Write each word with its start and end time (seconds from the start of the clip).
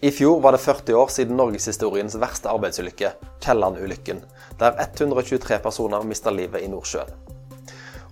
I 0.00 0.10
fjor 0.10 0.40
var 0.40 0.52
det 0.52 0.58
40 0.58 0.94
år 0.94 1.08
siden 1.10 1.36
norgeshistoriens 1.36 2.14
verste 2.22 2.46
arbeidsulykke, 2.54 3.08
Kielland-ulykken, 3.42 4.20
der 4.60 4.76
123 4.78 5.56
personer 5.58 6.04
mista 6.06 6.30
livet 6.30 6.62
i 6.62 6.68
Nordsjøen. 6.70 7.08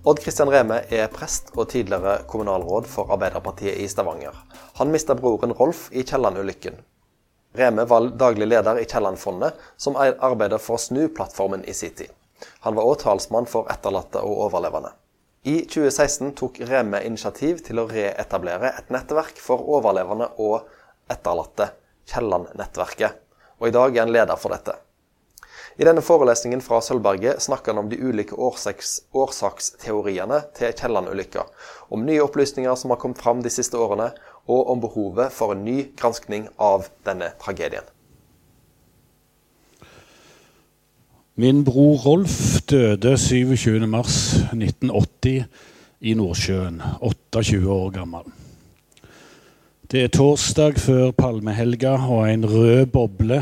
Odd 0.03 0.19
Kristian 0.19 0.51
Reme 0.51 0.81
er 0.91 1.07
prest 1.07 1.53
og 1.55 1.69
tidligere 1.71 2.25
kommunalråd 2.27 2.89
for 2.91 3.13
Arbeiderpartiet 3.15 3.79
i 3.79 3.87
Stavanger. 3.87 4.35
Han 4.81 4.91
mista 4.91 5.15
broren 5.15 5.55
Rolf 5.55 5.85
i 5.95 6.03
Kielland-ulykken. 6.03 6.75
Reme 7.55 7.85
var 7.87 8.09
daglig 8.19 8.49
leder 8.51 8.81
i 8.81 8.83
Kielland-fondet, 8.83 9.55
som 9.77 9.95
arbeider 9.95 10.59
for 10.59 10.75
å 10.75 10.83
snu 10.89 11.05
plattformen 11.07 11.63
i 11.63 11.73
sin 11.73 11.95
tid. 11.95 12.11
Han 12.67 12.75
var 12.75 12.83
òg 12.83 12.99
talsmann 13.05 13.47
for 13.47 13.71
etterlatte 13.71 14.19
og 14.27 14.49
overlevende. 14.49 14.91
I 15.47 15.61
2016 15.63 16.35
tok 16.35 16.59
Reme 16.67 16.99
initiativ 17.07 17.63
til 17.63 17.79
å 17.79 17.87
reetablere 17.87 18.73
et 18.75 18.91
nettverk 18.91 19.39
for 19.39 19.63
overlevende 19.77 20.33
og 20.35 20.67
etterlatte, 21.11 21.71
Kielland-nettverket, 22.07 23.23
og 23.59 23.67
i 23.67 23.75
dag 23.75 23.95
er 23.95 24.05
han 24.05 24.13
leder 24.13 24.39
for 24.39 24.55
dette. 24.55 24.77
I 25.77 25.85
denne 25.85 26.01
forelesningen 26.01 26.61
fra 26.65 26.79
Sølvberget 26.81 27.43
snakker 27.43 27.73
han 27.73 27.83
om 27.83 27.89
de 27.91 27.99
ulike 28.01 28.33
årsaks, 28.33 29.01
årsaksteoriene 29.13 30.39
til 30.57 30.73
Kielland-ulykka, 30.73 31.43
om 31.93 32.05
nye 32.05 32.23
opplysninger 32.25 32.75
som 32.79 32.89
har 32.93 32.99
kommet 33.01 33.21
fram 33.21 33.43
de 33.45 33.51
siste 33.53 33.77
årene, 33.77 34.09
og 34.47 34.69
om 34.71 34.81
behovet 34.81 35.33
for 35.35 35.51
en 35.53 35.65
ny 35.67 35.93
granskning 35.99 36.47
av 36.57 36.87
denne 37.05 37.29
tragedien. 37.41 37.83
Min 41.37 41.63
bror 41.67 41.97
Rolf 42.01 42.61
døde 42.65 43.13
27.3.1980 43.13 45.43
i 46.01 46.13
Nordsjøen, 46.17 46.81
28 47.05 47.69
år 47.69 47.93
gammel. 47.93 48.25
Det 49.91 50.01
er 50.03 50.09
torsdag 50.11 50.75
før 50.83 51.11
palmehelga, 51.15 51.93
og 52.11 52.25
en 52.27 52.41
rød 52.45 52.89
boble, 52.91 53.37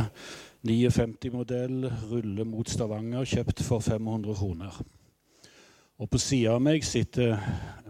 59-modell, 0.67 1.87
ruller 2.11 2.45
mot 2.45 2.69
Stavanger, 2.69 3.23
kjøpt 3.25 3.63
for 3.65 3.81
500 3.81 4.35
kroner. 4.37 4.75
Og 5.97 6.09
på 6.09 6.19
sida 6.21 6.51
av 6.53 6.59
meg 6.61 6.85
sitter 6.85 7.39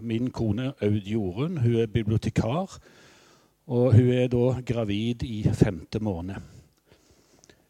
min 0.00 0.30
kone 0.32 0.70
Aud 0.80 1.04
Jorunn. 1.04 1.58
Hun 1.60 1.74
er 1.82 1.90
bibliotekar, 1.92 2.78
og 3.66 3.92
hun 3.92 4.08
er 4.14 4.30
da 4.32 4.46
gravid 4.72 5.26
i 5.28 5.42
femte 5.52 6.00
måned. 6.00 6.40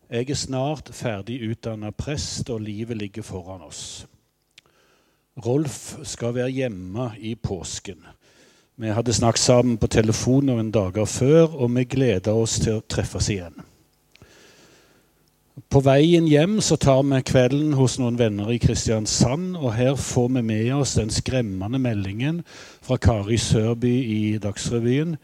Jeg 0.06 0.30
er 0.30 0.38
snart 0.38 0.92
ferdig 0.94 1.40
utdanna 1.48 1.90
prest, 1.90 2.46
og 2.54 2.62
livet 2.62 3.00
ligger 3.00 3.26
foran 3.26 3.66
oss. 3.66 4.06
Rolf 5.46 5.96
skal 6.06 6.38
være 6.38 6.54
hjemme 6.60 7.10
i 7.18 7.34
påsken. 7.34 8.06
Vi 8.76 8.90
hadde 8.92 9.12
snakket 9.16 9.40
sammen 9.40 9.78
på 9.80 9.88
telefon 9.88 10.50
noen 10.50 10.68
dager 10.68 11.06
før, 11.08 11.46
og 11.48 11.70
vi 11.72 11.86
gleda 11.88 12.34
oss 12.36 12.58
til 12.60 12.76
å 12.76 12.84
treffes 12.84 13.30
igjen. 13.32 13.54
På 15.72 15.80
veien 15.80 16.26
hjem 16.28 16.58
så 16.60 16.76
tar 16.76 17.00
vi 17.08 17.22
kvelden 17.24 17.72
hos 17.78 17.94
noen 17.96 18.18
venner 18.20 18.50
i 18.52 18.58
Kristiansand, 18.60 19.54
og 19.56 19.72
her 19.78 19.94
får 19.96 20.28
vi 20.34 20.42
med 20.44 20.68
oss 20.76 20.92
den 20.98 21.08
skremmende 21.08 21.80
meldingen 21.80 22.42
fra 22.84 22.98
Kari 23.00 23.38
Sørby 23.40 23.92
i 24.12 24.18
Dagsrevyen. 24.44 25.14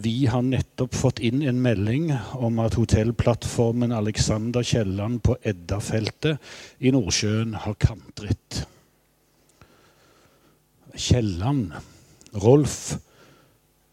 Vi 0.00 0.14
har 0.32 0.44
nettopp 0.44 0.96
fått 0.96 1.20
inn 1.24 1.42
en 1.44 1.60
melding 1.60 2.08
om 2.40 2.62
at 2.64 2.78
hotellplattformen 2.80 3.92
Alexander 3.96 4.64
Kielland 4.64 5.20
på 5.24 5.36
Eddafeltet 5.44 6.40
i 6.80 6.94
Nordsjøen 6.96 7.52
har 7.60 7.76
kantret. 7.80 8.62
Kielland 10.96 11.76
Rolf 12.42 12.96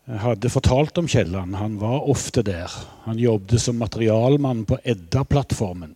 hadde 0.05 0.51
fortalt 0.51 0.97
om 0.97 1.07
Kielland. 1.07 1.55
Han 1.55 1.79
var 1.79 2.09
ofte 2.09 2.43
der. 2.43 2.71
Han 3.05 3.19
jobbet 3.19 3.61
som 3.61 3.77
materialmann 3.79 4.65
på 4.65 4.77
Edda-plattformen. 4.83 5.95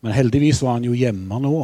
Men 0.00 0.12
heldigvis 0.12 0.62
var 0.62 0.76
han 0.76 0.84
jo 0.84 0.94
hjemme 0.94 1.40
nå. 1.42 1.58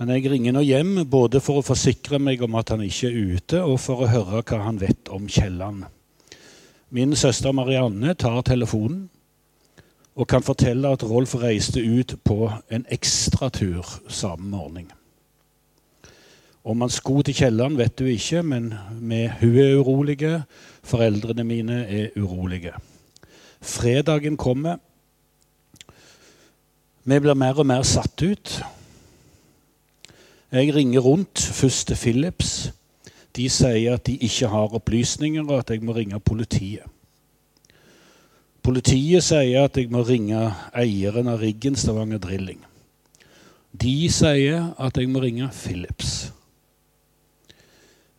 Men 0.00 0.12
jeg 0.14 0.30
ringer 0.32 0.54
nå 0.56 0.62
hjem 0.64 1.02
både 1.12 1.42
for 1.44 1.60
å 1.60 1.64
forsikre 1.66 2.18
meg 2.18 2.40
om 2.42 2.54
at 2.56 2.72
han 2.72 2.80
ikke 2.80 3.10
er 3.10 3.34
ute, 3.36 3.58
og 3.60 3.76
for 3.84 4.00
å 4.00 4.08
høre 4.08 4.40
hva 4.40 4.62
han 4.64 4.80
vet 4.80 5.10
om 5.12 5.28
Kielland. 5.28 5.84
Min 6.90 7.12
søster 7.14 7.52
Marianne 7.54 8.16
tar 8.18 8.40
telefonen 8.48 9.10
og 10.16 10.26
kan 10.28 10.42
fortelle 10.42 10.88
at 10.90 11.04
Rolf 11.06 11.36
reiste 11.38 11.84
ut 11.84 12.16
på 12.24 12.48
en 12.72 12.86
ekstratur 12.90 13.86
samme 14.08 14.48
morgen. 14.56 14.88
Om 16.64 16.80
han 16.80 16.92
skulle 16.92 17.24
til 17.24 17.34
kjelleren, 17.34 17.78
vet 17.78 17.96
du 17.98 18.04
ikke, 18.04 18.42
men 18.42 18.72
hun 19.40 19.56
er 19.56 19.78
urolige. 19.80 20.42
Foreldrene 20.82 21.44
mine 21.44 21.84
er 21.88 22.16
urolige. 22.20 22.72
Fredagen 23.60 24.36
kommer. 24.36 24.76
Vi 27.04 27.18
blir 27.18 27.34
mer 27.34 27.58
og 27.58 27.66
mer 27.66 27.82
satt 27.82 28.22
ut. 28.22 28.60
Jeg 30.52 30.74
ringer 30.74 31.00
rundt, 31.00 31.40
først 31.40 31.86
til 31.86 31.96
Philips. 31.96 32.72
De 33.36 33.48
sier 33.48 33.94
at 33.94 34.06
de 34.06 34.16
ikke 34.18 34.48
har 34.48 34.74
opplysninger, 34.74 35.44
og 35.46 35.58
at 35.58 35.70
jeg 35.70 35.82
må 35.82 35.94
ringe 35.96 36.20
politiet. 36.20 36.84
Politiet 38.62 39.24
sier 39.24 39.64
at 39.64 39.76
jeg 39.76 39.88
må 39.90 40.02
ringe 40.04 40.42
eieren 40.76 41.30
av 41.30 41.40
riggen 41.40 41.78
Stavanger 41.78 42.20
Drilling. 42.20 42.60
De 43.72 44.10
sier 44.12 44.74
at 44.76 44.98
jeg 44.98 45.08
må 45.08 45.22
ringe 45.22 45.48
Philips. 45.54 46.32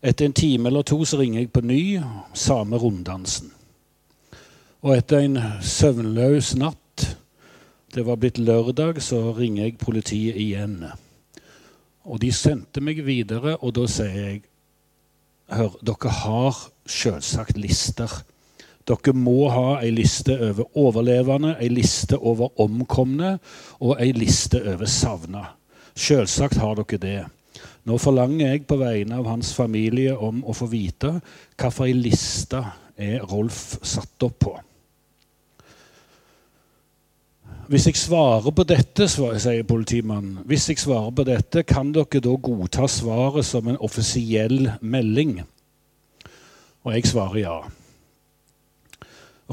Etter 0.01 0.25
en 0.25 0.33
time 0.33 0.69
eller 0.69 0.81
to 0.81 1.03
så 1.05 1.19
ringer 1.19 1.43
jeg 1.43 1.51
på 1.53 1.61
ny, 1.61 1.99
samme 2.33 2.77
runddansen. 2.81 3.51
Og 4.81 4.95
etter 4.97 5.21
en 5.21 5.37
søvnløs 5.61 6.55
natt, 6.57 7.05
det 7.93 8.05
var 8.07 8.17
blitt 8.17 8.39
lørdag, 8.41 9.01
så 9.03 9.29
ringer 9.37 9.67
jeg 9.67 9.77
politiet 9.77 10.39
igjen. 10.41 10.79
Og 12.09 12.21
de 12.23 12.31
sendte 12.33 12.81
meg 12.81 13.03
videre, 13.05 13.59
og 13.61 13.75
da 13.77 13.85
sier 13.89 14.17
jeg 14.17 14.41
Hør, 15.51 15.73
dere 15.83 16.11
har 16.15 16.59
selvsagt 16.87 17.57
lister. 17.59 18.07
Dere 18.87 19.11
må 19.13 19.49
ha 19.51 19.81
ei 19.83 19.89
liste 19.91 20.37
over 20.39 20.77
overlevende, 20.79 21.57
ei 21.59 21.67
liste 21.67 22.15
over 22.15 22.53
omkomne 22.63 23.33
og 23.83 23.99
ei 23.99 24.13
liste 24.15 24.61
over 24.63 24.87
savna. 24.87 25.43
Selvsagt 25.91 26.55
har 26.61 26.79
dere 26.79 27.01
det. 27.03 27.19
Nå 27.89 27.97
forlanger 27.97 28.51
jeg 28.53 28.65
på 28.69 28.77
vegne 28.77 29.17
av 29.17 29.29
hans 29.31 29.53
familie 29.57 30.13
om 30.13 30.43
å 30.45 30.53
få 30.53 30.67
vite 30.69 31.15
hvilken 31.57 32.01
liste 32.03 32.61
er 33.01 33.23
Rolf 33.25 33.79
satt 33.81 34.27
opp 34.27 34.37
på. 34.45 34.53
Hvis 37.71 37.87
jeg 37.87 37.95
svarer 37.95 38.51
på 38.51 38.65
dette, 38.67 39.05
sier 39.07 39.63
politimannen, 39.63 40.41
hvis 40.45 40.67
jeg 40.69 40.81
svarer 40.81 41.13
på 41.15 41.23
dette, 41.23 41.63
kan 41.63 41.93
dere 41.95 42.19
da 42.19 42.33
godta 42.35 42.87
svaret 42.91 43.47
som 43.47 43.69
en 43.71 43.79
offisiell 43.79 44.73
melding? 44.81 45.37
Og 46.83 46.97
jeg 46.97 47.07
svarer 47.07 47.39
ja. 47.39 47.55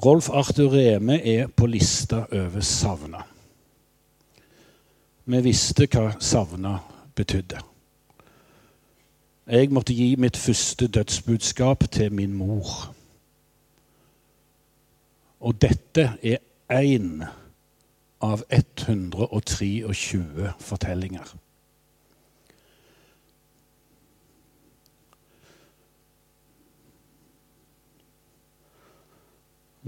Rolf 0.03 0.33
Arthur 0.35 0.75
Reme 0.75 1.21
er 1.23 1.47
på 1.47 1.71
lista 1.71 2.25
over 2.27 2.65
savna. 2.67 3.23
Vi 5.29 5.41
visste 5.45 5.87
hva 5.87 6.11
savna 6.19 6.79
betydde. 7.15 7.68
Jeg 9.49 9.71
måtte 9.73 9.95
gi 9.95 10.15
mitt 10.21 10.37
første 10.37 10.89
dødsbudskap 10.89 11.85
til 11.91 12.13
min 12.13 12.33
mor. 12.37 12.95
Og 15.41 15.63
dette 15.63 16.13
er 16.23 16.37
én 16.69 17.25
av 18.21 18.43
123 18.51 20.53
fortellinger. 20.61 21.33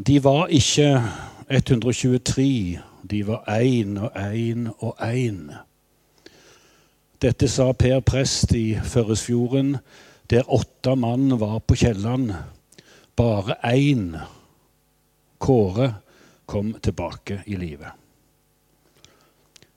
De 0.07 0.25
var 0.25 0.47
ikke 0.47 1.03
123, 1.51 2.79
de 3.11 3.27
var 3.27 3.45
én 3.61 3.99
og 3.99 4.11
én 4.17 4.69
og 4.79 4.97
én. 5.01 5.53
Dette 7.21 7.51
sa 7.53 7.67
Per 7.77 7.99
prest 8.01 8.55
i 8.57 8.79
Førresfjorden, 8.81 9.75
der 10.33 10.47
åtte 10.49 10.95
mann 10.97 11.35
var 11.37 11.59
på 11.61 11.77
Kielland. 11.77 12.31
Bare 13.13 13.59
én, 13.69 14.15
Kåre, 15.37 15.91
kom 16.49 16.73
tilbake 16.81 17.43
i 17.47 17.59
live. 17.61 17.91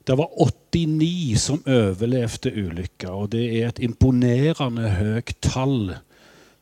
Det 0.07 0.15
var 0.17 0.31
89 0.39 1.35
som 1.39 1.59
overlevde 1.67 2.53
ulykka, 2.55 3.11
og 3.11 3.33
det 3.35 3.43
er 3.59 3.67
et 3.73 3.81
imponerende 3.83 4.93
høyt 4.95 5.35
tall 5.43 5.97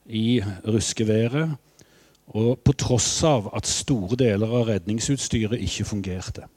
i 0.10 0.42
ruskeværet. 0.66 1.54
Og 2.34 2.58
på 2.66 2.74
tross 2.74 3.12
av 3.28 3.52
at 3.54 3.70
store 3.70 4.18
deler 4.18 4.50
av 4.50 4.66
redningsutstyret 4.72 5.62
ikke 5.62 5.86
fungerte. 5.86 6.50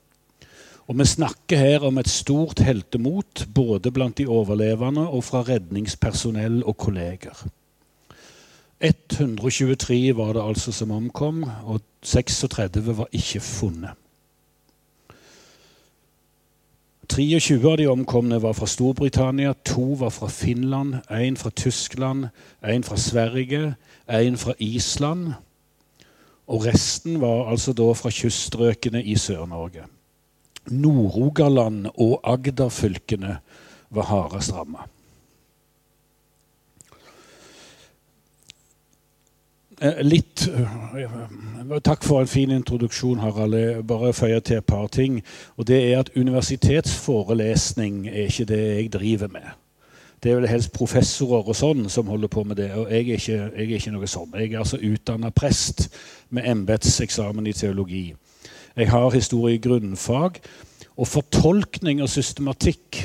Og 0.86 0.98
vi 0.98 1.06
snakker 1.08 1.56
her 1.56 1.84
om 1.88 1.98
et 1.98 2.08
stort 2.12 2.60
heltemot 2.60 3.46
både 3.54 3.92
blant 3.92 4.18
de 4.18 4.26
overlevende 4.28 5.06
og 5.08 5.24
fra 5.24 5.40
redningspersonell 5.46 6.60
og 6.64 6.76
kolleger. 6.76 7.46
123 8.84 10.16
var 10.16 10.32
det 10.36 10.42
altså 10.44 10.72
som 10.72 10.90
omkom, 10.90 11.44
og 11.64 11.80
36 12.02 12.96
var 12.96 13.08
ikke 13.12 13.40
funnet. 13.40 13.96
23 17.08 17.70
av 17.70 17.76
de 17.78 17.86
omkomne 17.88 18.40
var 18.42 18.52
fra 18.56 18.66
Storbritannia, 18.66 19.52
to 19.64 19.94
var 20.00 20.10
fra 20.10 20.28
Finland, 20.28 20.94
én 21.10 21.36
fra 21.36 21.50
Tyskland, 21.50 22.28
én 22.62 22.82
fra 22.82 22.96
Sverige, 22.96 23.74
én 24.08 24.36
fra 24.36 24.54
Island. 24.58 25.32
Og 26.46 26.64
resten 26.66 27.20
var 27.20 27.50
altså 27.50 27.72
da 27.72 27.92
fra 27.92 28.10
kyststrøkene 28.10 29.04
i 29.04 29.16
Sør-Norge. 29.16 29.84
Nord-Rogaland 30.70 31.86
og 31.94 32.20
Agder-fylkene 32.24 33.38
var 33.94 34.10
hardest 34.10 34.54
ramma. 34.54 34.88
Eh, 39.80 40.00
litt 40.06 40.48
eh, 40.48 41.80
Takk 41.82 42.04
for 42.04 42.20
en 42.20 42.30
fin 42.30 42.50
introduksjon, 42.50 43.18
Harald. 43.18 43.54
Jeg 43.54 43.86
bare 43.86 44.12
føyer 44.12 44.40
til 44.40 44.56
et 44.56 44.66
par 44.66 44.86
ting. 44.86 45.22
Og 45.56 45.66
det 45.66 45.92
er 45.92 45.98
at 45.98 46.10
Universitetsforelesning 46.16 48.06
er 48.08 48.30
ikke 48.30 48.44
det 48.44 48.62
jeg 48.62 48.92
driver 48.92 49.28
med. 49.28 49.46
Det 50.22 50.30
er 50.30 50.38
vel 50.38 50.48
helst 50.48 50.72
professorer 50.72 51.48
og 51.48 51.56
sånn 51.56 51.88
som 51.92 52.08
holder 52.08 52.30
på 52.32 52.44
med 52.48 52.56
det. 52.56 52.70
Og 52.72 52.88
jeg 52.88 53.00
er 53.00 53.18
ikke, 53.18 53.32
jeg 53.32 53.64
er 53.64 53.74
ikke 53.76 53.92
noe 53.92 54.08
sånn. 54.08 54.30
Jeg 54.38 54.52
er 54.52 54.62
altså 54.62 54.78
utdanna 54.80 55.30
prest 55.30 55.88
med 56.30 56.48
embetseksamen 56.48 57.46
i 57.46 57.52
teologi. 57.52 58.06
Jeg 58.74 58.90
har 58.90 59.10
historie 59.14 59.58
i 59.58 59.62
grunnfag. 59.62 60.40
Og 60.94 61.08
fortolkning 61.10 62.02
og 62.02 62.10
systematikk 62.10 63.04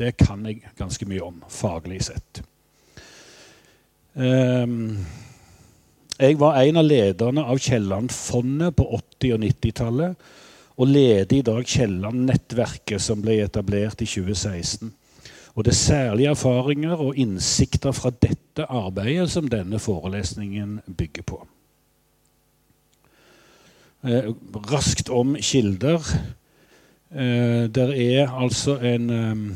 det 0.00 0.14
kan 0.16 0.44
jeg 0.48 0.62
ganske 0.78 1.06
mye 1.06 1.22
om, 1.24 1.42
faglig 1.52 2.00
sett. 2.06 2.40
Um, 4.14 5.04
jeg 6.18 6.38
var 6.40 6.58
en 6.60 6.80
av 6.80 6.86
lederne 6.86 7.44
av 7.44 7.60
Kielland-fondet 7.60 8.76
på 8.76 8.86
80- 8.98 9.36
og 9.36 9.44
90-tallet. 9.44 10.26
Og 10.80 10.88
leder 10.88 11.36
i 11.36 11.44
dag 11.44 11.68
Kielland-nettverket, 11.68 13.00
som 13.04 13.20
ble 13.22 13.42
etablert 13.44 14.00
i 14.00 14.08
2016. 14.08 14.92
Og 15.52 15.66
det 15.66 15.74
er 15.74 15.80
særlige 15.82 16.32
erfaringer 16.32 16.96
og 16.96 17.18
innsikter 17.20 17.92
fra 17.92 18.10
dette 18.10 18.64
arbeidet 18.64 19.28
som 19.30 19.50
denne 19.52 19.78
forelesningen 19.82 20.78
bygger 20.88 21.28
på. 21.28 21.42
Eh, 24.02 24.32
raskt 24.66 25.08
om 25.14 25.36
kilder. 25.38 26.02
Eh, 27.14 27.68
det 27.70 27.84
er 27.94 28.32
altså 28.34 28.74
en 28.82 29.10
eh, 29.10 29.52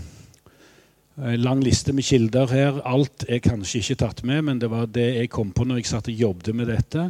en 1.17 1.41
lang 1.41 1.63
liste 1.65 1.95
med 1.97 2.05
kilder 2.05 2.51
her. 2.53 2.81
Alt 2.85 3.25
er 3.29 3.41
kanskje 3.41 3.81
ikke 3.81 3.95
tatt 4.03 4.19
med, 4.23 4.43
men 4.45 4.59
det 4.61 4.69
var 4.71 4.85
det 4.87 5.07
jeg 5.15 5.31
kom 5.33 5.49
på 5.51 5.65
når 5.65 5.81
jeg 5.81 5.89
satt 5.89 6.11
og 6.13 6.21
jobbet 6.21 6.55
med 6.55 6.69
dette. 6.69 7.07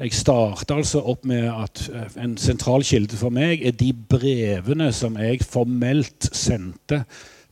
Jeg 0.00 0.16
starta 0.16 0.78
altså 0.80 1.02
opp 1.04 1.28
med 1.28 1.44
at 1.44 1.82
en 2.16 2.38
sentral 2.40 2.82
kilde 2.88 3.20
for 3.20 3.28
meg 3.28 3.60
er 3.60 3.76
de 3.76 3.92
brevene 3.92 4.88
som 4.96 5.20
jeg 5.20 5.44
formelt 5.44 6.30
sendte 6.32 7.04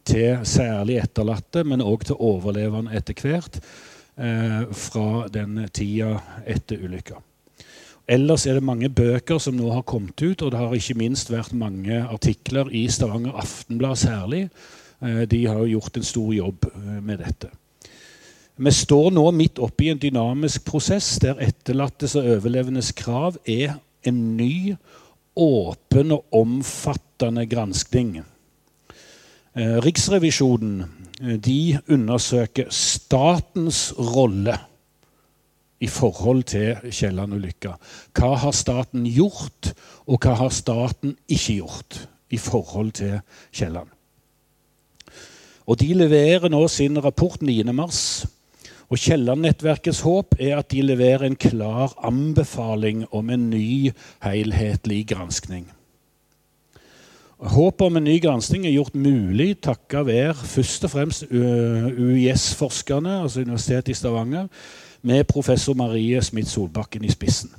til 0.08 0.40
særlig 0.48 0.96
etterlatte, 1.04 1.62
men 1.68 1.84
òg 1.84 2.08
til 2.08 2.16
overlevende 2.16 2.96
etter 2.96 3.12
hvert, 3.12 3.60
fra 4.16 5.28
den 5.28 5.60
tida 5.68 6.16
etter 6.48 6.80
ulykka. 6.80 7.20
Ellers 8.08 8.46
er 8.46 8.56
det 8.56 8.64
mange 8.64 8.88
bøker 8.88 9.38
som 9.38 9.56
nå 9.58 9.68
har 9.74 9.84
kommet 9.84 10.16
ut, 10.22 10.42
og 10.42 10.52
det 10.52 10.58
har 10.58 10.74
ikke 10.74 10.96
minst 10.96 11.30
vært 11.30 11.52
mange 11.52 12.02
artikler 12.08 12.70
i 12.72 12.86
Stavanger 12.88 13.36
Aftenblad 13.36 14.00
særlig 14.00 14.46
Eh, 15.02 15.22
de 15.30 15.46
har 15.46 15.66
gjort 15.66 15.96
en 15.96 16.04
stor 16.04 16.32
jobb 16.34 16.66
eh, 16.74 17.00
med 17.02 17.22
dette. 17.22 17.50
Vi 18.58 18.70
står 18.74 19.12
nå 19.14 19.28
midt 19.30 19.60
oppe 19.62 19.86
i 19.86 19.92
en 19.92 20.00
dynamisk 20.02 20.64
prosess 20.66 21.12
der 21.22 21.38
etterlattes 21.44 22.16
og 22.18 22.26
overlevendes 22.26 22.90
krav 22.98 23.38
er 23.46 23.76
en 24.06 24.18
ny, 24.36 24.74
åpen 25.38 26.16
og 26.16 26.26
omfattende 26.34 27.46
granskning. 27.46 28.16
Eh, 29.54 29.78
Riksrevisjonen 29.84 30.82
de 31.18 31.78
undersøker 31.90 32.68
statens 32.70 33.88
rolle 33.98 34.54
i 35.80 35.86
forhold 35.86 36.42
til 36.50 36.90
Kielland-ulykka. 36.90 37.76
Hva 38.18 38.32
har 38.42 38.54
staten 38.56 39.06
gjort, 39.06 39.72
og 40.06 40.18
hva 40.24 40.34
har 40.40 40.50
staten 40.54 41.16
ikke 41.28 41.60
gjort 41.60 42.00
i 42.30 42.40
forhold 42.42 42.92
til 42.98 43.20
Kielland? 43.52 43.88
Og 45.68 45.80
De 45.80 45.92
leverer 45.94 46.48
nå 46.48 46.62
sin 46.68 46.96
rapport 47.04 47.42
9.3. 47.44 48.26
Og 48.88 48.96
Kielland-nettverkets 48.96 50.00
håp 50.00 50.38
er 50.40 50.56
at 50.56 50.70
de 50.72 50.82
leverer 50.82 51.26
en 51.26 51.36
klar 51.36 51.92
anbefaling 52.04 53.04
om 53.12 53.30
en 53.30 53.50
ny, 53.50 53.92
helhetlig 54.24 55.02
granskning. 55.10 55.68
Håpet 57.38 57.84
om 57.86 57.96
en 58.00 58.08
ny 58.08 58.16
granskning 58.18 58.64
er 58.66 58.72
gjort 58.74 58.96
mulig 58.98 59.60
takket 59.62 60.08
være 60.08 60.34
først 60.34 60.88
og 60.88 60.90
fremst 60.90 61.28
UiS-forskerne, 61.30 63.20
altså 63.22 63.44
Universitetet 63.44 63.92
i 63.92 63.94
Stavanger, 63.94 64.48
med 65.02 65.26
professor 65.26 65.74
Marie 65.74 66.22
Smith 66.22 66.48
Solbakken 66.48 67.04
i 67.04 67.10
spissen. 67.10 67.50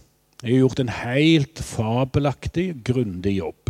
Jeg 0.43 0.53
har 0.53 0.59
gjort 0.59 0.79
en 0.79 0.89
helt 0.89 1.59
fabelaktig, 1.59 2.75
grundig 2.83 3.37
jobb. 3.37 3.69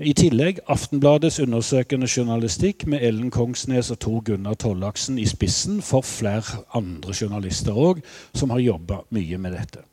I 0.00 0.14
tillegg 0.16 0.62
Aftenbladets 0.68 1.40
undersøkende 1.44 2.08
journalistikk 2.08 2.86
med 2.88 3.02
Ellen 3.04 3.30
Kongsnes 3.30 3.90
og 3.92 3.98
Tor 4.00 4.22
Gunnar 4.24 4.56
Tollaksen 4.56 5.18
i 5.20 5.26
spissen 5.28 5.82
for 5.84 6.00
flere 6.00 6.62
andre 6.72 7.12
journalister 7.12 7.76
òg, 7.76 8.00
som 8.32 8.50
har 8.50 8.64
jobba 8.64 9.02
mye 9.12 9.38
med 9.38 9.58
dette. 9.58 9.84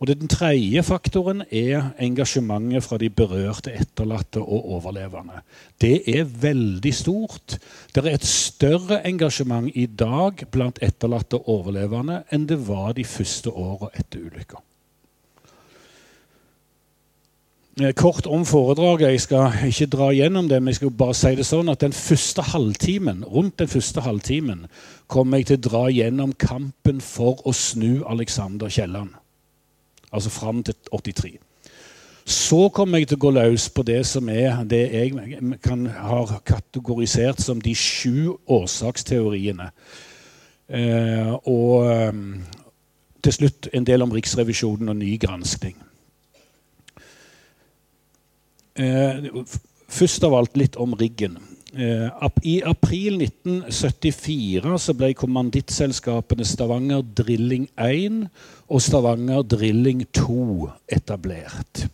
Og 0.00 0.08
Den 0.08 0.30
tredje 0.32 0.80
faktoren 0.82 1.42
er 1.52 1.90
engasjementet 2.00 2.86
fra 2.86 2.96
de 2.96 3.10
berørte 3.12 3.74
etterlatte 3.76 4.40
og 4.40 4.70
overlevende. 4.78 5.42
Det 5.80 6.08
er 6.08 6.24
veldig 6.24 6.94
stort. 6.94 7.58
Det 7.92 8.06
er 8.06 8.14
et 8.14 8.24
større 8.24 9.02
engasjement 9.04 9.68
i 9.74 9.84
dag 9.86 10.46
blant 10.50 10.80
etterlatte 10.80 11.36
og 11.36 11.52
overlevende 11.58 12.22
enn 12.32 12.48
det 12.48 12.56
var 12.64 12.96
de 12.96 13.04
første 13.04 13.52
åra 13.52 13.92
etter 13.92 14.24
ulykka. 14.24 14.64
Eh, 17.80 17.92
kort 17.92 18.26
om 18.26 18.48
foredraget. 18.48 19.10
Jeg 19.10 19.20
skal 19.20 19.68
ikke 19.68 19.92
dra 19.92 20.10
gjennom 20.16 20.48
det, 20.48 20.62
men 20.62 20.72
jeg 20.72 20.80
skal 20.80 20.96
bare 20.96 21.14
si 21.14 21.36
det 21.36 21.48
sånn 21.48 21.68
at 21.68 21.84
den 21.84 21.92
første 21.96 22.48
halvtimen, 22.54 23.24
rundt 23.28 23.60
den 23.60 23.68
første 23.68 24.00
halvtimen 24.04 24.64
kommer 25.12 25.40
jeg 25.40 25.52
til 25.52 25.60
å 25.60 25.66
dra 25.68 25.88
gjennom 25.92 26.32
kampen 26.40 27.04
for 27.04 27.44
å 27.44 27.52
snu 27.52 28.00
Alexander 28.08 28.72
Kielland. 28.72 29.19
Altså 30.12 30.30
fram 30.30 30.62
til 30.66 30.74
83. 30.92 31.38
Så 32.30 32.68
kommer 32.68 32.98
jeg 32.98 33.08
til 33.10 33.18
å 33.18 33.24
gå 33.24 33.30
løs 33.34 33.66
på 33.74 33.82
det 33.86 34.04
som 34.06 34.28
er 34.30 34.62
det 34.68 34.82
jeg 34.92 35.58
kan 35.64 35.86
har 35.86 36.36
kategorisert 36.46 37.40
som 37.42 37.60
de 37.60 37.74
sju 37.74 38.36
årsaksteoriene. 38.46 39.70
Eh, 40.70 41.32
og 41.50 41.90
eh, 41.90 42.20
til 43.24 43.34
slutt 43.34 43.68
en 43.74 43.86
del 43.86 44.04
om 44.04 44.12
Riksrevisjonen 44.14 44.92
og 44.92 45.00
ny 45.00 45.16
granskning. 45.18 45.74
Eh, 48.78 49.30
først 49.90 50.24
av 50.24 50.36
alt 50.38 50.60
litt 50.60 50.78
om 50.78 50.94
riggen. 50.94 51.40
Eh, 51.70 52.30
I 52.42 52.56
april 52.66 53.20
1974 53.22 54.78
så 54.78 54.94
ble 54.98 55.12
kommandittselskapene 55.14 56.44
Stavanger 56.44 57.04
Drilling 57.16 57.68
1 57.78 58.24
og 58.68 58.82
Stavanger 58.82 59.42
Drilling 59.46 60.02
2 60.12 60.68
etablert. 60.90 61.86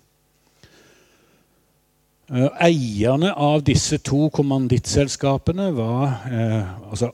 Eh, 2.26 2.48
eierne 2.66 3.34
av 3.38 3.60
disse 3.62 4.00
to 4.02 4.26
kommandittselskapene 4.34 5.68
var 5.76 6.24
eh, 6.26 6.72
altså 6.90 7.12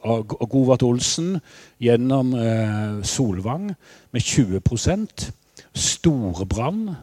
Govart 0.48 0.86
Olsen 0.86 1.34
gjennom 1.82 2.32
eh, 2.38 3.02
Solvang 3.04 3.74
med 4.14 4.22
20% 4.22 5.26
Storebrand 5.74 6.94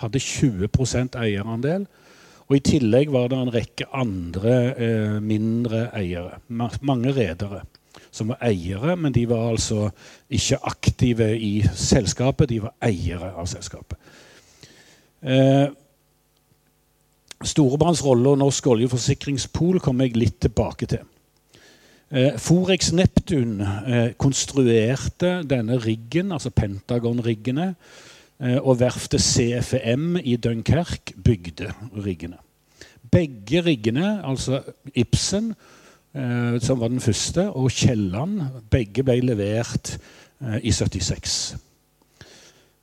hadde 0.00 0.22
20% 0.22 1.18
eierandel. 1.18 1.88
Og 2.50 2.56
I 2.58 2.64
tillegg 2.66 3.12
var 3.14 3.28
det 3.30 3.38
en 3.38 3.52
rekke 3.54 3.86
andre 3.94 4.54
eh, 4.74 5.18
mindre 5.22 5.84
eiere. 5.94 6.40
Mange 6.50 7.12
redere 7.14 7.62
som 8.10 8.32
var 8.32 8.40
eiere, 8.42 8.96
men 8.98 9.14
de 9.14 9.22
var 9.30 9.52
altså 9.52 9.92
ikke 10.26 10.58
aktive 10.66 11.28
i 11.38 11.60
selskapet. 11.78 12.50
De 12.50 12.58
var 12.64 12.74
eiere 12.82 13.30
av 13.38 13.46
selskapet. 13.50 13.98
Eh, 15.22 15.68
Storebrands 17.40 18.02
rolle 18.04 18.34
og 18.34 18.42
Norsk 18.42 18.66
oljeforsikringspol 18.74 19.78
kommer 19.80 20.10
jeg 20.10 20.18
litt 20.18 20.40
tilbake 20.42 20.90
til. 20.90 21.06
Eh, 22.10 22.34
Forex 22.42 22.90
Neptun 22.98 23.60
eh, 23.62 24.10
konstruerte 24.18 25.38
denne 25.46 25.78
riggen, 25.80 26.34
altså 26.34 26.50
Pentagon-riggene, 26.50 27.76
og 28.40 28.78
verftet 28.80 29.20
CFM 29.20 30.16
i 30.24 30.36
Dunkerque 30.40 31.12
bygde 31.24 31.72
riggene. 31.92 32.38
Begge 33.10 33.60
riggene, 33.66 34.20
altså 34.24 34.62
Ibsen, 34.94 35.54
eh, 36.14 36.60
som 36.60 36.80
var 36.80 36.88
den 36.88 37.00
første, 37.00 37.50
og 37.50 37.70
Kielland, 37.70 38.40
begge 38.70 39.04
ble 39.04 39.20
levert 39.20 39.98
i 40.62 40.72
76. 40.72 41.56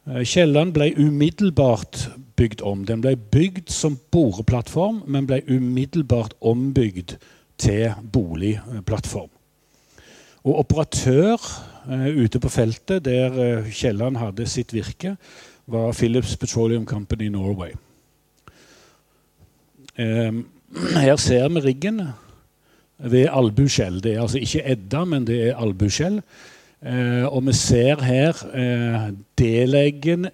Kielland 0.07 0.75
ble 0.75 0.91
umiddelbart 0.95 2.03
bygd 2.37 2.61
om. 2.61 2.85
Den 2.85 3.01
ble 3.01 3.15
bygd 3.17 3.71
som 3.73 3.97
boreplattform, 4.13 5.01
men 5.09 5.27
ble 5.27 5.41
umiddelbart 5.49 6.35
ombygd 6.41 7.17
til 7.59 7.91
boligplattform. 8.13 9.31
Og 10.47 10.61
operatør 10.61 11.41
ute 12.15 12.39
på 12.39 12.51
feltet, 12.51 13.05
der 13.05 13.65
Kielland 13.71 14.19
hadde 14.21 14.47
sitt 14.47 14.71
virke, 14.75 15.17
var 15.67 15.91
Philips 15.93 16.35
Petroleum 16.35 16.85
Company 16.85 17.27
Norway. 17.29 17.71
Um, 19.99 20.47
her 21.03 21.15
ser 21.15 21.49
vi 21.49 21.59
riggen 21.59 22.01
ved 22.97 23.27
albuskjell. 23.31 24.03
Det 24.03 24.15
er 24.15 24.21
altså 24.21 24.39
ikke 24.39 24.63
Edda, 24.71 25.03
men 25.05 25.27
det 25.27 25.41
er 25.49 25.57
albuskjell. 25.57 26.21
Uh, 26.81 27.25
og 27.25 27.45
vi 27.47 27.53
ser 27.53 28.03
her 28.03 28.37
D-leggen 29.39 30.27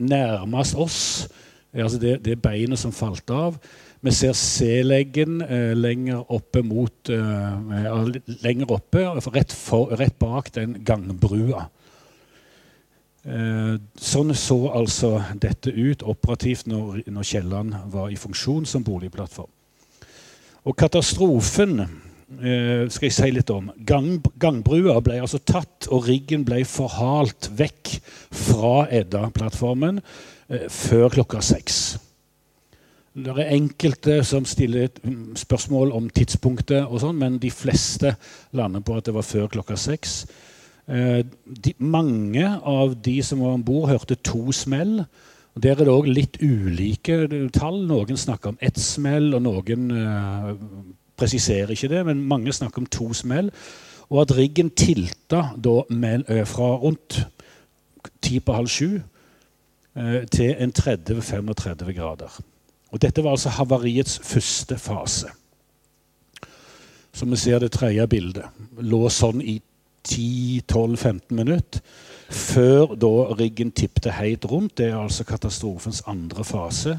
nærmest 0.00 0.74
oss. 0.76 1.28
Altså 1.72 1.98
det, 1.98 2.18
det 2.24 2.42
beinet 2.42 2.78
som 2.78 2.92
falt 2.92 3.30
av. 3.32 3.56
Vi 4.02 4.10
ser 4.10 4.34
C-leggen 4.34 5.38
eh, 5.46 5.72
lenger 5.78 6.24
oppe 6.34 6.64
mot 6.66 7.10
eh, 7.12 8.08
Lenger 8.42 8.72
oppe, 8.74 9.04
rett, 9.30 9.54
for, 9.54 9.94
rett, 9.98 10.16
bak 10.18 10.50
den 10.56 10.80
gangbrua. 10.82 11.68
Eh, 13.22 13.74
sånn 14.02 14.34
så 14.34 14.56
altså 14.74 15.12
dette 15.38 15.70
ut 15.70 16.00
operativt 16.10 16.66
når, 16.66 17.04
når 17.06 17.26
Kielland 17.28 17.76
var 17.92 18.10
i 18.10 18.18
funksjon 18.18 18.66
som 18.66 18.82
boligplattform. 18.82 19.50
Og 20.66 20.74
katastrofen 20.78 21.84
eh, 21.84 22.88
skal 22.90 23.06
jeg 23.06 23.14
si 23.14 23.30
litt 23.30 23.50
om. 23.54 23.70
Gang, 23.86 24.16
gangbrua 24.42 24.98
ble 25.06 25.20
altså 25.22 25.38
tatt, 25.38 25.86
og 25.94 26.08
riggen 26.10 26.42
ble 26.46 26.64
forhalt 26.66 27.52
vekk 27.58 27.94
fra 28.34 28.88
Edda-plattformen 28.90 30.02
eh, 30.02 30.66
før 30.66 31.14
klokka 31.14 31.42
seks. 31.46 31.82
Det 33.12 33.34
er 33.36 33.54
enkelte 33.54 34.22
som 34.24 34.46
stiller 34.48 34.88
spørsmål 35.36 35.92
om 35.94 36.10
tidspunktet, 36.10 36.88
og 36.88 37.04
sånn, 37.04 37.18
men 37.20 37.38
de 37.38 37.50
fleste 37.54 38.16
lander 38.56 38.82
på 38.82 38.96
at 38.98 39.06
det 39.06 39.14
var 39.14 39.26
før 39.28 39.50
klokka 39.52 39.76
seks. 39.78 40.24
Eh, 40.88 41.22
de, 41.44 41.74
mange 41.78 42.46
av 42.58 42.96
de 43.04 43.18
som 43.22 43.42
var 43.44 43.54
om 43.58 43.64
bord, 43.64 43.88
hørte 43.90 44.18
to 44.24 44.52
smell. 44.52 45.04
Der 45.54 45.76
er 45.76 45.84
det 45.84 45.92
òg 45.92 46.08
litt 46.08 46.38
ulike 46.40 47.26
tall. 47.52 47.82
Noen 47.86 48.18
snakker 48.18 48.54
om 48.54 48.60
ett 48.60 48.80
smell, 48.80 49.34
og 49.36 49.44
noen 49.44 49.90
eh, 49.92 50.52
presiserer 51.20 51.74
ikke 51.74 51.90
det. 51.92 52.04
Men 52.08 52.24
mange 52.28 52.54
snakker 52.54 52.82
om 52.82 52.90
to 52.90 53.12
smell. 53.16 53.52
Og 54.12 54.24
at 54.24 54.36
riggen 54.36 54.72
tilta 54.76 55.52
da 55.56 55.82
med, 55.90 56.24
eh, 56.28 56.44
fra 56.48 56.74
rundt 56.80 57.22
ti 58.22 58.40
på 58.40 58.56
halv 58.56 58.68
sju 58.68 59.00
eh, 59.96 60.24
til 60.32 60.56
en 60.58 60.72
30-35 60.72 61.92
grader. 61.92 62.40
Og 62.92 63.00
Dette 63.00 63.24
var 63.24 63.36
altså 63.36 63.48
havariets 63.48 64.18
første 64.24 64.78
fase. 64.78 65.30
Som 67.12 67.30
vi 67.30 67.36
ser 67.36 67.58
det 67.58 67.72
tredje 67.72 68.06
bildet. 68.08 68.48
Lå 68.80 69.08
sånn 69.12 69.40
i 69.40 69.60
10-12-15 70.08 71.20
minutter 71.30 71.80
før 72.32 72.94
da 72.96 73.10
riggen 73.36 73.72
tippet 73.76 74.08
helt 74.16 74.44
rundt. 74.48 74.76
Det 74.78 74.90
er 74.90 74.98
altså 74.98 75.24
katastrofens 75.28 76.02
andre 76.08 76.44
fase. 76.44 76.98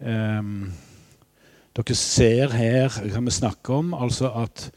Um, 0.00 0.72
dere 1.74 1.96
ser 1.98 2.54
her 2.54 2.94
kan 3.12 3.26
vi 3.26 3.34
snakke 3.34 3.74
om 3.74 3.94
altså 3.94 4.30
at 4.44 4.68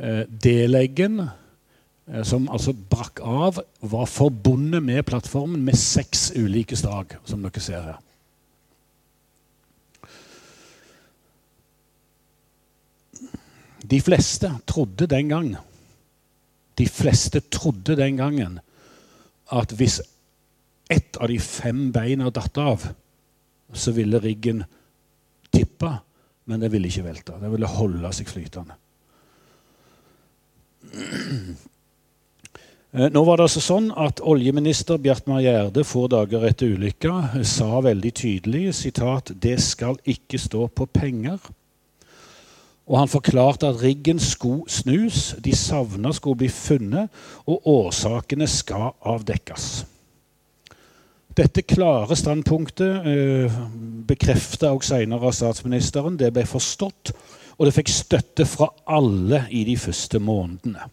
uh, 0.00 0.22
D-leggen, 0.44 1.20
uh, 1.20 2.22
som 2.26 2.48
altså 2.50 2.74
brakk 2.74 3.22
av, 3.22 3.62
var 3.80 4.10
forbundet 4.10 4.82
med 4.82 5.06
plattformen 5.08 5.62
med 5.64 5.78
seks 5.78 6.30
ulike 6.36 6.76
stag, 6.76 7.16
som 7.24 7.42
dere 7.44 7.62
ser 7.64 7.90
her. 7.92 7.98
De 13.90 13.98
fleste 14.04 14.50
trodde 14.68 15.08
den 15.10 15.30
gang 15.32 15.54
De 16.78 16.86
fleste 16.88 17.42
trodde 17.52 17.96
den 17.98 18.20
gangen 18.20 18.58
at 19.50 19.72
hvis 19.76 20.00
ett 20.90 21.16
av 21.16 21.30
de 21.30 21.38
fem 21.42 21.88
beina 21.94 22.30
datt 22.34 22.58
av, 22.58 22.84
så 23.72 23.94
ville 23.94 24.18
riggen 24.22 24.64
tippe, 25.54 25.90
men 26.50 26.62
det 26.62 26.70
ville 26.72 26.90
ikke 26.90 27.06
velte. 27.06 27.38
Det 27.38 27.50
ville 27.52 27.70
holde 27.70 28.12
seg 28.14 28.30
flytende. 28.30 28.78
Eh, 32.90 33.06
nå 33.14 33.22
var 33.22 33.38
det 33.38 33.46
altså 33.46 33.62
sånn 33.62 33.90
at 33.94 34.18
Oljeminister 34.26 34.98
Bjartmar 34.98 35.44
Gjerde 35.44 35.84
få 35.86 36.08
dager 36.10 36.42
etter 36.48 36.72
ulykka 36.74 37.44
sa 37.46 37.78
veldig 37.86 38.10
tydelig 38.18 38.64
sitat, 38.80 39.30
det 39.38 39.60
skal 39.62 40.00
ikke 40.10 40.40
stå 40.42 40.66
på 40.74 40.88
penger. 40.90 41.38
Og 42.90 42.98
han 42.98 43.10
forklarte 43.10 43.68
at 43.70 43.78
riggen 43.84 44.18
skulle 44.18 44.66
snus, 44.70 45.36
de 45.38 45.54
savna 45.54 46.10
skulle 46.12 46.42
bli 46.42 46.48
funnet, 46.50 47.10
og 47.46 47.66
årsakene 47.70 48.48
skal 48.50 48.90
avdekkes. 49.06 49.68
Dette 51.38 51.62
klare 51.62 52.16
standpunktet 52.18 53.06
eh, 53.06 53.58
bekrefta 54.08 54.72
også 54.74 54.96
senere 54.96 55.28
av 55.30 55.36
statsministeren. 55.36 56.16
Det 56.18 56.32
ble 56.34 56.42
forstått, 56.50 57.12
og 57.54 57.68
det 57.68 57.74
fikk 57.76 57.92
støtte 57.94 58.46
fra 58.50 58.66
alle 58.90 59.44
i 59.54 59.62
de 59.68 59.76
første 59.78 60.18
månedene. 60.18 60.88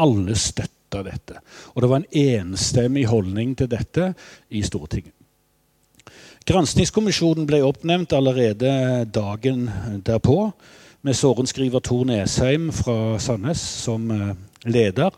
Alle 0.00 0.38
støtta 0.40 1.02
dette. 1.04 1.36
Og 1.74 1.84
det 1.84 1.92
var 1.92 2.00
en 2.00 2.08
enstemmig 2.22 3.04
holdning 3.12 3.52
til 3.60 3.68
dette 3.68 4.08
i 4.48 4.64
Stortinget. 4.64 5.12
Granskingskommisjonen 6.46 7.44
ble 7.44 7.60
oppnevnt 7.66 8.14
allerede 8.16 9.04
dagen 9.12 9.66
derpå 10.06 10.38
med 11.06 11.14
sorenskriver 11.14 11.78
Tor 11.78 12.04
Nesheim 12.04 12.72
fra 12.72 13.18
Sandnes 13.18 13.58
som 13.58 14.10
eh, 14.10 14.34
leder. 14.64 15.10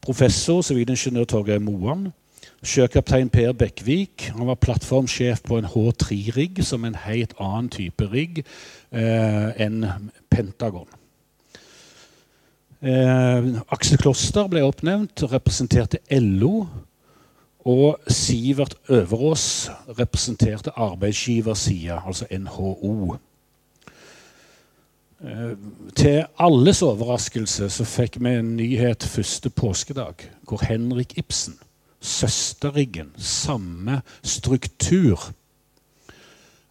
Professor 0.00 0.62
sivilingeniør 0.64 1.26
Torgeir 1.28 1.60
Moan. 1.60 2.06
Sjøkaptein 2.64 3.28
Per 3.28 3.52
Bekkvik 3.52 4.30
han 4.32 4.48
var 4.48 4.56
plattformsjef 4.56 5.42
på 5.44 5.58
en 5.60 5.68
H3-rigg, 5.68 6.62
som 6.64 6.86
en 6.88 6.96
helt 7.02 7.34
annen 7.36 7.68
type 7.68 8.08
rigg 8.08 8.40
eh, 8.40 9.50
enn 9.66 9.84
Pentagon. 10.32 10.88
Eh, 12.80 13.50
Aksel 13.76 14.00
Kloster 14.00 14.48
ble 14.48 14.64
oppnevnt 14.64 15.26
representerte 15.34 16.00
LO. 16.16 16.64
Og 17.64 18.00
Sivert 18.08 18.76
Øverås 18.92 19.70
representerte 20.00 20.72
arbeidsgiversida, 20.76 22.00
altså 22.06 22.28
NHO. 22.32 23.16
Eh, 25.24 25.56
til 25.96 26.24
alles 26.36 26.82
overraskelse 26.84 27.70
så 27.72 27.84
fikk 27.88 28.18
vi 28.20 28.34
en 28.36 28.56
nyhet 28.58 29.04
første 29.08 29.48
påskedag, 29.50 30.26
hvor 30.44 30.60
Henrik 30.68 31.14
Ibsen, 31.18 31.54
søsterriggen, 32.00 33.12
samme 33.16 34.02
struktur, 34.22 35.32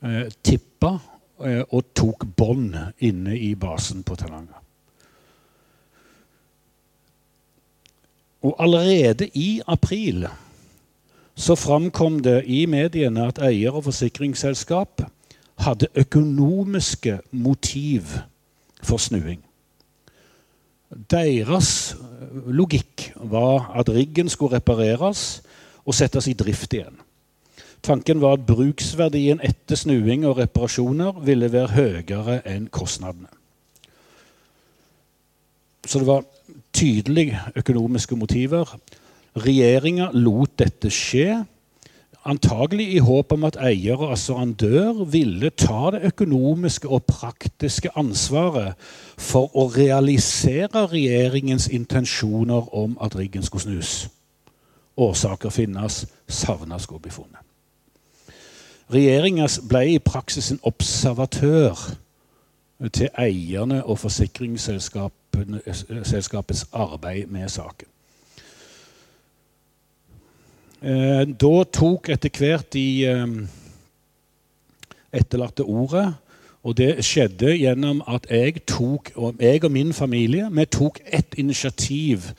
eh, 0.04 0.30
tippa 0.44 1.00
eh, 1.42 1.64
og 1.70 1.96
tok 1.96 2.28
bånd 2.38 2.76
inne 3.00 3.38
i 3.40 3.56
basen 3.56 4.04
på 4.04 4.16
Tananger. 4.16 4.60
Og 8.44 8.56
allerede 8.60 9.30
i 9.34 9.62
april 9.68 10.28
så 11.36 11.56
framkom 11.56 12.20
det 12.20 12.44
i 12.46 12.66
mediene 12.66 13.26
at 13.32 13.42
eier 13.42 13.74
og 13.74 13.88
forsikringsselskap 13.88 15.02
hadde 15.64 15.90
økonomiske 15.96 17.18
motiv 17.32 18.14
for 18.84 19.02
snuing. 19.02 19.42
Deres 21.10 21.96
eh, 21.98 22.52
logikk 22.54 23.10
var 23.16 23.72
at 23.80 23.90
riggen 23.90 24.30
skulle 24.30 24.58
repareres 24.58 25.42
og 25.84 25.96
settes 25.98 26.28
i 26.30 26.38
drift 26.38 26.74
igjen. 26.74 27.00
Tanken 27.84 28.22
var 28.24 28.38
at 28.38 28.46
bruksverdien 28.48 29.42
etter 29.44 29.76
snuing 29.76 30.24
og 30.28 30.38
reparasjoner 30.40 31.18
ville 31.26 31.50
være 31.52 31.74
høyere 31.76 32.38
enn 32.48 32.70
kostnadene. 32.72 33.28
Så 35.84 36.00
det 36.00 36.08
var 36.08 36.24
tydelige 36.72 37.42
økonomiske 37.60 38.16
motiver. 38.16 38.70
Regjeringa 39.36 40.14
lot 40.16 40.56
dette 40.62 40.92
skje 40.94 41.42
Antagelig 42.26 42.94
i 42.94 42.98
håp 43.04 43.32
om 43.36 43.44
at 43.44 43.58
eier 43.60 44.00
og 44.00 44.14
assurandør 44.14 45.04
ville 45.12 45.50
ta 45.50 45.90
det 45.92 46.02
økonomiske 46.08 46.88
og 46.88 47.04
praktiske 47.04 47.90
ansvaret 48.00 48.80
for 49.20 49.52
å 49.60 49.68
realisere 49.76 50.88
regjeringens 50.88 51.68
intensjoner 51.68 52.76
om 52.76 52.98
at 53.04 53.16
riggen 53.20 53.44
skulle 53.44 53.68
snus. 53.68 54.08
Årsaker 54.98 55.50
finnes, 55.50 56.06
savna 56.28 56.80
skulle 56.80 57.02
bli 57.04 57.12
funnet. 57.12 57.40
Regjeringa 58.94 59.48
ble 59.68 59.86
i 59.96 60.00
praksis 60.00 60.52
en 60.54 60.60
observatør 60.64 61.76
til 62.94 63.10
eierne 63.20 63.84
og 63.84 64.00
forsikringsselskapets 64.00 66.66
arbeid 66.72 67.28
med 67.28 67.50
saken. 67.50 67.88
Eh, 70.84 71.22
da 71.40 71.64
tok 71.72 72.10
etter 72.12 72.34
hvert 72.36 72.74
de 72.76 72.88
eh, 73.08 73.28
etterlatte 75.16 75.64
ordet. 75.64 76.10
Og 76.64 76.76
det 76.80 77.04
skjedde 77.04 77.54
gjennom 77.56 78.02
at 78.08 78.28
jeg, 78.32 78.66
tok, 78.68 79.12
jeg 79.40 79.64
og 79.64 79.72
min 79.72 79.94
familie 79.96 80.48
vi 80.52 80.66
tok 80.72 81.02
et 81.06 81.36
initiativ 81.40 82.30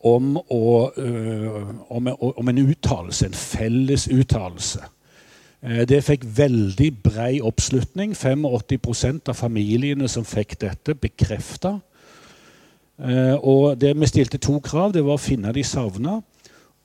om, 0.00 0.36
å, 0.36 0.68
øh, 0.96 1.66
om, 1.92 2.08
om 2.18 2.48
en 2.48 2.62
uttalelse, 2.62 3.26
en 3.26 3.36
felles 3.36 4.06
uttalelse. 4.08 4.80
Eh, 5.64 5.82
det 5.88 6.04
fikk 6.06 6.24
veldig 6.38 6.90
brei 7.02 7.40
oppslutning. 7.44 8.14
85% 8.16 9.32
av 9.32 9.36
familiene 9.36 10.08
som 10.08 10.28
fikk 10.28 10.58
dette, 10.60 10.94
bekrefta. 10.94 11.78
Eh, 12.98 13.36
og 13.36 13.80
det 13.80 13.94
vi 13.96 14.10
stilte 14.12 14.40
to 14.40 14.60
krav. 14.64 14.92
Det 14.92 15.04
var 15.04 15.18
å 15.18 15.24
finne 15.28 15.52
de 15.56 15.64
savna 15.64 16.20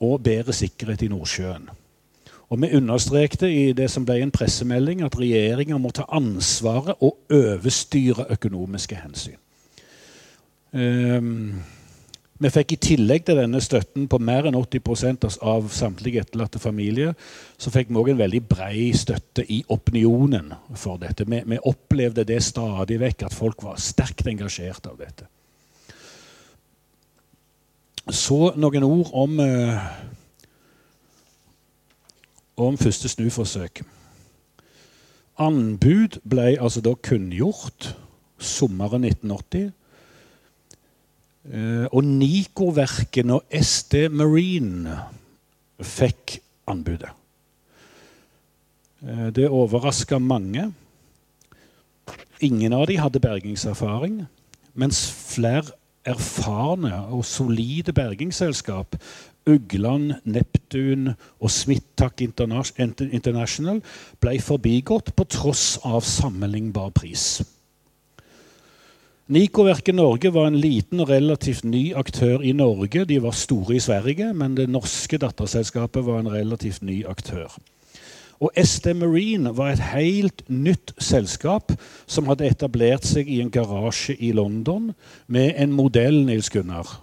og 0.04 0.22
bedre 0.26 0.52
sikkerhet 0.56 1.02
i 1.02 1.10
Nordsjøen. 1.12 1.70
Og 2.52 2.60
Vi 2.60 2.76
understrekte 2.76 3.48
i 3.50 3.72
det 3.72 3.88
som 3.90 4.04
ble 4.06 4.20
en 4.22 4.30
pressemelding, 4.30 5.02
at 5.02 5.16
regjeringa 5.18 5.78
må 5.78 5.90
ta 5.90 6.04
ansvaret 6.12 7.00
og 7.00 7.16
overstyre 7.32 8.28
økonomiske 8.30 8.98
hensyn. 9.00 9.40
Um, 10.74 11.62
vi 12.42 12.50
fikk 12.50 12.74
i 12.74 12.80
tillegg 12.82 13.24
til 13.24 13.38
denne 13.38 13.60
støtten 13.62 14.08
på 14.10 14.18
mer 14.18 14.48
enn 14.48 14.56
80% 14.58 15.26
av 15.46 15.68
samtlige 15.72 16.24
etterlatte 16.24 16.58
familier, 16.58 17.14
så 17.56 17.70
fikk 17.70 17.92
vi 17.92 18.00
òg 18.00 18.10
en 18.12 18.20
veldig 18.20 18.40
brei 18.50 18.88
støtte 18.96 19.46
i 19.46 19.60
opinionen 19.70 20.50
for 20.74 20.98
dette. 21.00 21.26
Vi, 21.30 21.40
vi, 21.46 21.60
opplevde 21.62 22.26
det 22.26 22.42
stadig 22.42 22.98
vekk, 23.00 23.28
at 23.28 23.38
folk 23.38 23.62
var 23.64 23.78
sterkt 23.80 24.26
engasjert 24.28 24.90
av 24.90 24.98
dette. 24.98 25.30
Så 28.12 28.52
noen 28.60 28.84
ord 28.84 29.10
om 29.16 29.38
uh, 29.40 29.78
om 32.56 32.76
første 32.78 33.08
snuforsøk. 33.10 33.82
Anbud 35.42 36.20
ble 36.22 36.54
altså 36.54 36.82
da 36.84 36.94
kunngjort 36.94 37.90
sommeren 38.38 39.06
1980. 39.08 39.72
Eh, 41.44 41.86
og 41.92 42.04
Nico-verkene 42.06 43.40
og 43.40 43.58
SD 43.58 44.06
Marine 44.14 45.00
fikk 45.82 46.38
anbudet. 46.70 47.10
Eh, 49.02 49.28
det 49.34 49.50
overraska 49.50 50.18
mange. 50.22 50.70
Ingen 52.40 52.72
av 52.72 52.86
dem 52.86 53.02
hadde 53.02 53.20
bergingserfaring, 53.20 54.22
mens 54.74 55.04
flere 55.10 55.74
erfarne 56.04 57.06
og 57.10 57.24
solide 57.24 57.94
bergingsselskap 57.96 58.96
Ugland, 59.46 60.14
Neptun 60.24 61.10
og 61.40 61.50
Smittak 61.52 62.22
International 62.24 63.82
ble 64.20 64.38
forbigått 64.40 65.12
på 65.16 65.26
tross 65.28 65.66
av 65.84 66.00
sammenlignbar 66.08 66.94
pris. 66.96 67.42
Nikoverket 69.34 69.96
Norge 69.96 70.32
var 70.32 70.50
en 70.50 70.58
liten 70.60 71.00
og 71.00 71.08
relativt 71.08 71.64
ny 71.64 71.94
aktør 71.96 72.42
i 72.44 72.52
Norge. 72.52 73.06
De 73.08 73.22
var 73.24 73.32
store 73.36 73.78
i 73.78 73.80
Sverige, 73.80 74.32
men 74.36 74.56
det 74.56 74.68
norske 74.68 75.16
datterselskapet 75.20 76.04
var 76.04 76.20
en 76.20 76.32
relativt 76.32 76.82
ny 76.84 76.98
aktør. 77.08 77.48
Og 78.40 78.50
SD 78.56 78.92
Marine 78.98 79.56
var 79.56 79.72
et 79.72 79.82
helt 79.94 80.42
nytt 80.48 80.92
selskap 80.98 81.72
som 82.06 82.26
hadde 82.26 82.48
etablert 82.50 83.06
seg 83.06 83.28
i 83.30 83.40
en 83.42 83.50
garasje 83.50 84.16
i 84.18 84.32
London 84.32 84.92
med 85.26 85.54
en 85.56 85.72
modell 85.72 86.24
Nils 86.26 86.50
Gunnar, 86.50 87.00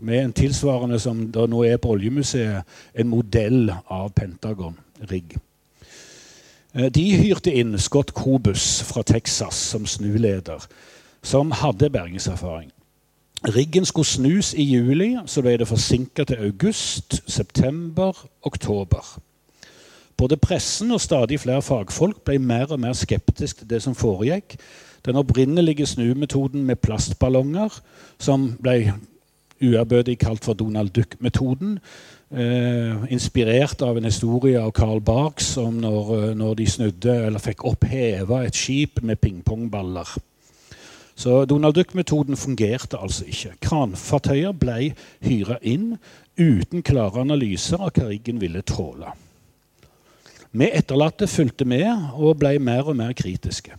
med 0.00 0.24
en 0.24 0.32
tilsvarende 0.36 0.98
som 1.00 1.26
det 1.32 1.48
nå 1.50 1.62
er 1.64 1.78
på 1.80 1.94
Oljemuseet, 1.94 2.66
en 2.94 3.08
modell 3.08 3.70
av 3.70 4.10
Pentagon-rigg. 4.18 5.36
Eh, 6.74 6.90
de 6.92 7.04
hyrte 7.16 7.54
inn 7.54 7.78
Scott 7.78 8.12
Cobus 8.14 8.82
fra 8.84 9.02
Texas 9.02 9.54
som 9.54 9.86
snuleder, 9.86 10.66
som 11.22 11.54
hadde 11.54 11.90
bergingserfaring. 11.90 12.72
Riggen 13.46 13.84
skulle 13.84 14.06
snus 14.06 14.54
i 14.54 14.62
juli, 14.62 15.16
så 15.26 15.42
ble 15.44 15.56
det 15.60 15.68
forsinka 15.68 16.24
til 16.24 16.40
august, 16.48 17.20
september, 17.30 18.16
oktober. 18.42 19.04
Både 20.16 20.36
pressen 20.40 20.92
og 20.92 21.00
stadig 21.00 21.40
flere 21.40 21.62
fagfolk 21.62 22.22
ble 22.24 22.38
mer 22.40 22.70
og 22.72 22.80
mer 22.80 22.96
skeptiske 22.96 23.64
til 23.64 23.70
det 23.70 23.82
som 23.84 23.94
foregikk. 23.94 24.56
Den 25.06 25.18
opprinnelige 25.20 25.86
snumetoden 25.86 26.64
med 26.64 26.80
plastballonger, 26.82 27.80
som 28.18 28.54
ble 28.62 28.94
uærbødig 29.62 30.18
kalt 30.18 30.44
for 30.44 30.54
Donald 30.54 30.90
Duck-metoden. 30.96 31.78
Eh, 32.30 33.12
inspirert 33.12 33.82
av 33.82 33.96
en 33.96 34.04
historie 34.04 34.60
av 34.60 34.72
Carl 34.72 35.00
Barks 35.00 35.56
om 35.56 35.74
når, 35.80 36.30
eh, 36.30 36.34
når 36.34 36.54
de 36.54 36.66
snudde 36.66 37.14
eller 37.26 37.38
fikk 37.38 37.64
oppheva 37.64 38.44
et 38.44 38.54
skip 38.54 39.02
med 39.02 39.20
pingpongballer. 39.20 40.16
Så 41.16 41.44
Donald 41.44 41.74
Duck-metoden 41.74 42.36
fungerte 42.36 42.98
altså 43.00 43.24
ikke. 43.24 43.54
Kranfartøyer 43.60 44.52
ble 44.52 44.94
hyra 45.24 45.56
inn 45.62 45.98
uten 46.36 46.82
klare 46.82 47.20
analyser 47.20 47.80
av 47.80 47.94
hva 47.94 48.08
riggen 48.10 48.40
ville 48.40 48.62
tråle. 48.62 49.14
Vi 50.56 50.70
etterlatte 50.72 51.26
fulgte 51.28 51.66
med 51.68 52.14
og 52.16 52.38
ble 52.40 52.54
mer 52.62 52.88
og 52.88 52.96
mer 52.96 53.12
kritiske. 53.16 53.74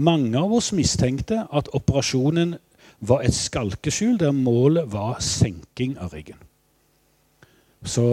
Mange 0.00 0.38
av 0.38 0.52
oss 0.56 0.70
mistenkte 0.72 1.42
at 1.52 1.68
operasjonen 1.76 2.54
var 3.04 3.24
et 3.26 3.36
skalkeskjul 3.36 4.16
der 4.20 4.32
målet 4.32 4.88
var 4.92 5.18
senking 5.20 5.98
av 6.00 6.14
riggen. 6.16 6.38
Så 7.82 8.04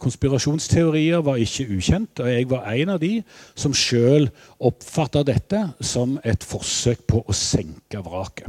konspirasjonsteorier 0.00 1.20
var 1.22 1.36
ikke 1.36 1.68
ukjent, 1.76 2.22
og 2.24 2.30
jeg 2.32 2.48
var 2.48 2.70
en 2.72 2.94
av 2.94 3.02
de 3.02 3.18
som 3.54 3.74
sjøl 3.76 4.30
oppfatta 4.64 5.22
dette 5.28 5.60
som 5.84 6.16
et 6.24 6.42
forsøk 6.42 7.04
på 7.06 7.20
å 7.20 7.36
senke 7.36 8.00
vraket. 8.02 8.48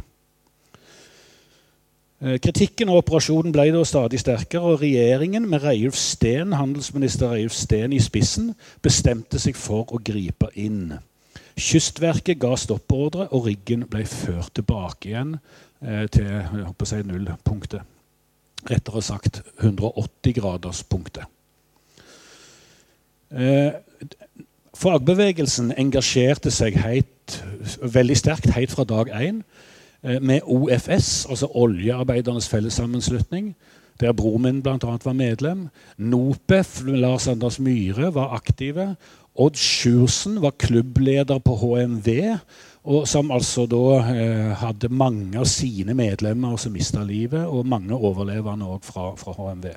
Kritikken 2.23 2.87
av 2.87 3.01
operasjonen 3.01 3.51
ble 3.51 3.65
da 3.75 3.81
stadig 3.83 4.21
sterkere, 4.21 4.63
og 4.63 4.79
regjeringen 4.79 5.43
med 5.51 5.65
Reiulf 5.65 5.97
Steen, 5.99 6.53
handelsminister 6.55 7.33
Reiulf 7.33 7.55
Steen 7.57 7.91
i 7.91 7.99
spissen 7.99 8.53
bestemte 8.85 9.41
seg 9.43 9.57
for 9.59 9.91
å 9.91 9.99
gripe 9.99 10.47
inn. 10.55 10.93
Kystverket 11.59 12.39
ga 12.39 12.53
stoppordre, 12.55 13.27
og 13.35 13.49
riggen 13.49 13.83
ble 13.91 14.05
ført 14.07 14.53
tilbake 14.55 15.11
igjen 15.11 15.35
eh, 15.83 16.05
til 16.07 16.31
si, 16.87 17.01
nullpunktet. 17.09 17.83
Rettere 18.71 19.03
sagt 19.03 19.41
180-graderspunktet. 19.59 21.27
Eh, 23.35 23.75
fagbevegelsen 24.79 25.75
engasjerte 25.75 26.55
seg 26.55 26.79
heit, 26.79 27.41
veldig 27.83 28.15
sterkt 28.15 28.55
helt 28.55 28.71
fra 28.71 28.87
dag 28.87 29.11
én 29.11 29.43
eh, 29.43 29.69
med 30.03 30.41
OFS, 30.43 31.25
altså 31.29 31.47
Oljearbeidernes 31.55 32.49
Fellessammenslutning, 32.51 33.53
der 33.99 34.11
broren 34.13 34.41
min 34.41 34.61
bl.a. 34.61 34.77
var 35.05 35.13
medlem. 35.13 35.67
NOPEF, 35.97 36.81
Lars 36.85 37.27
Anders 37.27 37.59
Myhre, 37.59 38.13
var 38.15 38.33
aktive. 38.35 38.95
Odd 39.35 39.55
Sjursen 39.57 40.41
var 40.41 40.51
klubbleder 40.59 41.39
på 41.39 41.55
HMV, 41.55 42.37
og 42.83 43.07
som 43.07 43.31
altså 43.31 43.65
da 43.65 43.85
eh, 44.13 44.51
hadde 44.59 44.91
mange 44.93 45.39
av 45.39 45.47
sine 45.49 45.95
medlemmer 45.97 46.57
som 46.61 46.75
mista 46.75 47.01
livet, 47.03 47.47
og 47.47 47.65
mange 47.65 47.95
overlevende 47.95 48.67
òg 48.69 48.83
fra, 48.85 49.13
fra, 49.17 49.33
HMV. 49.33 49.71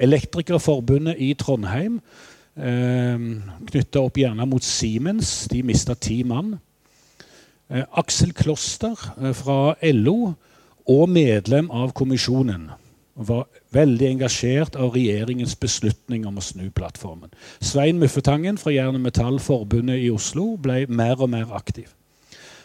Elektrikerforbundet 0.00 1.20
i 1.22 1.34
Trondheim 1.38 2.00
eh, 2.56 3.28
knytta 3.70 4.02
opp 4.02 4.18
gjerne 4.18 4.48
mot 4.48 4.64
Siemens. 4.64 5.44
De 5.52 5.62
mista 5.62 5.94
ti 5.94 6.22
mann. 6.26 6.56
Eh, 7.70 7.86
Aksel 7.92 8.32
Kloster 8.34 8.98
eh, 9.22 9.32
fra 9.36 9.76
LO 9.92 10.32
og 10.90 11.08
medlem 11.08 11.70
av 11.70 11.92
kommisjonen 11.94 12.66
var 13.20 13.46
veldig 13.74 14.08
engasjert 14.08 14.76
av 14.80 14.94
regjeringens 14.96 15.54
beslutning 15.60 16.24
om 16.26 16.40
å 16.40 16.44
snu 16.44 16.70
plattformen. 16.74 17.30
Svein 17.62 18.00
Muffetangen 18.00 18.58
fra 18.58 18.72
Jern- 18.74 18.96
og 18.98 19.04
Metallforbundet 19.04 20.02
i 20.02 20.10
Oslo 20.10 20.54
ble 20.58 20.86
mer 20.88 21.20
og 21.20 21.30
mer 21.30 21.52
aktiv. 21.54 21.90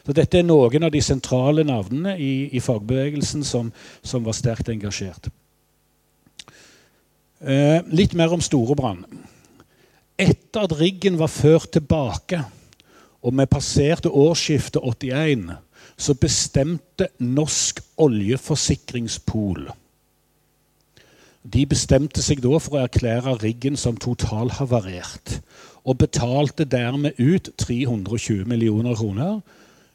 Så 0.06 0.14
Dette 0.14 0.40
er 0.40 0.46
noen 0.46 0.86
av 0.86 0.94
de 0.94 1.02
sentrale 1.02 1.66
navnene 1.66 2.16
i, 2.22 2.50
i 2.54 2.62
fagbevegelsen 2.62 3.44
som, 3.46 3.72
som, 4.06 4.26
var 4.26 4.38
sterkt 4.38 4.70
engasjert. 4.70 5.32
Eh, 7.42 7.82
litt 7.90 8.14
mer 8.18 8.34
om 8.34 8.42
Storebrann. 8.42 9.04
Etter 10.16 10.66
at 10.66 10.78
riggen 10.80 11.18
var 11.20 11.34
ført 11.34 11.74
tilbake, 11.76 12.46
og 13.26 13.34
vi 13.40 13.46
passerte 13.50 14.12
årsskiftet 14.14 14.84
81, 14.86 15.50
så 15.98 16.14
bestemte 16.22 17.10
Norsk 17.20 17.82
oljeforsikringspol 17.98 19.72
de 21.46 21.66
bestemte 21.70 22.24
seg 22.26 22.42
da 22.42 22.58
for 22.62 22.78
å 22.78 22.84
erklære 22.86 23.38
riggen 23.44 23.78
som 23.78 23.98
totalhavarert. 24.02 25.40
Og 25.86 26.00
betalte 26.02 26.66
dermed 26.66 27.20
ut 27.22 27.52
320 27.62 28.48
millioner 28.50 28.98
kroner 28.98 29.42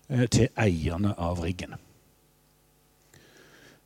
eh, 0.08 0.28
til 0.30 0.50
eierne 0.54 1.16
av 1.18 1.42
riggen. 1.42 1.74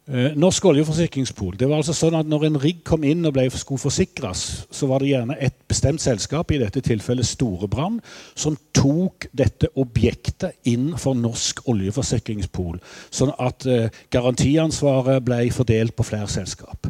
Eh, 0.04 0.34
Norsk 0.36 0.64
oljeforsikringspol. 0.68 1.54
det 1.56 1.64
var 1.64 1.78
altså 1.80 1.94
sånn 1.96 2.14
at 2.18 2.26
Når 2.28 2.42
en 2.44 2.58
rigg 2.60 2.82
kom 2.84 3.06
inn 3.08 3.24
og 3.24 3.32
ble, 3.32 3.46
skulle 3.50 3.80
forsikres, 3.80 4.66
så 4.70 4.86
var 4.86 5.00
det 5.00 5.14
gjerne 5.14 5.36
et 5.40 5.54
bestemt 5.66 6.00
selskap, 6.00 6.50
i 6.50 6.58
dette 6.60 6.82
tilfellet 6.84 7.24
Storebrand, 7.24 8.02
som 8.34 8.58
tok 8.76 9.28
dette 9.32 9.70
objektet 9.80 10.58
inn 10.68 10.92
for 11.00 11.16
Norsk 11.16 11.62
oljeforsikringspol. 11.72 12.76
Sånn 13.08 13.32
at 13.38 13.64
eh, 13.64 13.88
garantiansvaret 14.12 15.24
ble 15.24 15.48
fordelt 15.50 15.96
på 15.96 16.04
flere 16.04 16.28
selskap. 16.28 16.84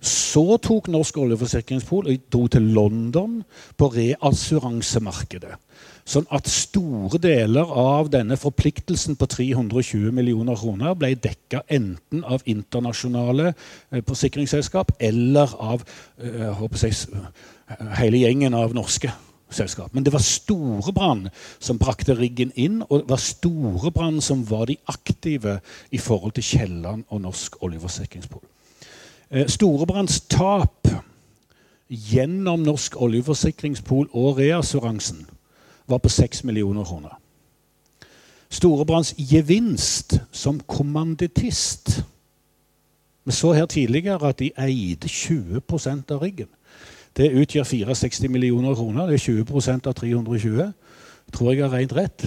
Så 0.00 0.56
tok 0.62 0.92
Norsk 0.94 1.18
oljeforsikringspol 1.18 2.06
og 2.06 2.30
dro 2.30 2.46
til 2.46 2.70
London 2.70 3.40
på 3.76 3.90
reassuransemarkedet. 3.98 5.58
Sånn 6.10 6.26
at 6.34 6.48
store 6.50 7.20
deler 7.22 7.70
av 7.70 8.08
denne 8.10 8.34
forpliktelsen 8.40 9.14
på 9.18 9.28
320 9.30 10.10
millioner 10.14 10.58
kroner 10.58 10.96
ble 10.98 11.12
dekka 11.14 11.62
enten 11.70 12.24
av 12.26 12.42
internasjonale 12.50 13.52
eh, 13.52 14.02
forsikringsselskap 14.06 14.96
eller 14.98 15.54
av 15.62 15.84
eh, 16.18 16.64
jeg, 16.82 16.98
hele 18.00 18.24
gjengen 18.24 18.58
av 18.58 18.74
norske 18.74 19.12
selskap. 19.54 19.94
Men 19.94 20.06
det 20.06 20.14
var 20.14 20.26
Storebrand 20.26 21.30
som 21.62 21.78
brakte 21.78 22.18
riggen 22.18 22.50
inn, 22.58 22.82
og 22.88 23.04
det 23.04 23.10
var 23.12 23.22
Storebrand 23.22 24.22
som 24.26 24.42
var 24.50 24.66
de 24.70 24.80
aktive 24.90 25.60
i 25.94 26.02
forhold 26.02 26.34
til 26.38 26.48
Kielland 26.50 27.06
og 27.08 27.22
Norsk 27.28 27.62
oljeforsikringspol. 27.62 28.42
Eh, 29.30 29.46
Storebrands 29.46 30.24
tap 30.26 30.90
gjennom 31.86 32.66
Norsk 32.66 32.98
oljeforsikringspol 32.98 34.10
og 34.10 34.40
reassuransen 34.42 35.28
var 35.90 35.98
på 35.98 36.08
6 36.08 36.44
millioner 36.44 36.84
kroner. 36.84 37.16
Storebrands 38.50 39.14
gevinst 39.18 40.18
som 40.32 40.60
kommandittist 40.66 42.02
Vi 43.24 43.32
så 43.36 43.52
her 43.52 43.66
tidligere 43.66 44.28
at 44.28 44.38
de 44.38 44.50
eide 44.58 45.06
20% 45.06 46.10
av 46.10 46.22
riggen. 46.22 46.48
Det 47.16 47.28
utgjør 47.36 47.64
64 47.64 48.28
millioner 48.28 48.74
kroner. 48.74 49.06
Det 49.06 49.14
er 49.14 49.42
20% 49.44 49.86
av 49.86 49.94
320. 49.94 50.72
Tror 51.32 51.52
jeg 51.52 51.62
har 51.62 51.72
regnet 51.74 51.96
rett. 51.96 52.24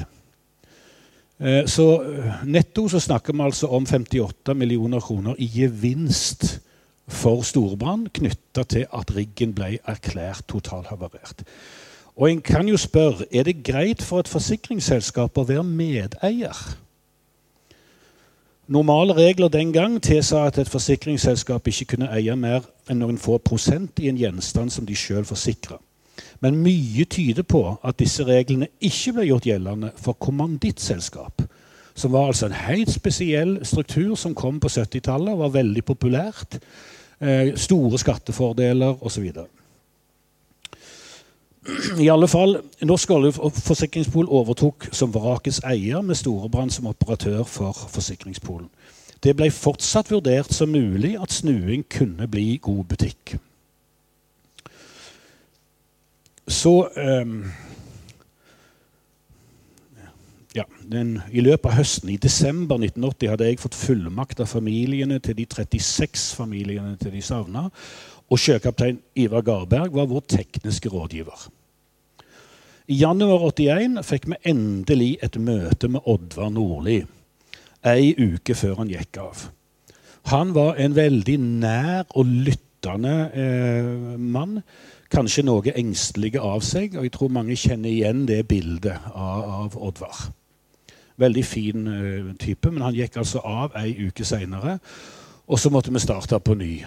Eh, 1.40 1.66
så 1.66 1.88
eh, 2.04 2.44
netto 2.46 2.88
så 2.88 3.00
snakker 3.00 3.34
vi 3.34 3.42
altså 3.42 3.68
om 3.68 3.86
58 3.86 4.54
millioner 4.54 5.00
kroner 5.00 5.36
i 5.38 5.50
gevinst 5.50 6.60
for 7.08 7.42
Storebrand 7.44 8.12
knytta 8.14 8.64
til 8.64 8.86
at 8.94 9.16
riggen 9.16 9.56
ble 9.58 9.78
erklært 9.84 10.46
totalhavarert. 10.48 11.44
Og 12.16 12.32
en 12.32 12.42
kan 12.42 12.68
jo 12.70 12.78
spørre 12.78 13.26
er 13.32 13.44
det 13.44 13.64
greit 13.66 14.02
for 14.02 14.22
et 14.22 14.30
forsikringsselskap 14.30 15.38
å 15.38 15.46
være 15.50 15.64
medeier. 15.66 16.58
Normale 18.68 19.14
regler 19.14 19.50
den 19.52 19.74
gang 19.74 19.98
tilsa 20.02 20.46
at 20.48 20.58
et 20.58 20.70
forsikringsselskap 20.70 21.68
ikke 21.68 21.86
kunne 21.94 22.12
eie 22.16 22.36
mer 22.40 22.64
enn 22.90 23.02
noen 23.02 23.18
få 23.20 23.40
prosent 23.44 24.00
i 24.00 24.08
en 24.12 24.20
gjenstand 24.20 24.72
som 24.72 24.86
de 24.86 24.96
sjøl 24.96 25.26
forsikra. 25.28 25.80
Men 26.40 26.62
mye 26.62 27.06
tyder 27.10 27.44
på 27.44 27.64
at 27.84 28.00
disse 28.00 28.24
reglene 28.28 28.70
ikke 28.80 29.18
ble 29.18 29.28
gjort 29.28 29.50
gjeldende 29.50 29.92
for 30.00 30.16
kommandittselskap, 30.22 31.44
som 31.96 32.14
var 32.14 32.30
altså 32.30 32.48
en 32.48 32.58
helt 32.58 32.92
spesiell 32.94 33.58
struktur 33.66 34.16
som 34.16 34.36
kom 34.36 34.60
på 34.62 34.72
70-tallet 34.72 35.34
og 35.34 35.44
var 35.44 35.58
veldig 35.58 35.84
populært. 35.86 36.60
Eh, 37.20 37.54
store 37.60 38.00
skattefordeler 38.00 39.04
osv. 39.04 39.30
I 42.00 42.10
alle 42.12 42.28
fall, 42.28 42.58
Norsk 42.84 43.12
oljeforsikringspol 43.16 44.28
overtok 44.28 44.90
som 44.92 45.14
Vrakets 45.14 45.62
eier 45.64 46.02
med 46.04 46.20
Storebrand 46.20 46.74
som 46.76 46.90
operatør 46.92 47.44
for 47.48 47.78
forsikringspolen. 47.94 48.68
Det 49.24 49.36
ble 49.40 49.48
fortsatt 49.52 50.12
vurdert 50.12 50.52
som 50.52 50.74
mulig 50.74 51.16
at 51.16 51.32
snuing 51.32 51.86
kunne 51.88 52.28
bli 52.28 52.58
god 52.62 52.84
butikk. 52.92 53.38
Så 56.52 56.74
um, 56.98 57.46
ja, 60.56 60.66
den, 60.92 61.22
I 61.32 61.42
løpet 61.42 61.70
av 61.72 61.78
høsten, 61.80 62.12
i 62.12 62.20
desember 62.20 62.76
1980, 62.76 63.30
hadde 63.32 63.48
jeg 63.48 63.62
fått 63.64 63.80
fullmakt 63.80 64.44
av 64.44 64.52
familiene 64.52 65.22
til 65.24 65.40
de 65.40 65.48
36 65.48 66.34
familiene 66.36 66.98
til 67.00 67.16
de 67.16 67.24
savna 67.24 67.70
og 68.34 68.42
sjøkaptein 68.42 68.98
Ivar 69.22 69.46
Garberg 69.46 69.94
var 69.94 70.10
vår 70.10 70.24
tekniske 70.34 70.90
rådgiver. 70.90 71.50
I 72.90 72.96
januar 73.00 73.46
81 73.54 74.00
fikk 74.04 74.26
vi 74.32 74.40
endelig 74.50 75.12
et 75.24 75.38
møte 75.40 75.88
med 75.88 76.10
Oddvar 76.10 76.50
Nordli 76.52 77.04
ei 77.84 78.14
uke 78.16 78.56
før 78.56 78.82
han 78.82 78.92
gikk 78.92 79.20
av. 79.22 79.46
Han 80.32 80.54
var 80.56 80.80
en 80.80 80.96
veldig 80.96 81.38
nær 81.44 82.06
og 82.16 82.30
lyttende 82.48 83.16
eh, 83.36 83.90
mann. 84.18 84.62
Kanskje 85.14 85.44
noe 85.46 85.76
engstelig 85.76 86.38
av 86.40 86.64
seg, 86.66 86.96
og 86.98 87.06
jeg 87.06 87.14
tror 87.14 87.34
mange 87.36 87.58
kjenner 87.60 87.92
igjen 87.92 88.24
det 88.30 88.46
bildet 88.50 89.12
av, 89.12 89.44
av 89.68 89.78
Oddvar. 89.78 90.24
Veldig 91.22 91.46
fin 91.46 91.88
eh, 91.92 92.32
type, 92.40 92.72
men 92.72 92.88
han 92.88 92.98
gikk 92.98 93.20
altså 93.22 93.44
av 93.46 93.76
ei 93.80 93.94
uke 94.08 94.26
seinere. 94.26 94.80
Og 95.52 95.60
så 95.60 95.70
måtte 95.70 95.92
vi 95.92 96.02
starte 96.02 96.40
på 96.40 96.56
ny. 96.56 96.78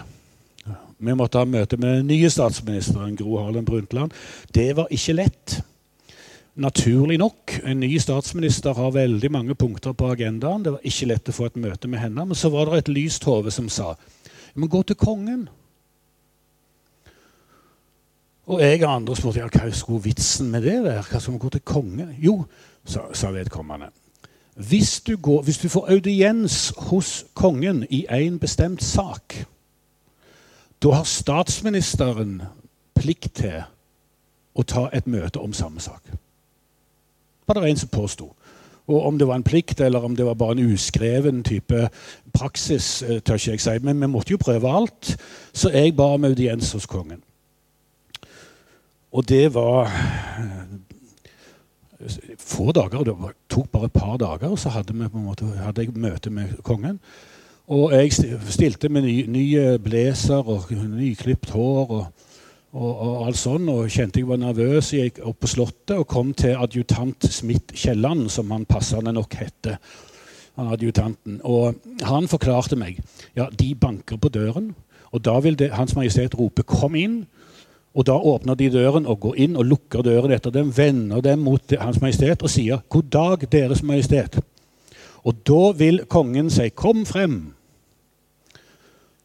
Vi 0.97 1.13
måtte 1.13 1.37
ha 1.37 1.45
møte 1.45 1.77
med 1.77 1.99
den 1.99 2.07
nye 2.09 2.29
statsministeren, 2.33 3.15
Gro 3.19 3.37
Harlem 3.37 3.65
Brundtland. 3.65 4.15
Det 4.53 4.71
var 4.77 4.89
ikke 4.93 5.13
lett. 5.13 5.59
Naturlig 6.57 7.19
nok. 7.21 7.59
En 7.69 7.79
ny 7.83 7.91
statsminister 8.01 8.73
har 8.73 8.95
veldig 8.95 9.29
mange 9.31 9.55
punkter 9.55 9.93
på 9.93 10.09
agendaen. 10.09 10.63
Det 10.65 10.73
var 10.73 10.87
ikke 10.89 11.09
lett 11.11 11.29
å 11.29 11.35
få 11.37 11.51
et 11.51 11.59
møte 11.61 11.89
med 11.91 12.01
henne. 12.01 12.25
Men 12.25 12.37
så 12.37 12.49
var 12.49 12.71
det 12.71 12.79
et 12.81 12.95
lyst 12.95 13.27
hode 13.29 13.53
som 13.53 13.69
sa 13.69 13.93
vi 14.57 14.63
må 14.63 14.71
gå 14.73 14.79
til 14.89 14.97
kongen. 14.97 15.43
Og 18.47 18.61
jeg 18.63 18.79
og 18.81 18.89
andre 18.89 19.15
spurte 19.19 19.43
ja, 19.43 19.49
hva 19.53 19.67
skulle 19.75 20.01
vitsen 20.07 20.49
med 20.49 20.65
det 20.65 20.79
være. 20.81 21.03
Hva 21.11 21.21
skal 21.21 21.35
vi 21.35 21.41
gå 21.43 21.51
til 21.53 21.63
kongen? 21.67 22.15
Jo, 22.17 22.39
sa, 22.81 23.03
sa 23.13 23.29
vedkommende. 23.35 23.91
Hvis 24.57 24.95
du, 25.05 25.13
går, 25.21 25.43
hvis 25.45 25.61
du 25.61 25.67
får 25.69 25.91
audiens 25.93 26.57
hos 26.89 27.11
kongen 27.37 27.83
i 27.93 28.07
en 28.09 28.39
bestemt 28.41 28.81
sak, 28.81 29.35
da 30.83 30.93
har 30.93 31.03
statsministeren 31.09 32.41
plikt 32.97 33.33
til 33.41 33.63
å 34.57 34.65
ta 34.65 34.87
et 34.93 35.07
møte 35.09 35.41
om 35.41 35.53
samme 35.53 35.81
sak. 35.81 36.01
Var 37.47 37.57
det 37.57 37.69
en 37.69 37.79
som 37.81 37.93
påsto. 37.93 38.31
Og 38.87 39.05
om 39.05 39.17
det 39.19 39.27
var 39.27 39.35
en 39.35 39.43
plikt 39.43 39.81
eller 39.83 40.03
om 40.03 40.15
det 40.15 40.25
var 40.25 40.37
bare 40.39 40.55
en 40.55 40.71
uskreven 40.71 41.43
type 41.43 41.89
praksis, 42.33 43.01
eh, 43.03 43.19
tør 43.19 43.35
ikke 43.35 43.51
jeg 43.51 43.61
si. 43.61 43.79
Men 43.83 44.01
vi 44.01 44.07
måtte 44.07 44.31
jo 44.31 44.39
prøve 44.39 44.71
alt, 44.71 45.17
så 45.53 45.71
jeg 45.73 45.95
ba 45.95 46.13
om 46.15 46.23
audiens 46.23 46.71
hos 46.71 46.85
kongen. 46.85 47.21
Og 49.11 49.27
det 49.27 49.53
var 49.53 49.91
eh, 49.91 50.77
få 52.39 52.71
dager. 52.71 53.03
Det 53.03 53.15
tok 53.49 53.69
bare 53.71 53.85
et 53.85 53.93
par 53.93 54.17
dager, 54.17 54.47
og 54.47 54.59
så 54.59 54.69
hadde, 54.69 54.93
vi 54.93 55.09
på 55.09 55.17
en 55.17 55.25
måte, 55.25 55.45
hadde 55.45 55.83
jeg 55.83 55.95
møte 55.95 56.29
med 56.29 56.55
kongen. 56.63 56.99
Og 57.67 57.91
jeg 57.91 58.13
stilte 58.47 58.87
med 58.87 59.03
nye 59.03 59.25
ny 59.27 59.45
blazer 59.83 60.39
og 60.39 60.69
nyklipt 60.71 61.49
hår 61.51 61.89
og, 61.91 62.05
og, 62.71 62.91
og, 62.93 63.25
alt 63.27 63.39
sånn, 63.41 63.67
og 63.67 63.89
kjente 63.91 64.21
jeg 64.21 64.29
var 64.29 64.39
nervøs. 64.39 64.93
Jeg 64.95 65.09
gikk 65.09 65.19
opp 65.27 65.41
på 65.43 65.49
Slottet 65.51 65.97
og 65.97 66.07
kom 66.07 66.31
til 66.31 66.55
adjutant 66.55 67.27
Smith 67.27 67.75
Kielland, 67.75 68.29
som 68.31 68.53
han 68.55 68.63
passende 68.69 69.11
nok 69.11 69.35
hette. 69.35 69.75
Han 70.55 70.69
adjutanten. 70.71 71.41
Og 71.43 71.75
han 72.07 72.31
forklarte 72.31 72.79
meg 72.79 73.01
ja, 73.35 73.49
de 73.51 73.73
banker 73.75 74.15
på 74.15 74.31
døren, 74.31 74.71
og 75.11 75.25
da 75.27 75.35
vil 75.43 75.59
det, 75.59 75.73
Hans 75.75 75.95
Majestet 75.95 76.39
rope 76.39 76.63
'kom 76.63 76.95
inn'. 76.95 77.25
Og 77.97 78.05
Da 78.05 78.13
åpner 78.13 78.53
de 78.55 78.69
døren 78.69 79.05
og 79.05 79.19
går 79.19 79.35
inn 79.35 79.55
og 79.55 79.65
lukker 79.65 80.01
døren 80.01 80.31
etter 80.31 80.51
dem, 80.51 80.77
vender 80.77 81.21
dem 81.21 81.39
mot 81.39 81.73
Hans 81.79 82.01
Majestet 82.01 82.43
og 82.43 82.49
sier 82.49 82.77
'God 82.89 83.09
dag, 83.11 83.51
Deres 83.51 83.81
Majestet'. 83.81 84.39
Og 85.23 85.35
da 85.47 85.71
vil 85.71 86.05
kongen 86.05 86.49
si 86.49 86.69
'Kom 86.69 87.05
frem'. 87.05 87.56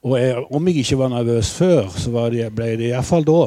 Og 0.03 0.17
jeg, 0.19 0.41
om 0.51 0.69
jeg 0.69 0.83
ikke 0.83 0.99
var 0.99 1.13
nervøs 1.13 1.53
før, 1.55 1.93
så 1.95 2.25
det, 2.33 2.49
ble 2.55 2.73
det 2.81 2.91
iallfall 2.91 3.27
da. 3.27 3.43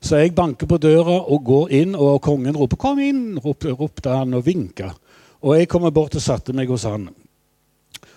Så 0.00 0.18
jeg 0.18 0.34
banker 0.34 0.66
på 0.66 0.80
døra 0.80 1.20
og 1.30 1.44
går 1.46 1.72
inn, 1.82 1.94
og 1.94 2.22
kongen 2.24 2.56
roper 2.56 2.76
'Kom 2.76 2.98
inn!' 2.98 3.38
ropte, 3.38 3.70
ropte 3.70 4.10
han 4.10 4.34
og 4.34 4.46
vinka. 4.46 4.94
Og 5.42 5.58
jeg 5.58 5.68
kommer 5.68 5.90
bort 5.90 6.14
og 6.14 6.22
satte 6.22 6.52
meg 6.52 6.68
hos 6.68 6.82
han. 6.84 7.08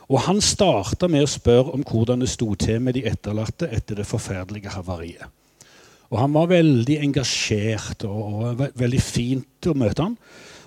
Og 0.10 0.20
han 0.20 0.42
starta 0.42 1.08
med 1.08 1.24
å 1.24 1.30
spørre 1.30 1.74
om 1.74 1.84
hvordan 1.84 2.20
det 2.20 2.30
sto 2.30 2.56
til 2.56 2.82
med 2.82 2.94
de 2.94 3.06
etterlatte 3.08 3.70
etter 3.72 3.96
det 3.96 4.08
forferdelige 4.08 4.70
havariet. 4.70 5.28
Og 6.12 6.20
han 6.20 6.34
var 6.34 6.52
veldig 6.52 7.00
engasjert 7.00 8.04
og, 8.06 8.20
og 8.34 8.66
veldig 8.76 9.02
fint 9.02 9.68
å 9.68 9.74
møte 9.74 10.04
han. 10.04 10.18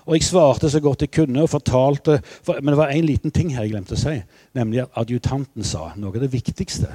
Og 0.07 0.15
jeg 0.15 0.23
svarte 0.23 0.69
så 0.71 0.79
godt 0.79 1.03
jeg 1.03 1.11
kunne 1.11 1.41
og 1.43 1.49
fortalte 1.51 2.21
for, 2.23 2.55
Men 2.61 2.71
det 2.71 2.77
var 2.77 2.91
én 2.95 3.05
liten 3.05 3.31
ting 3.31 3.51
her 3.53 3.65
jeg 3.65 3.73
glemte 3.75 3.97
å 3.97 3.99
si. 3.99 4.15
Nemlig 4.55 4.85
at 4.85 5.01
adjutanten 5.03 5.63
sa 5.67 5.91
noe 5.95 6.15
av 6.15 6.23
det 6.23 6.31
viktigste. 6.31 6.87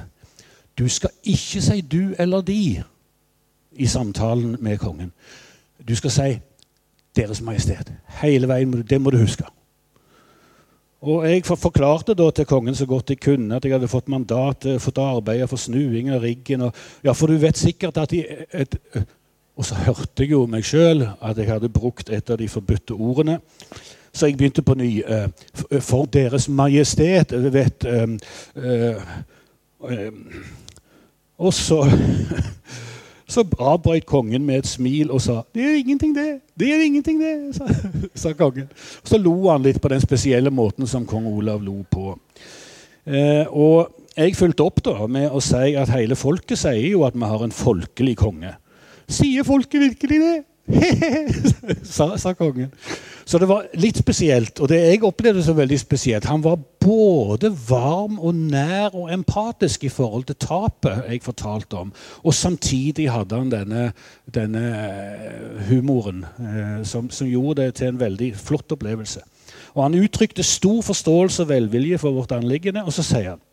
Du 0.77 0.87
skal 0.89 1.09
ikke 1.23 1.61
si 1.61 1.81
'du' 1.81 2.15
eller 2.17 2.41
'de' 2.41 2.83
i 3.75 3.85
samtalen 3.85 4.57
med 4.59 4.77
kongen. 4.77 5.11
Du 5.87 5.95
skal 5.95 6.11
si 6.11 6.39
'Deres 7.15 7.41
Majestet'. 7.41 7.93
Hele 8.21 8.47
veien. 8.47 8.81
Det 8.89 9.01
må 9.01 9.09
du 9.09 9.17
huske. 9.17 9.43
Og 11.01 11.29
jeg 11.29 11.43
forklarte 11.45 12.13
da 12.13 12.29
til 12.31 12.45
kongen 12.45 12.75
så 12.75 12.85
godt 12.85 13.09
jeg 13.09 13.19
kunne 13.19 13.55
at 13.55 13.65
jeg 13.65 13.73
hadde 13.73 13.87
fått 13.91 14.07
mandat 14.07 14.65
fått 14.79 14.97
å 14.97 15.17
arbeide 15.17 15.47
for 15.47 15.59
snuing 15.59 16.09
av 16.09 16.21
riggen. 16.23 16.61
Og, 16.61 16.75
ja, 17.03 17.11
for 17.11 17.27
du 17.27 17.37
vet 17.37 17.57
sikkert 17.57 17.97
at 17.97 18.13
i 18.15 18.23
et, 18.53 18.77
Og 19.55 19.65
så 19.65 19.75
hørte 19.75 20.23
jeg 20.23 20.31
jo 20.31 20.45
meg 20.49 20.65
sjøl 20.65 21.05
at 21.21 21.37
jeg 21.37 21.51
hadde 21.51 21.69
brukt 21.69 22.09
et 22.09 22.29
av 22.29 22.39
de 22.41 22.49
forbudte 22.49 22.93
ordene. 22.93 23.39
Så 24.13 24.29
jeg 24.29 24.37
begynte 24.37 24.61
på 24.61 24.75
ny. 24.77 25.03
Uh, 25.03 25.79
for 25.81 26.05
Deres 26.05 26.47
Majestet 26.49 27.33
vet 27.53 27.85
uh, 27.85 28.09
uh, 28.57 29.93
Og 31.37 31.53
så 31.53 31.83
Så 33.33 33.41
avbrøt 33.59 34.05
kongen 34.05 34.45
med 34.45 34.61
et 34.61 34.67
smil 34.67 35.11
og 35.11 35.21
sa 35.21 35.41
'Det 35.53 35.61
gjør 35.61 35.77
ingenting, 35.77 36.15
det. 36.15 36.39
Det 36.59 36.67
gjør 36.67 36.85
ingenting, 36.85 37.21
det', 37.21 37.53
sa, 37.57 37.65
sa 38.15 38.33
kongen. 38.33 38.67
Så 39.03 39.17
lo 39.17 39.49
han 39.49 39.63
litt 39.63 39.81
på 39.81 39.87
den 39.87 40.01
spesielle 40.01 40.49
måten 40.49 40.87
som 40.87 41.05
kong 41.05 41.25
Olav 41.27 41.61
lo 41.61 41.83
på. 41.91 42.19
Eh, 43.07 43.47
og 43.49 43.89
jeg 44.17 44.35
fulgte 44.35 44.63
opp 44.63 44.83
da 44.85 45.07
med 45.07 45.31
å 45.31 45.41
si 45.41 45.73
at 45.75 45.89
hele 45.89 46.15
folket 46.15 46.59
sier 46.59 46.91
jo 46.91 47.03
at 47.07 47.15
vi 47.17 47.25
har 47.25 47.43
en 47.43 47.51
folkelig 47.51 48.15
konge. 48.17 48.53
Sier 49.09 49.45
folket 49.47 49.81
virkelig 49.81 50.19
det? 50.23 50.39
sa, 51.83 52.17
sa, 52.17 52.33
kongen. 52.33 52.71
Så 53.25 53.39
det 53.39 53.47
var 53.49 53.65
litt 53.75 53.99
spesielt. 53.99 54.61
Og 54.63 54.69
det 54.71 54.79
jeg 54.79 55.01
opplevde 55.03 55.43
som 55.43 55.57
veldig 55.57 55.79
spesielt 55.79 56.27
Han 56.31 56.43
var 56.43 56.55
både 56.83 57.51
varm 57.67 58.15
og 58.19 58.35
nær 58.35 58.95
og 58.95 59.11
empatisk 59.11 59.83
i 59.87 59.91
forhold 59.91 60.27
til 60.29 60.39
tapet 60.39 61.03
jeg 61.09 61.23
fortalte 61.23 61.79
om. 61.83 61.93
Og 62.23 62.35
samtidig 62.35 63.09
hadde 63.11 63.39
han 63.39 63.51
denne, 63.51 63.85
denne 64.27 64.63
eh, 64.71 65.69
humoren 65.69 66.25
eh, 66.39 66.81
som, 66.87 67.09
som, 67.11 67.27
gjorde 67.27 67.63
det 67.63 67.79
til 67.79 67.93
en 67.93 67.99
veldig 67.99 68.33
flott 68.39 68.71
opplevelse. 68.75 69.23
Og 69.73 69.83
han 69.83 69.99
uttrykte 69.99 70.43
stor 70.43 70.81
forståelse 70.85 71.43
og 71.43 71.49
velvilje 71.49 71.97
for 71.97 72.15
vårt 72.15 72.31
anliggende, 72.35 72.83
og 72.83 72.93
så 72.93 73.03
sier 73.03 73.33
han 73.33 73.43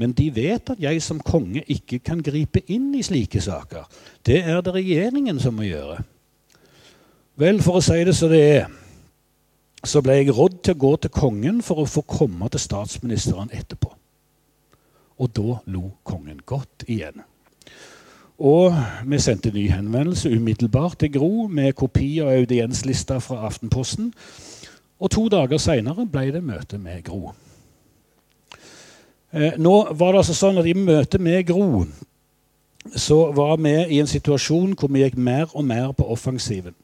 men 0.00 0.14
de 0.16 0.30
vet 0.32 0.72
at 0.72 0.80
jeg 0.80 1.02
som 1.04 1.20
konge 1.20 1.60
ikke 1.68 1.98
kan 2.00 2.22
gripe 2.24 2.62
inn 2.72 2.88
i 2.96 3.04
slike 3.04 3.42
saker. 3.44 3.84
Det 4.24 4.38
er 4.40 4.62
det 4.64 4.72
regjeringen 4.78 5.40
som 5.42 5.58
må 5.58 5.66
gjøre. 5.68 5.98
Vel, 7.40 7.60
for 7.60 7.78
å 7.78 7.82
si 7.84 7.98
det 8.08 8.14
så 8.16 8.28
det 8.32 8.40
er, 8.40 8.70
så 9.84 10.00
ble 10.04 10.18
jeg 10.18 10.32
rådd 10.36 10.60
til 10.64 10.76
å 10.76 10.80
gå 10.80 10.92
til 11.00 11.12
kongen 11.12 11.60
for 11.64 11.82
å 11.82 11.88
få 11.88 12.02
komme 12.08 12.48
til 12.52 12.60
statsministeren 12.60 13.52
etterpå. 13.52 13.92
Og 15.20 15.34
da 15.36 15.58
lo 15.68 15.82
kongen 16.04 16.40
godt 16.48 16.86
igjen. 16.88 17.20
Og 18.40 18.72
vi 19.04 19.20
sendte 19.20 19.52
ny 19.52 19.66
henvendelse 19.68 20.32
umiddelbart 20.32 20.96
til 21.00 21.12
Gro 21.12 21.46
med 21.52 21.76
kopi 21.76 22.22
av 22.24 22.32
audienslista 22.38 23.18
fra 23.20 23.44
Aftenposten. 23.50 24.14
Og 25.00 25.12
to 25.12 25.28
dager 25.32 25.60
seinere 25.60 26.08
ble 26.08 26.30
det 26.32 26.44
møte 26.44 26.80
med 26.80 27.04
Gro. 27.04 27.34
Eh, 29.32 29.52
nå 29.58 29.74
var 29.94 30.12
det 30.12 30.22
altså 30.24 30.34
sånn 30.34 30.58
at 30.58 30.66
I 30.66 30.74
møte 30.74 31.20
med 31.22 31.44
Gro 31.46 31.84
så 32.96 33.18
var 33.36 33.58
vi 33.60 33.74
i 33.92 34.00
en 34.00 34.08
situasjon 34.08 34.72
hvor 34.78 34.90
vi 34.90 35.04
gikk 35.04 35.18
mer 35.20 35.52
og 35.52 35.64
mer 35.68 35.92
på 35.94 36.06
offensiven. 36.10 36.74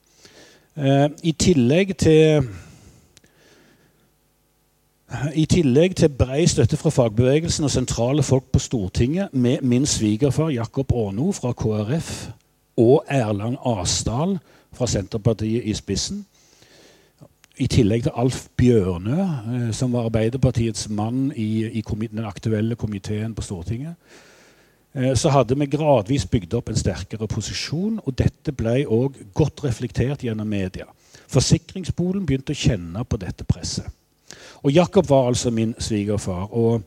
Eh, 0.77 1.09
I 1.23 1.33
tillegg 1.33 1.97
til 1.99 2.47
i 5.35 5.45
tillegg 5.47 5.95
til 5.97 6.11
brei 6.11 6.43
støtte 6.51 6.77
fra 6.77 6.91
fagbevegelsen 6.91 7.65
og 7.65 7.71
sentrale 7.71 8.23
folk 8.27 8.49
på 8.53 8.59
Stortinget, 8.59 9.29
med 9.33 9.63
min 9.63 9.87
svigerfar 9.87 10.51
Jakob 10.51 10.93
Årno 10.93 11.31
fra 11.33 11.53
KrF 11.53 12.11
og 12.77 13.05
Erland 13.09 13.57
Asdal 13.65 14.39
fra 14.75 14.87
Senterpartiet 14.87 15.65
i 15.65 15.75
spissen, 15.75 16.27
i 17.59 17.67
tillegg 17.73 18.03
til 18.05 18.17
Alf 18.17 18.47
Bjørnø, 18.57 19.19
eh, 19.23 19.69
som 19.73 19.93
var 19.97 20.11
Arbeiderpartiets 20.11 20.89
mann 20.89 21.33
i, 21.37 21.67
i 21.67 21.83
den 21.83 22.25
aktuelle 22.25 22.77
komiteen 22.77 23.35
på 23.35 23.43
Stortinget, 23.43 23.95
Eh, 24.97 25.15
så 25.15 25.29
hadde 25.29 25.57
vi 25.59 25.69
gradvis 25.69 26.25
bygd 26.31 26.55
opp 26.57 26.71
en 26.73 26.79
sterkere 26.79 27.29
posisjon, 27.29 28.01
og 28.05 28.17
dette 28.17 28.55
ble 28.57 28.79
òg 28.89 29.19
godt 29.37 29.65
reflektert 29.67 30.25
gjennom 30.25 30.49
media. 30.49 30.89
Forsikringsbolen 31.29 32.25
begynte 32.27 32.55
å 32.55 32.61
kjenne 32.61 33.05
på 33.05 33.21
dette 33.21 33.45
presset. 33.45 33.89
Og 34.65 34.73
Jakob 34.73 35.09
var 35.11 35.29
altså 35.29 35.53
min 35.53 35.75
svigerfar. 35.79 36.49
Og 36.57 36.81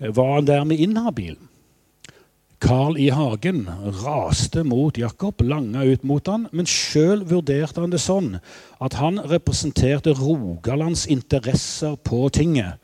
eh, 0.00 0.08
var 0.08 0.38
han 0.38 0.48
dermed 0.48 0.80
inhabil? 0.80 1.36
Carl 2.62 2.98
I. 2.98 3.08
Hagen 3.10 3.66
raste 4.04 4.62
mot 4.62 4.98
Jakob, 4.98 5.40
langa 5.40 5.82
ut 5.82 6.04
mot 6.06 6.26
han, 6.30 6.44
men 6.54 6.68
sjøl 6.68 7.24
vurderte 7.26 7.82
han 7.82 7.90
det 7.90 7.98
sånn 7.98 8.36
at 8.78 8.94
han 9.00 9.18
representerte 9.32 10.14
Rogalands 10.14 11.08
interesser 11.10 11.96
på 12.06 12.28
tinget. 12.30 12.78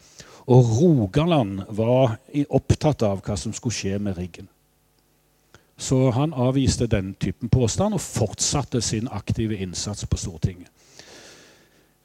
Og 0.51 0.73
Rogaland 0.81 1.62
var 1.79 2.17
opptatt 2.49 3.05
av 3.07 3.23
hva 3.23 3.37
som 3.38 3.55
skulle 3.55 3.79
skje 3.79 4.01
med 4.03 4.19
riggen. 4.19 4.49
Så 5.79 6.11
han 6.11 6.35
avviste 6.35 6.91
den 6.91 7.12
typen 7.14 7.47
påstand 7.47 7.95
og 7.95 8.03
fortsatte 8.03 8.83
sin 8.83 9.07
aktive 9.14 9.61
innsats 9.62 10.09
på 10.11 10.19
Stortinget. 10.19 10.73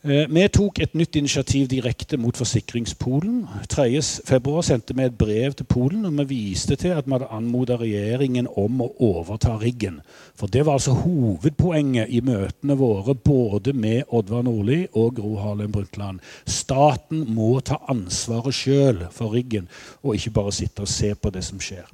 Eh, 0.04 0.26
vi 0.28 0.42
tok 0.52 0.82
et 0.84 0.98
nytt 1.00 1.16
initiativ 1.16 1.70
direkte 1.72 2.18
mot 2.20 2.36
Forsikringspolen. 2.36 3.46
3.2 3.72 4.56
sendte 4.68 4.92
vi 4.98 5.06
et 5.08 5.16
brev 5.16 5.56
til 5.56 5.64
Polen 5.64 6.04
og 6.10 6.18
vi 6.18 6.42
viste 6.42 6.76
til 6.76 6.92
at 6.92 7.08
vi 7.08 7.16
hadde 7.16 7.30
anmoda 7.32 7.78
regjeringen 7.80 8.50
om 8.52 8.84
å 8.84 8.90
overta 9.00 9.56
riggen. 9.62 10.02
For 10.36 10.52
det 10.52 10.66
var 10.68 10.76
altså 10.76 10.98
hovedpoenget 11.06 12.12
i 12.12 12.20
møtene 12.20 12.76
våre 12.76 13.16
både 13.16 13.72
med 13.72 14.12
Oddvar 14.12 14.44
Nordli 14.44 14.82
og 14.92 15.16
Gro 15.22 15.38
Harlem 15.40 15.72
Brundtland. 15.72 16.20
Staten 16.44 17.24
må 17.32 17.54
ta 17.64 17.80
ansvaret 17.88 18.60
sjøl 18.60 19.06
for 19.08 19.32
riggen, 19.32 19.72
og 20.04 20.20
ikke 20.20 20.36
bare 20.36 20.52
sitte 20.52 20.84
og 20.84 20.92
se 20.92 21.16
på 21.16 21.32
det 21.32 21.48
som 21.48 21.64
skjer. 21.64 21.88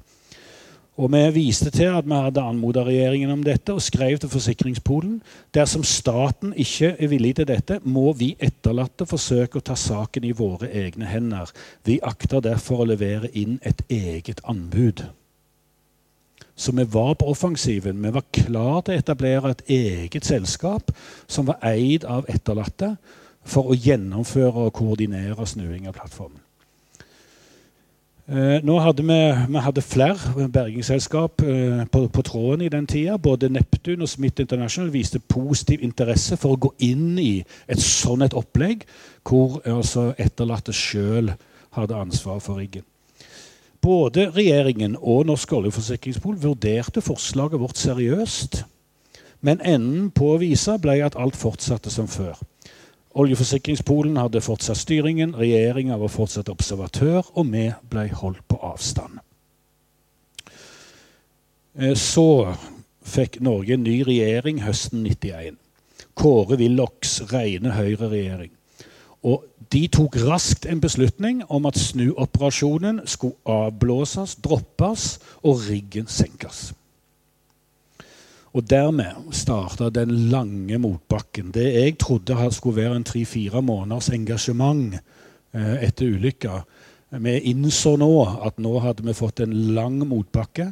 Og 1.00 1.12
Vi 1.12 1.20
viste 1.32 1.70
til 1.72 1.94
at 1.96 2.06
vi 2.06 2.14
hadde 2.14 2.42
anmoda 2.44 2.82
regjeringen 2.84 3.32
om 3.32 3.44
dette 3.44 3.72
og 3.72 3.82
skrev 3.82 4.18
til 4.20 4.30
Forsikringspolen. 4.30 5.22
Dersom 5.56 5.84
staten 5.84 6.52
ikke 6.54 6.96
er 7.00 7.08
villig 7.08 7.36
til 7.36 7.48
dette, 7.48 7.78
må 7.84 8.12
vi 8.14 8.34
etterlatte 8.40 9.08
forsøke 9.08 9.62
å 9.62 9.64
ta 9.64 9.78
saken 9.80 10.28
i 10.28 10.34
våre 10.36 10.68
egne 10.68 11.08
hender. 11.08 11.54
Vi 11.88 12.02
akter 12.04 12.44
derfor 12.44 12.84
å 12.84 12.90
levere 12.90 13.32
inn 13.32 13.62
et 13.64 13.80
eget 13.88 14.42
anbud. 14.44 15.06
Så 16.60 16.76
vi 16.76 16.84
var 16.84 17.14
på 17.16 17.32
offensiven. 17.32 18.04
Vi 18.04 18.12
var 18.12 18.28
klar 18.36 18.82
til 18.84 18.98
å 18.98 19.00
etablere 19.00 19.54
et 19.56 19.64
eget 19.72 20.28
selskap 20.28 20.92
som 21.28 21.48
var 21.48 21.64
eid 21.64 22.04
av 22.04 22.28
etterlatte, 22.28 22.98
for 23.48 23.72
å 23.72 23.80
gjennomføre 23.88 24.68
og 24.68 24.76
koordinere 24.76 25.48
snuing 25.48 25.88
av 25.88 25.96
plattformen. 25.96 26.44
Eh, 28.30 28.60
nå 28.62 28.76
hadde 28.78 29.02
vi, 29.02 29.16
vi 29.50 29.62
hadde 29.66 29.82
flere 29.82 30.48
bergingsselskap 30.54 31.42
eh, 31.42 31.80
på, 31.90 32.04
på, 32.14 32.22
tråden 32.22 32.62
i 32.62 32.70
den 32.70 32.86
tida. 32.86 33.16
Både 33.18 33.50
Neptun 33.50 34.06
og 34.06 34.10
Smith 34.10 34.42
International 34.42 34.92
viste 34.94 35.18
positiv 35.20 35.82
interesse 35.82 36.38
for 36.38 36.54
å 36.54 36.60
gå 36.68 36.70
inn 36.86 37.18
i 37.18 37.40
et 37.66 37.82
sånn 37.82 38.22
et 38.22 38.36
opplegg, 38.38 38.86
hvor 39.26 39.58
altså, 39.66 40.12
etterlatte 40.22 40.76
sjøl 40.78 41.32
hadde 41.74 41.98
ansvar 41.98 42.38
for 42.46 42.62
riggen. 42.62 42.86
Både 43.82 44.28
regjeringen 44.36 45.00
og 45.00 45.26
Norsk 45.32 45.56
oljeforsikringspol 45.58 46.38
vurderte 46.44 47.02
forslaget 47.02 47.64
vårt 47.64 47.82
seriøst, 47.82 48.62
men 49.42 49.64
enden 49.66 50.12
på 50.14 50.36
visa 50.38 50.78
ble 50.78 51.00
at 51.02 51.18
alt 51.18 51.40
fortsatte 51.40 51.90
som 51.90 52.06
før. 52.06 52.38
Oljeforsikringspolen 53.18 54.20
hadde 54.22 54.42
fortsatt 54.42 54.78
styringen, 54.78 55.34
regjeringa 55.38 55.98
var 55.98 56.12
fortsatt 56.14 56.50
observatør, 56.50 57.24
og 57.34 57.48
vi 57.50 57.66
ble 57.90 58.06
holdt 58.14 58.44
på 58.48 58.60
avstand. 58.62 59.18
Eh, 61.80 61.96
så 61.98 62.54
fikk 63.02 63.40
Norge 63.42 63.74
en 63.74 63.84
ny 63.88 64.02
regjering 64.06 64.62
høsten 64.62 65.02
91. 65.08 65.58
Kåre 66.20 66.60
Willochs 66.60 67.22
rene 67.32 67.74
høyreregjering. 67.74 68.52
Og 69.26 69.46
de 69.74 69.88
tok 69.92 70.16
raskt 70.24 70.68
en 70.70 70.82
beslutning 70.82 71.42
om 71.50 71.66
at 71.68 71.80
snuoperasjonen 71.80 73.02
skulle 73.10 73.40
avblåses, 73.46 74.38
droppes 74.44 75.18
og 75.44 75.66
riggen 75.68 76.08
senkes. 76.08 76.70
Og 78.58 78.66
dermed 78.66 79.30
starta 79.36 79.92
den 79.94 80.12
lange 80.32 80.80
motbakken. 80.82 81.52
Det 81.54 81.68
jeg 81.70 81.98
trodde 82.02 82.52
skulle 82.52 82.82
være 82.82 82.96
en 82.98 83.06
tre-fire 83.06 83.62
måneders 83.62 84.10
engasjement 84.10 84.96
eh, 85.54 85.76
etter 85.86 86.16
ulykka. 86.16 86.62
Vi 87.10 87.36
innså 87.52 87.96
nå 87.98 88.12
at 88.46 88.58
nå 88.62 88.80
hadde 88.82 89.06
vi 89.06 89.18
fått 89.18 89.44
en 89.46 89.54
lang 89.76 90.00
motbakke 90.08 90.72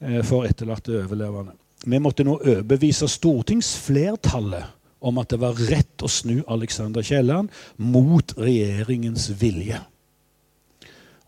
eh, 0.00 0.22
for 0.24 0.48
etterlatte 0.48 1.02
overlevende. 1.02 1.56
Vi 1.84 1.98
måtte 1.98 2.24
nå 2.24 2.38
overbevise 2.38 3.08
stortingsflertallet 3.10 4.78
om 5.02 5.18
at 5.18 5.32
det 5.32 5.40
var 5.42 5.58
rett 5.68 6.04
å 6.04 6.10
snu 6.10 6.44
Alexander 6.46 7.02
Kielland 7.02 7.50
mot 7.76 8.34
regjeringens 8.38 9.32
vilje. 9.40 9.80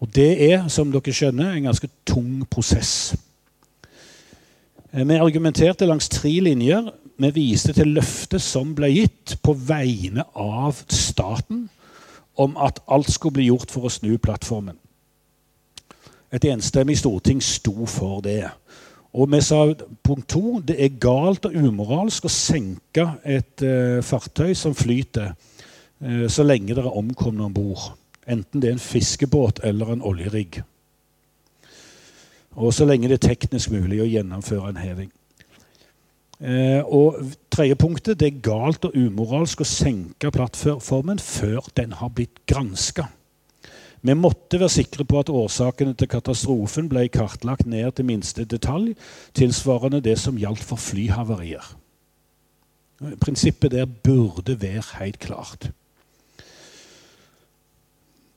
Og 0.03 0.11
det 0.15 0.31
er, 0.47 0.69
som 0.71 0.93
dere 0.93 1.15
skjønner, 1.15 1.55
en 1.57 1.71
ganske 1.71 1.89
tung 2.07 2.45
prosess. 2.51 3.15
Eh, 4.95 5.07
vi 5.07 5.15
argumenterte 5.19 5.87
langs 5.87 6.09
tre 6.09 6.41
linjer. 6.41 6.93
Vi 7.17 7.31
viste 7.35 7.73
til 7.75 7.95
løftet 7.97 8.43
som 8.43 8.75
ble 8.79 8.93
gitt 8.95 9.37
på 9.43 9.55
vegne 9.59 10.23
av 10.39 10.85
staten 10.87 11.69
om 12.39 12.55
at 12.59 12.79
alt 12.91 13.11
skulle 13.11 13.41
bli 13.41 13.49
gjort 13.49 13.71
for 13.75 13.87
å 13.87 13.91
snu 13.91 14.17
plattformen. 14.23 14.77
Et 16.35 16.47
enstemmig 16.51 16.99
storting 16.99 17.43
sto 17.43 17.87
for 17.91 18.23
det. 18.23 18.45
Og 19.15 19.31
vi 19.31 19.41
sa 19.47 19.61
punkt 20.03 20.29
to 20.31 20.59
det 20.67 20.79
er 20.83 20.97
galt 20.99 21.47
og 21.47 21.55
umoralsk 21.55 22.27
å 22.27 22.33
senke 22.33 23.07
et 23.23 23.63
uh, 23.63 24.03
fartøy 24.03 24.51
som 24.59 24.75
flyter, 24.75 25.37
uh, 26.03 26.27
så 26.27 26.43
lenge 26.43 26.75
det 26.75 26.83
er 26.83 26.99
omkomne 26.99 27.47
om 27.47 27.55
bord. 27.55 27.93
Enten 28.27 28.59
det 28.59 28.73
er 28.73 28.75
en 28.75 28.83
fiskebåt 28.83 29.63
eller 29.63 29.95
en 29.95 30.03
oljerigg. 30.03 30.65
Og 32.55 32.75
så 32.75 32.87
lenge 32.87 33.11
det 33.11 33.19
er 33.19 33.29
teknisk 33.35 33.73
mulig 33.75 34.01
å 34.03 34.09
gjennomføre 34.09 34.71
en 34.71 34.81
heving. 34.83 35.11
Eh, 36.45 36.83
og 36.83 37.21
tredje 37.53 37.77
punktet 37.79 38.19
det 38.21 38.29
er 38.29 38.41
galt 38.45 38.85
og 38.89 38.97
umoralsk 38.99 39.63
å 39.63 39.69
senke 39.69 40.33
plattformen 40.35 41.21
før 41.23 41.67
den 41.79 41.95
har 42.01 42.11
blitt 42.15 42.43
granska. 42.51 43.07
Vi 44.05 44.13
måtte 44.19 44.59
være 44.61 44.75
sikre 44.75 45.07
på 45.09 45.23
at 45.23 45.31
årsakene 45.33 45.95
til 45.97 46.11
katastrofen 46.13 46.91
ble 46.93 47.07
kartlagt 47.09 47.65
ned 47.71 47.95
til 47.97 48.05
minste 48.05 48.45
detalj, 48.45 48.93
tilsvarende 49.33 50.03
det 50.05 50.19
som 50.21 50.37
gjaldt 50.37 50.61
for 50.61 50.77
flyhavarier. 50.77 51.65
Prinsippet 53.23 53.73
der 53.73 53.89
burde 53.89 54.59
være 54.61 54.99
helt 54.99 55.19
klart. 55.23 55.71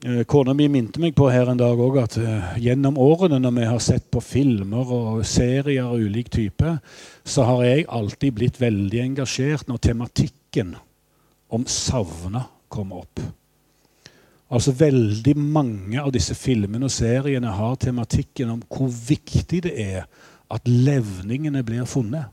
Eh, 0.06 0.24
kona 0.30 0.54
mi 0.54 0.68
minte 0.70 1.02
meg 1.02 1.16
på 1.18 1.26
her 1.34 1.50
en 1.50 1.58
dag 1.58 1.80
også 1.82 2.02
at 2.04 2.16
uh, 2.22 2.50
gjennom 2.62 3.00
årene 3.02 3.40
når 3.42 3.56
vi 3.56 3.64
har 3.66 3.80
sett 3.82 4.06
på 4.14 4.22
filmer 4.22 4.92
og 4.94 5.24
serier 5.26 5.88
av 5.90 5.98
ulik 5.98 6.30
type, 6.30 6.76
så 7.26 7.48
har 7.48 7.64
jeg 7.66 7.88
alltid 7.90 8.36
blitt 8.38 8.62
veldig 8.62 9.02
engasjert 9.08 9.66
når 9.66 9.82
tematikken 9.88 10.76
om 11.50 11.66
savna 11.66 12.46
kommer 12.70 13.08
opp. 13.08 13.26
Altså 14.54 14.76
Veldig 14.78 15.34
mange 15.34 15.98
av 15.98 16.14
disse 16.14 16.38
filmene 16.38 16.86
og 16.86 16.94
seriene 16.94 17.58
har 17.58 17.82
tematikken 17.82 18.54
om 18.54 18.62
hvor 18.70 18.94
viktig 18.94 19.66
det 19.66 19.76
er 19.82 20.06
at 20.54 20.70
levningene 20.70 21.66
blir 21.66 21.90
funnet. 21.90 22.30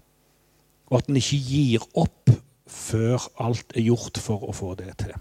Og 0.93 1.01
at 1.01 1.09
en 1.09 1.17
ikke 1.17 1.41
gir 1.41 1.89
opp 1.97 2.29
før 2.69 3.25
alt 3.41 3.73
er 3.73 3.89
gjort 3.89 4.21
for 4.21 4.45
å 4.45 4.53
få 4.53 4.77
det 4.77 4.93
til. 5.01 5.17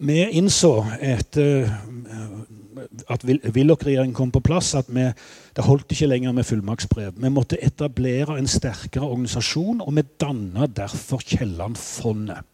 Vi 0.00 0.16
innså 0.32 0.78
etter 1.04 1.68
at 3.12 3.24
Willoch-regjeringen 3.26 4.14
kom 4.16 4.30
på 4.32 4.40
plass, 4.40 4.72
at 4.78 4.88
vi, 4.88 5.10
det 5.56 5.64
holdt 5.66 5.92
ikke 5.92 6.08
lenger 6.08 6.32
med 6.32 6.46
fullmaktsbrev. 6.48 7.12
Vi 7.20 7.32
måtte 7.32 7.58
etablere 7.60 8.38
en 8.38 8.48
sterkere 8.48 9.04
organisasjon, 9.04 9.82
og 9.84 9.92
vi 9.98 10.06
danna 10.22 10.66
derfor 10.66 11.20
Kielland-fondet 11.20 12.46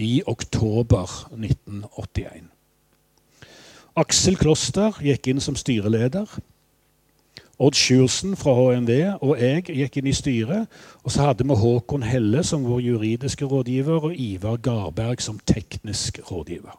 i 0.00 0.22
oktober 0.30 1.10
1981. 1.34 2.46
Aksel 4.00 4.38
Kloster 4.38 4.96
gikk 5.02 5.26
inn 5.28 5.42
som 5.42 5.58
styreleder. 5.58 6.30
Odd 7.60 7.76
Sjursen 7.76 8.36
fra 8.40 8.54
HMV 8.56 8.92
og 9.20 9.34
jeg 9.36 9.66
gikk 9.68 9.98
inn 10.00 10.08
i 10.08 10.16
styret. 10.16 10.68
Og 11.04 11.12
så 11.12 11.26
hadde 11.28 11.44
vi 11.44 11.56
Håkon 11.60 12.06
Helle 12.08 12.40
som 12.46 12.64
vår 12.64 12.80
juridiske 12.86 13.44
rådgiver 13.44 14.06
og 14.08 14.14
Ivar 14.16 14.56
Garberg 14.64 15.20
som 15.20 15.40
teknisk 15.44 16.22
rådgiver. 16.30 16.78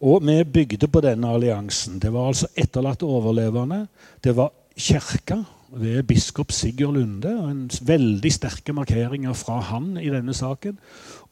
Og 0.00 0.24
vi 0.26 0.44
bygde 0.44 0.88
på 0.88 1.00
denne 1.04 1.28
alliansen. 1.28 1.98
Det 2.00 2.12
var 2.12 2.28
altså 2.28 2.48
etterlatte 2.56 3.04
overlevende. 3.04 3.86
Det 4.24 4.36
var 4.36 4.52
kirka 4.76 5.42
ved 5.68 6.02
biskop 6.02 6.52
Sigurd 6.52 6.94
Lunde. 6.94 7.28
en 7.28 7.70
Veldig 7.82 8.32
sterke 8.32 8.72
markeringer 8.72 9.32
fra 9.32 9.60
han 9.60 9.96
i 9.96 10.08
denne 10.08 10.34
saken. 10.34 10.78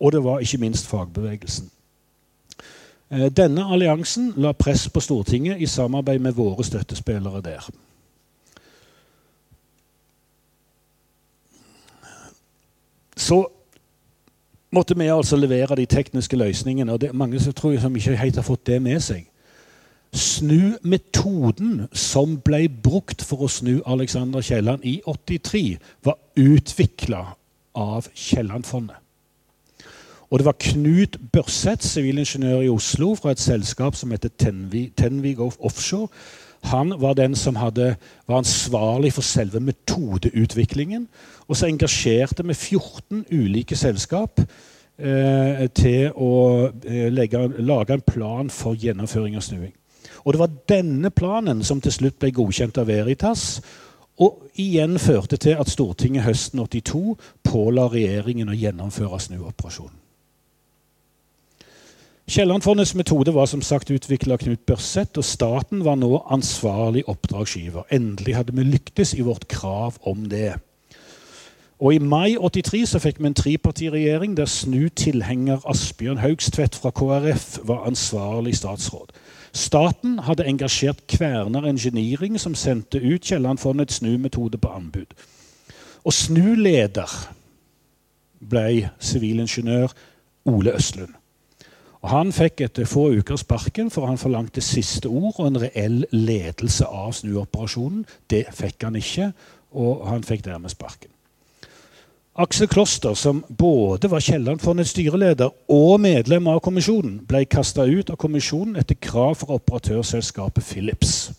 Og 0.01 0.13
det 0.13 0.25
var 0.25 0.39
ikke 0.39 0.59
minst 0.59 0.87
fagbevegelsen. 0.87 1.71
Eh, 3.11 3.31
denne 3.31 3.65
alliansen 3.65 4.33
la 4.37 4.53
press 4.53 4.89
på 4.89 5.01
Stortinget 5.01 5.61
i 5.61 5.67
samarbeid 5.67 6.19
med 6.19 6.33
våre 6.33 6.65
støttespillere 6.65 7.41
der. 7.41 7.69
Så 13.17 13.45
måtte 14.75 14.97
vi 14.99 15.07
altså 15.07 15.37
levere 15.37 15.77
de 15.77 15.87
tekniske 15.87 16.37
løsningene. 16.37 16.93
og 16.93 17.01
det 17.01 17.09
er 17.09 17.13
Mange 17.13 17.41
som 17.41 17.53
tror 17.53 17.73
jeg 17.73 17.81
som 17.81 17.97
ikke 17.97 18.17
helt 18.17 18.37
har 18.37 18.43
fått 18.43 18.67
det 18.67 18.83
med 18.83 19.01
seg 19.01 19.27
snu 20.15 20.77
metoden 20.87 21.89
som 21.93 22.39
ble 22.47 22.69
brukt 22.69 23.25
for 23.27 23.45
å 23.45 23.51
snu 23.51 23.81
Alexander 23.91 24.45
Kielland 24.45 24.85
i 24.87 25.01
83, 25.07 25.79
var 26.07 26.21
utvikla 26.39 27.25
av 27.75 28.07
Kielland-fondet. 28.15 29.01
Og 30.31 30.41
det 30.41 30.47
var 30.47 30.59
Knut 30.59 31.19
Børseth, 31.35 31.85
sivilingeniør 31.87 32.65
i 32.65 32.71
Oslo, 32.73 33.13
fra 33.19 33.35
et 33.35 33.43
selskap 33.43 33.95
som 33.99 34.11
heter 34.15 34.33
Tenvig 34.39 35.41
Offshore. 35.41 36.09
Han 36.71 36.95
var 37.01 37.15
den 37.15 37.35
som 37.37 37.57
hadde, 37.61 37.95
var 38.27 38.41
ansvarlig 38.41 39.13
for 39.13 39.27
selve 39.27 39.61
metodeutviklingen. 39.61 41.09
Og 41.49 41.57
så 41.57 41.69
engasjerte 41.69 42.47
vi 42.47 42.55
14 42.55 43.25
ulike 43.33 43.77
selskap 43.77 44.41
eh, 44.99 45.65
til 45.77 46.13
å 46.17 46.35
eh, 46.85 47.11
legge, 47.13 47.43
lage 47.61 47.99
en 47.99 48.07
plan 48.07 48.51
for 48.51 48.79
gjennomføring 48.81 49.37
av 49.37 49.45
snuing. 49.45 49.75
Og 50.25 50.33
det 50.33 50.41
var 50.41 50.55
denne 50.69 51.11
planen 51.13 51.61
som 51.65 51.83
til 51.85 51.93
slutt 51.93 52.17
ble 52.21 52.33
godkjent 52.33 52.81
av 52.81 52.89
Veritas, 52.89 53.61
og 54.23 54.47
igjen 54.63 54.95
førte 55.03 55.37
til 55.43 55.59
at 55.59 55.69
Stortinget 55.69 56.25
høsten 56.25 56.63
82 56.63 57.17
påla 57.45 57.89
regjeringen 57.91 58.53
å 58.53 58.57
gjennomføre 58.57 59.21
snuoperasjonen. 59.21 60.04
Kiellandfondets 62.25 62.95
metode 62.95 63.35
var 63.35 63.47
som 63.47 63.61
sagt 63.63 63.91
utvikla 63.93 64.39
av 64.39 64.41
Knut 64.41 64.63
Børseth, 64.65 65.19
og 65.21 65.27
staten 65.29 65.83
var 65.85 65.99
nå 66.01 66.23
ansvarlig 66.33 67.03
oppdragsgiver. 67.05 67.85
Endelig 67.93 68.37
hadde 68.39 68.55
vi 68.57 68.65
lyktes 68.65 69.13
i 69.13 69.21
vårt 69.21 69.45
krav 69.53 69.99
om 70.09 70.23
det. 70.33 70.55
Og 71.85 71.95
I 71.95 71.99
mai 72.01 72.39
83 72.41 72.87
så 72.89 73.01
fikk 73.03 73.19
vi 73.21 73.29
en 73.29 73.37
trepartiregjering 73.37 74.37
der 74.39 74.49
snu-tilhenger 74.49 75.67
Asbjørn 75.69 76.23
Haugstvedt 76.23 76.79
fra 76.81 76.95
KrF 76.97 77.59
var 77.69 77.85
ansvarlig 77.91 78.55
statsråd. 78.57 79.13
Staten 79.53 80.19
hadde 80.25 80.47
engasjert 80.49 81.03
Kverner 81.13 81.69
Engineering, 81.69 82.39
som 82.41 82.55
sendte 82.55 83.03
ut 83.05 83.27
Kiellandfondets 83.29 84.01
snumetode 84.01 84.59
på 84.59 84.71
anbud. 84.73 85.13
Og 86.05 86.13
snuleder 86.13 87.13
ble 88.41 88.89
sivilingeniør 88.99 89.93
Ole 90.49 90.73
Østlund. 90.73 91.13
Og 92.05 92.11
Han 92.13 92.35
fikk 92.37 92.61
etter 92.67 92.85
få 92.85 93.07
uker 93.17 93.39
sparken, 93.41 93.89
for 93.91 94.05
han 94.07 94.21
forlangte 94.21 94.61
siste 94.61 95.09
ord 95.09 95.39
og 95.39 95.47
en 95.47 95.61
reell 95.63 96.03
ledelse 96.13 96.85
av 96.85 97.15
snuoperasjonen. 97.17 98.03
Det 98.29 98.45
fikk 98.53 98.85
han 98.85 98.99
ikke, 99.01 99.31
og 99.73 100.05
han 100.11 100.27
fikk 100.27 100.45
dermed 100.45 100.75
sparken. 100.75 101.09
Aksel 102.37 102.69
Kloster, 102.69 103.15
som 103.15 103.41
både 103.49 104.11
var 104.11 104.21
Kiellandfondets 104.21 104.91
styreleder 104.91 105.55
og 105.71 106.01
medlem 106.03 106.51
av 106.51 106.61
kommisjonen, 106.67 107.23
ble 107.25 107.45
kasta 107.49 107.87
ut 107.87 108.13
av 108.13 108.21
kommisjonen 108.21 108.77
etter 108.83 108.99
krav 109.01 109.39
fra 109.41 109.57
operatørselskapet 109.57 110.67
Philips. 110.67 111.31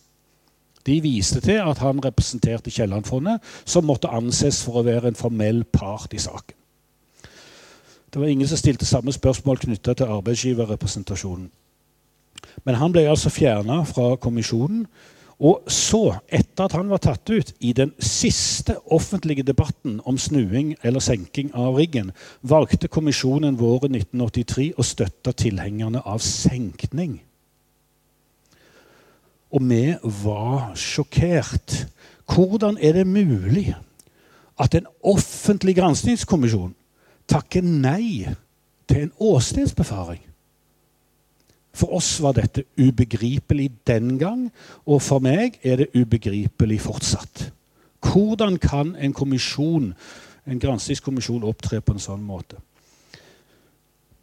De 0.88 0.98
viste 1.04 1.44
til 1.46 1.62
at 1.62 1.82
han 1.84 2.02
representerte 2.02 2.74
Kiellandfondet, 2.74 3.44
som 3.66 3.86
måtte 3.86 4.10
anses 4.10 4.64
for 4.66 4.82
å 4.82 4.88
være 4.88 5.12
en 5.12 5.20
formell 5.20 5.66
part 5.70 6.16
i 6.16 6.22
saken. 6.26 6.58
Det 8.16 8.22
var 8.22 8.28
ingen 8.28 8.48
som 8.48 8.58
stilte 8.58 8.86
samme 8.86 9.12
spørsmål 9.12 9.58
knytta 9.60 9.94
til 9.94 10.08
arbeidsgiverrepresentasjonen. 10.08 11.50
Men 12.64 12.76
han 12.80 12.94
ble 12.96 13.02
altså 13.12 13.28
fjerna 13.30 13.82
fra 13.84 14.14
kommisjonen 14.16 14.86
og 15.44 15.66
så, 15.68 16.14
etter 16.32 16.64
at 16.64 16.76
han 16.78 16.88
var 16.88 17.02
tatt 17.04 17.28
ut 17.28 17.52
i 17.60 17.74
den 17.76 17.92
siste 18.00 18.78
offentlige 18.88 19.44
debatten 19.44 19.98
om 20.08 20.16
snuing 20.16 20.78
eller 20.80 21.04
senking 21.04 21.50
av 21.52 21.76
riggen, 21.76 22.14
valgte 22.40 22.88
kommisjonen 22.88 23.60
våren 23.60 24.00
1983 24.00 24.70
å 24.80 24.88
støtte 24.88 25.36
tilhengerne 25.36 26.00
av 26.08 26.24
senkning. 26.24 27.18
Og 29.52 29.68
vi 29.68 29.84
var 30.24 30.72
sjokkert. 30.80 31.82
Hvordan 32.32 32.80
er 32.80 32.96
det 33.02 33.08
mulig 33.08 33.76
at 34.56 34.80
en 34.80 34.88
offentlig 35.04 35.76
granskingskommisjon 35.76 36.72
takker 37.30 37.66
nei 37.66 38.26
til 38.90 39.06
en 39.06 39.14
åstedsbefaring? 39.20 40.22
For 41.76 41.92
oss 41.98 42.14
var 42.24 42.38
dette 42.38 42.64
ubegripelig 42.80 43.70
den 43.88 44.16
gang, 44.20 44.48
og 44.88 45.02
for 45.04 45.24
meg 45.24 45.60
er 45.64 45.84
det 45.84 45.92
ubegripelig 45.96 46.80
fortsatt. 46.86 47.50
Hvordan 48.06 48.58
kan 48.62 48.94
en 48.96 49.14
kommisjon, 49.14 49.92
en 50.48 50.62
granskingskommisjon 50.62 51.44
opptre 51.44 51.82
på 51.82 51.96
en 51.96 52.04
sånn 52.04 52.24
måte? 52.24 52.62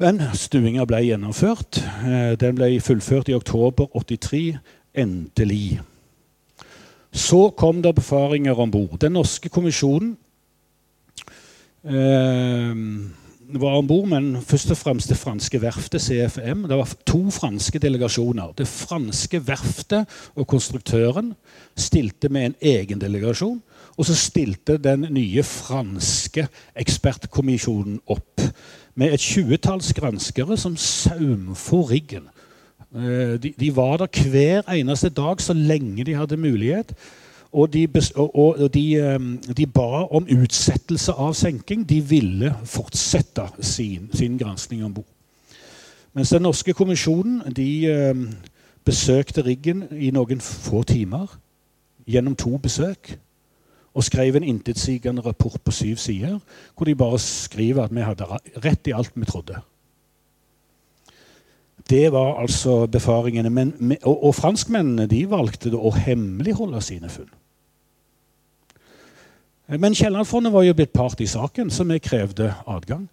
Men 0.00 0.18
stuinga 0.34 0.86
ble 0.88 1.02
gjennomført. 1.04 1.78
Eh, 1.78 2.32
den 2.40 2.56
ble 2.58 2.72
fullført 2.82 3.28
i 3.30 3.36
oktober 3.36 3.90
83. 3.94 4.58
Endelig. 4.98 5.80
Så 7.12 7.50
kom 7.56 7.82
det 7.84 7.94
befaringer 7.94 8.58
om 8.58 8.70
bord. 8.72 8.96
Den 9.00 9.14
norske 9.14 9.48
kommisjonen 9.52 10.16
var 11.82 13.76
om 13.76 13.86
bord, 13.86 14.06
men 14.08 14.36
først 14.46 14.70
og 14.70 14.78
fremst 14.78 15.10
det 15.10 15.18
franske 15.18 15.58
verftet 15.62 16.02
CFM. 16.02 16.66
Det 16.68 16.78
var 16.78 16.94
to 17.06 17.24
franske 17.34 17.78
delegasjoner. 17.82 18.54
Det 18.58 18.68
franske 18.68 19.40
verftet 19.46 20.08
og 20.34 20.46
konstruktøren 20.46 21.32
stilte 21.76 22.30
med 22.32 22.46
en 22.46 22.56
egen 22.74 23.02
delegasjon. 23.02 23.60
Og 23.98 24.06
så 24.08 24.14
stilte 24.16 24.78
den 24.80 25.06
nye 25.12 25.42
franske 25.44 26.46
ekspertkommisjonen 26.80 28.00
opp 28.06 28.40
med 28.94 29.12
et 29.12 29.24
tjuetalls 29.24 29.92
granskere 29.96 30.56
som 30.60 30.76
saumfor 30.76 31.90
riggen. 31.90 32.30
Eh, 32.94 33.36
de, 33.40 33.52
de, 33.58 33.70
var 33.76 34.00
der 34.00 34.30
hver 34.30 34.68
eneste 34.72 35.08
dag 35.08 35.40
så 35.40 35.52
lenge 35.56 36.04
de 36.04 36.16
hadde 36.16 36.36
mulighet. 36.36 36.92
Og 37.52 37.72
de, 37.72 37.88
og, 38.16 38.74
de, 38.74 38.84
ehm, 38.96 39.38
de 39.56 39.66
ba 39.66 40.06
om 40.08 40.26
utsettelse 40.30 41.12
av 41.12 41.34
senking. 41.36 41.88
De 41.88 42.00
ville 42.00 42.54
fortsette 42.64 43.44
sin, 43.60 44.08
sin 44.14 44.38
gransking 44.38 44.84
om 44.84 44.94
bord. 44.94 45.10
Mens 46.12 46.32
den 46.32 46.42
norske 46.42 46.72
kommisjonen 46.72 47.42
de 47.56 47.68
ehm, 47.92 48.30
besøkte 48.84 49.44
riggen 49.44 49.84
i 49.92 50.10
noen 50.10 50.40
få 50.40 50.82
timer 50.82 51.38
gjennom 52.08 52.36
to 52.36 52.56
besøk 52.56 53.18
og 53.94 54.04
skrev 54.04 54.36
en 54.36 54.48
intetsigende 54.48 55.22
rapport 55.22 55.60
på 55.64 55.70
syv 55.70 55.96
sider, 55.96 56.38
hvor 56.76 56.84
de 56.88 56.94
bare 56.94 57.18
skriver 57.18 57.84
at 57.84 57.94
vi 57.94 58.00
hadde 58.00 58.24
rett 58.64 58.88
i 58.88 58.96
alt 58.96 59.12
vi 59.14 59.28
trodde. 59.28 59.60
Det 61.90 62.12
var 62.12 62.40
altså 62.40 62.86
befaringene. 62.86 63.50
Men, 63.50 63.96
og, 64.02 64.24
og, 64.24 64.34
franskmennene 64.34 65.06
de 65.06 65.24
valgte 65.30 65.74
å 65.76 65.92
hemmeligholde 65.92 66.80
sine 66.80 67.10
funn. 67.12 67.28
Men 69.68 69.94
Kielland-fondet 69.94 70.52
var 70.52 70.62
jo 70.66 70.74
blitt 70.74 70.92
part 70.92 71.20
i 71.20 71.26
saken, 71.26 71.70
så 71.70 71.84
vi 71.84 71.98
krevde 71.98 72.54
adgang. 72.66 73.08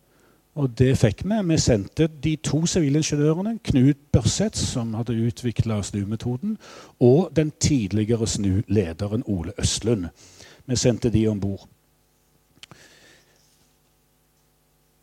Og 0.59 0.71
det 0.77 0.97
fikk 0.97 1.23
vi. 1.23 1.37
Vi 1.51 1.57
sendte 1.61 2.09
de 2.23 2.35
to 2.43 2.65
sivilingeniørene, 2.65 3.59
Knut 3.63 3.99
Børseth, 4.11 4.57
som 4.57 4.93
hadde 4.97 5.15
utvikla 5.15 5.81
snumetoden, 5.83 6.57
og 6.99 7.29
den 7.35 7.51
tidligere 7.59 8.27
snulederen 8.27 9.23
Ole 9.27 9.53
Østlund. 9.59 10.09
Vi 10.65 10.75
sendte 10.75 11.09
de 11.09 11.27
om 11.27 11.39
bord. 11.39 11.67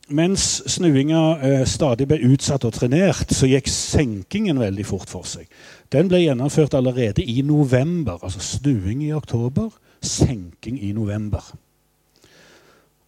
Mens 0.09 0.62
snuinga 0.70 1.20
eh, 1.42 1.64
stadig 1.66 2.07
ble 2.07 2.20
utsatt 2.28 2.64
og 2.64 2.76
trenert, 2.76 3.32
så 3.34 3.49
gikk 3.51 3.66
senkingen 3.70 4.61
veldig 4.62 4.84
fort 4.86 5.11
for 5.11 5.26
seg. 5.26 5.49
Den 5.90 6.07
ble 6.11 6.20
gjennomført 6.22 6.76
allerede 6.78 7.24
i 7.24 7.42
november. 7.42 8.20
Altså 8.22 8.38
snuing 8.44 9.03
i 9.03 9.11
oktober, 9.16 9.72
senking 10.07 10.78
i 10.82 10.92
november. 10.96 11.44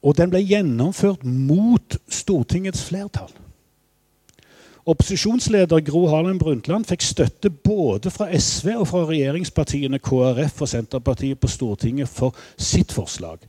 Og 0.03 0.15
den 0.19 0.31
ble 0.31 0.43
gjennomført 0.45 1.25
mot 1.27 1.99
Stortingets 2.09 2.85
flertall. 2.87 3.33
Opposisjonsleder 4.89 5.83
Gro 5.85 6.07
Harlem 6.09 6.39
Brundtland 6.41 6.87
fikk 6.89 7.03
støtte 7.05 7.51
både 7.51 8.13
fra 8.15 8.31
SV 8.33 8.71
og 8.79 8.87
fra 8.89 9.03
regjeringspartiene 9.11 10.01
KrF 10.01 10.63
og 10.65 10.71
Senterpartiet 10.71 11.41
på 11.43 11.51
Stortinget 11.51 12.09
for 12.09 12.37
sitt 12.57 12.95
forslag 12.95 13.45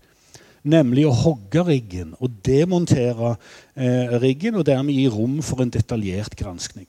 nemlig 0.67 1.05
å 1.07 1.15
hogge 1.15 1.63
riggen 1.67 2.13
og 2.19 2.39
demontere 2.45 3.35
eh, 3.75 4.15
riggen, 4.21 4.59
og 4.59 4.67
dermed 4.67 4.95
gi 4.95 5.07
rom 5.11 5.39
for 5.45 5.63
en 5.63 5.73
detaljert 5.73 6.35
granskning. 6.39 6.87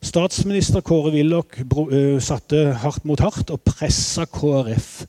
Statsminister 0.00 0.80
Kåre 0.80 1.12
Willoch 1.12 1.58
uh, 1.60 2.16
satte 2.24 2.70
hardt 2.80 3.04
mot 3.04 3.20
hardt 3.20 3.50
og 3.52 3.60
pressa 3.66 4.24
KrF 4.24 5.02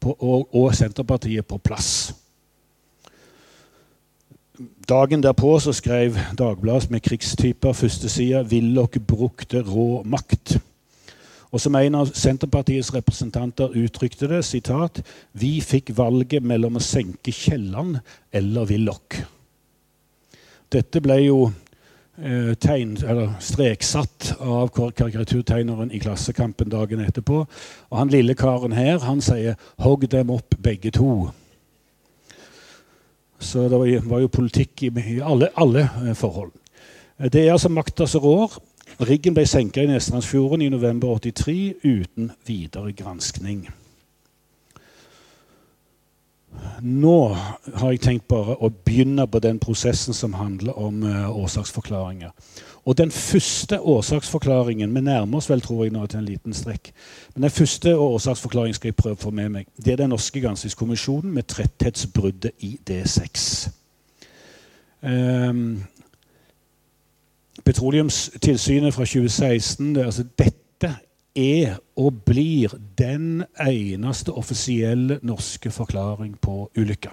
på, 0.00 0.16
og, 0.18 0.48
og, 0.54 0.74
Senterpartiet 0.74 1.46
på 1.46 1.58
plass. 1.58 2.14
Dagen 4.88 5.22
derpå 5.22 5.58
så 5.60 5.72
skrev 5.72 6.16
Dagbladet 6.38 6.90
med 6.90 7.00
krigstyper 7.00 7.72
førstesida 7.72 8.42
'Willoch 8.42 8.98
brukte 9.06 9.62
rå 9.62 10.02
makt'. 10.02 10.58
Og 11.50 11.60
som 11.60 11.74
en 11.74 11.94
av 11.94 12.12
Senterpartiets 12.14 12.92
representanter 12.94 13.72
uttrykte 13.74 14.28
det, 14.28 14.44
sitat, 14.44 15.02
vi 15.32 15.60
fikk 15.60 15.90
valget 15.96 16.42
mellom 16.42 16.78
å 16.78 16.84
senke 16.84 17.32
Kielland 17.34 17.98
eller 18.32 18.68
Willoch. 18.70 19.18
Dette 20.70 21.00
ble 21.02 21.16
jo 21.24 21.50
eh, 22.22 23.10
eller 23.10 23.34
streksatt 23.40 24.34
av 24.40 24.68
karikaturtegneren 24.68 25.92
i 25.92 25.98
Klassekampen 25.98 26.70
dagen 26.70 27.00
etterpå. 27.00 27.44
Og 27.90 27.98
han 27.98 28.12
lille 28.12 28.34
karen 28.34 28.72
her 28.72 28.98
han 28.98 29.20
sier 29.20 29.54
'hogg 29.78 30.10
dem 30.10 30.30
opp, 30.30 30.54
begge 30.62 30.90
to'. 30.90 31.30
Så 33.38 33.68
det 33.68 33.78
var, 33.78 34.08
var 34.08 34.20
jo 34.20 34.28
politikk 34.28 34.82
i, 34.82 34.90
i 35.16 35.20
alle, 35.20 35.48
alle, 35.56 35.88
eh, 36.06 36.14
forhold. 36.14 36.52
Det 37.32 37.46
er 37.46 37.52
altså 37.52 37.68
makta 37.68 38.06
som 38.06 38.20
rår. 38.20 38.62
Riggen 39.00 39.34
ble 39.34 39.46
senka 39.46 39.82
i 39.82 39.86
Nestrandsfjorden 39.86 40.62
i 40.62 40.68
november 40.68 41.18
83 41.18 41.74
uten 41.84 42.32
videre 42.46 42.92
granskning. 42.92 43.68
Nå 46.80 47.16
har 47.74 47.92
jeg 47.92 48.00
tenkt 48.00 48.28
bare 48.28 48.56
å 48.56 48.70
begynne 48.70 49.26
på 49.28 49.40
den 49.42 49.58
prosessen 49.60 50.16
som 50.16 50.34
handler 50.38 50.78
om 50.78 51.02
uh, 51.04 51.28
årsaksforklaringer. 51.28 52.30
Og 52.88 52.96
den 52.96 53.10
første 53.12 53.80
årsaksforklaringen 53.80 54.94
Vi 54.94 55.00
nærmer 55.00 55.36
oss 55.36 55.50
vel 55.50 55.60
tror 55.60 55.84
jeg 55.84 55.92
nå 55.92 56.06
til 56.06 56.22
en 56.22 56.24
liten 56.24 56.56
strekk. 56.56 56.92
Men 57.34 57.42
den 57.42 57.50
første 57.50 57.96
årsaksforklaringen 57.96 58.74
skal 58.74 58.88
jeg 58.88 58.96
prøve 58.96 59.18
å 59.18 59.22
få 59.26 59.30
med 59.30 59.52
meg. 59.52 59.68
Det 59.76 59.92
er 59.92 60.00
den 60.00 60.14
norske 60.14 60.40
granskingskommisjonen 60.40 61.34
med 61.34 61.48
tretthetsbruddet 61.52 62.64
i 62.64 62.78
D6. 62.90 63.68
Um, 65.02 65.82
Petroleumstilsynet 67.64 68.94
fra 68.94 69.04
2016 69.04 69.94
det, 69.94 70.04
altså 70.04 70.24
Dette 70.38 70.59
er 71.40 71.78
og 71.96 72.22
blir 72.24 72.74
den 72.98 73.44
eneste 73.60 74.32
offisielle 74.32 75.18
norske 75.22 75.70
forklaring 75.70 76.36
på 76.40 76.70
ulykka. 76.76 77.10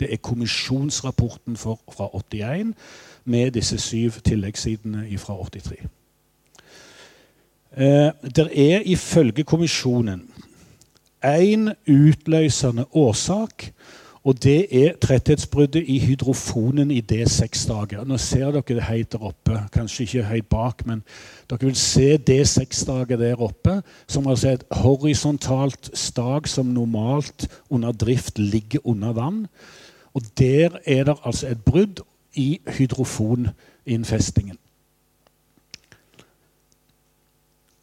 Det 0.00 0.12
er 0.12 0.16
kommisjonsrapporten 0.16 1.56
for, 1.56 1.80
fra 1.92 2.08
81 2.14 2.74
med 3.24 3.50
disse 3.50 3.78
syv 3.78 4.20
tilleggssidene 4.24 5.18
fra 5.18 5.38
83. 5.42 5.86
Eh, 7.76 8.10
det 8.36 8.48
er 8.52 8.82
ifølge 8.84 9.44
kommisjonen 9.44 10.22
én 11.24 11.72
utløsende 11.88 12.84
årsak 12.92 13.72
og 14.26 14.42
det 14.42 14.66
er 14.74 14.96
tretthetsbruddet 14.98 15.84
i 15.86 16.00
hydrofonen 16.02 16.90
i 16.90 16.98
D6-dager. 16.98 18.02
Nå 18.04 18.16
ser 18.18 18.50
dere 18.50 18.74
det 18.74 18.86
helt 18.88 19.12
der 19.12 19.22
oppe. 19.28 19.60
Kanskje 19.74 20.02
ikke 20.02 20.24
helt 20.26 20.48
bak, 20.50 20.82
men 20.86 21.04
dere 21.46 21.68
vil 21.68 21.78
se 21.78 22.16
D6-dager 22.18 23.20
der 23.20 23.42
oppe, 23.42 23.76
som 24.10 24.26
altså 24.26 24.48
er 24.48 24.58
et 24.58 24.66
horisontalt 24.82 25.92
stag 25.94 26.50
som 26.50 26.74
normalt 26.74 27.46
under 27.70 27.94
drift 27.94 28.38
ligger 28.42 28.82
under 28.82 29.14
vann. 29.14 29.46
Og 30.14 30.26
der 30.38 30.80
er 30.82 31.04
det 31.04 31.18
altså 31.22 31.52
et 31.54 31.62
brudd 31.62 32.02
i 32.34 32.58
hydrofoninnfestingen. 32.66 34.58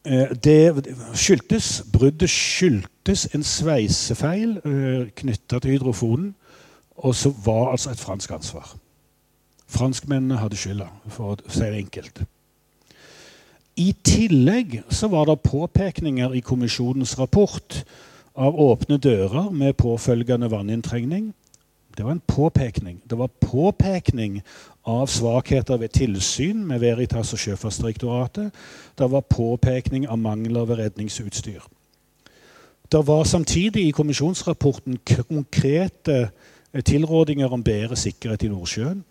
Eh, 0.05 0.35
det 0.43 0.91
skyldtes, 1.15 1.85
Bruddet 1.93 2.29
skyldtes 3.03 3.35
en 3.35 3.43
sveisefeil 3.43 4.61
uh, 4.65 5.07
knytta 5.15 5.59
til 5.59 5.71
hydrofonen, 5.71 6.35
og 6.95 7.15
så 7.15 7.33
var 7.45 7.71
altså 7.71 7.91
et 7.91 7.99
fransk 7.99 8.31
ansvar. 8.31 8.75
Franskmennene 9.67 10.37
hadde 10.37 10.55
skylda, 10.55 10.87
for 11.09 11.33
å 11.35 11.49
si 11.49 11.65
det 11.65 11.81
enkelt. 11.81 12.23
I 13.75 13.93
tillegg 14.05 14.83
så 14.89 15.09
var 15.09 15.25
det 15.25 15.41
påpekninger 15.41 16.33
i 16.33 16.39
kommisjonens 16.39 17.17
rapport 17.19 17.83
av 18.35 18.55
åpne 18.55 18.97
dører 18.97 19.49
med 19.51 19.75
påfølgende 19.75 20.51
vanninntrengning. 20.51 21.33
Det 21.97 22.05
var 22.05 22.11
en 22.11 22.21
påpekning. 22.27 23.01
Det 23.09 23.17
var 23.17 23.29
påpekning 23.41 24.41
av 24.85 25.07
svakheter 25.07 25.77
ved 25.77 25.89
tilsyn 25.89 26.63
med 26.67 26.79
Veritas 26.79 27.33
og 27.33 27.39
Sjøfartsdirektoratet. 27.39 28.51
Det 28.97 29.11
var 29.11 29.21
påpekning 29.21 30.07
av 30.07 30.21
mangler 30.21 30.65
ved 30.65 30.77
redningsutstyr. 30.77 31.61
Det 32.91 33.07
var 33.07 33.23
samtidig 33.23 33.87
i 33.87 33.91
kommisjonsrapporten 33.91 34.99
konkrete 35.07 36.29
eh, 36.73 36.83
tilrådinger 36.83 37.53
om 37.53 37.63
bedre 37.63 37.95
sikkerhet 37.95 38.43
i 38.43 38.51
Nordsjøen. 38.51 39.03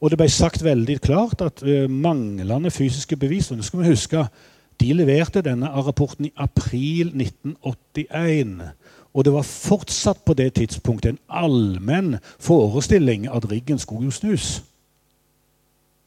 Og 0.00 0.10
det 0.10 0.16
ble 0.16 0.28
sagt 0.32 0.64
veldig 0.64 0.96
klart 1.04 1.42
at 1.44 1.60
uh, 1.60 1.84
manglende 1.90 2.70
fysiske 2.72 3.18
bevis 3.20 3.50
nå 3.52 3.60
skal 3.62 3.82
vi 3.82 3.92
huske, 3.92 4.24
De 4.80 4.94
leverte 4.96 5.42
denne 5.44 5.68
rapporten 5.68 6.24
i 6.24 6.32
april 6.36 7.10
1981. 7.12 8.62
Og 9.12 9.24
det 9.24 9.32
var 9.32 9.42
fortsatt 9.42 10.24
på 10.24 10.32
det 10.34 10.54
tidspunktet 10.56 11.10
en 11.10 11.18
allmenn 11.28 12.16
forestilling 12.38 13.28
at 13.28 13.50
riggen 13.50 13.78
skulle 13.78 14.08
jo 14.08 14.10
snus. 14.10 14.62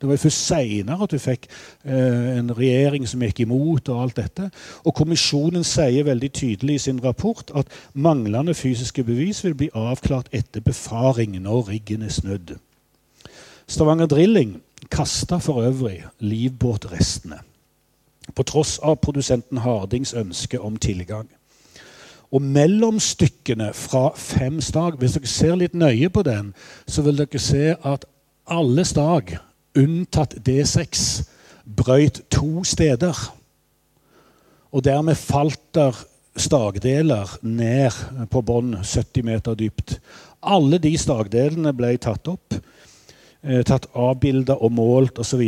Det 0.03 0.09
var 0.09 0.17
først 0.19 0.47
seinere 0.47 1.05
at 1.05 1.13
du 1.13 1.19
fikk 1.21 1.45
eh, 1.87 2.33
en 2.35 2.51
regjering 2.51 3.05
som 3.07 3.21
gikk 3.23 3.37
imot. 3.45 3.87
Og 3.87 4.01
alt 4.03 4.17
dette. 4.19 4.49
Og 4.83 4.91
kommisjonen 4.97 5.63
sier 5.63 6.03
veldig 6.03 6.29
tydelig 6.35 6.75
i 6.75 6.81
sin 6.89 6.99
rapport 7.05 7.53
at 7.55 7.71
manglende 7.93 8.51
fysiske 8.53 9.05
bevis 9.07 9.39
vil 9.45 9.55
bli 9.55 9.69
avklart 9.71 10.27
etter 10.35 10.59
befaring 10.59 11.37
når 11.45 11.69
riggen 11.69 12.03
er 12.03 12.11
snødd. 12.11 12.51
Stavanger 13.67 14.11
Drilling 14.11 14.57
kasta 14.91 15.39
for 15.39 15.63
øvrig 15.63 16.03
livbåtrestene. 16.19 17.39
På 18.35 18.43
tross 18.43 18.75
av 18.83 18.99
produsenten 18.99 19.63
Hardings 19.63 20.13
ønske 20.13 20.59
om 20.59 20.75
tilgang. 20.77 21.31
Og 22.31 22.41
mellomstykkene 22.41 23.71
fra 23.73 24.09
fem 24.17 24.59
stag 24.61 24.99
Hvis 24.99 25.15
dere 25.15 25.31
ser 25.31 25.55
litt 25.55 25.73
nøye 25.73 26.09
på 26.09 26.27
den, 26.27 26.53
så 26.87 27.07
vil 27.07 27.23
dere 27.23 27.39
se 27.39 27.75
at 27.79 28.05
alle 28.51 28.83
stag, 28.85 29.37
unntatt 29.77 30.35
D6, 30.45 31.23
brøyt 31.63 32.21
to 32.33 32.63
steder. 32.67 33.17
Og 34.73 34.83
dermed 34.85 35.15
falt 35.19 35.61
der 35.75 35.97
stagdeler 36.35 37.29
ned 37.45 38.27
på 38.31 38.41
bånn 38.41 38.75
70 38.81 39.25
meter 39.25 39.57
dypt. 39.57 39.97
Alle 40.43 40.79
de 40.81 40.93
stagdelene 40.97 41.73
ble 41.77 41.93
tatt 42.01 42.27
opp, 42.27 42.57
eh, 43.43 43.61
tatt 43.63 43.87
avbilda 43.93 44.57
og 44.59 44.73
målt 44.73 45.19
osv. 45.21 45.43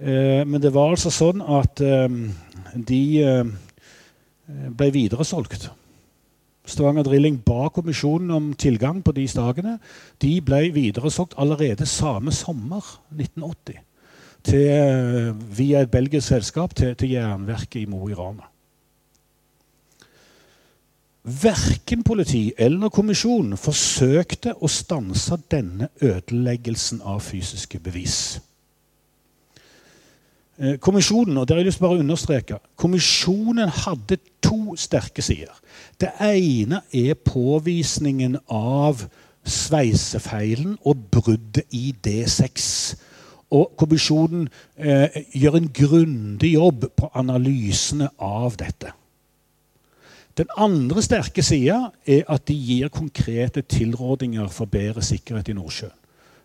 Eh, 0.00 0.42
men 0.46 0.60
det 0.60 0.72
var 0.74 0.94
altså 0.94 1.12
sånn 1.14 1.42
at 1.42 1.80
eh, 1.84 2.08
de 2.74 3.02
eh, 3.22 3.44
ble 4.48 4.90
videresolgt. 4.94 5.70
Stavanger 6.70 7.04
Drilling 7.06 7.40
ba 7.44 7.68
kommisjonen 7.74 8.30
om 8.30 8.52
tilgang 8.54 9.02
på 9.02 9.14
de 9.16 9.26
stagene. 9.28 9.78
De 10.22 10.36
ble 10.44 10.68
videresolgt 10.74 11.34
allerede 11.40 11.86
samme 11.86 12.32
sommer, 12.32 12.84
1980, 13.10 13.80
til, 14.46 14.68
eh, 14.68 15.34
via 15.58 15.82
et 15.82 15.90
belgisk 15.90 16.28
selskap 16.28 16.74
til, 16.74 16.94
til 16.96 17.10
Jernverket 17.16 17.82
i 17.82 17.86
Mo 17.90 18.08
i 18.08 18.14
Rana. 18.14 18.46
Verken 21.22 22.02
politi 22.02 22.52
eller 22.56 22.88
kommisjon 22.88 23.52
forsøkte 23.60 24.54
å 24.56 24.68
stanse 24.72 25.36
denne 25.52 25.90
ødeleggelsen 26.00 27.02
av 27.04 27.20
fysiske 27.20 27.78
bevis. 27.78 28.40
Eh, 30.60 30.76
kommisjonen 30.76 31.38
og 31.40 31.46
det 31.48 31.54
har 31.54 31.62
jeg 31.62 31.70
lyst 31.70 31.80
til 31.80 31.88
å 31.88 31.98
understreke, 32.02 32.58
kommisjonen 32.76 33.70
hadde 33.72 34.18
to 34.44 34.76
sterke 34.76 35.24
sider. 35.24 35.54
Det 35.96 36.10
ene 36.20 36.82
er 36.92 37.16
påvisningen 37.16 38.36
av 38.52 39.06
sveisefeilen 39.48 40.76
og 40.84 41.06
bruddet 41.14 41.64
i 41.72 41.94
D6. 41.96 42.68
Og 43.56 43.72
kommisjonen 43.80 44.50
eh, 44.76 45.22
gjør 45.32 45.56
en 45.62 45.72
grundig 45.74 46.52
jobb 46.52 46.90
på 46.92 47.08
analysene 47.16 48.12
av 48.20 48.60
dette. 48.60 48.92
Den 50.36 50.52
andre 50.60 51.02
sterke 51.02 51.42
sida 51.42 51.88
er 52.06 52.28
at 52.28 52.46
de 52.48 52.54
gir 52.54 52.92
konkrete 52.92 53.64
tilrådinger 53.64 54.52
for 54.52 54.68
bedre 54.70 55.02
sikkerhet 55.02 55.48
i 55.48 55.56
Nordsjøen. 55.56 55.96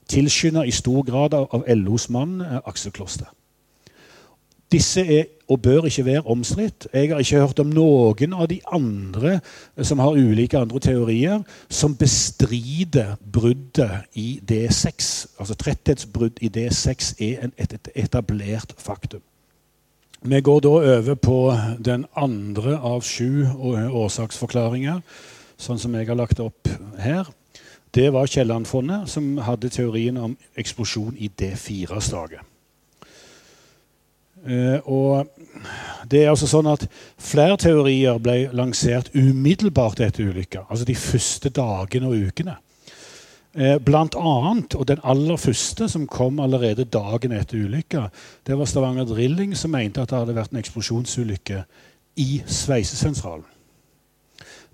Tilskynda 0.08 0.64
i 0.66 0.74
stor 0.74 1.04
grad 1.04 1.36
av 1.36 1.68
LOs 1.68 2.08
mann 2.14 2.40
eh, 2.42 2.62
Aksel 2.64 2.96
Kloster. 2.96 3.28
Disse 4.72 5.02
er 5.02 5.24
og 5.48 5.62
bør 5.62 5.86
ikke 5.86 6.06
være 6.06 6.22
omstridt. 6.22 6.88
Jeg 6.94 7.10
har 7.10 7.20
ikke 7.20 7.40
hørt 7.40 7.60
om 7.60 7.70
noen 7.70 8.34
av 8.34 8.48
de 8.50 8.60
andre 8.74 9.36
eh, 9.36 9.84
som 9.86 10.00
har 10.02 10.18
ulike 10.18 10.58
andre 10.58 10.80
teorier, 10.80 11.44
som 11.70 11.96
bestrider 11.96 13.16
bruddet 13.34 14.10
i 14.14 14.40
D6. 14.42 15.28
Altså 15.40 15.56
tretthetsbrudd 15.56 16.42
i 16.42 16.50
D6 16.50 17.14
er 17.22 17.50
et 17.58 17.90
etablert 17.96 18.74
faktum. 18.78 19.22
Vi 20.26 20.42
går 20.42 20.60
da 20.60 20.70
over 20.70 21.16
på 21.16 21.40
den 21.86 22.06
andre 22.18 22.80
av 22.82 23.04
sju 23.06 23.46
årsaksforklaringer, 23.46 25.04
sånn 25.62 25.78
som 25.78 25.94
jeg 25.94 26.10
har 26.10 26.18
lagt 26.18 26.42
opp 26.42 26.66
her. 26.98 27.30
Det 27.94 28.10
var 28.14 28.26
Kielland-fondet 28.28 29.06
som 29.12 29.38
hadde 29.38 29.70
teorien 29.70 30.18
om 30.18 30.34
eksplosjon 30.58 31.14
i 31.22 31.30
D4-staget. 31.30 32.55
Eh, 34.46 34.78
og 34.86 35.26
det 36.12 36.22
er 36.22 36.30
altså 36.30 36.48
sånn 36.50 36.68
at 36.70 36.86
Flere 37.18 37.58
teorier 37.58 38.20
ble 38.22 38.52
lansert 38.54 39.10
umiddelbart 39.18 40.04
etter 40.06 40.30
ulykka. 40.30 40.68
Altså 40.70 40.86
de 40.86 40.96
første 41.00 41.50
dagene 41.50 42.12
og 42.12 42.30
ukene. 42.30 42.60
Eh, 43.56 43.78
blant 43.80 44.18
annet, 44.20 44.76
og 44.76 44.88
den 44.88 45.02
aller 45.04 45.40
første, 45.40 45.88
som 45.90 46.08
kom 46.12 46.42
allerede 46.44 46.86
dagen 46.92 47.32
etter 47.32 47.64
ulykka, 47.64 48.10
det 48.46 48.58
var 48.60 48.68
Stavanger 48.68 49.08
Drilling, 49.08 49.56
som 49.58 49.72
mente 49.72 50.04
at 50.04 50.12
det 50.12 50.20
hadde 50.20 50.36
vært 50.36 50.52
en 50.52 50.60
eksplosjonsulykke 50.60 51.64
i 52.20 52.42
sveisesentralen. 52.46 53.48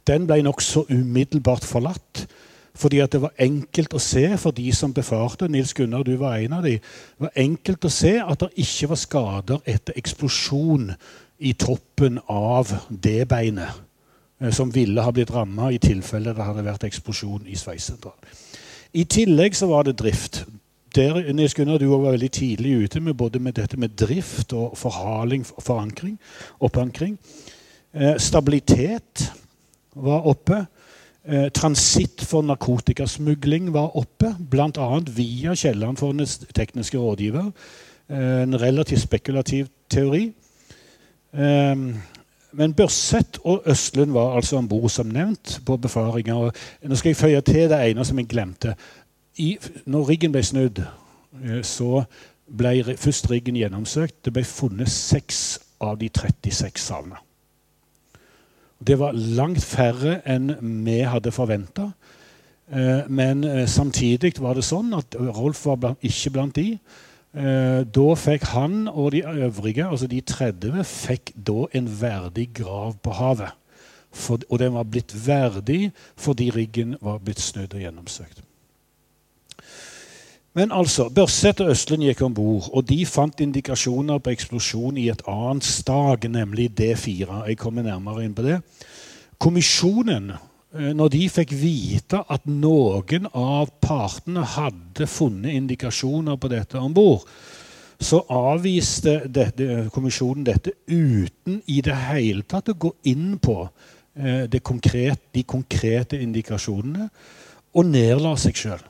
Den 0.09 0.25
ble 0.25 0.41
nokså 0.41 0.87
umiddelbart 0.89 1.65
forlatt. 1.65 2.25
Fordi 2.81 3.01
at 3.03 3.13
det 3.13 3.21
var 3.21 3.35
enkelt 3.41 3.93
å 3.93 4.01
se 4.01 4.23
for 4.41 4.55
de 4.57 4.71
som 4.73 4.93
befarte 4.93 5.49
Nils 5.51 5.73
Gunnar, 5.77 6.03
du 6.03 6.15
var 6.17 6.39
en 6.41 6.57
av 6.57 6.65
de, 6.65 6.79
det 6.79 7.27
var 7.27 7.35
enkelt 7.43 7.85
å 7.85 7.93
se 7.93 8.15
at 8.23 8.41
det 8.41 8.49
ikke 8.63 8.89
var 8.89 9.01
skader 9.01 9.61
etter 9.69 9.99
eksplosjon 10.01 10.89
i 11.41 11.53
toppen 11.57 12.17
av 12.29 12.71
det 12.89 13.27
beinet 13.29 13.69
eh, 14.41 14.49
som 14.53 14.73
ville 14.73 15.05
ha 15.05 15.13
blitt 15.13 15.33
ramma 15.33 15.69
i 15.73 15.81
tilfelle 15.81 16.33
det 16.33 16.47
hadde 16.47 16.65
vært 16.65 16.87
eksplosjon 16.89 17.45
i 17.49 17.59
sveisesentralen. 17.59 18.41
I 18.97 19.05
tillegg 19.07 19.55
så 19.55 19.69
var 19.69 19.85
det 19.87 19.99
drift. 20.01 20.41
Der, 20.95 21.21
Nils 21.31 21.53
Gunnar, 21.55 21.79
du 21.79 21.87
var 21.87 22.09
veldig 22.09 22.31
tidlig 22.35 22.73
ute 22.83 22.99
med 22.99 23.15
både 23.15 23.39
med 23.39 23.55
dette 23.55 23.77
med 23.79 23.93
drift 23.95 24.51
og 24.57 24.73
forhaling, 24.75 25.45
forankring, 25.47 26.17
oppankring. 26.59 27.15
Eh, 27.93 28.17
stabilitet 28.19 29.29
var 29.95 30.27
oppe. 30.27 30.65
Eh, 31.25 31.51
transitt 31.53 32.23
for 32.25 32.41
narkotikasmugling 32.41 33.73
var 33.73 33.93
oppe, 33.97 34.31
bl.a. 34.49 34.87
via 35.05 35.53
Kiellandfondets 35.55 36.39
tekniske 36.57 36.97
rådgiver. 36.97 37.51
Eh, 38.09 38.41
en 38.43 38.61
relativt 38.61 39.01
spekulativ 39.01 39.67
teori. 39.89 40.33
Eh, 41.33 41.75
men 42.51 42.73
Børseth 42.73 43.39
og 43.43 43.63
Østlund 43.65 44.11
var 44.11 44.35
altså 44.35 44.57
om 44.57 44.67
bord, 44.67 44.89
som 44.89 45.07
nevnt, 45.07 45.59
på 45.65 45.77
befaringer. 45.77 46.51
Nå 46.83 46.95
skal 46.95 47.09
jeg 47.09 47.15
føye 47.15 47.41
til 47.41 47.69
det 47.69 47.79
ene 47.91 48.05
som 48.05 48.19
jeg 48.19 48.27
glemte. 48.27 48.75
I, 49.37 49.57
når 49.85 50.09
riggen 50.09 50.31
ble 50.31 50.43
snudd, 50.43 50.81
eh, 51.43 51.61
så 51.63 52.03
ble 52.57 52.97
først 52.97 53.31
riggen 53.31 53.55
gjennomsøkt. 53.55 54.25
Det 54.25 54.33
ble 54.33 54.43
funnet 54.43 54.89
seks 54.89 55.59
av 55.81 55.99
de 56.01 56.09
36 56.09 56.81
savna. 56.81 57.21
Det 58.87 58.97
var 58.99 59.13
langt 59.13 59.61
færre 59.61 60.19
enn 60.25 60.55
vi 60.85 61.01
hadde 61.05 61.31
forventa. 61.31 61.91
Eh, 62.71 63.07
men 63.09 63.43
eh, 63.43 63.67
samtidig 63.69 64.37
var 64.41 64.57
det 64.57 64.65
sånn 64.65 64.93
at 64.97 65.15
Rolf 65.19 65.65
var 65.67 65.95
ikke 66.01 66.33
blant 66.33 66.55
de. 66.57 66.77
Eh, 67.31 67.81
da 67.87 68.07
fikk 68.19 68.49
han 68.51 68.87
og 68.89 69.11
de 69.13 69.21
øvrige, 69.23 69.85
altså 69.87 70.07
de 70.11 70.21
30, 70.21 70.81
fikk 70.87 71.33
da 71.35 71.65
en 71.77 71.89
verdig 72.01 72.49
grav 72.57 72.97
på 73.03 73.15
havet. 73.15 73.57
For, 74.11 74.41
og 74.49 74.59
den 74.59 74.73
var 74.75 74.89
blitt 74.91 75.13
verdig 75.27 75.93
fordi 76.19 76.49
riggen 76.51 76.97
var 76.99 77.21
blitt 77.23 77.39
snudd 77.39 77.71
og 77.77 77.79
gjennomsøkt. 77.79 78.41
Men 80.53 80.71
altså, 80.71 81.07
Børseth 81.09 81.63
og 81.63 81.71
Østlund 81.71 82.03
gikk 82.03 82.21
om 82.27 82.33
bord, 82.35 82.69
og 82.73 82.87
de 82.89 83.05
fant 83.07 83.39
indikasjoner 83.39 84.19
på 84.19 84.33
eksplosjon 84.33 84.97
i 84.99 85.07
et 85.09 85.21
annet 85.27 85.63
stag, 85.63 86.27
nemlig 86.27 86.71
D4. 86.79 87.45
Jeg 87.47 87.57
kommer 87.57 87.87
nærmere 87.87 88.25
inn 88.25 88.35
på 88.35 88.43
det. 88.43 88.59
Kommisjonen 89.39 90.33
Eh, 90.71 90.93
når 90.95 91.09
de 91.11 91.25
fikk 91.27 91.51
vite 91.59 92.21
at 92.31 92.45
noen 92.47 93.27
av 93.35 93.73
partene 93.83 94.45
hadde 94.53 95.07
funnet 95.09 95.57
indikasjoner 95.57 96.37
på 96.39 96.51
dette 96.51 96.79
om 96.79 96.93
bord, 96.95 97.25
så 98.01 98.21
avviste 98.33 99.19
dette, 99.29 99.89
kommisjonen 99.93 100.47
dette 100.47 100.73
uten 100.87 101.59
i 101.69 101.81
det 101.85 101.97
hele 102.07 102.47
tatt 102.49 102.71
å 102.71 102.77
gå 102.87 102.93
inn 103.11 103.35
på 103.43 103.57
eh, 104.15 104.47
konkrete, 104.63 105.27
de 105.35 105.43
konkrete 105.43 106.21
indikasjonene, 106.23 107.09
og 107.75 107.91
nedla 107.91 108.33
seg 108.39 108.57
sjøl. 108.57 108.87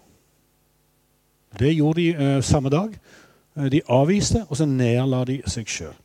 Det 1.60 1.74
gjorde 1.76 2.02
de 2.02 2.10
eh, 2.10 2.44
samme 2.44 2.70
dag. 2.70 2.94
Eh, 3.58 3.72
de 3.72 3.82
avviste, 3.88 4.46
og 4.50 4.58
så 4.58 4.66
nedla 4.66 5.24
de 5.28 5.42
seg 5.48 5.68
sjøl. 5.68 5.96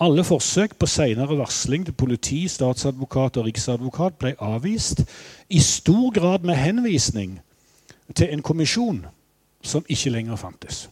Alle 0.00 0.24
forsøk 0.24 0.74
på 0.80 0.86
senere 0.88 1.36
varsling 1.38 1.84
til 1.86 1.94
politi, 1.94 2.48
statsadvokat 2.48 3.36
og 3.36 3.46
riksadvokat 3.46 4.16
ble 4.18 4.32
avvist, 4.40 5.04
i 5.48 5.60
stor 5.60 6.10
grad 6.16 6.46
med 6.48 6.56
henvisning 6.56 7.40
til 8.14 8.32
en 8.32 8.42
kommisjon 8.42 9.04
som 9.62 9.84
ikke 9.88 10.10
lenger 10.10 10.36
fantes. 10.36 10.88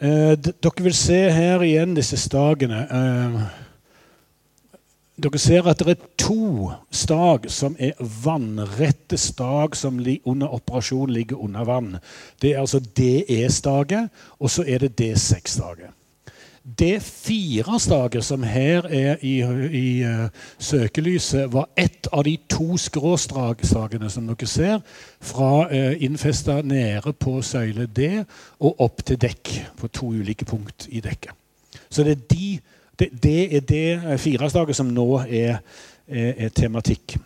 Eh, 0.00 0.32
dere 0.40 0.82
vil 0.82 0.94
se 0.96 1.18
her 1.30 1.60
igjen 1.62 1.94
disse 1.94 2.16
stagene. 2.16 2.86
Eh, 2.88 3.40
dere 5.22 5.38
ser 5.38 5.68
at 5.70 5.82
det 5.84 5.94
er 5.94 6.08
to 6.20 6.70
stag 6.90 7.46
som 7.52 7.76
er 7.78 7.98
vannrette 8.24 9.18
stag 9.20 9.76
som 9.76 10.00
under 10.24 10.48
operasjon 10.48 11.12
ligger 11.12 11.40
under 11.40 11.64
vann. 11.64 11.96
Det 12.42 12.54
er 12.54 12.60
altså 12.60 12.80
DE-staget, 12.80 14.10
og 14.38 14.50
så 14.50 14.64
er 14.66 14.78
det 14.78 15.00
D6-staget. 15.00 15.90
D4-staget, 16.64 18.24
som 18.24 18.42
her 18.42 18.84
er 18.84 19.16
i, 19.24 19.38
i 19.72 20.04
uh, 20.04 20.28
søkelyset, 20.58 21.52
var 21.52 21.68
ett 21.76 22.08
av 22.12 22.24
de 22.24 22.36
to 22.48 22.76
skråstagene 22.76 24.10
som 24.12 24.28
dere 24.28 24.48
ser, 24.48 24.82
fra 25.20 25.66
uh, 25.72 25.94
innfesta 26.04 26.60
nede 26.62 27.12
på 27.12 27.40
søyle 27.42 27.86
D 27.86 28.10
og 28.60 28.84
opp 28.84 29.04
til 29.04 29.18
dekk, 29.20 29.54
på 29.80 29.88
to 29.88 30.12
ulike 30.20 30.44
punkt 30.44 30.86
i 30.90 31.00
dekket. 31.00 31.32
Så 31.90 32.04
det 32.04 32.12
er, 32.12 32.26
de, 32.30 32.60
det, 33.00 33.10
det, 33.22 33.40
er 33.56 33.66
det 33.66 34.20
firestaget 34.20 34.76
som 34.76 34.92
nå 34.92 35.08
er, 35.24 35.60
er, 36.06 36.32
er 36.46 36.54
tematikk. 36.54 37.16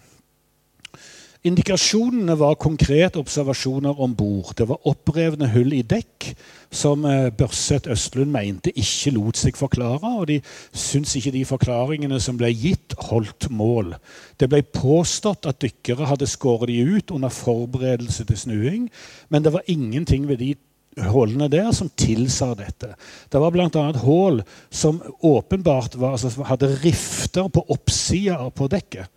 Indikasjonene 1.44 2.38
var 2.40 2.54
konkrete 2.56 3.20
observasjoner 3.20 3.98
om 4.00 4.14
bord. 4.16 4.54
Det 4.56 4.64
var 4.64 4.86
opprevne 4.88 5.50
hull 5.52 5.74
i 5.76 5.82
dekk 5.84 6.30
som 6.72 7.04
eh, 7.04 7.26
Børseth 7.36 7.90
Østlund 7.92 8.32
mente 8.32 8.72
ikke 8.72 9.12
lot 9.12 9.36
seg 9.36 9.58
forklare. 9.60 10.08
Og 10.08 10.30
de 10.30 10.38
syntes 10.72 11.18
ikke 11.20 11.34
de 11.34 11.44
forklaringene 11.44 12.16
som 12.16 12.38
ble 12.40 12.48
gitt, 12.48 12.96
holdt 13.10 13.50
mål. 13.52 13.92
Det 14.40 14.48
ble 14.48 14.62
påstått 14.64 15.44
at 15.50 15.60
dykkere 15.60 16.08
hadde 16.08 16.30
skåret 16.32 16.72
de 16.72 16.80
ut 16.96 17.12
under 17.12 17.28
forberedelse 17.28 18.24
til 18.24 18.40
snuing, 18.40 18.88
men 19.28 19.44
det 19.44 19.52
var 19.52 19.68
ingenting 19.68 20.24
ved 20.30 20.40
de 20.40 20.54
hullene 20.96 21.48
der 21.50 21.72
som 21.74 21.90
tilsa 21.98 22.52
dette. 22.58 22.94
Det 23.30 23.40
var 23.40 23.54
bl.a. 23.54 23.84
hull 24.04 24.42
som 24.70 25.02
åpenbart 25.20 25.96
var, 25.96 26.16
altså, 26.18 26.44
hadde 26.46 26.70
rifter 26.84 27.48
på 27.48 27.64
oppsida 27.74 28.50
på 28.50 28.68
dekket. 28.72 29.10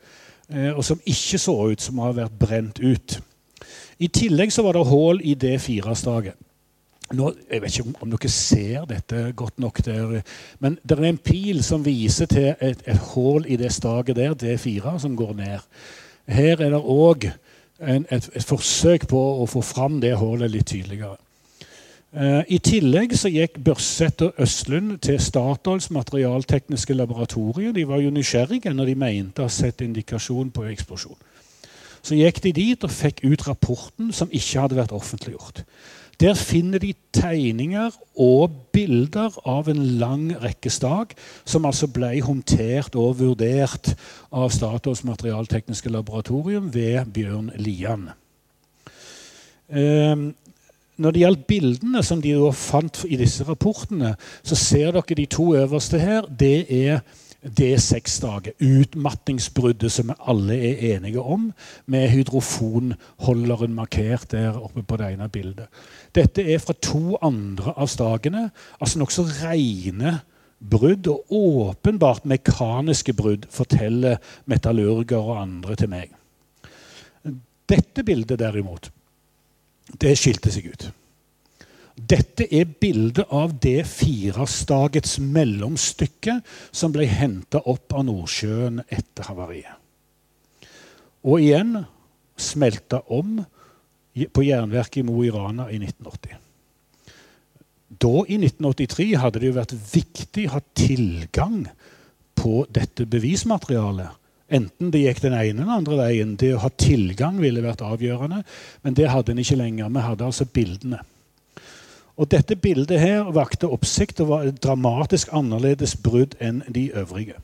Eh, 0.49 0.71
og 0.71 0.83
som 0.85 1.01
ikke 1.05 1.39
så 1.41 1.57
ut 1.71 1.83
som 1.83 1.99
å 1.99 2.09
ha 2.09 2.15
vært 2.23 2.37
brent 2.39 2.79
ut. 2.79 3.19
I 3.97 4.09
tillegg 4.13 4.53
så 4.53 4.63
var 4.65 4.77
det 4.77 4.87
hull 4.87 5.21
i 5.25 5.35
det 5.39 5.57
firestaget. 5.61 6.37
Nå, 7.15 7.29
jeg 7.47 7.63
vet 7.63 7.77
ikke 7.77 8.03
om 8.03 8.11
dere 8.11 8.29
ser 8.31 8.87
dette 8.89 9.21
godt 9.39 9.61
nok, 9.63 9.79
der, 9.85 10.17
men 10.59 10.75
det 10.83 10.97
er 10.97 11.05
en 11.07 11.19
pil 11.23 11.61
som 11.63 11.85
viser 11.85 12.27
til 12.27 12.49
et, 12.51 12.81
et 12.83 13.05
hull 13.13 13.47
i 13.47 13.55
det 13.59 13.71
staget 13.71 14.17
der, 14.17 14.35
D4, 14.35 14.97
som 14.99 15.15
går 15.15 15.31
ned. 15.37 15.63
Her 16.27 16.59
er 16.59 16.73
det 16.75 16.81
òg 16.81 17.29
et, 17.29 18.11
et, 18.11 18.43
forsøk 18.43 19.07
på 19.07 19.21
å 19.43 19.47
få 19.47 19.63
fram 19.63 20.01
det 20.03 20.17
hullet 20.19 20.51
litt 20.51 20.67
tydeligere. 20.73 21.15
Eh, 22.15 22.43
I 22.47 22.59
tillegg 22.63 23.11
så 23.19 23.27
gikk 23.27 23.57
Børseth 23.65 24.29
og 24.29 24.39
Østlund 24.39 24.95
til 25.03 25.19
Statoils 25.19 25.89
materialtekniske 25.91 26.95
laboratorium. 26.95 27.73
De 27.75 27.87
var 27.87 27.99
jo 27.99 28.13
nysgjerrige 28.15 28.73
når 28.73 28.93
de 28.93 28.95
mente 28.95 29.43
å 29.43 29.49
ha 29.49 29.51
sett 29.51 29.83
indikasjon 29.83 30.53
på 30.55 30.69
eksplosjon. 30.71 31.19
Så 32.01 32.15
gikk 32.15 32.39
de 32.45 32.53
dit 32.55 32.83
og 32.87 32.93
fikk 32.93 33.25
ut 33.27 33.43
rapporten 33.49 34.13
som 34.15 34.31
ikke 34.31 34.63
hadde 34.63 34.79
vært 34.79 34.95
offentliggjort. 34.95 35.65
Der 36.17 36.33
finner 36.33 36.79
de 36.81 36.95
tegninger 37.13 37.91
og 38.15 38.55
bilder 38.73 39.35
av 39.45 39.67
en 39.69 39.83
lang 39.99 40.31
rekke 40.41 40.71
stag, 40.73 41.11
som 41.45 41.67
altså 41.67 41.91
ble 41.93 42.15
håndtert 42.25 42.95
og 42.97 43.19
vurdert 43.19 43.91
av 44.31 44.49
Statoils 44.55 45.03
materialtekniske 45.05 45.91
laboratorium 45.93 46.71
ved 46.73 47.11
Bjørn 47.13 47.51
Lian. 47.59 48.09
Um, 49.67 50.31
når 50.97 51.13
det 51.13 51.21
gjaldt 51.23 51.47
bildene 51.49 52.03
som 52.05 52.21
de 52.21 52.33
fant 52.57 53.03
i 53.07 53.19
disse 53.19 53.45
rapportene, 53.47 54.15
så 54.43 54.57
ser 54.57 54.91
dere 54.95 55.17
de 55.17 55.25
to 55.29 55.51
øverste 55.57 55.99
her. 56.01 56.27
Det 56.27 56.65
er 56.73 57.01
D6-dager. 57.45 58.55
Utmattingsbruddet 58.59 59.91
som 59.93 60.09
vi 60.09 60.17
alle 60.27 60.57
er 60.57 60.95
enige 60.95 61.21
om, 61.21 61.51
med 61.85 62.09
hydrofonholderen 62.09 63.75
markert 63.77 64.31
der 64.31 64.57
oppe 64.57 64.83
på 64.83 64.97
det 64.97 65.13
ene 65.13 65.29
bildet. 65.29 65.69
Dette 66.15 66.43
er 66.43 66.59
fra 66.63 66.73
to 66.81 67.17
andre 67.21 67.75
av 67.77 67.87
stagene. 67.91 68.49
Altså 68.81 68.99
nokså 68.99 69.27
rene 69.43 70.19
brudd, 70.57 71.07
og 71.07 71.25
åpenbart 71.29 72.25
mekaniske 72.25 73.13
brudd, 73.13 73.45
forteller 73.53 74.17
metallurger 74.45 75.21
og 75.21 75.41
andre 75.41 75.75
til 75.77 75.91
meg. 75.93 76.13
Dette 77.67 78.03
bildet, 78.07 78.39
derimot, 78.39 78.89
det 79.95 80.15
skilte 80.19 80.51
seg 80.51 80.71
ut. 80.73 80.87
Dette 81.97 82.45
er 82.53 82.67
bildet 82.79 83.25
av 83.33 83.55
det 83.63 83.81
firestagets 83.89 85.17
mellomstykke 85.23 86.39
som 86.69 86.93
ble 86.93 87.07
henta 87.09 87.63
opp 87.65 87.95
av 87.97 88.05
Nordsjøen 88.05 88.83
etter 88.85 89.31
havariet. 89.31 89.79
Og 91.25 91.41
igjen 91.41 91.79
smelta 92.37 93.01
om 93.09 93.39
på 94.13 94.45
jernverket 94.45 95.01
i 95.01 95.07
Mo 95.07 95.23
i 95.25 95.31
Rana 95.33 95.71
i 95.73 95.79
1980. 95.81 96.37
Da, 97.87 98.13
i 98.27 98.37
1983, 98.37 99.09
hadde 99.17 99.41
det 99.41 99.49
jo 99.49 99.57
vært 99.57 99.73
viktig 99.73 100.47
å 100.47 100.57
ha 100.57 100.63
tilgang 100.77 101.61
på 102.37 102.61
dette 102.73 103.07
bevismaterialet 103.09 104.26
Enten 104.47 104.91
det 104.93 105.01
gikk 105.03 105.19
den 105.25 105.35
ene 105.35 105.49
eller 105.49 105.65
den 105.65 105.75
andre 105.75 105.97
veien. 105.99 106.35
Det 106.39 106.53
å 106.55 106.61
ha 106.63 106.69
tilgang 106.71 107.41
ville 107.41 107.63
vært 107.65 107.83
avgjørende, 107.83 108.43
men 108.83 108.95
det 108.95 109.09
hadde 109.11 109.33
en 109.33 109.41
ikke 109.43 109.59
lenger. 109.59 109.91
Vi 109.91 110.05
hadde 110.05 110.27
altså 110.29 110.47
bildene. 110.47 111.01
Og 112.17 112.29
Dette 112.31 112.55
bildet 112.57 112.99
her 113.01 113.27
vakte 113.35 113.69
oppsikt 113.69 114.23
og 114.23 114.31
var 114.31 114.47
et 114.47 114.63
dramatisk 114.63 115.33
annerledes 115.35 115.93
brudd 116.01 116.33
enn 116.41 116.63
de 116.73 116.87
øvrige. 116.97 117.37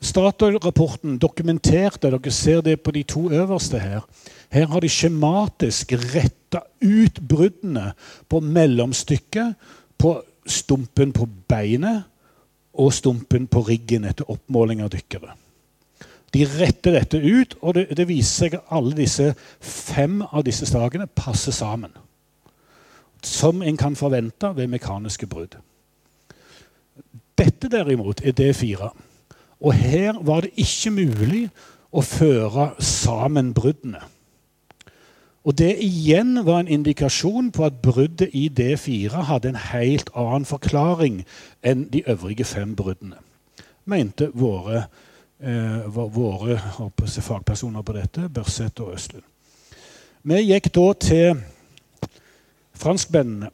Statoil-rapporten 0.00 1.18
dokumenterte 1.20 2.08
dere 2.08 2.32
ser 2.32 2.62
det 2.64 2.78
på 2.80 2.94
de 2.96 3.02
to 3.04 3.26
øverste 3.28 3.78
her. 3.82 4.06
Her 4.48 4.70
har 4.72 4.80
de 4.80 4.88
skjematisk 4.88 5.92
retta 6.14 6.62
ut 6.80 7.20
bruddene 7.20 7.92
på 8.28 8.40
mellomstykket, 8.40 9.54
på 10.00 10.14
stumpen 10.48 11.12
på 11.12 11.28
beinet 11.48 12.06
og 12.72 12.94
stumpen 12.96 13.44
på 13.46 13.60
riggen 13.68 14.08
etter 14.08 14.30
oppmåling 14.32 14.80
av 14.80 14.88
dykkere. 14.94 15.36
De 16.30 16.44
retter 16.46 16.94
dette 16.94 17.18
ut, 17.18 17.56
og 17.60 17.74
det, 17.74 17.88
det 17.96 18.06
viser 18.08 18.46
seg 18.46 18.58
at 18.58 18.74
alle 18.76 18.94
disse 18.98 19.32
fem 19.60 20.20
av 20.22 20.44
disse 20.46 20.68
stagene 20.68 21.08
passer 21.10 21.54
sammen. 21.54 21.90
Som 23.26 23.64
en 23.66 23.76
kan 23.76 23.98
forvente 23.98 24.52
ved 24.56 24.70
mekaniske 24.70 25.26
brudd. 25.30 25.58
Dette 27.40 27.68
derimot 27.72 28.22
er 28.22 28.36
D4. 28.36 28.92
Og 29.60 29.74
her 29.76 30.22
var 30.24 30.46
det 30.46 30.54
ikke 30.60 30.94
mulig 30.94 31.44
å 31.90 32.02
føre 32.04 32.70
sammen 32.84 33.52
bruddene. 33.56 34.00
Og 35.44 35.56
Det 35.58 35.72
igjen 35.80 36.44
var 36.44 36.60
en 36.60 36.68
indikasjon 36.68 37.48
på 37.50 37.64
at 37.64 37.80
bruddet 37.82 38.28
i 38.36 38.50
D4 38.52 39.24
hadde 39.24 39.48
en 39.48 39.62
helt 39.70 40.10
annen 40.14 40.44
forklaring 40.44 41.22
enn 41.64 41.86
de 41.92 42.04
øvrige 42.06 42.44
fem 42.44 42.74
bruddene, 42.76 43.16
mente 43.88 44.28
våre 44.36 44.84
våre 45.40 46.58
fagpersoner 47.00 47.82
på 47.82 47.94
dette, 47.96 48.28
Børseth 48.28 48.82
og 48.84 48.94
Østlund. 48.94 49.24
Vi 50.22 50.36
gikk 50.44 50.66
da 50.76 50.86
til 51.00 51.40
franskmennene. 52.76 53.48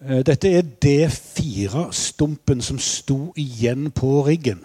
Eh, 0.00 0.22
dette 0.26 0.50
er 0.50 0.66
D4-stumpen 0.84 2.62
som 2.64 2.78
sto 2.82 3.32
igjen 3.38 3.90
på 3.94 4.22
riggen. 4.26 4.64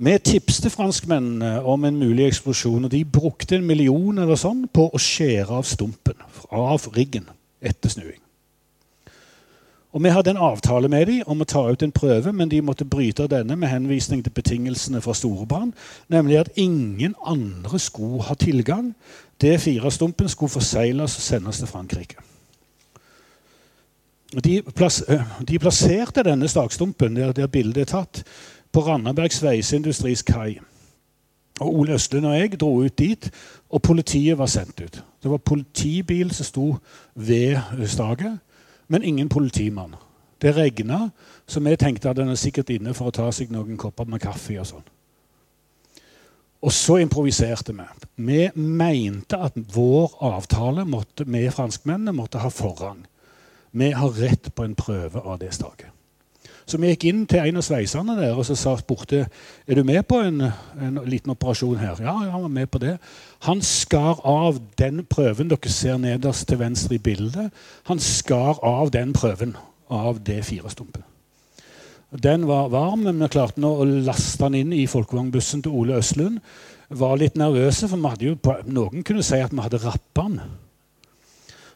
Vi 0.00 0.14
tipste 0.24 0.70
franskmennene 0.72 1.60
om 1.68 1.84
en 1.84 1.98
mulig 2.00 2.30
eksplosjon, 2.30 2.84
og 2.88 2.90
de 2.90 3.04
brukte 3.04 3.58
en 3.58 3.66
million 3.68 4.18
eller 4.18 4.38
sånn 4.40 4.64
på 4.72 4.88
å 4.88 4.98
skjære 4.98 5.60
av 5.60 5.68
stumpen 5.68 6.16
av 6.48 6.88
riggen 6.96 7.28
etter 7.60 7.92
snuing. 7.92 8.22
Og 9.92 10.02
Vi 10.02 10.08
hadde 10.08 10.30
en 10.30 10.36
avtale 10.36 10.88
med 10.88 11.06
dem 11.06 11.22
om 11.26 11.40
å 11.42 11.44
ta 11.44 11.64
ut 11.66 11.82
en 11.82 11.92
prøve, 11.92 12.32
men 12.32 12.48
de 12.48 12.60
måtte 12.62 12.86
bryte 12.86 13.26
denne 13.26 13.56
med 13.56 13.68
henvisning 13.68 14.22
til 14.22 14.32
betingelsene 14.32 15.00
fra 15.02 15.14
Storebrand, 15.14 15.72
nemlig 16.08 16.38
at 16.38 16.50
ingen 16.56 17.14
andre 17.26 17.78
skulle 17.78 18.22
ha 18.22 18.34
tilgang. 18.34 18.94
D4-stumpen 19.42 20.28
skulle 20.28 20.50
forsegles 20.50 21.16
og 21.16 21.22
sendes 21.22 21.58
til 21.58 21.66
Frankrike. 21.66 22.22
De, 24.44 24.62
plass, 24.62 25.02
de 25.48 25.58
plasserte 25.58 26.22
denne 26.22 26.48
stakstumpen 26.48 27.16
der, 27.16 27.32
der 27.32 27.46
bildet 27.46 27.82
er 27.82 27.90
tatt, 27.90 28.22
på 28.72 28.84
Randaberg 28.86 29.32
Sveiseindustris 29.34 30.22
kai. 30.22 30.60
Og 31.60 31.80
Ole 31.80 31.96
Østlund 31.98 32.26
og 32.26 32.36
jeg 32.38 32.60
dro 32.60 32.70
ut 32.84 32.98
dit, 32.98 33.30
og 33.70 33.82
politiet 33.82 34.38
var 34.38 34.46
sendt 34.46 34.80
ut. 34.80 35.02
Det 35.22 35.30
var 35.30 35.42
politibil 35.42 36.30
som 36.30 36.46
sto 36.46 36.68
ved 37.14 37.58
staket 37.90 38.38
men 38.90 39.06
ingen 39.06 39.28
politimann. 39.28 39.94
Det 40.40 40.56
regna, 40.56 41.10
så 41.46 41.60
vi 41.60 41.76
tenkte 41.76 42.10
at 42.10 42.16
den 42.16 42.32
er 42.32 42.38
sikkert 42.40 42.72
inne 42.74 42.94
for 42.96 43.10
å 43.10 43.14
ta 43.14 43.28
seg 43.32 43.52
noen 43.52 43.76
kopper 43.78 44.08
med 44.08 44.22
kaffe. 44.22 44.56
Og 44.58 44.66
sånn. 44.66 44.86
Og 46.60 46.72
så 46.74 46.98
improviserte 47.00 47.74
vi. 47.76 47.86
Vi 48.16 48.40
mente 48.56 49.38
at 49.38 49.54
vår 49.74 50.16
avtale 50.26 50.84
måtte, 50.88 51.24
med 51.24 51.52
franskmennene 51.54 52.16
måtte 52.16 52.42
ha 52.42 52.50
forrang. 52.50 53.04
Vi 53.70 53.92
har 53.94 54.16
rett 54.18 54.50
på 54.54 54.66
en 54.66 54.74
prøve 54.74 55.22
av 55.22 55.38
det 55.38 55.52
staket. 55.54 55.92
Så 56.70 56.78
vi 56.78 56.92
gikk 56.92 57.08
inn 57.10 57.24
til 57.26 57.42
en 57.42 57.58
av 57.58 57.64
sveiserne 57.66 58.14
der 58.14 58.36
og 58.38 58.44
så 58.46 58.54
sa 58.54 58.76
spurte 58.78 59.24
er 59.24 59.78
du 59.78 59.82
med 59.86 60.04
på 60.06 60.20
en, 60.22 60.44
en 60.78 61.00
liten 61.02 61.32
operasjon 61.34 61.80
her. 61.80 61.98
Ja, 62.04 62.14
han 62.30 62.44
var 62.44 62.52
med 62.54 62.70
på 62.70 62.78
det. 62.82 62.94
Han 63.48 63.62
skar 63.64 64.20
av 64.22 64.60
den 64.78 65.02
prøven 65.10 65.50
dere 65.50 65.72
ser 65.74 65.98
nederst 65.98 66.46
til 66.46 66.60
venstre 66.62 66.94
i 66.94 67.02
bildet. 67.02 67.50
Han 67.90 67.98
skar 67.98 68.62
av 68.62 68.92
den 68.94 69.16
prøven 69.16 69.56
av 69.90 70.22
D4-stumpen. 70.22 71.02
Den 72.10 72.46
var 72.46 72.70
varm, 72.70 73.02
men 73.06 73.18
vi 73.22 73.30
klarte 73.30 73.62
nå 73.62 73.70
å 73.82 73.86
laste 73.86 74.46
den 74.46 74.60
inn 74.62 74.72
i 74.74 74.86
folkevognbussen 74.90 75.62
til 75.66 75.74
Ole 75.74 75.98
Østlund. 75.98 76.38
Var 76.90 77.18
litt 77.18 77.38
nervøse, 77.38 77.86
for 77.90 78.22
jo, 78.22 78.36
noen 78.66 79.06
kunne 79.06 79.26
si 79.26 79.38
at 79.42 79.54
vi 79.54 79.62
hadde 79.62 79.82
rappa 79.82 80.26
den. 80.26 80.40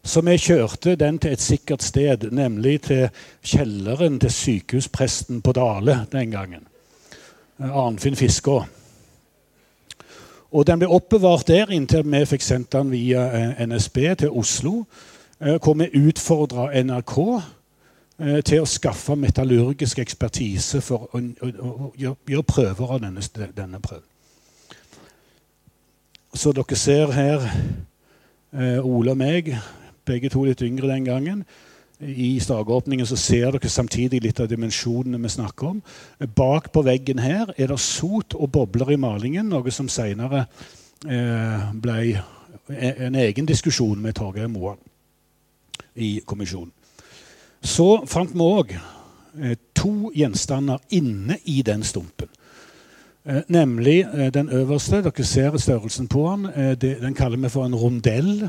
Så 0.04 0.20
vi 0.20 0.36
kjørte 0.36 0.96
den 1.00 1.18
til 1.18 1.32
et 1.32 1.40
sikkert 1.40 1.82
sted, 1.82 2.28
nemlig 2.30 2.82
til 2.90 3.08
kjelleren 3.42 4.18
til 4.20 4.30
sykehuspresten 4.30 5.40
på 5.42 5.52
Dale 5.56 6.04
den 6.12 6.30
gangen. 6.30 6.66
Arnfinn 7.58 8.16
Fiskå. 8.16 8.64
Og 10.54 10.66
den 10.66 10.78
ble 10.78 10.88
oppbevart 10.92 11.48
der 11.48 11.72
inntil 11.74 12.04
vi 12.06 12.20
fikk 12.30 12.44
sendt 12.44 12.72
den 12.76 12.92
via 12.92 13.24
eh, 13.34 13.62
NSB 13.66 13.98
til 14.20 14.30
Oslo. 14.30 14.84
Eh, 15.40 15.56
hvor 15.56 15.74
vi 15.80 15.88
utfordra 16.04 16.68
NRK 16.82 17.16
eh, 17.24 18.40
til 18.46 18.62
å 18.62 18.68
skaffe 18.68 19.16
metallurgisk 19.18 19.98
ekspertise 20.04 20.82
for 20.84 21.08
å 21.10 21.90
gjøre 21.98 22.44
prøver 22.46 22.92
av 22.92 23.02
denne, 23.02 23.24
denne, 23.56 23.80
prøven. 23.80 24.06
Så 26.34 26.52
dere 26.52 26.76
ser 26.76 27.14
her 27.14 27.48
Ole 28.54 29.10
og 29.10 29.18
meg, 29.18 29.48
begge 30.04 30.30
to 30.32 30.44
litt 30.44 30.62
yngre 30.62 30.90
den 30.90 31.06
gangen. 31.08 31.44
I 32.00 32.40
slagåpningen 32.42 33.06
så 33.06 33.16
ser 33.16 33.54
dere 33.54 33.70
samtidig 33.70 34.20
litt 34.24 34.40
av 34.42 34.48
dimensjonene 34.50 35.20
vi 35.22 35.30
snakker 35.30 35.70
om. 35.70 35.82
Bak 36.36 36.72
på 36.74 36.82
veggen 36.84 37.22
her 37.22 37.54
er 37.56 37.70
det 37.70 37.80
sot 37.80 38.34
og 38.34 38.50
bobler 38.52 38.92
i 38.92 39.00
malingen, 39.00 39.48
noe 39.48 39.72
som 39.72 39.88
senere 39.88 40.46
eh, 41.06 41.68
ble 41.72 41.98
en 42.68 43.14
egen 43.20 43.46
diskusjon 43.46 44.00
med 44.00 44.16
Torgeir 44.18 44.50
Moa 44.50 44.74
i 45.94 46.18
kommisjonen. 46.26 46.72
Så 47.64 48.04
fant 48.10 48.32
vi 48.34 48.44
òg 48.44 48.74
eh, 48.74 49.56
to 49.76 50.10
gjenstander 50.16 50.82
inne 50.92 51.38
i 51.48 51.62
den 51.64 51.84
stumpen. 51.86 52.28
Eh, 53.24 53.42
nemlig 53.48 54.02
eh, 54.04 54.28
den 54.34 54.48
øverste. 54.48 55.02
Dere 55.02 55.24
ser 55.24 55.56
størrelsen 55.56 56.08
på 56.08 56.26
den. 56.30 56.46
Eh, 56.46 56.74
den 56.80 57.14
kaller 57.14 57.38
vi 57.38 57.48
for 57.48 57.66
en 57.66 57.74
rondell. 57.74 58.48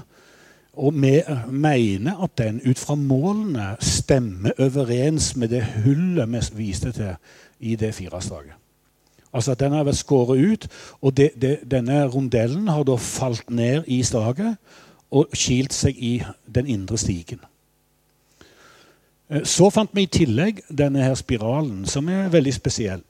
Og 0.76 0.94
vi 0.94 1.22
mener 1.52 2.24
at 2.24 2.38
den 2.38 2.62
ut 2.70 2.80
fra 2.80 2.96
målene 2.96 3.76
stemmer 3.80 4.52
overens 4.60 5.36
med 5.36 5.48
det 5.54 5.64
hullet 5.84 6.30
vi 6.30 6.68
viste 6.68 6.92
til 6.92 7.16
i 7.60 7.76
det 7.76 7.94
fireslaget. 7.96 8.54
Altså 9.34 9.52
at 9.52 9.60
den 9.60 9.72
har 9.72 9.84
vært 9.84 10.00
skåret 10.00 10.52
ut, 10.52 10.68
og 11.02 11.18
det, 11.18 11.30
det, 11.42 11.58
denne 11.72 12.06
rondellen 12.08 12.68
har 12.68 12.84
da 12.84 12.96
falt 12.96 13.50
ned 13.50 13.84
i 13.88 14.04
slaget 14.04 14.56
og 15.12 15.28
kilt 15.36 15.74
seg 15.74 15.98
i 16.00 16.14
den 16.56 16.68
indre 16.68 16.98
stigen. 16.98 17.40
Eh, 19.30 19.44
så 19.44 19.70
fant 19.70 19.92
vi 19.94 20.06
i 20.06 20.12
tillegg 20.12 20.64
denne 20.70 21.04
her 21.04 21.16
spiralen, 21.20 21.86
som 21.86 22.10
er 22.10 22.32
veldig 22.32 22.54
spesiell. 22.54 23.04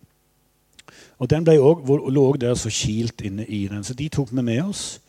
Og 1.17 1.29
Den 1.29 1.47
også, 1.47 2.09
lå 2.09 2.35
der 2.35 2.53
så 2.53 2.69
kilt 2.69 3.21
inne 3.21 3.45
i 3.45 3.67
den, 3.67 3.83
så 3.83 3.93
de 3.93 4.09
tok 4.09 4.35
vi 4.35 4.41
med 4.41 4.61
oss. 4.61 5.01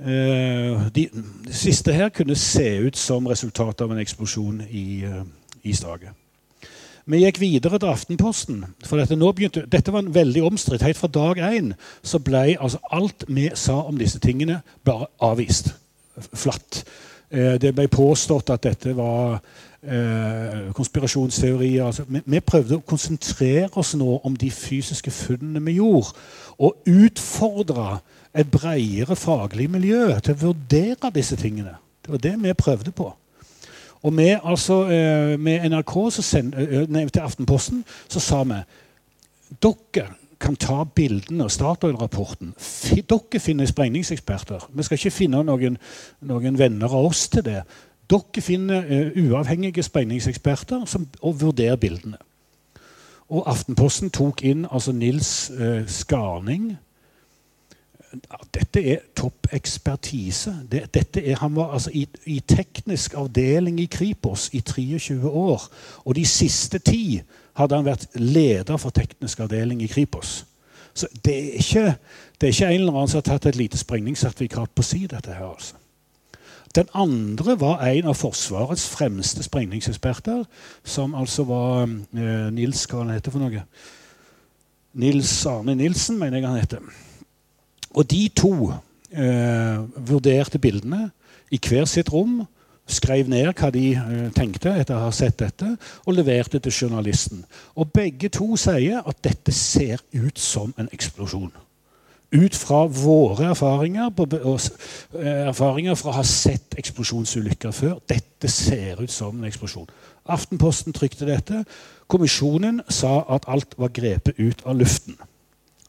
Eh, 0.00 0.86
de, 0.94 1.08
de, 1.12 1.52
siste 1.52 1.92
her 1.92 2.08
kunne 2.08 2.34
se 2.34 2.78
ut 2.80 2.96
som 2.96 3.26
resultatet 3.26 3.84
av 3.84 3.92
en 3.92 4.00
eksplosjon 4.00 4.62
i, 4.70 5.04
uh, 5.04 5.24
i 5.62 5.74
Stage. 5.76 6.14
Vi 7.10 7.20
gikk 7.20 7.40
videre 7.40 7.78
til 7.78 7.90
Aftenposten. 7.90 8.64
for 8.84 8.96
Dette, 8.96 9.16
begynte, 9.16 9.66
dette 9.66 9.92
var 9.92 9.98
en 10.00 10.14
veldig 10.14 10.42
omstridt. 10.42 10.82
Helt 10.82 10.96
fra 10.96 11.08
dag 11.08 11.38
én 11.38 11.72
så 12.02 12.18
ble 12.18 12.56
altså, 12.60 12.78
alt 12.90 13.24
vi 13.28 13.50
sa 13.54 13.82
om 13.82 13.98
disse 13.98 14.18
tingene, 14.18 14.60
bare 14.84 15.06
avvist. 15.20 15.74
Flatt. 16.32 16.84
Eh, 17.30 17.60
det 17.60 17.74
ble 17.74 17.88
påstått 17.88 18.50
at 18.50 18.62
dette 18.62 18.96
var 18.96 19.40
eh, 19.82 20.72
konspirasjonsteorier. 20.72 21.84
Altså, 21.84 22.04
vi, 22.08 22.22
vi, 22.24 22.40
prøvde 22.40 22.78
å 22.78 22.86
konsentrere 22.86 23.68
oss 23.74 23.94
nå 23.94 24.20
om 24.24 24.36
de 24.36 24.50
fysiske 24.50 25.10
funnene 25.10 25.60
vi 25.66 25.76
gjorde, 25.76 26.14
og 26.58 26.88
utfordre 26.88 28.00
et 28.34 28.50
bredere 28.50 29.16
faglig 29.16 29.70
miljø 29.70 30.12
til 30.22 30.34
å 30.34 30.42
vurdere 30.44 31.10
disse 31.14 31.36
tingene. 31.36 31.76
Det 32.04 32.12
var 32.12 32.22
det 32.22 32.34
vi 32.42 32.52
prøvde 32.52 32.92
på. 32.94 33.10
Og 34.02 34.12
med, 34.12 34.38
altså, 34.44 34.82
eh, 34.88 35.40
med 35.40 35.70
NRK 35.70 36.10
send, 36.22 36.54
nei, 36.88 37.08
til 37.08 37.20
Aftenposten 37.20 37.84
så 38.08 38.20
sa 38.20 38.42
vi 38.44 38.62
dere 39.62 40.06
kan 40.40 40.56
ta 40.56 40.84
bildene 40.84 41.44
og 41.44 41.50
Statoil-rapporten. 41.50 42.54
Dere 42.94 43.40
finner 43.40 43.66
sprengningseksperter. 43.66 44.70
Vi 44.72 44.82
skal 44.82 44.96
ikke 44.96 45.10
finne 45.10 45.42
noen, 45.44 45.76
noen 46.20 46.58
venner 46.58 46.88
av 46.88 47.10
oss 47.10 47.28
til 47.28 47.44
det. 47.44 47.62
Dere 48.10 48.42
finner 48.42 48.88
uavhengige 49.20 49.82
sprengningseksperter 49.82 50.86
som, 50.86 51.08
og 51.20 51.40
vurderer 51.42 51.76
bildene. 51.76 52.16
Og 53.30 53.44
Aftenposten 53.46 54.10
tok 54.10 54.42
inn 54.42 54.64
altså 54.70 54.92
Nils 54.92 55.50
uh, 55.54 55.86
Skarning, 55.86 56.72
dette 58.54 58.82
er 58.82 59.02
topp 59.14 59.46
ekspertise. 59.54 60.52
Dette 60.70 61.22
er, 61.22 61.36
han 61.38 61.54
var 61.56 61.74
altså 61.76 61.92
i, 61.94 62.06
i, 62.26 62.40
teknisk 62.40 63.14
avdeling 63.14 63.78
i 63.80 63.86
Kripos 63.90 64.48
i 64.52 64.60
23 64.60 65.30
år. 65.30 65.66
Og 66.04 66.16
de 66.18 66.24
siste 66.26 66.80
ti 66.82 67.20
hadde 67.58 67.76
han 67.76 67.86
vært 67.86 68.08
leder 68.18 68.80
for 68.80 68.94
teknisk 68.94 69.44
avdeling 69.46 69.82
i 69.82 69.90
Kripos. 69.90 70.40
Så 70.94 71.06
det 71.24 71.36
er 71.36 71.60
ikke, 71.62 71.84
det 72.40 72.48
er 72.48 72.54
ikke 72.54 72.70
en 72.70 72.80
eller 72.80 72.96
annen 72.96 73.12
som 73.12 73.20
har 73.20 73.28
tatt 73.28 73.46
et 73.46 73.60
lite 73.60 73.78
sprengningssertifikat 73.78 74.74
på 74.74 74.82
si. 74.82 75.04
dette 75.06 75.36
her 75.36 75.52
altså. 75.52 75.76
Den 76.74 76.86
andre 76.94 77.56
var 77.58 77.80
en 77.82 78.06
av 78.06 78.14
Forsvarets 78.14 78.84
fremste 78.88 79.42
sprengningseksperter, 79.42 80.44
som 80.84 81.14
altså 81.18 81.42
var 81.44 81.82
eh, 81.82 82.50
Nils 82.54 82.84
Hva 82.86 83.02
han 83.02 83.10
heter 83.10 83.34
for 83.34 83.42
noe? 83.42 83.64
Nils 84.94 85.32
Arne 85.46 85.74
Nilsen, 85.74 86.18
mener 86.18 86.38
jeg 86.38 86.46
han 86.46 86.60
heter. 86.60 87.09
Og 87.90 88.10
de 88.10 88.28
to 88.36 88.54
eh, 89.10 89.78
vurderte 90.08 90.58
bildene 90.58 91.08
i 91.50 91.58
hver 91.58 91.88
sitt 91.90 92.12
rom, 92.12 92.42
skrev 92.90 93.28
ned 93.30 93.52
hva 93.58 93.70
de 93.74 93.86
eh, 93.94 94.28
tenkte 94.34 94.72
etter 94.78 94.96
å 94.96 95.06
ha 95.08 95.14
sett 95.14 95.38
dette, 95.42 95.74
og 96.06 96.14
leverte 96.14 96.60
til 96.62 96.74
journalisten. 96.74 97.44
Og 97.74 97.90
begge 97.94 98.30
to 98.34 98.54
sier 98.60 99.02
at 99.02 99.24
dette 99.26 99.54
ser 99.54 100.02
ut 100.14 100.38
som 100.38 100.74
en 100.78 100.90
eksplosjon. 100.92 101.52
Ut 102.30 102.54
fra 102.54 102.84
våre 102.86 103.48
erfaringer, 103.50 104.12
på, 104.14 104.28
og, 104.38 104.60
erfaringer 105.18 105.96
fra 105.98 106.12
å 106.12 106.18
ha 106.20 106.26
sett 106.26 106.76
eksplosjonsulykker 106.78 107.74
før. 107.74 107.96
Dette 108.06 108.50
ser 108.50 109.02
ut 109.02 109.10
som 109.10 109.40
en 109.40 109.48
eksplosjon. 109.48 109.88
Aftenposten 110.30 110.94
trykte 110.94 111.26
dette. 111.26 111.64
Kommisjonen 112.06 112.84
sa 112.86 113.24
at 113.34 113.50
alt 113.50 113.74
var 113.82 113.90
grepet 113.94 114.38
ut 114.38 114.62
av 114.62 114.78
luften. 114.78 115.18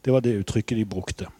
Det 0.02 0.10
var 0.10 0.26
det 0.26 0.40
uttrykket 0.40 0.82
de 0.82 0.88
brukte. 0.88 1.30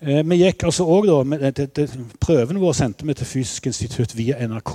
Eh, 0.00 0.22
vi 0.30 0.38
gikk 0.40 0.64
altså 0.64 0.84
også 0.88 1.12
da, 1.12 1.22
med, 1.28 1.52
det, 1.52 1.76
det, 1.76 1.90
Prøven 2.20 2.60
vår 2.60 2.72
sendte 2.72 3.06
vi 3.06 3.14
til 3.14 3.26
Fysisk 3.26 3.66
institutt 3.66 4.16
via 4.16 4.38
NRK. 4.48 4.72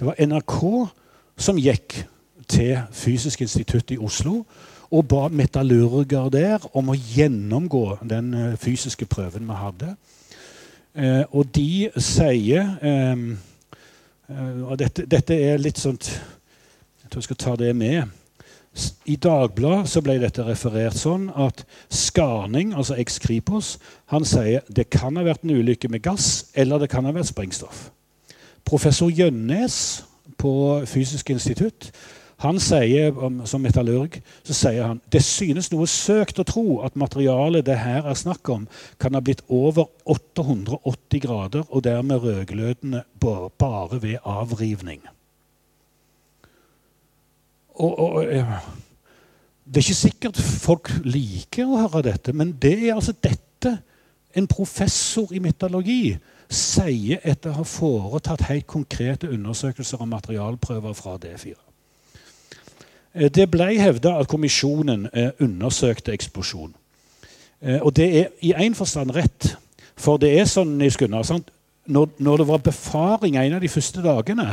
Det 0.00 0.06
var 0.06 0.18
NRK 0.20 0.58
som 1.40 1.56
gikk 1.56 1.96
til 2.48 2.74
Fysisk 2.92 3.40
institutt 3.40 3.90
i 3.90 3.98
Oslo 3.98 4.42
og 4.90 5.08
ba 5.08 5.28
metallurger 5.28 6.28
der 6.32 6.68
om 6.76 6.92
å 6.92 6.96
gjennomgå 6.96 7.98
den 8.08 8.30
uh, 8.34 8.54
fysiske 8.56 9.04
prøven 9.08 9.48
vi 9.48 9.56
hadde. 9.56 9.90
Uh, 10.96 11.24
og 11.30 11.48
de 11.54 11.90
sier 12.00 12.70
uh, 12.80 13.26
Og 14.28 14.78
dette, 14.80 15.06
dette, 15.08 15.36
er 15.36 15.60
litt 15.60 15.78
sånt 15.80 16.08
Jeg 16.08 17.10
tror 17.10 17.20
jeg 17.20 17.28
skal 17.28 17.40
ta 17.40 17.52
det 17.56 17.70
med. 17.76 18.17
I 19.08 19.16
Dagbladet 19.16 20.02
ble 20.04 20.18
dette 20.20 20.44
referert 20.44 20.98
sånn 20.98 21.30
at 21.32 21.64
Skarning, 21.88 22.74
altså 22.76 22.98
eks-Kripos, 23.00 23.78
han 24.12 24.26
sier 24.28 24.66
det 24.68 24.90
kan 24.92 25.16
ha 25.16 25.24
vært 25.26 25.46
en 25.46 25.56
ulykke 25.56 25.90
med 25.90 26.04
gass, 26.04 26.50
eller 26.54 26.82
det 26.82 26.90
kan 26.92 27.08
ha 27.08 27.14
vært 27.16 27.30
sprengstoff. 27.32 27.88
Professor 28.68 29.08
Gjønnes 29.08 30.04
på 30.38 30.52
Fysisk 30.86 31.32
institutt 31.32 31.90
han 32.38 32.60
sier, 32.62 33.16
som 33.50 33.64
metallurg 33.64 34.20
så 34.46 34.54
sier 34.54 34.84
han 34.86 35.00
det 35.10 35.24
synes 35.26 35.72
noe 35.72 35.88
søkt 35.90 36.38
å 36.38 36.46
tro 36.46 36.76
at 36.86 36.94
materialet 36.94 37.66
det 37.66 37.80
her 37.80 38.06
er 38.06 38.18
snakk 38.18 38.46
om, 38.54 38.68
kan 39.02 39.18
ha 39.18 39.22
blitt 39.24 39.42
over 39.50 39.88
880 40.06 41.24
grader 41.24 41.66
og 41.66 41.82
dermed 41.88 42.22
rødglødende 42.22 43.02
bare 43.18 44.02
ved 44.04 44.20
avrivning 44.22 45.02
og, 47.78 47.98
og, 47.98 48.24
Det 49.64 49.76
er 49.76 49.86
ikke 49.86 49.94
sikkert 49.94 50.40
folk 50.40 50.90
liker 51.04 51.68
å 51.68 51.84
høre 51.84 52.02
dette, 52.10 52.32
men 52.32 52.52
det 52.62 52.74
er 52.88 52.94
altså 52.94 53.12
dette 53.12 53.78
en 54.36 54.46
professor 54.46 55.32
i 55.32 55.40
mytologi 55.42 56.16
sier 56.48 57.20
etter 57.28 57.52
å 57.52 57.60
ha 57.60 57.64
foretatt 57.68 58.46
helt 58.48 58.66
konkrete 58.66 59.28
undersøkelser 59.28 60.00
av 60.00 60.08
materialprøver 60.08 60.96
fra 60.96 61.16
D4. 61.20 61.56
Eh, 63.14 63.30
det 63.30 63.48
ble 63.50 63.70
hevda 63.80 64.16
at 64.20 64.30
kommisjonen 64.30 65.08
eh, 65.12 65.30
undersøkte 65.44 66.14
eksplosjon. 66.16 66.72
Eh, 67.60 67.80
og 67.82 67.92
det 67.96 68.08
er 68.20 68.32
i 68.40 68.54
én 68.56 68.76
forstand 68.78 69.14
rett. 69.16 69.56
For 69.98 70.20
det 70.20 70.32
er 70.38 70.46
sånn 70.48 70.76
Nils 70.78 70.96
Gunnar, 70.96 71.26
sant? 71.26 71.50
Når, 71.88 72.10
når, 72.18 72.40
det 72.40 72.46
var 72.48 72.62
befaring 72.68 73.38
en 73.40 73.56
av 73.56 73.64
de 73.64 73.70
første 73.72 74.04
dagene, 74.04 74.46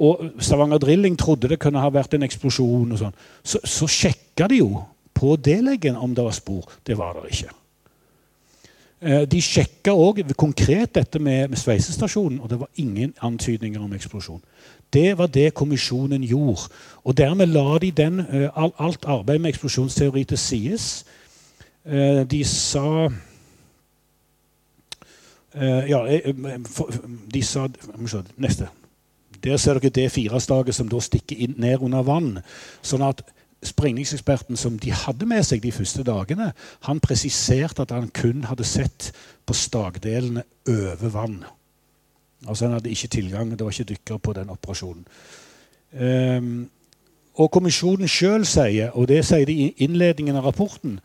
og 0.00 0.24
Stavanger 0.40 0.80
Drilling 0.82 1.18
trodde 1.20 1.50
det 1.52 1.60
kunne 1.62 1.82
ha 1.82 1.90
vært 1.92 2.16
en 2.16 2.26
eksplosjon, 2.26 2.96
og 2.96 3.02
sånn, 3.02 3.16
så, 3.44 3.60
så 3.64 3.88
sjekka 3.90 4.48
de 4.50 4.62
jo 4.62 4.82
på 5.18 5.36
D-leggen 5.36 5.98
om 5.98 6.14
det 6.14 6.24
var 6.24 6.36
spor. 6.36 6.68
Det 6.86 6.96
var 6.98 7.18
det 7.18 7.32
ikke. 7.34 7.54
Eh, 8.98 9.22
de 9.30 9.40
sjekka 9.42 9.92
òg 9.94 10.24
konkret 10.34 10.96
dette 10.96 11.20
med, 11.22 11.52
med 11.52 11.58
sveisestasjonen, 11.58 12.40
og 12.42 12.50
det 12.50 12.58
var 12.58 12.70
ingen 12.82 13.14
antydninger 13.22 13.82
om 13.82 13.92
eksplosjon. 13.94 14.42
Det 14.92 15.12
var 15.18 15.30
det 15.30 15.52
kommisjonen 15.54 16.24
gjorde. 16.26 16.66
Og 17.04 17.16
dermed 17.16 17.52
la 17.52 17.78
de 17.78 17.90
den, 17.94 18.20
eh, 18.20 18.48
alt 18.56 19.06
arbeid 19.06 19.38
med 19.38 19.52
eksplosjonsteori 19.52 20.24
til 20.24 20.38
sides. 20.38 21.04
Eh, 21.86 22.24
de 22.30 22.44
sa 22.44 23.08
ja, 25.54 26.02
de 27.34 27.42
sa 27.42 27.68
Neste. 28.36 28.68
Der 29.44 29.56
ser 29.56 29.78
dere 29.78 29.90
det 29.94 30.10
firestaget 30.12 30.74
som 30.74 30.88
da 30.90 31.00
stikker 31.00 31.36
inn, 31.38 31.54
ned 31.56 31.84
under 31.84 32.02
vann. 32.02 32.40
Sånn 32.82 33.04
at 33.06 33.22
sprengningseksperten 33.62 34.58
som 34.58 34.78
de 34.78 34.92
hadde 34.94 35.26
med 35.26 35.44
seg 35.46 35.62
de 35.62 35.72
første 35.74 36.04
dagene, 36.06 36.52
han 36.86 37.00
presiserte 37.02 37.82
at 37.82 37.94
han 37.94 38.10
kun 38.14 38.44
hadde 38.50 38.66
sett 38.66 39.12
på 39.46 39.54
stagdelene 39.54 40.44
over 40.68 41.14
vann. 41.14 41.38
Altså 42.46 42.66
Han 42.66 42.78
hadde 42.78 42.90
ikke 42.90 43.08
tilgang, 43.08 43.50
det 43.50 43.64
var 43.64 43.74
ikke 43.74 43.92
dykker 43.94 44.18
på 44.18 44.32
den 44.32 44.50
operasjonen. 44.50 45.06
Um, 45.92 46.68
og 47.38 47.52
kommisjonen 47.54 48.10
sjøl 48.10 48.44
sier, 48.46 48.90
og 48.98 49.08
det 49.08 49.22
sier 49.26 49.46
de 49.46 49.54
i 49.54 49.72
innledningen 49.86 50.36
av 50.36 50.50
rapporten 50.50 50.98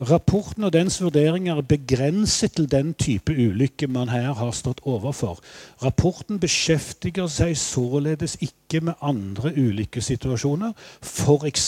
Rapporten 0.00 0.64
og 0.64 0.72
dens 0.72 0.94
vurderinger 1.02 1.58
er 1.60 1.66
begrenset 1.68 2.54
til 2.56 2.70
den 2.72 2.94
type 2.96 3.34
ulykke 3.36 3.84
man 3.92 4.08
her 4.08 4.32
har 4.32 4.54
stått 4.56 4.80
overfor. 4.88 5.42
Rapporten 5.82 6.38
beskjeftiger 6.40 7.28
seg 7.28 7.52
således 7.60 8.38
ikke 8.40 8.80
med 8.80 8.96
andre 9.04 9.52
ulykkessituasjoner, 9.52 10.72
f.eks. 11.04 11.66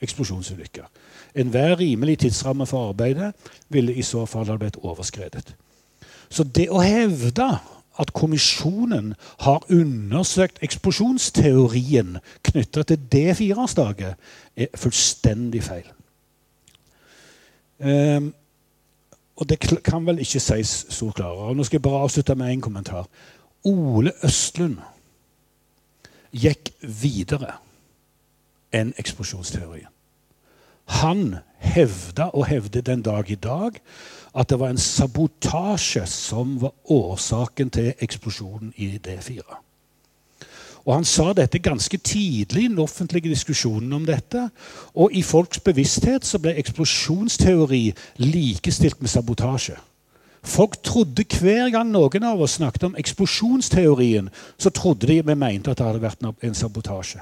eksplosjonsulykker. 0.00 0.86
Enhver 1.34 1.74
rimelig 1.80 2.20
tidsramme 2.22 2.66
for 2.70 2.92
arbeidet 2.92 3.32
ville 3.68 3.94
i 3.94 4.06
så 4.06 4.22
fall 4.26 4.46
ha 4.46 4.56
blitt 4.56 4.78
overskredet. 4.78 5.56
Så 6.30 6.46
det 6.46 6.68
å 6.70 6.78
hevde 6.78 7.48
at 7.98 8.12
kommisjonen 8.14 9.14
har 9.44 9.64
undersøkt 9.70 10.62
eksplosjonsteorien 10.62 12.18
knytta 12.46 12.82
til 12.82 13.00
D4-staket, 13.14 14.14
er 14.56 14.74
fullstendig 14.74 15.62
feil. 15.66 15.88
Um, 17.78 18.32
og 19.38 19.48
det 19.48 19.60
kan 19.86 20.06
vel 20.06 20.18
ikke 20.22 20.42
sies 20.42 20.86
så 20.90 21.10
klarere. 21.14 21.54
Nå 21.54 21.66
skal 21.66 21.78
jeg 21.78 21.82
bare 21.86 22.02
avslutte 22.02 22.34
med 22.34 22.56
én 22.56 22.60
kommentar. 22.62 23.06
Ole 23.64 24.12
Østlund 24.24 24.78
gikk 26.32 26.72
videre 26.82 27.54
enn 28.74 28.92
eksplosjonsteorien. 28.98 29.90
Han 30.88 31.36
hevda 31.58 32.30
og 32.32 32.46
hevder 32.48 32.80
den 32.80 33.02
dag 33.02 33.30
i 33.30 33.34
dag 33.34 33.80
at 34.38 34.50
det 34.50 34.58
var 34.60 34.70
en 34.72 34.80
sabotasje 34.80 36.06
som 36.06 36.58
var 36.62 36.74
årsaken 36.84 37.70
til 37.70 37.92
eksplosjonen 37.98 38.72
i 38.76 38.98
D4. 39.06 39.42
Og 40.88 40.94
Han 40.94 41.04
sa 41.04 41.32
dette 41.36 41.60
ganske 41.60 41.98
tidlig 41.98 42.64
i 42.64 42.68
den 42.68 42.78
offentlige 42.78 43.28
diskusjonen 43.28 43.92
om 43.92 44.06
dette. 44.06 44.48
Og 44.94 45.12
i 45.12 45.22
folks 45.22 45.60
bevissthet 45.60 46.24
så 46.24 46.40
ble 46.40 46.54
eksplosjonsteori 46.56 47.92
likestilt 48.16 49.00
med 49.00 49.12
sabotasje. 49.12 49.76
Folk 50.42 50.78
trodde 50.82 51.24
Hver 51.40 51.68
gang 51.70 51.90
noen 51.92 52.24
av 52.24 52.40
oss 52.40 52.56
snakket 52.56 52.88
om 52.88 52.96
eksplosjonsteorien, 52.96 54.30
så 54.58 54.70
trodde 54.70 55.06
de 55.06 55.20
vi 55.20 55.34
mente 55.34 55.70
at 55.70 55.78
det 55.78 55.86
hadde 55.86 56.02
vært 56.02 56.24
en 56.24 56.54
sabotasje. 56.54 57.20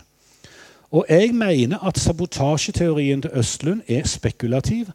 Og 0.90 1.06
jeg 1.08 1.34
mener 1.34 1.78
at 1.86 1.98
sabotasjeteorien 1.98 3.22
til 3.22 3.30
Østlund 3.34 3.80
er 3.88 4.06
spekulativ. 4.06 4.86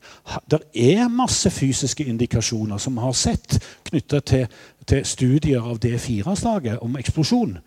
Det 0.51 0.59
er 0.75 1.07
masse 1.07 1.49
fysiske 1.49 2.05
indikasjoner 2.05 2.77
som 2.77 2.93
vi 2.93 2.99
har 2.99 3.11
sett 3.11 3.59
knytta 3.83 4.19
til, 4.19 4.47
til, 4.87 5.05
studier 5.05 5.61
av 5.61 5.79
D4-slaget 5.85 6.79
om 6.79 6.97
eksplosjon. 6.97 7.57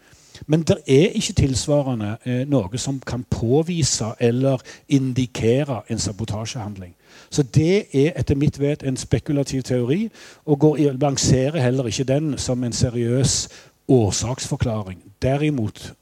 Men 0.47 0.63
det 0.63 0.77
er 0.87 1.15
ikke 1.15 1.33
tilsvarende 1.33 2.17
eh, 2.25 2.43
noe 2.49 2.79
som 2.79 3.01
kan 3.07 3.25
påvise 3.31 4.15
eller 4.21 4.63
indikere 4.89 5.83
en 5.89 5.99
sabotasjehandling. 5.99 6.95
Så 7.31 7.43
det 7.43 7.87
er 7.95 8.17
etter 8.19 8.35
mitt 8.35 8.59
vet 8.61 8.83
en 8.83 8.97
spekulativ 8.97 9.63
teori, 9.63 10.09
og 10.45 10.59
går, 10.59 10.79
lanserer 11.01 11.61
heller 11.61 11.87
ikke 11.87 12.05
den 12.05 12.39
som 12.39 12.65
en 12.65 12.73
seriøs 12.73 13.49
årsaksforklaring. 13.89 14.99
Derimot 15.23 15.93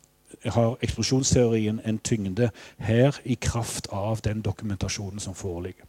har 0.45 0.78
eksplosjonsteorien 0.82 1.80
en 1.84 1.99
tyngde 1.99 2.51
her 2.78 3.20
i 3.24 3.34
kraft 3.34 3.86
av 3.90 4.20
den 4.24 4.40
dokumentasjonen 4.40 5.20
som 5.20 5.34
foreligger. 5.34 5.84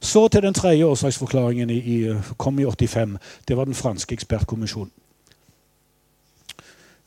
Så 0.00 0.28
til 0.28 0.42
den 0.42 0.54
tredje 0.54 0.84
årsaksforklaringen. 0.84 1.70
I, 1.70 1.78
i, 1.78 2.14
kom 2.36 2.58
i 2.58 2.64
85. 2.64 3.18
Det 3.48 3.56
var 3.56 3.64
den 3.64 3.74
franske 3.74 4.12
ekspertkommisjonen. 4.12 4.92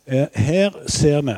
Eh, 0.07 0.27
her 0.33 0.71
ser 0.87 1.21
vi 1.21 1.35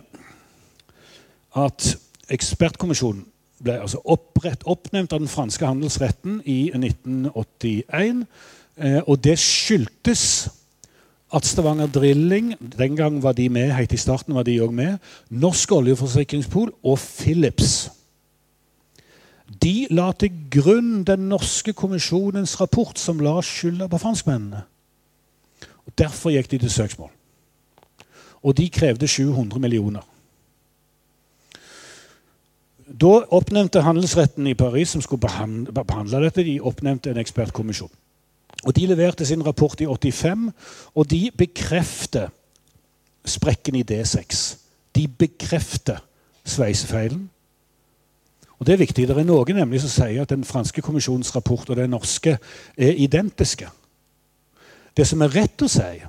at 1.58 1.98
ekspertkommisjonen 2.30 3.26
ble 3.64 3.80
altså 3.82 4.00
opprett, 4.06 4.64
oppnevnt 4.64 5.14
av 5.14 5.20
den 5.20 5.28
franske 5.28 5.66
handelsretten 5.66 6.42
i 6.46 6.72
1981. 6.76 8.24
Eh, 8.78 9.02
og 9.08 9.24
det 9.24 9.36
skyldtes 9.40 10.50
at 11.34 11.46
Stavanger 11.46 11.88
Drilling 11.88 12.56
Den 12.78 12.96
gang 12.96 13.24
var 13.24 13.32
de 13.32 13.50
med, 13.50 13.72
helt 13.72 13.94
i 13.94 13.98
starten 13.98 14.36
var 14.36 14.44
de 14.44 14.58
òg 14.62 14.74
med. 14.74 14.98
Norsk 15.30 15.72
oljeforsikringspol 15.72 16.74
og 16.84 17.00
Philips. 17.00 17.90
De 19.62 19.88
la 19.90 20.12
til 20.12 20.34
grunn 20.52 21.04
den 21.04 21.30
norske 21.30 21.74
kommisjonens 21.74 22.60
rapport, 22.62 23.00
som 23.00 23.20
la 23.20 23.40
skylda 23.42 23.88
på 23.88 23.98
franskmennene. 23.98 24.62
Og 25.86 25.98
Derfor 25.98 26.30
gikk 26.34 26.52
de 26.52 26.58
til 26.58 26.72
søksmål. 26.72 27.10
Og 28.44 28.58
de 28.58 28.70
krevde 28.70 29.08
700 29.08 29.60
millioner. 29.60 30.06
Da 32.90 33.20
oppnevnte 33.30 33.82
handelsretten 33.86 34.48
i 34.48 34.54
Paris, 34.54 34.90
som 34.90 35.02
skulle 35.02 35.22
behandle 35.22 36.22
dette, 36.24 36.44
de 36.44 36.62
oppnevnte 36.62 37.12
en 37.12 37.22
ekspertkommisjon. 37.22 37.92
Og 38.64 38.76
De 38.76 38.86
leverte 38.86 39.26
sin 39.26 39.46
rapport 39.46 39.82
i 39.82 39.86
85, 39.86 40.52
og 40.96 41.12
de 41.12 41.32
bekrefter 41.38 42.30
sprekken 43.26 43.76
i 43.76 43.84
D6. 43.92 44.58
De 44.96 45.08
bekrefter 45.08 45.98
sveisefeilen. 46.44 47.30
Og 48.60 48.66
Det 48.66 48.74
er 48.74 48.78
viktig. 48.78 49.08
Det 49.08 49.18
er 49.18 49.24
noen 49.24 49.56
nemlig 49.56 49.82
som 49.82 49.90
sier 49.90 50.22
at 50.22 50.30
den 50.30 50.44
franske 50.44 50.82
kommisjonens 50.82 51.36
rapport 51.36 51.70
og 51.70 51.76
den 51.76 51.90
norske 51.90 52.38
er 52.78 52.92
identiske. 52.92 53.70
Det 54.98 55.08
som 55.08 55.22
er 55.22 55.32
rett 55.32 55.62
å 55.64 55.70
si, 55.72 56.02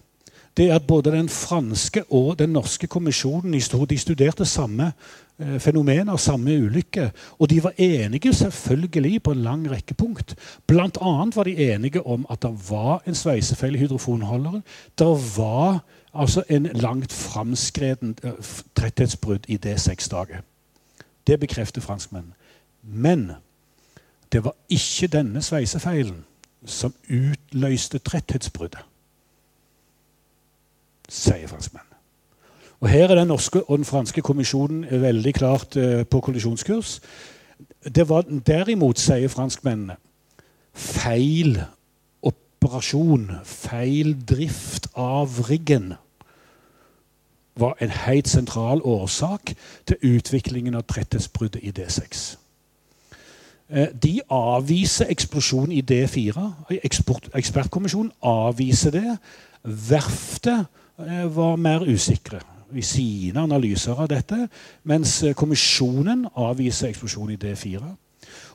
det 0.61 0.67
er 0.69 0.77
at 0.77 0.85
både 0.85 1.15
den 1.15 1.29
franske 1.33 2.05
og 2.13 2.35
den 2.39 2.53
norske 2.53 2.87
kommisjonen 2.87 3.57
de 3.57 3.99
studerte 3.99 4.45
samme 4.45 4.93
Eh, 5.41 5.61
fenomener, 5.61 6.17
samme 6.17 6.59
ulykke. 6.59 7.13
Og 7.39 7.51
de 7.51 7.63
var 7.65 7.73
enige 7.79 8.35
selvfølgelig 8.35 9.23
på 9.23 9.33
en 9.33 9.43
lang 9.43 9.71
rekke 9.71 9.95
punkt. 9.95 10.37
Blant 10.67 10.99
annet 11.01 11.37
var 11.37 11.45
de 11.45 11.73
enige 11.73 12.07
om 12.07 12.27
at 12.31 12.43
det 12.43 12.71
var 12.71 13.03
en 13.07 13.15
sveisefeil 13.15 13.75
i 13.75 13.79
hydrofonholderen. 13.79 14.63
Det 14.99 15.39
var 15.39 15.79
altså 16.15 16.43
en 16.49 16.63
langt 16.63 17.13
framskreden 17.13 18.17
uh, 18.25 18.31
tretthetsbrudd 18.75 19.41
i 19.49 19.57
det 19.57 19.81
seksdaget. 19.81 20.39
Det 21.27 21.41
bekrefter 21.41 21.81
franskmennene. 21.81 22.35
Men 22.83 23.33
det 24.33 24.45
var 24.45 24.55
ikke 24.69 25.07
denne 25.07 25.43
sveisefeilen 25.43 26.25
som 26.67 26.95
utløste 27.09 27.99
tretthetsbruddet, 27.99 28.81
sier 31.11 31.49
franskmennene. 31.51 31.99
Og 32.81 32.89
Her 32.89 33.11
er 33.11 33.19
den 33.19 33.29
norske 33.29 33.63
og 33.63 33.79
den 33.79 33.85
franske 33.85 34.23
kommisjonen 34.25 34.87
veldig 34.89 35.35
klart 35.35 35.77
uh, 35.77 36.03
på 36.07 36.21
kollisjonskurs. 36.21 37.01
Det 37.85 38.09
var 38.09 38.25
derimot, 38.47 38.99
sier 38.99 39.29
franskmennene, 39.29 39.97
feil 40.73 41.61
operasjon, 42.23 43.27
feil 43.45 44.15
drift 44.29 44.89
av 44.97 45.43
riggen 45.51 45.95
var 47.61 47.77
en 47.81 47.91
helt 47.91 48.29
sentral 48.29 48.81
årsak 48.85 49.55
til 49.87 49.97
utviklingen 50.17 50.75
av 50.75 50.87
tretthetsbruddet 50.89 51.63
i 51.63 51.73
D6. 51.79 52.37
Eh, 53.71 53.89
de 54.03 54.21
avviser 54.31 55.11
eksplosjon 55.11 55.73
i 55.73 55.83
D4. 55.83 56.47
Ekspertkommisjonen 57.35 58.13
avviser 58.23 58.91
det. 58.91 59.17
Verftet 59.63 60.53
eh, 60.53 60.65
var 61.35 61.57
mer 61.57 61.87
usikre 61.89 62.41
i 62.77 62.83
sine 62.87 63.41
analyser 63.43 63.99
av 63.99 64.11
dette, 64.11 64.47
mens 64.87 65.21
kommisjonen 65.37 66.27
avviser 66.39 66.91
eksplosjon 66.91 67.35
i 67.35 67.41
D4. 67.41 67.83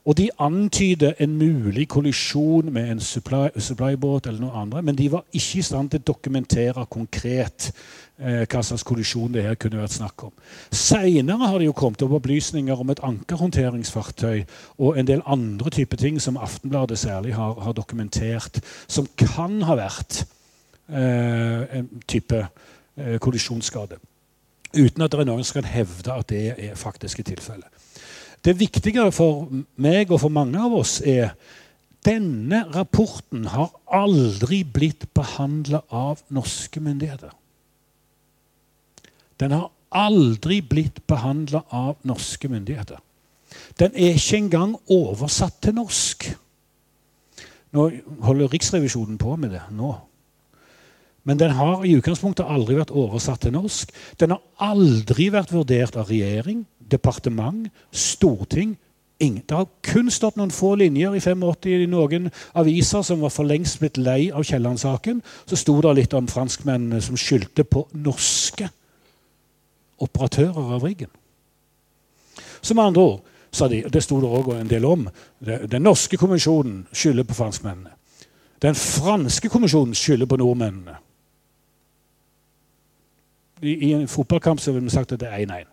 Og 0.06 0.18
de 0.18 0.30
antyder 0.40 1.14
en 1.20 1.38
mulig 1.38 1.88
kollisjon 1.90 2.74
med 2.74 2.92
en 2.92 3.00
supply, 3.02 3.48
supply-båt 3.58 4.28
eller 4.30 4.44
noe 4.44 4.60
andre, 4.62 4.84
men 4.86 4.98
de 4.98 5.08
var 5.12 5.24
ikke 5.34 5.60
i 5.60 5.66
stand 5.66 5.90
til 5.90 6.04
å 6.04 6.08
dokumentere 6.12 6.86
konkret 6.94 7.72
eh, 8.20 8.44
hva 8.46 8.62
slags 8.62 8.86
kollisjon 8.86 9.34
det 9.34 9.48
her 9.48 9.58
kunne 9.58 9.82
vært 9.82 9.98
snakk 9.98 10.28
om. 10.28 10.36
Seinere 10.70 11.50
har 11.50 11.58
det 11.58 11.72
jo 11.72 11.78
kommet 11.78 12.06
opp 12.06 12.14
opplysninger 12.20 12.86
om 12.86 12.94
et 12.94 13.02
ankerhåndteringsfartøy 13.10 14.46
og 14.78 15.02
en 15.02 15.10
del 15.10 15.26
andre 15.26 15.74
typer 15.74 15.98
ting 15.98 16.22
som 16.22 16.38
Aftenbladet 16.38 17.02
særlig 17.02 17.34
har, 17.34 17.58
har 17.66 17.74
dokumentert, 17.74 18.62
som 18.88 19.10
kan 19.18 19.58
ha 19.66 19.80
vært 19.82 20.22
eh, 20.22 20.35
en 20.90 21.90
type 22.08 22.42
eh, 22.98 23.18
kollisjonsskade. 23.20 23.98
Uten 24.76 25.02
at 25.02 25.12
det 25.12 25.20
er 25.24 25.30
noen 25.30 25.46
som 25.48 25.62
kan 25.62 25.70
hevde 25.72 26.14
at 26.14 26.30
det 26.30 26.44
er 26.52 26.76
faktiske 26.80 27.24
tilfellet. 27.24 27.70
Det 28.46 28.60
viktige 28.60 29.08
for 29.16 29.48
meg 29.82 30.12
og 30.12 30.22
for 30.22 30.34
mange 30.34 30.60
av 30.62 30.76
oss 30.78 31.00
er 31.02 31.34
denne 32.06 32.60
rapporten 32.76 33.48
har 33.50 33.72
aldri 33.90 34.62
blitt 34.64 35.08
behandla 35.18 35.82
av 35.90 36.22
norske 36.30 36.80
myndigheter. 36.84 37.32
Den 39.42 39.56
har 39.56 39.72
aldri 39.96 40.60
blitt 40.62 41.02
behandla 41.08 41.64
av 41.74 41.98
norske 42.06 42.50
myndigheter. 42.52 43.00
Den 43.80 43.96
er 43.96 44.20
ikke 44.20 44.38
engang 44.38 44.76
oversatt 44.92 45.58
til 45.64 45.76
norsk. 45.80 46.28
Nå 47.76 47.90
holder 48.28 48.52
Riksrevisjonen 48.54 49.18
på 49.18 49.36
med 49.40 49.56
det 49.56 49.64
nå. 49.76 49.96
Men 51.26 51.40
den 51.42 51.56
har 51.58 51.82
i 51.86 51.96
utgangspunktet 51.98 52.46
aldri 52.46 52.78
vært 52.78 52.94
oversatt 52.94 53.42
til 53.42 53.56
norsk. 53.56 53.92
Den 54.22 54.36
har 54.36 54.42
aldri 54.62 55.32
vært 55.34 55.54
vurdert 55.56 55.98
av 55.98 56.12
regjering, 56.14 56.64
departement, 56.80 57.66
storting. 57.90 58.76
Ingen. 59.20 59.42
Det 59.48 59.58
har 59.58 59.70
kun 59.88 60.12
stått 60.12 60.36
noen 60.38 60.52
få 60.54 60.74
linjer 60.78 61.16
i 61.16 61.22
85 61.24 61.70
i 61.72 61.88
noen 61.90 62.30
aviser 62.54 63.06
som 63.08 63.24
var 63.24 63.32
for 63.34 63.48
lengst 63.48 63.80
blitt 63.82 63.98
lei 63.98 64.28
av 64.30 64.44
Kielland-saken. 64.46 65.22
Så 65.50 65.58
sto 65.58 65.80
det 65.82 65.94
litt 65.98 66.14
om 66.14 66.28
franskmennene 66.30 67.02
som 67.02 67.18
skyldte 67.18 67.64
på 67.64 67.88
norske 67.96 68.68
operatører 70.04 70.76
av 70.76 70.84
riggen. 70.84 71.10
Som 72.62 72.84
andre 72.84 73.02
ord, 73.02 73.24
sa 73.56 73.70
de, 73.72 73.82
det 73.90 74.04
sto 74.04 74.20
det 74.20 74.30
òg 74.30 74.52
en 74.60 74.70
del 74.70 74.86
om, 74.86 75.08
den 75.40 75.86
norske 75.86 76.20
kommisjonen 76.20 76.84
skylder 76.92 77.26
på 77.26 77.38
franskmennene. 77.38 77.96
Den 78.62 78.76
franske 78.76 79.50
kommisjonen 79.52 79.96
skylder 79.96 80.28
på 80.28 80.40
nordmennene. 80.42 81.00
I, 83.62 83.94
en 83.94 84.08
fotballkamp 84.08 84.60
så 84.60 84.74
ville 84.74 84.90
vi 84.90 84.96
sagt 84.96 85.16
at 85.16 85.22
det 85.22 85.30
er 85.32 85.46
1-1. 85.46 85.72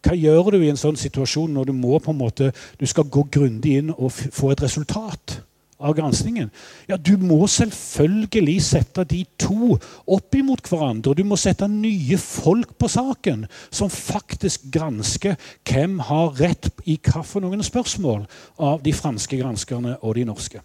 Hva 0.00 0.16
gjør 0.16 0.54
du 0.54 0.62
i 0.62 0.70
en 0.72 0.80
sånn 0.80 0.98
situasjon 0.98 1.52
når 1.54 1.70
du 1.70 1.76
må 1.76 1.98
på 2.00 2.14
en 2.14 2.20
måte, 2.22 2.50
du 2.80 2.86
skal 2.88 3.08
gå 3.12 3.26
grundig 3.32 3.76
inn 3.82 3.92
og 3.92 4.12
få 4.12 4.54
et 4.54 4.62
resultat 4.64 5.40
av 5.80 5.94
granskningen? 5.96 6.48
Ja, 6.88 6.96
du 6.96 7.12
må 7.20 7.44
selvfølgelig 7.50 8.56
sette 8.64 9.04
de 9.08 9.22
to 9.40 9.76
opp 9.76 10.36
imot 10.36 10.64
hverandre. 10.72 11.14
Du 11.16 11.22
må 11.28 11.36
sette 11.40 11.68
nye 11.68 12.16
folk 12.20 12.72
på 12.80 12.88
saken 12.90 13.44
som 13.68 13.92
faktisk 13.92 14.70
gransker 14.72 15.36
hvem 15.68 16.00
har 16.08 16.34
rett 16.40 16.72
i 16.86 16.96
hvilke 16.96 17.68
spørsmål 17.68 18.24
av 18.56 18.80
de 18.84 18.96
franske 18.96 19.40
granskerne 19.40 19.98
og 20.00 20.16
de 20.16 20.26
norske. 20.28 20.64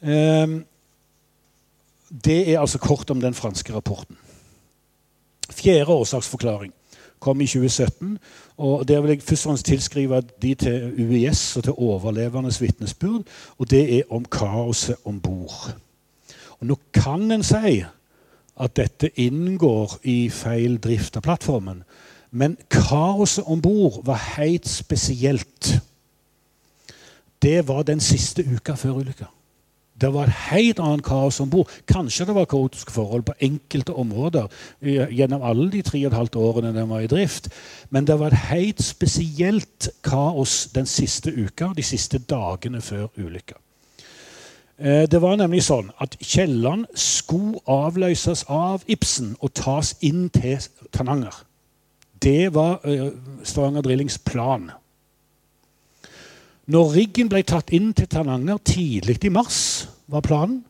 Um, 0.00 0.62
det 2.10 2.52
er 2.52 2.60
altså 2.60 2.78
kort 2.78 3.10
om 3.10 3.20
den 3.20 3.34
franske 3.34 3.74
rapporten. 3.74 4.16
Fjerde 5.50 5.86
årsaksforklaring 5.86 6.72
kom 7.20 7.40
i 7.40 7.46
2017. 7.46 8.18
og 8.56 8.88
Der 8.88 9.00
vil 9.00 9.08
jeg 9.08 9.22
først 9.22 9.46
og 9.46 9.50
fremst 9.50 9.66
tilskrive 9.66 10.22
de 10.42 10.54
til 10.54 10.94
UiS 10.98 11.56
og 11.56 11.64
til 11.64 11.72
overlevendes 11.72 12.60
vitnesbyrd. 12.60 13.22
Og 13.58 13.70
det 13.70 13.98
er 13.98 14.02
om 14.10 14.24
kaoset 14.24 14.96
om 15.04 15.20
bord. 15.20 15.76
Nå 16.60 16.76
kan 16.92 17.30
en 17.32 17.42
si 17.42 17.84
at 18.60 18.76
dette 18.76 19.10
inngår 19.20 19.98
i 20.04 20.28
feil 20.28 20.76
drift 20.78 21.16
av 21.16 21.24
plattformen. 21.24 21.84
Men 22.30 22.58
kaoset 22.70 23.44
om 23.46 23.62
bord 23.62 24.04
var 24.04 24.20
helt 24.36 24.68
spesielt. 24.68 25.80
Det 27.42 27.68
var 27.68 27.82
den 27.82 28.00
siste 28.00 28.44
uka 28.44 28.74
før 28.74 29.00
ulykka. 29.00 29.24
Det 30.00 30.08
var 30.14 30.28
et 30.28 30.36
helt 30.50 30.80
annet 30.80 31.04
kaos 31.04 31.40
om 31.40 31.50
bord. 31.52 31.70
Kanskje 31.88 32.26
det 32.28 32.34
var 32.34 32.48
kaotiske 32.48 32.92
forhold 32.94 33.26
på 33.28 33.36
enkelte 33.40 33.92
områder 33.92 34.48
gjennom 34.80 35.42
alle 35.44 35.68
de 35.72 35.82
tre 35.84 36.00
og 36.06 36.12
et 36.12 36.16
halvt 36.16 36.38
årene 36.40 36.74
den 36.76 36.88
var 36.88 37.04
i 37.04 37.10
drift. 37.10 37.50
Men 37.90 38.06
det 38.08 38.18
var 38.20 38.32
et 38.32 38.46
helt 38.50 38.82
spesielt 38.82 39.90
kaos 40.04 40.70
den 40.74 40.86
siste 40.86 41.32
uka, 41.36 41.72
de 41.76 41.84
siste 41.84 42.18
dagene 42.18 42.80
før 42.80 43.10
ulykka. 43.18 43.60
Eh, 44.80 45.04
det 45.10 45.20
var 45.20 45.36
nemlig 45.36 45.60
sånn 45.66 45.90
at 46.00 46.16
Kielland 46.24 46.86
skulle 46.96 47.60
avløses 47.68 48.46
av 48.48 48.86
Ibsen 48.88 49.34
og 49.44 49.52
tas 49.60 49.92
inn 50.00 50.30
til 50.32 50.56
Tananger. 50.96 51.42
Det 52.22 52.54
var 52.54 52.80
eh, 52.88 53.10
Stavanger 53.44 53.84
Drillings 53.84 54.16
plan. 54.24 54.70
Når 56.70 56.92
riggen 56.94 57.30
ble 57.30 57.42
tatt 57.42 57.72
inn 57.74 57.90
til 57.96 58.06
Tananger 58.10 58.60
tidlig 58.62 59.18
i 59.26 59.32
mars, 59.32 59.88
var 60.10 60.22
planen, 60.22 60.60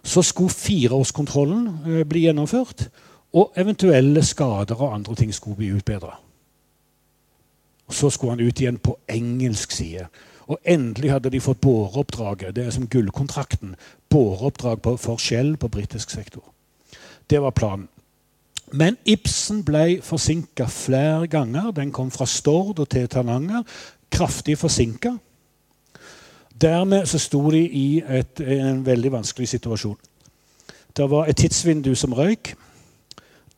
så 0.00 0.22
skulle 0.24 0.54
fireårskontrollen 0.54 1.66
eh, 1.84 2.04
bli 2.08 2.24
gjennomført. 2.24 2.86
Og 3.36 3.52
eventuelle 3.60 4.22
skader 4.24 4.80
og 4.80 4.94
andre 4.94 5.14
ting 5.14 5.34
skulle 5.34 5.58
bli 5.60 5.68
utbedra. 5.76 6.14
Så 7.90 8.10
skulle 8.10 8.32
han 8.32 8.46
ut 8.46 8.60
igjen 8.60 8.80
på 8.80 8.96
engelsk 9.12 9.76
side. 9.76 10.08
Og 10.50 10.58
endelig 10.64 11.12
hadde 11.12 11.30
de 11.30 11.42
fått 11.42 11.60
boreoppdraget. 11.60 12.56
Det 12.56 12.64
er 12.66 12.74
som 12.74 12.88
gullkontrakten. 12.88 13.76
Boreoppdrag 14.10 14.80
for 14.98 15.20
Shell 15.20 15.56
på 15.60 15.68
britisk 15.68 16.10
sektor. 16.10 16.42
Det 17.30 17.42
var 17.42 17.54
planen. 17.54 17.88
Men 18.72 18.96
Ibsen 19.04 19.64
ble 19.66 20.00
forsinka 20.02 20.66
flere 20.70 21.26
ganger. 21.26 21.70
Den 21.76 21.92
kom 21.92 22.10
fra 22.10 22.26
Stord 22.26 22.78
og 22.78 22.88
til 22.88 23.08
Tananger 23.10 23.66
kraftig 24.10 24.58
forsinka. 24.58 25.14
Dermed 26.60 27.06
så 27.06 27.18
sto 27.18 27.50
de 27.50 27.62
i 27.64 28.02
et, 28.04 28.40
en 28.40 28.82
veldig 28.86 29.12
vanskelig 29.12 29.48
situasjon. 29.48 29.96
Det 30.96 31.06
var 31.10 31.30
et 31.30 31.36
tidsvindu 31.36 31.94
som 31.94 32.12
røyk. 32.12 32.54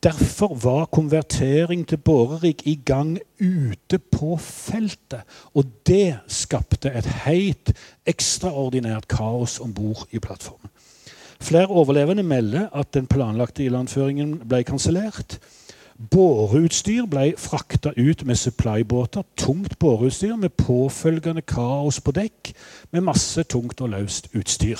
Derfor 0.03 0.55
var 0.55 0.85
konvertering 0.85 1.87
til 1.87 1.97
borerigg 1.97 2.67
i 2.67 2.75
gang 2.85 3.17
ute 3.39 3.99
på 4.11 4.37
feltet. 4.37 5.23
Og 5.53 5.65
det 5.87 6.19
skapte 6.27 6.91
et 6.91 7.07
helt 7.25 7.71
ekstraordinært 8.05 9.07
kaos 9.07 9.59
om 9.63 9.73
bord 9.73 10.07
i 10.11 10.19
plattformen. 10.19 10.69
Flere 11.43 11.67
overlevende 11.67 12.23
melder 12.23 12.69
at 12.75 12.93
den 12.93 13.07
planlagte 13.07 13.63
ilandføringen 13.63 14.37
ble 14.47 14.63
kansellert. 14.63 15.39
Båreutstyr 16.11 17.05
ble 17.07 17.33
frakta 17.37 17.93
ut 17.95 18.25
med 18.25 18.35
supply-båter. 18.35 19.23
Tungt 19.37 19.79
båreutstyr 19.79 20.35
med 20.35 20.49
påfølgende 20.57 21.41
kaos 21.41 22.01
på 22.01 22.11
dekk, 22.11 22.53
med 22.91 23.01
masse 23.07 23.43
tungt 23.43 23.81
og 23.81 23.89
løst 23.93 24.27
utstyr. 24.35 24.79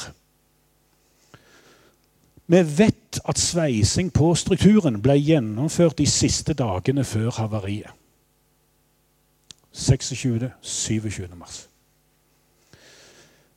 Vi 2.47 2.59
vet 2.78 3.19
at 3.24 3.39
sveising 3.39 4.11
på 4.13 4.34
strukturen 4.36 4.99
ble 5.01 5.15
gjennomført 5.15 5.97
de 5.97 6.07
siste 6.09 6.53
dagene 6.53 7.05
før 7.07 7.32
havariet. 7.38 7.93
26. 9.74 10.51
27. 10.61 11.28
mars. 11.36 11.69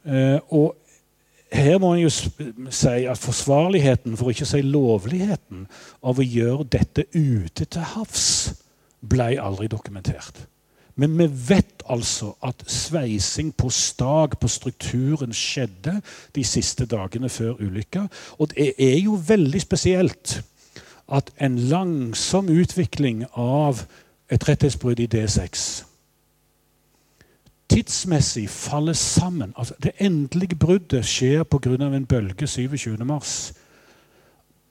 Eh, 0.07 0.39
og 0.55 0.77
her 1.53 1.79
må 1.79 1.93
en 1.95 2.03
jo 2.03 2.11
si 2.11 3.07
at 3.07 3.21
forsvarligheten, 3.23 4.17
for 4.19 4.33
ikke 4.33 4.47
å 4.47 4.51
si 4.51 4.63
lovligheten, 4.67 5.67
av 6.03 6.19
å 6.19 6.27
gjøre 6.27 6.67
dette 6.75 7.07
ute 7.15 7.65
til 7.65 7.89
havs 7.95 8.27
ble 9.07 9.37
aldri 9.39 9.69
dokumentert. 9.71 10.47
Men 10.97 11.13
vi 11.19 11.27
vet 11.51 11.85
altså 11.93 12.33
at 12.45 12.65
sveising 12.73 13.53
på 13.55 13.69
stag 13.71 14.39
på 14.41 14.49
strukturen 14.49 15.35
skjedde 15.37 15.99
de 16.35 16.45
siste 16.45 16.87
dagene 16.89 17.29
før 17.29 17.61
ulykka. 17.61 18.07
Og 18.41 18.55
det 18.55 18.73
er 18.81 18.97
jo 19.05 19.19
veldig 19.29 19.61
spesielt 19.61 20.39
at 21.13 21.31
en 21.39 21.59
langsom 21.69 22.49
utvikling 22.51 23.27
av 23.37 23.85
et 24.33 24.49
rettighetsbrudd 24.49 25.05
i 25.05 25.11
D6 25.13 25.86
tidsmessig 27.69 28.49
faller 28.51 28.93
sammen. 28.93 29.55
Altså, 29.59 29.75
det 29.83 29.93
endelige 30.01 30.57
bruddet 30.57 31.05
skjer 31.05 31.43
pga. 31.43 31.75
en 31.87 32.07
bølge 32.07 32.47
27.3. 32.47 33.55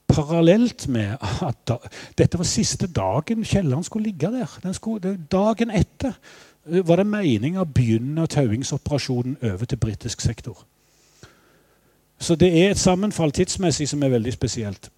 Parallelt 0.08 0.88
med 0.88 1.18
at 1.42 1.58
da, 1.68 1.78
dette 2.18 2.38
var 2.38 2.46
siste 2.46 2.88
dagen 2.88 3.44
kjelleren 3.44 3.84
skulle 3.84 4.12
ligge 4.12 4.32
der. 4.32 4.72
Skulle, 4.72 5.18
dagen 5.32 5.72
etter 5.72 6.14
eh, 6.70 6.88
var 6.88 7.02
det 7.02 7.08
meninga 7.08 7.62
å 7.62 7.70
begynne 7.70 8.28
tauingsoperasjonen 8.28 9.38
over 9.42 9.66
til 9.66 9.78
britisk 9.78 10.22
sektor. 10.22 10.66
Så 12.20 12.36
det 12.36 12.52
er 12.54 12.72
et 12.72 12.80
sammenfall 12.80 13.32
tidsmessig 13.32 13.90
som 13.90 14.04
er 14.04 14.14
veldig 14.14 14.34
spesielt. 14.34 14.90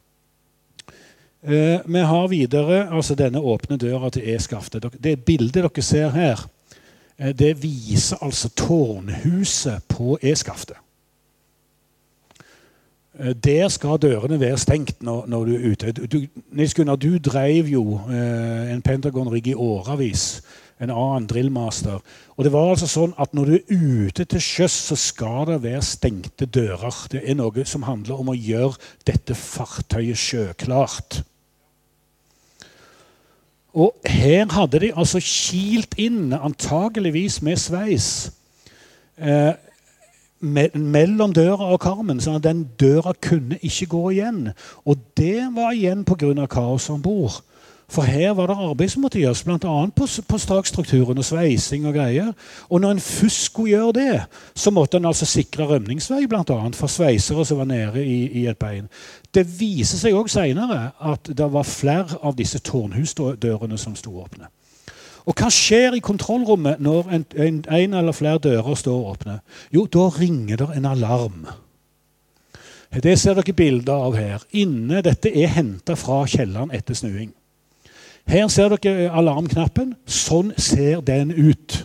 Eh, 1.41 1.79
vi 1.85 1.99
har 1.99 2.27
videre 2.27 2.89
altså 2.91 3.15
denne 3.15 3.39
åpne 3.39 3.77
døra 3.77 4.09
til 4.09 4.27
E-skaftet. 4.35 4.85
Det 5.03 5.23
bildet 5.25 5.63
dere 5.63 5.81
ser 5.81 6.09
her, 6.09 6.47
det 7.17 7.55
viser 7.63 8.21
altså 8.21 8.49
tårnhuset 8.53 9.87
på 9.89 10.19
E-skaftet. 10.21 10.77
Eh, 13.19 13.33
der 13.33 13.67
skal 13.67 13.97
dørene 14.01 14.39
være 14.39 14.57
stengt 14.57 15.03
når, 15.03 15.25
når 15.27 15.45
du 15.45 15.55
er 15.55 15.71
ute. 15.71 15.91
Du, 15.91 16.21
Nils 16.51 16.73
Gunnar, 16.73 16.95
du 16.95 17.17
drev 17.17 17.65
jo 17.65 17.99
eh, 18.09 18.73
en 18.73 18.81
Pentagon-rigg 18.81 19.47
i 19.47 19.53
årevis. 19.53 20.41
En 20.81 20.93
annen 20.93 21.25
drillmaster. 21.27 21.97
Og 22.37 22.45
det 22.45 22.51
var 22.53 22.69
altså 22.69 22.85
sånn 22.85 23.15
at 23.17 23.33
Når 23.33 23.45
du 23.45 23.53
er 23.55 23.71
ute 23.71 24.25
til 24.25 24.41
sjøs, 24.41 24.75
så 24.91 24.95
skal 24.95 25.47
det 25.49 25.63
være 25.63 25.81
stengte 25.81 26.45
dører. 26.45 27.07
Det 27.11 27.23
er 27.25 27.39
noe 27.39 27.65
som 27.65 27.87
handler 27.87 28.21
om 28.21 28.29
å 28.29 28.37
gjøre 28.37 28.77
dette 29.09 29.33
fartøyet 29.33 30.17
sjøklart. 30.21 31.23
Og 33.77 33.93
her 34.09 34.47
hadde 34.49 34.79
de 34.81 34.91
altså 34.97 35.21
kilt 35.21 35.93
inn, 36.01 36.33
antageligvis 36.33 37.41
med 37.45 37.59
sveis, 37.61 38.31
eh, 39.21 39.53
me 40.39 40.67
mellom 40.73 41.33
døra 41.33 41.71
og 41.73 41.81
karmen, 41.81 42.21
sånn 42.21 42.39
at 42.39 42.45
den 42.45 42.63
døra 42.81 43.13
kunne 43.21 43.59
ikke 43.61 43.89
gå 43.93 44.01
igjen. 44.15 44.41
Og 44.85 44.97
det 45.17 45.49
var 45.53 45.77
igjen 45.77 46.05
pga. 46.05 46.47
kaos 46.49 46.89
om 46.89 47.01
bord. 47.01 47.41
For 47.87 48.03
her 48.03 48.33
var 48.35 48.49
det 48.51 48.57
arbeid 48.59 48.91
som 48.91 49.05
måtte 49.05 49.19
gjøres, 49.21 49.45
bl.a. 49.47 49.75
på, 49.95 50.07
på 50.27 50.37
stakstrukturen 50.43 51.21
og 51.21 51.25
sveising 51.25 51.85
og 51.87 51.95
greier. 51.95 52.33
Og 52.67 52.81
når 52.83 52.97
en 52.97 52.99
først 52.99 53.45
skulle 53.47 53.77
gjøre 53.77 53.93
det, 53.95 54.15
så 54.55 54.73
måtte 54.75 54.99
en 54.99 55.07
altså 55.07 55.25
sikre 55.25 55.69
rømningsvei 55.69 56.25
bl.a. 56.27 56.57
for 56.75 56.91
sveisere 56.91 57.45
som 57.47 57.61
var 57.61 57.69
nede 57.71 58.03
i, 58.03 58.19
i 58.41 58.45
et 58.51 58.59
bein. 58.59 58.89
Det 59.31 59.45
viser 59.59 60.01
seg 60.01 60.19
òg 60.19 60.27
seinere 60.31 60.89
at 60.99 61.31
det 61.31 61.47
var 61.53 61.63
flere 61.63 62.19
av 62.19 62.35
disse 62.35 62.59
tårnhusdørene 62.59 63.79
som 63.79 63.95
sto 63.95 64.17
åpne. 64.19 64.51
Og 65.27 65.35
hva 65.35 65.47
skjer 65.51 65.95
i 65.95 66.03
kontrollrommet 66.03 66.83
når 66.83 67.09
en, 67.15 67.25
en, 67.39 67.63
en 67.71 67.97
eller 68.01 68.15
flere 68.15 68.43
dører 68.43 68.75
står 68.79 69.09
åpne? 69.13 69.39
Jo, 69.71 69.87
da 69.91 70.09
ringer 70.11 70.59
det 70.59 70.69
en 70.75 70.91
alarm. 70.91 71.47
Det 73.03 73.17
ser 73.19 73.35
dere 73.35 73.55
bilder 73.55 74.07
av 74.07 74.15
her. 74.15 74.43
Inne, 74.55 75.01
Dette 75.03 75.31
er 75.31 75.51
henta 75.55 75.95
fra 75.99 76.25
kjelleren 76.27 76.71
etter 76.75 76.95
snuing. 76.95 77.31
Her 78.27 78.47
ser 78.51 78.73
dere 78.75 79.11
alarmknappen. 79.15 79.93
Sånn 80.03 80.51
ser 80.59 81.01
den 81.05 81.31
ut. 81.31 81.77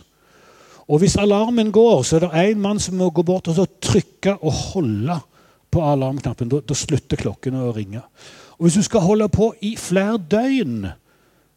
Og 0.90 0.98
Hvis 1.00 1.16
alarmen 1.16 1.70
går, 1.72 2.02
så 2.02 2.18
er 2.18 2.24
det 2.26 2.32
en 2.40 2.62
mann 2.62 2.80
som 2.82 2.98
må 2.98 3.10
gå 3.14 3.22
bort 3.24 3.48
og 3.48 3.60
trykke 3.80 4.36
og 4.42 4.52
holde 4.74 5.20
på 5.72 5.82
alarmknappen. 5.86 6.50
Da, 6.50 6.60
da 6.66 6.76
slutter 6.76 7.20
klokken 7.20 7.56
å 7.56 7.70
ringe. 7.72 8.02
Og 8.58 8.66
Hvis 8.66 8.80
du 8.80 8.82
skal 8.86 9.06
holde 9.06 9.28
på 9.32 9.52
i 9.62 9.76
flere 9.80 10.18
døgn 10.18 10.90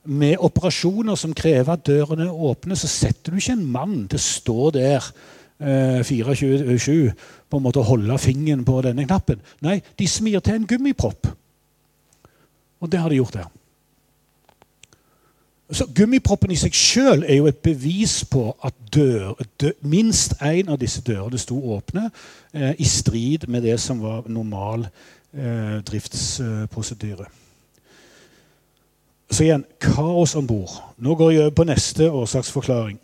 med 0.06 0.38
operasjoner 0.38 1.18
som 1.18 1.34
krever 1.34 1.74
at 1.74 1.86
dørene 1.88 2.30
er 2.30 2.46
åpne, 2.52 2.78
så 2.78 2.88
setter 2.88 3.34
du 3.34 3.42
ikke 3.42 3.58
en 3.58 3.66
mann 3.74 3.98
til 4.10 4.22
å 4.22 4.26
stå 4.26 4.70
der 4.78 5.10
eh, 5.60 6.06
24-7 6.06 7.12
på 7.50 7.58
en 7.58 7.66
måte 7.66 7.84
holde 7.86 8.18
fingeren 8.22 8.64
på 8.68 8.78
denne 8.86 9.08
knappen. 9.08 9.42
Nei, 9.66 9.80
de 9.98 10.08
smir 10.10 10.46
til 10.46 10.60
en 10.60 10.70
gummipropp. 10.70 11.32
Og 12.80 12.92
det 12.92 13.02
har 13.02 13.10
de 13.10 13.20
gjort 13.20 13.40
der. 13.42 13.50
Så 15.72 15.88
Gummiproppen 15.96 16.52
i 16.54 16.58
seg 16.60 16.76
sjøl 16.78 17.24
er 17.26 17.40
jo 17.40 17.48
et 17.50 17.58
bevis 17.66 18.20
på 18.30 18.52
at 18.64 18.76
dør, 18.94 19.34
dør, 19.62 19.74
minst 19.82 20.36
én 20.38 20.70
av 20.70 20.78
disse 20.82 21.02
dørene 21.02 21.40
sto 21.42 21.58
åpne, 21.74 22.10
eh, 22.54 22.76
i 22.78 22.86
strid 22.86 23.48
med 23.48 23.66
det 23.66 23.80
som 23.82 24.04
var 24.04 24.28
normal 24.30 24.86
eh, 24.86 25.82
driftsprosedyre. 25.88 27.26
Så 29.32 29.44
igjen 29.44 29.66
kaos 29.82 30.36
om 30.38 30.46
bord. 30.48 30.78
Nå 31.02 31.16
går 31.18 31.32
jeg 31.32 31.56
på 31.58 31.66
neste 31.66 32.12
årsaksforklaring. 32.12 33.00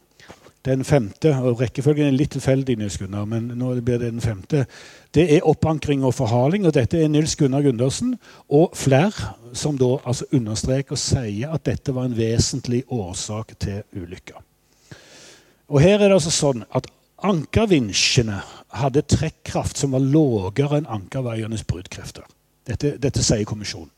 Den 0.65 0.83
femte, 0.85 1.31
og 1.41 1.57
rekkefølgen 1.57 2.11
er 2.11 2.13
litt 2.13 2.35
tilfeldig, 2.35 2.75
Nils 2.77 2.99
Gunnar, 3.01 3.25
men 3.25 3.47
nå 3.57 3.71
blir 3.81 3.97
det 3.97 4.11
den 4.11 4.21
femte. 4.21 4.67
Det 5.09 5.23
er 5.33 5.47
oppankring 5.49 6.03
og 6.05 6.13
forhaling, 6.13 6.67
og 6.69 6.75
dette 6.77 6.99
er 7.01 7.09
Nils 7.09 7.33
Gunnar 7.35 7.65
Gundersen 7.65 8.13
og 8.45 8.77
flere 8.77 9.33
som 9.57 9.79
da 9.81 9.95
altså 10.05 10.29
understreker 10.37 10.93
og 10.93 11.01
sier 11.01 11.55
at 11.55 11.65
dette 11.65 11.95
var 11.95 12.05
en 12.05 12.17
vesentlig 12.17 12.83
årsak 12.93 13.55
til 13.57 13.81
ulykka. 13.97 14.37
Og 15.71 15.81
her 15.81 15.97
er 15.97 16.11
det 16.11 16.19
altså 16.19 16.33
sånn 16.35 16.65
at 16.69 16.89
Ankervinsjene 17.21 18.39
hadde 18.81 19.03
trekkraft 19.05 19.77
som 19.77 19.93
var 19.93 20.01
lavere 20.01 20.79
enn 20.79 20.87
ankerveienes 20.89 21.61
bruddkrefter. 21.69 22.25
Dette, 22.65 22.95
dette 23.01 23.21
sier 23.21 23.45
kommisjonen. 23.45 23.91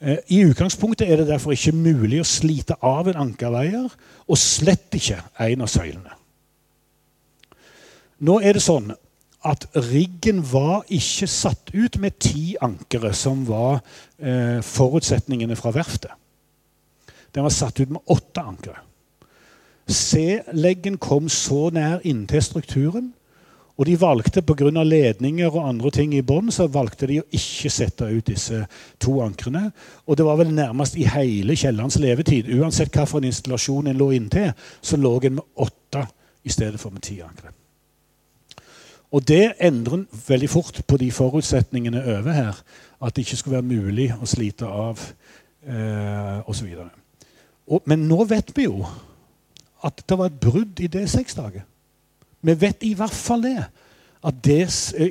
Eh, 0.00 0.18
I 0.30 0.44
utgangspunktet 0.46 1.10
er 1.10 1.16
det 1.20 1.28
derfor 1.30 1.54
ikke 1.54 1.74
mulig 1.74 2.20
å 2.22 2.28
slite 2.28 2.76
av 2.84 3.08
en 3.10 3.18
ankerveier, 3.24 3.90
og 4.28 4.38
slett 4.38 4.94
ikke 4.94 5.20
en 5.48 5.66
av 5.66 5.72
søylene. 5.72 6.14
Nå 8.18 8.38
er 8.42 8.58
det 8.58 8.64
sånn 8.64 8.92
at 9.46 9.68
riggen 9.88 10.40
var 10.50 10.82
ikke 10.90 11.28
satt 11.30 11.70
ut 11.74 11.98
med 12.02 12.18
ti 12.22 12.56
ankere, 12.62 13.12
som 13.14 13.44
var 13.46 13.80
eh, 14.18 14.58
forutsetningene 14.66 15.56
fra 15.58 15.72
verftet. 15.74 16.14
Den 17.34 17.46
var 17.46 17.54
satt 17.54 17.78
ut 17.80 17.90
med 17.90 18.02
åtte 18.10 18.42
ankere. 18.42 18.82
C-leggen 19.88 20.98
kom 21.00 21.30
så 21.32 21.68
nær 21.72 22.02
inntil 22.06 22.42
strukturen 22.44 23.12
og 23.78 23.86
de 23.86 23.94
valgte 24.00 24.42
Pga. 24.42 24.82
ledninger 24.82 25.46
og 25.52 25.68
andre 25.68 25.90
ting 25.94 26.14
i 26.14 26.22
bånn 26.26 26.50
så 26.50 26.66
valgte 26.66 27.06
de 27.06 27.20
å 27.20 27.28
ikke 27.30 27.70
sette 27.70 28.08
ut 28.10 28.26
disse 28.26 28.64
to 28.98 29.20
ankrene. 29.22 29.70
Og 30.06 30.18
det 30.18 30.26
var 30.26 30.40
vel 30.40 30.50
nærmest 30.54 30.96
i 30.98 31.06
hele 31.06 31.54
kjellerens 31.54 31.98
levetid. 32.02 32.50
Uansett 32.58 32.90
hvilken 32.90 33.28
installasjon 33.30 33.86
en 33.86 34.00
lå 34.00 34.10
inntil, 34.16 34.50
så 34.82 34.98
lå 34.98 35.14
en 35.22 35.38
med 35.38 35.62
åtte 35.62 36.08
i 36.42 36.50
stedet 36.50 36.80
for 36.80 36.90
med 36.90 37.06
ti 37.06 37.20
ankre. 37.22 37.54
Og 39.14 39.22
det 39.24 39.54
endrer 39.62 40.00
en 40.00 40.06
veldig 40.26 40.50
fort 40.50 40.82
på 40.86 40.98
de 41.00 41.12
forutsetningene 41.14 42.02
over 42.18 42.34
her. 42.34 42.58
At 43.00 43.14
det 43.14 43.24
ikke 43.24 43.38
skulle 43.38 43.60
være 43.60 43.78
mulig 43.78 44.10
å 44.12 44.26
slite 44.26 44.66
av 44.66 45.00
eh, 45.62 46.50
osv. 46.50 46.74
Men 47.86 48.08
nå 48.10 48.24
vet 48.26 48.50
vi 48.56 48.66
jo 48.66 48.82
at 49.86 50.02
det 50.02 50.18
var 50.18 50.32
et 50.32 50.40
brudd 50.42 50.80
i 50.82 50.90
D6-daget. 50.90 51.62
Vi 52.42 52.54
vet 52.60 52.84
i 52.86 52.94
hvert 52.98 53.14
fall 53.14 53.42
det. 53.42 53.58
At 54.24 54.40
det, 54.44 54.64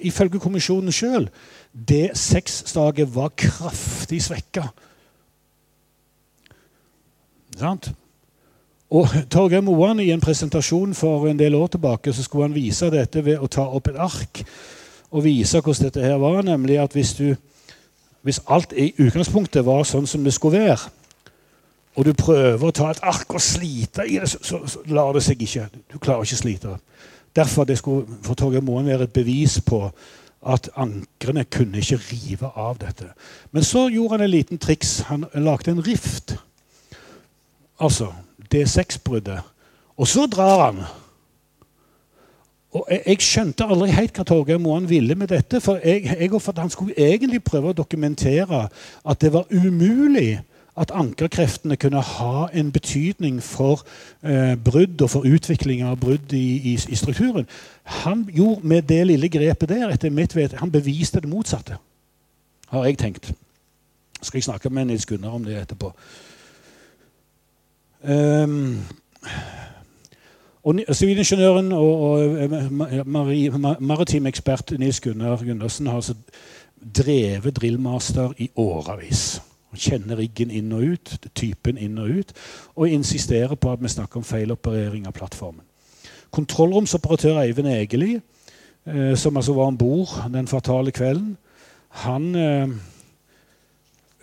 ifølge 0.03 0.39
kommisjonen 0.39 0.91
sjøl, 0.91 1.29
det 1.71 2.11
sexslaget 2.19 3.15
var 3.15 3.31
kraftig 3.39 4.19
svekka. 4.23 4.65
Sant? 7.57 7.91
Og 8.89 9.07
Torgeir 9.31 9.61
Moan 9.61 9.99
i 9.99 10.11
en 10.11 10.23
presentasjon 10.23 10.93
for 10.95 11.27
en 11.27 11.39
del 11.39 11.55
år 11.55 11.67
tilbake 11.67 12.13
så 12.13 12.23
skulle 12.23 12.47
han 12.47 12.55
vise 12.55 12.87
dette 12.91 13.23
ved 13.25 13.41
å 13.43 13.49
ta 13.51 13.65
opp 13.67 13.89
et 13.91 13.99
ark 13.99 14.43
og 15.11 15.23
vise 15.23 15.59
hvordan 15.59 15.87
dette 15.87 16.03
her 16.03 16.19
var. 16.21 16.43
Nemlig 16.43 16.79
at 16.79 16.95
hvis, 16.95 17.13
du, 17.17 17.35
hvis 18.27 18.41
alt 18.47 18.75
i 18.75 18.93
utgangspunktet 18.97 19.65
var 19.65 19.83
sånn 19.87 20.07
som 20.07 20.23
det 20.23 20.35
skulle 20.35 20.63
være, 20.67 20.93
og 21.97 22.05
du 22.05 22.13
prøver 22.13 22.67
å 22.67 22.75
ta 22.75 22.91
et 22.93 23.01
ark 23.01 23.31
og 23.33 23.41
slite 23.41 24.05
i 24.05 24.19
det, 24.21 24.29
så, 24.29 24.39
så, 24.45 24.59
så 24.69 24.83
lar 24.93 25.15
det 25.17 25.23
seg 25.25 25.41
ikke. 25.41 25.65
Du 25.89 25.97
klarer 25.97 26.27
ikke 26.27 26.37
å 26.37 26.43
slite 26.43 26.75
det. 26.75 27.07
Derfor 27.37 27.67
det 27.69 27.77
skulle 27.77 28.07
for 28.25 28.33
Torgeir 28.33 28.65
Moen 28.65 28.89
være 28.89 29.05
et 29.05 29.13
bevis 29.13 29.59
på 29.61 29.85
at 30.47 30.69
ankrene 30.75 31.43
kunne 31.43 31.77
ikke 31.77 31.99
rive 32.09 32.49
av 32.55 32.79
dette. 32.81 33.11
Men 33.51 33.63
så 33.63 33.87
gjorde 33.93 34.17
han 34.17 34.25
en 34.25 34.33
liten 34.33 34.57
triks. 34.57 34.99
Han 35.11 35.25
lagde 35.33 35.71
en 35.71 35.83
rift. 35.87 36.35
Altså 37.79 38.09
D6-bruddet. 38.53 39.39
Og 39.97 40.07
så 40.07 40.25
drar 40.25 40.65
han. 40.65 40.81
Og 42.71 42.87
jeg, 42.91 43.01
jeg 43.07 43.21
skjønte 43.25 43.65
aldri 43.65 43.89
helt 43.95 44.17
hva 44.17 44.25
Torgeir 44.27 44.61
Moen 44.61 44.89
ville 44.89 45.15
med 45.15 45.31
dette. 45.31 45.61
For 45.61 45.81
jeg, 45.83 46.03
jeg 46.19 46.41
han 46.57 46.69
skulle 46.73 46.97
egentlig 46.97 47.43
prøve 47.43 47.71
å 47.71 47.77
dokumentere 47.77 48.67
at 49.05 49.21
det 49.21 49.33
var 49.33 49.49
umulig 49.51 50.39
at 50.77 50.91
ankerkreftene 50.93 51.75
kunne 51.75 52.01
ha 52.01 52.47
en 52.53 52.71
betydning 52.71 53.43
for 53.43 53.81
eh, 54.23 54.57
brudd 54.57 55.01
og 55.01 55.09
for 55.09 55.25
utvikling 55.25 55.81
av 55.83 55.97
brudd 55.99 56.33
i, 56.33 56.73
i, 56.73 56.73
i, 56.89 56.95
strukturen. 56.95 57.47
Han 58.03 58.27
gjorde 58.33 58.67
med 58.67 58.81
det 58.81 59.07
lille 59.07 59.29
grepet 59.29 59.69
der 59.69 59.89
etter 59.89 60.13
mitt 60.13 60.35
vet, 60.35 60.53
han 60.61 60.71
beviste 60.71 61.19
det 61.19 61.29
motsatte, 61.29 61.77
har 62.69 62.85
jeg 62.85 62.97
tenkt. 62.97 63.33
Skal 64.21 64.37
jeg 64.37 64.43
snakke 64.43 64.69
med 64.69 64.85
Nils 64.85 65.05
Gunnar 65.05 65.33
om 65.33 65.43
det 65.45 65.57
etterpå. 65.61 65.91
Um, 68.03 68.83
og 70.63 70.79
Sivilingeniøren 70.91 71.71
og, 71.71 72.01
og 72.01 72.43
eh, 72.43 73.79
maritim 73.79 74.25
ekspert 74.27 74.73
Nils 74.79 74.99
Gunnar 75.01 75.41
Gundersen 75.41 75.87
har 75.87 75.95
altså 75.95 76.13
drevet 76.97 77.55
drillmaster 77.55 78.33
i 78.37 78.49
årevis. 78.55 79.41
Han 79.77 79.83
kjenner 79.85 80.17
riggen 80.17 80.49
inn 80.49 80.71
og 80.73 80.81
ut, 80.81 81.11
typen 81.37 81.77
inn 81.77 81.99
og 82.01 82.09
ut, 82.09 82.31
og 82.75 82.89
insisterer 82.89 83.53
på 83.55 83.69
at 83.71 83.81
vi 83.83 83.91
snakker 83.93 84.17
om 84.17 84.25
feiloperering 84.25 85.05
av 85.05 85.13
plattformen. 85.13 85.61
Kontrollromsoperatør 86.33 87.37
Eivind 87.43 87.69
Egeli, 87.69 88.15
eh, 88.87 89.13
som 89.15 89.37
altså 89.37 89.53
var 89.53 89.69
om 89.69 89.77
bord 89.77 90.15
den 90.33 90.49
fatale 90.49 90.91
kvelden, 90.91 91.35
han 92.01 92.25
eh, 92.35 92.73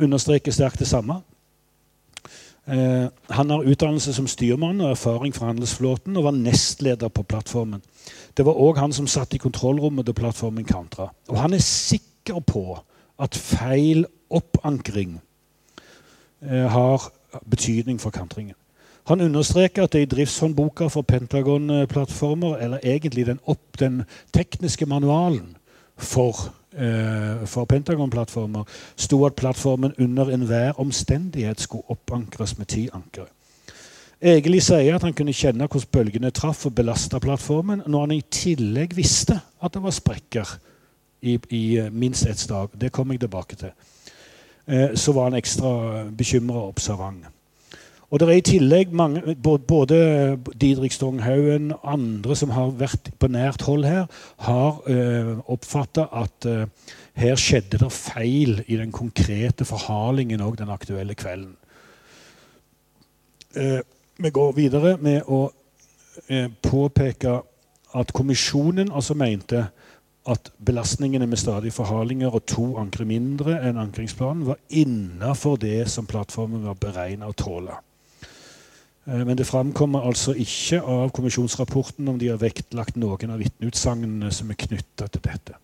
understreker 0.02 0.52
sterkt 0.52 0.82
det 0.82 0.88
samme. 0.90 1.20
Eh, 2.66 3.06
han 3.30 3.50
har 3.50 3.70
utdannelse 3.70 4.14
som 4.16 4.26
styrmann 4.26 4.80
og 4.80 4.90
erfaring 4.90 5.34
fra 5.34 5.52
handelsflåten 5.52 6.16
og 6.16 6.24
var 6.24 6.34
nestleder 6.34 7.14
på 7.14 7.22
plattformen. 7.22 7.82
Det 8.36 8.42
var 8.42 8.58
òg 8.58 8.82
han 8.82 8.92
som 8.92 9.06
satt 9.06 9.38
i 9.38 9.42
kontrollrommet 9.42 10.06
da 10.06 10.16
plattformen 10.18 10.66
kantra. 10.66 11.12
Og 11.28 11.38
han 11.38 11.54
er 11.54 11.62
sikker 11.62 12.42
på 12.42 12.74
at 13.22 13.38
feil 13.38 14.02
oppankring 14.34 15.20
har 16.44 17.08
betydning 17.50 18.00
for 18.00 18.10
kantringen. 18.10 18.54
Han 19.04 19.20
understreker 19.20 19.84
at 19.84 19.92
det 19.92 20.00
i 20.02 20.08
driftshåndboka 20.08 20.86
for 20.88 21.02
Pentagon-plattformer, 21.02 22.56
eller 22.56 22.78
egentlig 22.82 23.26
den, 23.26 23.40
opp, 23.46 23.78
den 23.78 24.02
tekniske 24.32 24.86
manualen 24.86 25.56
for, 25.96 26.54
eh, 26.72 27.46
for 27.46 27.64
Pentagon-plattformer, 27.64 28.64
sto 28.96 29.26
at 29.26 29.34
plattformen 29.34 29.92
under 29.98 30.30
enhver 30.30 30.80
omstendighet 30.80 31.60
skulle 31.60 31.84
oppankres 31.88 32.58
med 32.58 32.66
ti 32.66 32.88
ankere. 32.92 33.26
Egeli 34.22 34.60
sier 34.60 34.94
at 34.94 35.02
han 35.02 35.12
kunne 35.12 35.36
kjenne 35.36 35.66
hvordan 35.68 35.90
bølgene 35.92 36.30
traff 36.30 36.66
og 36.66 36.74
belasta 36.74 37.18
plattformen, 37.18 37.82
når 37.86 38.00
han 38.00 38.12
i 38.16 38.22
tillegg 38.30 38.96
visste 38.96 39.36
at 39.60 39.74
det 39.74 39.82
var 39.82 39.92
sprekker 39.92 40.54
i, 41.20 41.38
i 41.50 41.78
eh, 41.78 41.92
minst 41.92 42.26
ett 42.26 42.38
stag. 42.38 42.68
Det 42.80 42.92
kommer 42.92 43.14
jeg 43.14 43.20
tilbake 43.20 43.56
til. 43.56 43.76
Eh, 44.66 44.94
så 44.94 45.12
var 45.12 45.30
han 45.30 45.38
ekstra 45.38 46.04
bekymra 46.16 46.66
og 46.66 46.74
observant. 46.76 47.30
Og 48.14 48.20
det 48.20 48.28
er 48.28 48.38
i 48.38 48.44
tillegg 48.46 48.92
mange, 48.94 49.34
både 49.42 49.96
Didrik 50.60 50.92
Stonghaugen 50.94 51.72
og 51.72 51.80
andre 51.96 52.36
som 52.36 52.52
har 52.54 52.70
vært 52.78 53.08
på 53.18 53.26
nært 53.26 53.64
hold 53.66 53.84
her, 53.88 54.04
har 54.46 54.78
eh, 54.86 55.32
oppfatta 55.50 56.04
at 56.20 56.46
eh, 56.46 56.92
her 57.18 57.34
skjedde 57.34 57.80
det 57.82 57.90
feil 57.92 58.62
i 58.66 58.78
den 58.78 58.92
konkrete 58.94 59.66
forhalingen 59.66 60.44
òg 60.46 60.60
den 60.60 60.70
aktuelle 60.70 61.16
kvelden. 61.18 61.56
Eh, 63.56 63.80
vi 64.18 64.30
går 64.30 64.54
videre 64.54 64.94
med 65.02 65.26
å 65.26 65.48
eh, 66.28 66.46
påpeke 66.62 67.40
at 67.94 68.14
kommisjonen 68.14 68.94
altså 68.94 69.18
mente 69.18 69.66
at 70.26 70.52
belastningene 70.66 71.26
med 71.26 71.36
stadige 71.36 71.74
forhalinger 71.76 72.32
og 72.32 72.46
to 72.48 72.76
ankre 72.80 73.04
mindre 73.04 73.58
enn 73.60 73.80
ankringsplanen 73.80 74.46
var 74.46 74.60
innafor 74.70 75.58
det 75.60 75.84
som 75.92 76.06
plattformen 76.08 76.64
var 76.64 76.78
beregna 76.80 77.28
å 77.28 77.36
tåle. 77.36 77.76
Eh, 79.06 79.26
men 79.26 79.36
det 79.38 79.46
framkommer 79.46 80.06
altså 80.08 80.32
ikke 80.32 80.80
av 80.80 81.12
kommisjonsrapporten 81.12 82.08
om 82.08 82.18
de 82.18 82.32
har 82.32 82.40
vektlagt 82.40 82.96
noen 82.96 83.36
av 83.36 83.44
vitneutsagnene 83.44 84.32
som 84.32 84.50
er 84.50 84.60
knytta 84.64 85.10
til 85.12 85.24
dette. 85.28 85.60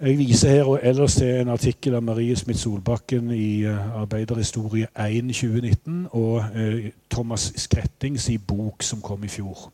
Jeg 0.00 0.16
viser 0.16 0.48
her 0.48 0.64
og 0.64 0.78
ellers 0.82 1.18
til 1.20 1.42
en 1.42 1.52
artikkel 1.52 1.94
av 1.94 2.02
Marie 2.02 2.36
Smith 2.36 2.62
Solbakken 2.62 3.34
i 3.36 3.66
uh, 3.68 3.98
Arbeiderhistorie 4.00 4.88
1 4.96 5.28
2019 5.28 6.06
og 6.16 6.38
uh, 6.56 6.86
Thomas 7.12 7.50
Skrettings 7.60 8.30
i 8.32 8.38
bok 8.38 8.80
som 8.82 9.02
kom 9.04 9.28
i 9.28 9.28
fjor. 9.28 9.68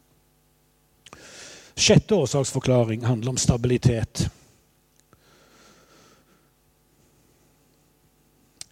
Sjette 1.76 2.16
årsaksforklaring 2.16 3.04
handler 3.04 3.34
om 3.34 3.36
stabilitet. 3.36 4.30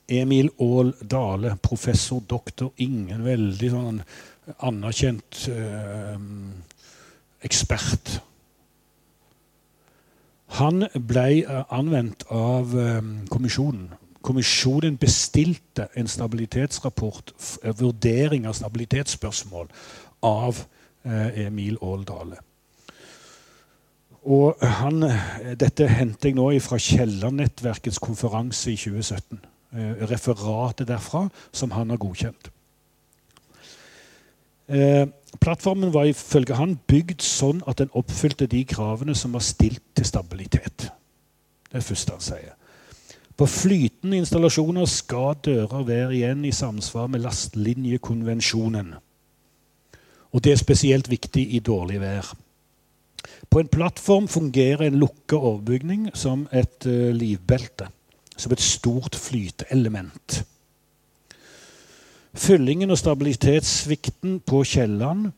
Emil 0.08 0.48
Aall 0.60 0.92
Dale, 1.00 1.56
professor, 1.62 2.22
doktor, 2.28 2.72
ingen 2.76 3.24
veldig 3.24 3.70
sånn 3.72 4.00
anerkjent 4.64 5.46
eh, 5.52 6.16
ekspert. 7.44 8.18
Han 10.60 10.86
ble 10.94 11.26
eh, 11.42 11.60
anvendt 11.72 12.24
av 12.32 12.72
eh, 12.78 13.00
kommisjonen. 13.32 13.90
Kommisjonen 14.24 14.96
bestilte 15.00 15.90
en 15.96 16.08
stabilitetsrapport, 16.08 17.34
eh, 17.62 17.76
vurdering 17.80 18.48
av 18.48 18.56
stabilitetsspørsmål, 18.60 19.68
av 20.24 20.64
eh, 21.04 21.46
Emil 21.46 21.80
Aall 21.80 22.04
Dale. 22.08 22.40
Og 24.24 24.56
han, 24.60 25.02
eh, 25.02 25.52
dette 25.60 25.88
henter 25.88 26.30
jeg 26.30 26.38
nå 26.38 26.48
fra 26.64 26.78
Kielland-nettverkets 26.80 28.00
konferanse 28.00 28.72
i 28.72 28.76
2017. 28.76 29.40
Eh, 29.74 30.06
referatet 30.08 30.88
derfra 30.88 31.28
som 31.52 31.70
han 31.70 31.90
har 31.90 31.98
godkjent. 31.98 32.50
Eh, 34.68 35.06
plattformen 35.40 35.92
var 35.92 36.08
ifølge 36.08 36.56
han 36.56 36.78
bygd 36.88 37.20
sånn 37.20 37.60
at 37.68 37.78
den 37.78 37.90
oppfylte 37.92 38.46
de 38.46 38.64
kravene 38.64 39.14
som 39.14 39.32
var 39.32 39.44
stilt 39.44 39.82
til 39.94 40.06
stabilitet. 40.08 40.88
Det 41.68 41.80
er 41.80 41.84
første 41.84 42.12
han 42.12 42.20
sier. 42.24 42.54
På 43.36 43.46
flytende 43.50 44.16
installasjoner 44.16 44.86
skal 44.86 45.34
dører 45.42 45.84
være 45.84 46.14
igjen 46.14 46.44
i 46.46 46.54
samsvar 46.54 47.10
med 47.10 47.20
lastlinjekonvensjonen. 47.26 48.94
Og 50.32 50.42
det 50.42 50.52
er 50.52 50.62
spesielt 50.62 51.10
viktig 51.10 51.48
i 51.54 51.58
dårlig 51.58 52.00
vær. 52.00 52.30
På 53.54 53.62
en 53.62 53.70
plattform 53.70 54.24
fungerer 54.26 54.88
en 54.88 54.96
lukka 54.98 55.38
overbygning 55.38 56.08
som 56.18 56.48
et 56.50 56.88
uh, 56.90 57.12
livbelte 57.14 57.86
som 58.36 58.52
et 58.52 58.60
stort 58.60 59.14
flyteelement. 59.14 60.40
Fyllingen 62.34 62.90
og 62.90 62.98
stabilitetssvikten 62.98 64.40
på 64.42 64.64
Kielland 64.66 65.28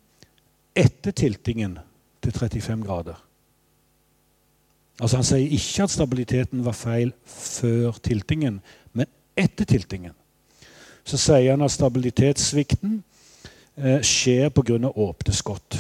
etter 0.77 1.13
tiltingen 1.13 1.77
til 2.25 2.33
35 2.33 2.85
grader. 2.87 3.19
Altså 5.01 5.17
Han 5.21 5.29
sier 5.29 5.53
ikke 5.59 5.85
at 5.85 5.93
stabiliteten 5.93 6.65
var 6.65 6.73
feil 6.73 7.13
før 7.29 7.99
tiltingen, 8.01 8.63
men 8.97 9.13
etter 9.37 9.69
tiltingen. 9.69 10.17
Så 11.05 11.21
sier 11.21 11.51
han 11.53 11.63
at 11.63 11.75
stabilitetssvikten 11.75 13.03
eh, 13.77 14.01
skjer 14.01 14.49
pga. 14.49 14.89
åpne 14.89 15.37
skott. 15.37 15.77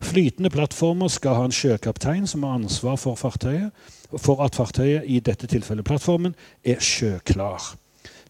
Flytende 0.00 0.50
plattformer 0.50 1.10
skal 1.10 1.34
ha 1.34 1.44
en 1.48 1.54
sjøkaptein 1.54 2.26
som 2.30 2.44
har 2.46 2.58
ansvar 2.60 2.96
for 2.96 3.18
fartøyet, 3.18 3.74
for 4.16 4.44
at 4.44 4.54
fartøyet, 4.54 5.04
i 5.06 5.18
dette 5.20 5.48
tilfellet 5.50 5.84
plattformen, 5.84 6.36
er 6.64 6.78
sjøklar. 6.80 7.74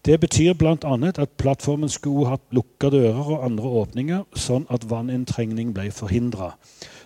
Det 0.05 0.19
betyr 0.19 0.53
bl.a. 0.57 0.95
at 1.09 1.35
plattformen 1.37 1.89
skulle 1.89 2.29
hatt 2.31 2.45
lukka 2.55 2.89
dører 2.89 3.33
og 3.35 3.45
andre 3.45 3.73
åpninger, 3.83 4.23
sånn 4.33 4.65
at 4.73 4.87
vanninntrengning 4.89 5.73
ble 5.75 5.91
forhindra. 5.93 6.53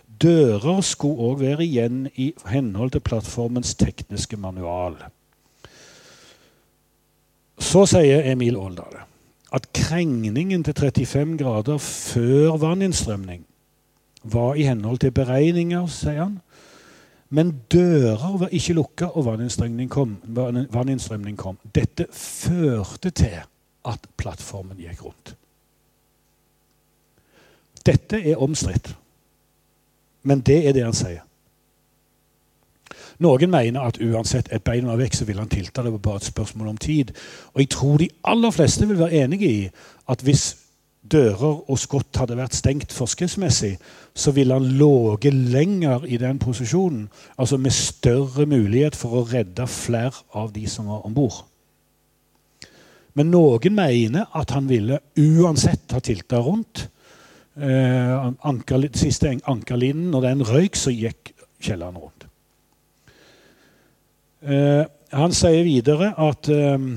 Dører 0.08 0.82
skulle 0.86 1.32
òg 1.32 1.42
være 1.42 1.66
igjen 1.66 2.06
i 2.16 2.32
henhold 2.48 2.94
til 2.94 3.04
plattformens 3.04 3.74
tekniske 3.76 4.38
manual. 4.38 4.96
Så 7.60 7.84
sier 7.90 8.24
Emil 8.32 8.58
Åldal 8.58 9.02
at 9.54 9.68
krengningen 9.76 10.64
til 10.66 10.74
35 10.74 11.36
grader 11.38 11.82
før 11.82 12.56
vanninnstrømning 12.62 13.44
var 14.24 14.56
i 14.56 14.68
henhold 14.68 15.00
til 15.04 15.12
beregninger, 15.12 15.88
sier 15.92 16.24
han. 16.24 16.40
Men 17.34 17.52
dører 17.72 18.38
var 18.38 18.52
ikke 18.54 18.76
lukka, 18.78 19.06
og 19.06 19.26
vanninnstrømning 19.26 19.90
kom. 19.90 20.18
vanninnstrømning 20.74 21.38
kom. 21.38 21.58
Dette 21.76 22.06
førte 22.12 23.10
til 23.10 23.40
at 23.86 24.08
plattformen 24.18 24.78
gikk 24.78 25.02
rundt. 25.06 25.36
Dette 27.86 28.22
er 28.22 28.42
omstridt, 28.42 28.96
men 30.24 30.40
det 30.40 30.68
er 30.68 30.74
det 30.74 30.84
han 30.86 30.96
sier. 30.96 31.24
Noen 33.24 33.52
mener 33.52 33.82
at 33.82 34.00
uansett 34.02 34.50
et 34.52 34.64
bein 34.64 34.88
var 34.88 34.98
vekk, 35.00 35.16
så 35.16 35.26
ville 35.26 35.42
han 35.42 35.52
tilta. 35.52 35.84
Det 35.84 35.92
var 35.92 36.02
bare 36.06 36.22
et 36.22 36.30
spørsmål 36.30 36.68
om 36.74 36.78
tid. 36.78 37.12
Og 37.54 37.62
jeg 37.62 37.70
tror 37.70 37.98
de 37.98 38.10
aller 38.24 38.52
fleste 38.52 38.88
vil 38.88 39.00
være 39.00 39.24
enige 39.24 39.50
i 39.52 39.70
at 40.10 40.22
hvis 40.22 40.63
dører 41.04 41.64
og 41.70 41.80
skott 41.80 42.16
hadde 42.18 42.38
vært 42.40 42.56
stengt 42.56 42.94
forskriftsmessig, 42.96 43.76
så 44.16 44.32
ville 44.36 44.56
han 44.56 44.68
ligget 44.80 45.36
lenger 45.54 46.06
i 46.08 46.18
den 46.22 46.40
posisjonen, 46.40 47.10
altså 47.38 47.58
med 47.58 47.76
større 47.76 48.46
mulighet 48.50 48.96
for 48.96 49.20
å 49.20 49.26
redde 49.28 49.68
flere 49.68 50.24
av 50.34 50.54
de 50.56 50.66
som 50.70 50.88
var 50.92 51.04
om 51.08 51.16
bord. 51.16 51.44
Men 53.14 53.30
noen 53.30 53.76
mener 53.78 54.30
at 54.34 54.56
han 54.56 54.68
ville 54.70 55.00
uansett 55.20 55.92
ha 55.94 56.02
tilta 56.02 56.40
rundt. 56.42 56.88
Eh, 57.54 58.30
anker, 58.42 58.88
siste 58.98 59.36
ankerlinen, 59.46 60.10
når 60.10 60.30
den 60.30 60.46
røyk, 60.50 60.78
så 60.80 60.90
gikk 60.90 61.36
kjelleren 61.62 62.00
rundt. 62.02 62.26
Eh, 64.44 64.86
han 65.14 65.36
sier 65.38 65.62
videre 65.64 66.10
at 66.18 66.50
eh, 66.50 66.88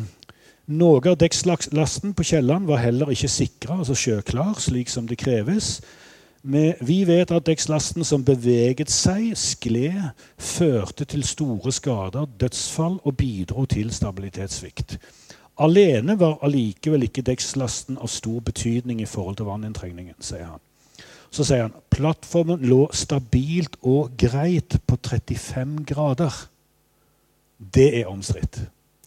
noe 0.66 1.00
av 1.10 1.16
dekkslasten 1.20 2.14
på 2.16 2.24
Kielland 2.26 2.66
var 2.66 2.82
heller 2.82 3.10
ikke 3.14 3.30
sikra, 3.30 3.78
altså 3.78 3.94
sjøklar, 3.94 4.56
slik 4.58 4.90
som 4.90 5.06
det 5.06 5.18
kreves. 5.22 5.80
Vi 6.46 6.98
vet 7.08 7.32
at 7.34 7.46
dekkslasten 7.46 8.04
som 8.06 8.24
beveget 8.24 8.90
seg, 8.92 9.32
skled, 9.38 10.12
førte 10.38 11.06
til 11.08 11.24
store 11.26 11.72
skader, 11.74 12.28
dødsfall 12.38 13.00
og 13.02 13.16
bidro 13.18 13.66
til 13.66 13.90
stabilitetssvikt. 13.94 14.98
Alene 15.58 16.18
var 16.20 16.38
allikevel 16.44 17.06
ikke 17.08 17.24
dekkslasten 17.26 17.98
av 17.98 18.12
stor 18.12 18.42
betydning 18.44 19.00
i 19.00 19.08
forhold 19.08 19.40
til 19.40 19.48
vanninntrengningen, 19.48 20.18
sier 20.20 20.52
han. 20.52 20.62
Så 21.30 21.46
sier 21.48 21.66
han 21.66 21.74
plattformen 21.90 22.62
lå 22.68 22.86
stabilt 22.94 23.78
og 23.82 24.14
greit 24.20 24.78
på 24.86 24.98
35 25.02 25.82
grader. 25.88 26.34
Det 27.58 27.88
er 28.00 28.10
omstridt. 28.12 28.60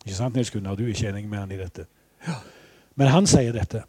Ikke 0.06 0.18
sant, 0.18 0.36
Nils 0.36 0.52
Gunnar? 0.52 0.76
Du 0.76 0.84
er 0.84 0.94
ikke 0.94 1.10
enig 1.10 1.30
med 1.30 1.40
han 1.40 1.52
i 1.52 1.60
dette? 1.60 1.86
Ja. 2.28 2.40
Men 2.96 3.08
han 3.08 3.28
sier 3.28 3.56
dette. 3.56 3.84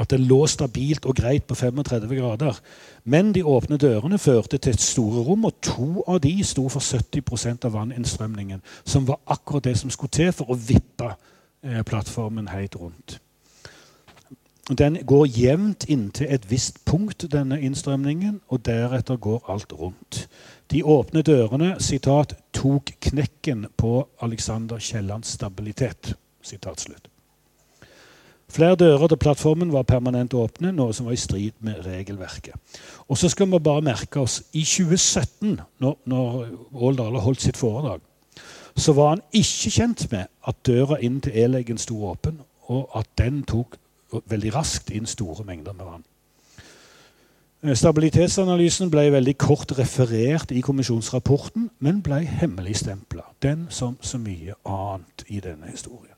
At 0.00 0.10
det 0.10 0.20
lå 0.20 0.46
stabilt 0.48 1.04
og 1.04 1.16
greit 1.16 1.44
på 1.44 1.54
35 1.54 2.14
grader. 2.16 2.60
Men 3.04 3.34
de 3.34 3.44
åpne 3.44 3.76
dørene 3.76 4.18
førte 4.18 4.58
til 4.58 4.72
et 4.72 4.80
store 4.80 5.24
rom, 5.26 5.44
og 5.44 5.58
to 5.62 6.04
av 6.08 6.22
de 6.24 6.32
sto 6.44 6.68
for 6.72 6.80
70% 6.80 7.66
av 7.68 7.74
vanninnstrømningen. 7.76 8.62
Som 8.84 9.08
var 9.08 9.20
akkurat 9.26 9.64
det 9.64 9.76
som 9.78 9.90
skulle 9.90 10.16
til 10.16 10.32
for 10.32 10.48
å 10.48 10.56
vippe 10.56 11.10
eh, 11.62 11.82
plattformen 11.84 12.48
helt 12.48 12.76
rundt. 12.80 13.18
Den 14.78 14.96
går 15.06 15.26
jevnt 15.26 15.84
inntil 15.90 16.30
et 16.30 16.50
visst 16.50 16.84
punkt, 16.84 17.26
denne 17.32 17.60
innstrømningen, 17.60 18.40
og 18.48 18.64
deretter 18.64 19.16
går 19.16 19.44
alt 19.48 19.72
rundt. 19.72 20.28
De 20.72 20.80
åpne 20.84 21.20
dørene 21.22 21.74
citat, 21.80 22.34
'tok 22.52 22.92
knekken 23.00 23.66
på 23.76 24.08
Alexander 24.22 24.78
Kiellands 24.78 25.28
stabilitet'. 25.28 26.14
Flere 28.48 28.76
dører 28.76 29.08
til 29.08 29.16
plattformen 29.16 29.72
var 29.72 29.82
permanent 29.82 30.34
åpne, 30.34 30.72
noe 30.72 30.92
som 30.92 31.06
var 31.06 31.12
i 31.12 31.16
strid 31.16 31.52
med 31.60 31.86
regelverket. 31.86 32.54
Og 33.08 33.18
så 33.18 33.28
skal 33.28 33.46
vi 33.52 33.58
bare 33.58 33.82
merke 33.82 34.20
oss 34.20 34.42
i 34.52 34.64
2017, 34.64 35.60
når, 35.78 35.98
når 36.04 36.48
Ål 36.74 36.98
holdt 36.98 37.42
sitt 37.42 37.56
foredrag, 37.56 38.00
så 38.76 38.92
var 38.92 39.08
han 39.08 39.22
ikke 39.32 39.70
kjent 39.70 40.10
med 40.12 40.24
at 40.48 40.56
døra 40.66 40.96
inn 41.00 41.20
til 41.20 41.32
e-legen 41.36 41.78
sto 41.78 42.04
åpen, 42.06 42.40
og 42.68 42.88
at 42.96 43.06
den 43.18 43.42
tok 43.42 43.76
veldig 44.26 44.54
raskt 44.54 44.90
inn 44.90 45.06
store 45.06 45.44
mengder 45.44 45.72
med 45.72 45.84
vann. 45.84 46.04
Eh, 47.62 47.76
stabilitetsanalysen 47.78 48.90
ble 48.90 49.04
veldig 49.14 49.36
kort 49.38 49.70
referert 49.78 50.50
i 50.50 50.60
kommisjonsrapporten, 50.66 51.68
men 51.78 52.00
ble 52.02 52.24
hemmeligstempla. 52.26 53.22
Den 53.42 53.68
som 53.70 53.94
så 54.02 54.18
mye 54.18 54.56
annet 54.66 55.22
i 55.30 55.38
denne 55.40 55.70
historien. 55.70 56.16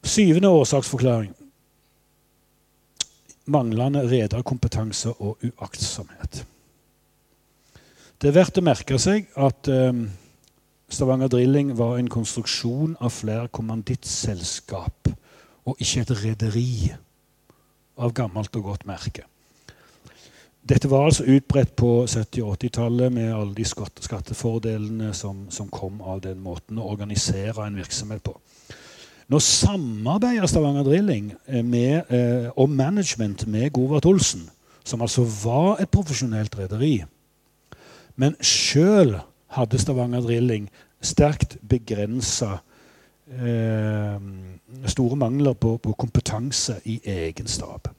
Syvende 0.00 0.48
årsaksforklaring. 0.48 1.34
Manglende 3.52 4.06
rederkompetanse 4.08 5.12
og 5.20 5.44
uaktsomhet. 5.44 6.46
Det 8.20 8.28
er 8.28 8.36
verdt 8.36 8.60
å 8.60 8.64
merke 8.64 8.96
seg 9.00 9.28
at 9.36 9.68
um, 9.68 10.06
Stavanger 10.88 11.28
Drilling 11.32 11.74
var 11.76 11.98
en 11.98 12.08
konstruksjon 12.08 12.96
av 13.00 13.12
flere 13.16 13.48
kommandittselskap 13.52 15.12
og 15.68 15.80
ikke 15.80 16.04
et 16.04 16.14
rederi 16.24 16.70
av 18.00 18.16
gammelt 18.16 18.56
og 18.56 18.72
godt 18.72 18.88
merke. 18.88 19.29
Dette 20.70 20.90
var 20.90 21.08
altså 21.08 21.24
utbredt 21.26 21.72
på 21.76 22.04
70- 22.06 22.44
og 22.46 22.52
80-tallet 22.60 23.10
med 23.12 23.32
alle 23.34 23.54
de 23.56 23.64
skattefordelene 23.66 25.10
som, 25.18 25.48
som, 25.50 25.66
kom 25.66 25.98
av 25.98 26.20
den 26.22 26.38
måten 26.44 26.78
å 26.78 26.86
organisere 26.92 27.64
en 27.66 27.78
virksomhet 27.80 28.22
på. 28.22 28.36
Nå 29.30 29.40
samarbeider 29.42 30.46
Stavanger 30.46 30.86
Drilling 30.86 31.32
eh, 31.46 31.64
med, 31.66 32.06
eh, 32.14 32.46
om 32.54 32.70
management 32.70 33.48
med 33.50 33.72
Govert 33.74 34.06
Olsen, 34.06 34.46
som 34.84 35.02
altså 35.02 35.26
var 35.42 35.82
et 35.82 35.90
profesjonelt 35.90 36.54
rederi. 36.58 37.00
Men 38.14 38.38
sjøl 38.38 39.16
hadde 39.56 39.78
Stavanger 39.78 40.22
Drilling 40.22 40.70
sterkt 41.02 41.58
begrensa 41.66 42.60
eh, 43.26 44.18
store 44.86 45.18
mangler 45.18 45.58
på, 45.58 45.80
på, 45.82 45.98
kompetanse 45.98 46.78
i 46.86 47.00
egen 47.10 47.50
stab. 47.50 47.90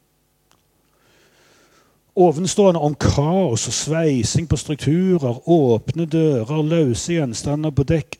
Ovenstående 2.16 2.80
om 2.84 2.96
kaos 3.00 3.68
og 3.70 3.74
sveising 3.74 4.50
på 4.52 4.58
strukturer, 4.60 5.38
åpne 5.48 6.06
dører, 6.06 6.64
løse 6.64 7.16
gjenstander 7.16 7.72
på 7.72 7.88
dekk 7.88 8.18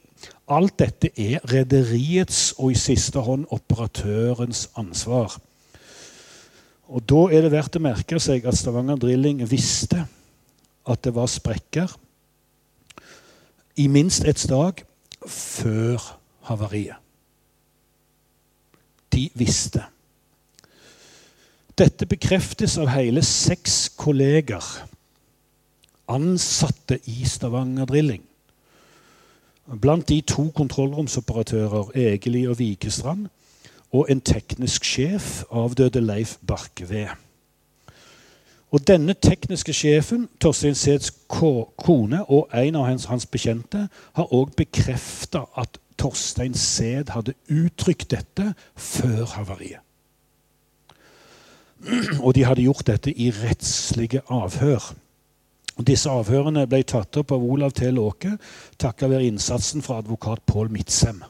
Alt 0.52 0.82
dette 0.82 1.12
er 1.16 1.40
rederiets 1.48 2.52
og 2.58 2.74
i 2.74 2.80
siste 2.80 3.22
hånd 3.24 3.46
operatørens 3.56 4.68
ansvar. 4.80 5.38
Og 6.92 7.04
Da 7.08 7.22
er 7.32 7.46
det 7.46 7.54
verdt 7.54 7.78
å 7.80 7.84
merke 7.84 8.20
seg 8.20 8.46
at 8.46 8.58
Stavanger 8.60 9.00
Drilling 9.00 9.46
visste 9.48 10.04
at 10.84 11.04
det 11.06 11.14
var 11.16 11.30
sprekker 11.32 11.94
i 13.80 13.88
minst 13.88 14.26
ett 14.28 14.44
dag 14.50 14.84
før 15.24 16.04
havariet. 16.50 17.00
De 19.12 19.30
visste. 19.36 19.86
Dette 21.82 22.06
bekreftes 22.06 22.76
av 22.78 22.92
hele 22.94 23.24
seks 23.26 23.88
kolleger 23.98 24.62
ansatte 26.14 27.00
i 27.10 27.26
Stavanger 27.26 27.88
Drilling. 27.90 28.22
Blant 29.82 30.06
de 30.12 30.20
to 30.22 30.52
kontrollromsoperatører, 30.54 31.90
Egeli 31.98 32.44
og 32.46 32.60
Vikestrand, 32.60 33.26
og 33.90 34.14
en 34.14 34.22
teknisk 34.22 34.86
sjef, 34.86 35.42
avdøde 35.50 36.06
Leif 36.06 36.38
Barkeved. 36.46 37.18
Og 38.72 38.88
denne 38.88 39.18
tekniske 39.18 39.74
sjefen, 39.74 40.30
Torstein 40.40 40.78
Seds 40.78 41.10
kone 41.28 42.26
og 42.28 42.54
en 42.62 42.78
av 42.78 42.92
hans, 42.92 43.10
hans 43.10 43.26
bekjente, 43.26 43.88
har 44.14 44.30
òg 44.30 44.54
bekrefta 44.60 45.48
at 45.58 45.82
Torstein 45.98 46.54
Sæd 46.54 47.10
hadde 47.18 47.34
uttrykt 47.50 48.12
dette 48.14 48.54
før 48.76 49.26
havariet. 49.40 49.82
Og 52.26 52.36
de 52.36 52.46
hadde 52.46 52.66
gjort 52.66 52.88
dette 52.88 53.14
i 53.14 53.32
rettslige 53.34 54.22
avhør. 54.30 54.92
Disse 55.88 56.10
avhørene 56.12 56.68
ble 56.70 56.84
tatt 56.86 57.18
opp 57.18 57.32
av 57.34 57.44
Olav 57.44 57.74
T. 57.78 57.90
Låke 57.92 58.36
takket 58.78 59.10
være 59.10 59.30
innsatsen 59.32 59.82
fra 59.82 60.02
advokat 60.02 60.44
Pål 60.46 60.70
Midtsem. 60.72 61.24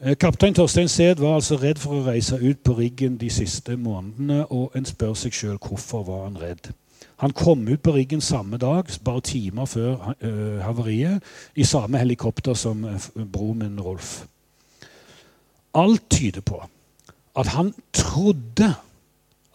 Eh, 0.00 0.16
kaptein 0.16 0.54
Torstein 0.54 0.88
Sæd 0.88 1.20
var 1.22 1.34
altså 1.38 1.58
redd 1.58 1.78
for 1.82 1.98
å 1.98 2.04
reise 2.06 2.38
ut 2.38 2.62
på 2.64 2.76
riggen 2.78 3.18
de 3.18 3.30
siste 3.30 3.76
månedene, 3.76 4.44
og 4.50 4.74
en 4.78 4.86
spør 4.86 5.14
seg 5.18 5.34
sjøl 5.34 5.58
hvorfor 5.58 6.04
var 6.06 6.24
han 6.28 6.38
redd. 6.38 6.70
Han 7.18 7.34
kom 7.34 7.66
ut 7.68 7.82
på 7.82 7.94
riggen 7.96 8.20
samme 8.22 8.58
dag, 8.62 8.90
bare 9.04 9.22
timer 9.26 9.66
før 9.66 10.14
uh, 10.22 10.58
havariet, 10.62 11.22
i 11.54 11.66
samme 11.66 11.98
helikopter 11.98 12.54
som 12.54 12.84
uh, 12.86 13.08
broren 13.26 13.58
min 13.64 13.80
Rolf. 13.82 14.20
Alt 15.74 16.06
tyder 16.10 16.46
på 16.46 16.62
at 17.38 17.52
han 17.54 17.72
trodde 17.94 18.72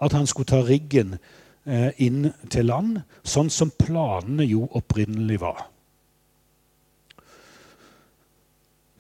at 0.03 0.13
han 0.13 0.27
skulle 0.27 0.49
ta 0.49 0.61
riggen 0.63 1.17
uh, 1.67 1.91
inn 1.97 2.31
til 2.51 2.67
land, 2.67 3.01
sånn 3.23 3.51
som 3.53 3.71
planene 3.71 4.47
jo 4.47 4.67
opprinnelig 4.75 5.39
var. 5.43 5.67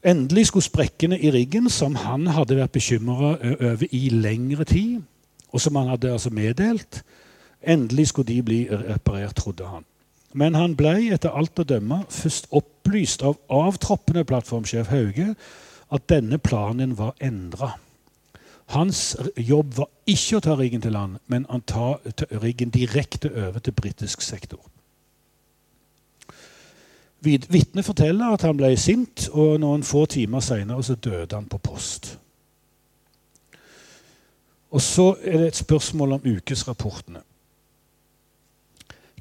Endelig 0.03 0.49
skulle 0.49 0.67
sprekkene 0.67 1.15
i 1.15 1.31
riggen, 1.31 1.69
som 1.71 1.95
han 1.95 2.27
hadde 2.35 2.57
vært 2.59 2.75
bekymra 2.75 3.37
over 3.39 3.87
i 3.95 4.09
lengre 4.11 4.67
tid, 4.67 4.99
og 5.53 5.61
som 5.63 5.77
han 5.79 5.93
hadde 5.93 6.11
altså 6.11 6.31
meddelt, 6.33 7.03
endelig 7.61 8.09
skulle 8.11 8.33
de 8.33 8.41
bli 8.43 8.59
reparert, 8.67 9.37
trodde 9.39 9.67
han. 9.69 9.85
Men 10.33 10.57
han 10.57 10.75
ble 10.75 10.95
etter 11.13 11.31
alt 11.31 11.61
å 11.61 11.67
dømme 11.67 12.01
først 12.11 12.49
opplyst 12.51 13.23
av 13.23 13.37
avtroppende 13.53 14.25
plattformsjef 14.27 14.89
Hauge 14.91 15.29
at 15.93 16.07
denne 16.09 16.39
planen 16.41 16.97
var 16.97 17.13
endra. 17.21 17.75
Hans 18.73 19.15
jobb 19.37 19.75
var 19.77 19.89
ikke 20.09 20.39
å 20.39 20.43
ta 20.43 20.55
riggen 20.57 20.81
til 20.81 20.95
land, 20.95 21.19
men 21.29 21.45
å 21.45 21.59
ta 21.61 21.91
riggen 22.41 22.71
direkte 22.73 23.29
over 23.29 23.61
til 23.61 23.75
britisk 23.77 24.23
sektor. 24.25 24.61
Vitnet 27.23 27.85
forteller 27.85 28.33
at 28.33 28.43
han 28.43 28.57
ble 28.57 28.73
sint, 28.79 29.27
og 29.31 29.61
noen 29.61 29.85
få 29.85 30.07
timer 30.11 30.43
seinere 30.43 30.97
døde 30.97 31.37
han 31.37 31.47
på 31.47 31.61
post. 31.63 32.15
Og 34.73 34.81
så 34.81 35.13
er 35.21 35.37
det 35.37 35.51
et 35.51 35.61
spørsmål 35.61 36.17
om 36.17 36.25
ukesrapportene. 36.25 37.21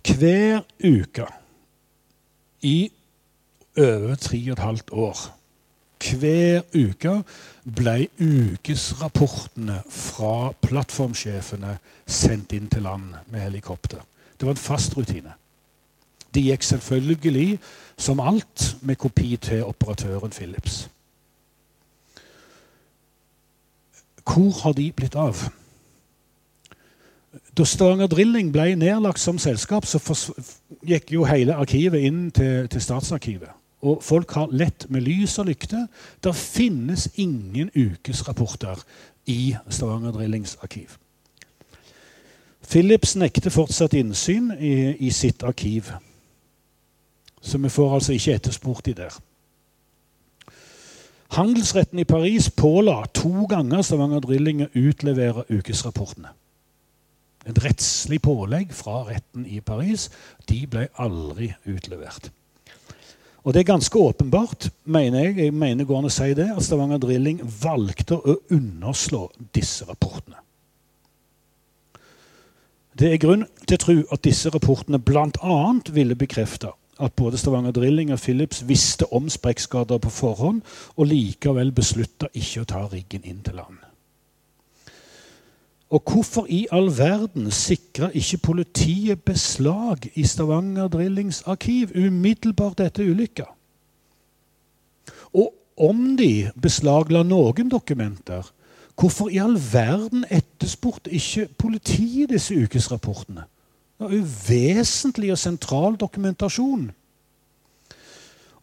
Hver 0.02 0.64
uke 0.80 1.28
i 2.66 2.90
over 3.78 4.16
tre 4.16 4.40
og 4.48 4.56
et 4.56 4.64
halvt 4.64 4.90
år 4.90 5.20
hver 6.10 6.62
uke 6.74 7.22
ble 7.64 8.08
ukesrapportene 8.18 9.82
fra 9.90 10.52
plattformsjefene 10.64 11.76
sendt 12.06 12.52
inn 12.56 12.68
til 12.72 12.82
land 12.82 13.14
med 13.30 13.40
helikopter. 13.40 14.02
Det 14.38 14.46
var 14.46 14.56
en 14.56 14.66
fast 14.66 14.96
rutine. 14.96 15.34
De 16.34 16.40
gikk 16.40 16.62
selvfølgelig 16.64 17.58
som 17.96 18.20
alt 18.20 18.76
med 18.82 18.96
kopi 18.96 19.36
til 19.36 19.64
operatøren 19.64 20.30
Philips. 20.30 20.88
Hvor 24.24 24.50
har 24.62 24.72
de 24.72 24.92
blitt 24.92 25.14
av? 25.14 25.48
Da 27.56 27.64
Stavanger 27.64 28.06
Drilling 28.06 28.52
ble 28.52 28.74
nedlagt 28.76 29.20
som 29.20 29.38
selskap, 29.38 29.86
så 29.86 30.00
gikk 30.88 31.12
jo 31.12 31.26
hele 31.28 31.54
arkivet 31.54 32.00
inn 32.06 32.30
til, 32.30 32.68
til 32.68 32.80
Statsarkivet. 32.80 33.50
Og 33.82 34.02
folk 34.02 34.30
har 34.38 34.52
lett 34.54 34.86
med 34.90 35.02
lys 35.02 35.38
og 35.42 35.48
lykte. 35.50 35.86
Det 36.22 36.34
finnes 36.38 37.08
ingen 37.18 37.70
ukesrapporter 37.74 38.82
i 39.26 39.56
Stavanger 39.68 40.12
Drillings 40.14 40.56
arkiv. 40.62 40.98
Philips 42.62 43.16
nekter 43.18 43.50
fortsatt 43.50 43.94
innsyn 43.98 44.52
i, 44.54 44.94
i 45.02 45.10
sitt 45.10 45.42
arkiv. 45.42 45.90
Så 47.42 47.58
vi 47.58 47.68
får 47.68 47.94
altså 47.94 48.14
ikke 48.14 48.34
etterspurt 48.38 48.86
de 48.86 48.94
der. 48.94 49.16
Handelsretten 51.32 51.98
i 51.98 52.04
Paris 52.04 52.50
påla 52.50 53.02
to 53.14 53.46
ganger 53.50 53.82
Stavanger 53.82 54.20
Drilling 54.20 54.62
å 54.66 54.70
utlevere 54.76 55.44
ukesrapportene. 55.50 56.30
Et 57.48 57.58
rettslig 57.64 58.20
pålegg 58.22 58.70
fra 58.76 59.00
retten 59.08 59.46
i 59.48 59.58
Paris. 59.64 60.10
De 60.48 60.60
ble 60.70 60.86
aldri 61.00 61.50
utlevert. 61.66 62.30
Og 63.42 63.54
det 63.54 63.62
er 63.62 63.72
ganske 63.72 63.98
åpenbart, 63.98 64.68
mener 64.84 65.24
jeg, 65.24 65.36
jeg 65.38 65.54
mener 65.54 65.84
går 65.84 65.98
an 65.98 66.06
å 66.06 66.14
si 66.14 66.28
det, 66.38 66.46
at 66.54 66.62
Stavanger 66.62 67.00
Drilling 67.02 67.40
valgte 67.62 68.20
å 68.20 68.36
underslå 68.54 69.26
disse 69.54 69.88
rapportene. 69.88 70.38
Det 72.98 73.08
er 73.08 73.18
grunn 73.18 73.46
til 73.66 73.78
å 73.78 73.82
tro 73.82 73.96
at 74.14 74.22
disse 74.22 74.52
rapportene 74.52 75.00
bl.a. 75.02 75.58
ville 75.90 76.18
bekrefte 76.18 76.70
at 77.02 77.16
både 77.18 77.40
Stavanger 77.40 77.74
Drilling 77.74 78.12
og 78.14 78.20
Philips 78.20 78.62
visste 78.68 79.08
om 79.16 79.30
sprekkskader 79.32 79.98
på 79.98 80.12
forhånd, 80.12 80.60
og 80.96 81.08
likevel 81.10 81.72
beslutta 81.74 82.30
ikke 82.36 82.62
å 82.62 82.68
ta 82.68 82.84
riggen 82.92 83.24
inn 83.26 83.40
til 83.42 83.58
land. 83.58 83.80
Og 85.92 86.00
hvorfor 86.08 86.46
i 86.48 86.66
all 86.72 86.88
verden 86.96 87.50
sikra 87.52 88.08
ikke 88.16 88.38
politiet 88.38 89.24
beslag 89.28 90.08
i 90.14 90.24
Stavanger 90.24 90.88
Drillings 90.88 91.42
arkiv 91.46 91.92
umiddelbart 91.96 92.80
etter 92.80 93.10
ulykka? 93.10 93.44
Og 95.36 95.52
om 95.76 96.16
de 96.16 96.48
beslagla 96.62 97.22
noen 97.28 97.68
dokumenter, 97.68 98.48
hvorfor 98.96 99.28
i 99.28 99.40
all 99.42 99.58
verden 99.72 100.24
etterspurte 100.30 101.12
ikke 101.12 101.48
politiet 101.60 102.32
disse 102.32 102.56
ukesrapportene? 102.56 103.44
Det 103.98 104.08
var 104.08 104.16
uvesentlig 104.16 105.32
og 105.32 105.38
sentral 105.38 105.96
dokumentasjon. 106.00 106.88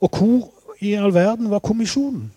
Og 0.02 0.18
hvor 0.18 0.50
i 0.82 0.96
all 0.98 1.14
verden 1.14 1.50
var 1.52 1.62
kommisjonen? 1.62 2.32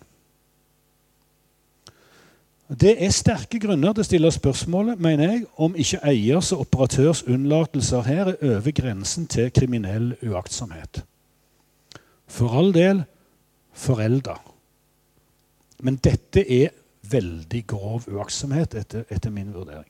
Det 2.73 2.95
er 3.05 3.11
sterke 3.13 3.59
grunner 3.61 3.93
til 3.93 4.01
å 4.01 4.07
stille 4.07 4.29
spørsmålet 4.33 5.01
mener 5.03 5.29
jeg, 5.29 5.41
om 5.61 5.75
ikke 5.77 5.99
eiers 6.09 6.49
og 6.55 6.63
operatørs 6.65 7.21
unnlatelser 7.29 8.05
her 8.07 8.31
er 8.31 8.55
over 8.55 8.73
grensen 8.73 9.27
til 9.29 9.51
kriminell 9.53 10.15
uaktsomhet. 10.25 11.03
For 12.25 12.55
all 12.57 12.71
del 12.73 13.03
forelda. 13.77 14.39
Men 15.85 15.99
dette 16.01 16.41
er 16.41 16.73
veldig 17.11 17.61
grov 17.67 18.07
uaktsomhet, 18.09 18.73
etter, 18.79 19.05
etter 19.11 19.33
min 19.33 19.53
vurdering. 19.53 19.89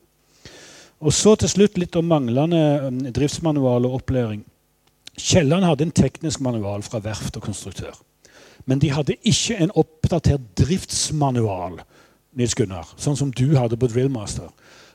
Og 1.00 1.12
så 1.12 1.34
til 1.40 1.52
slutt 1.54 1.78
litt 1.80 1.96
om 1.96 2.08
manglende 2.10 2.60
um, 2.84 3.00
driftsmanual 3.16 3.88
og 3.88 4.00
opplæring. 4.00 4.44
Kielland 5.16 5.64
hadde 5.64 5.88
en 5.88 5.94
teknisk 5.94 6.42
manual 6.44 6.84
fra 6.84 7.00
verft 7.00 7.38
og 7.38 7.46
konstruktør. 7.48 7.96
Men 8.66 8.80
de 8.82 8.92
hadde 8.92 9.16
ikke 9.22 9.56
en 9.60 9.72
oppdatert 9.78 10.52
driftsmanual, 10.58 11.80
Nils 12.34 12.54
Gunnar, 12.58 12.88
sånn 12.96 13.16
som 13.18 13.32
du 13.32 13.56
hadde 13.56 13.78
på 13.78 13.88
Drillmaster. 13.90 14.50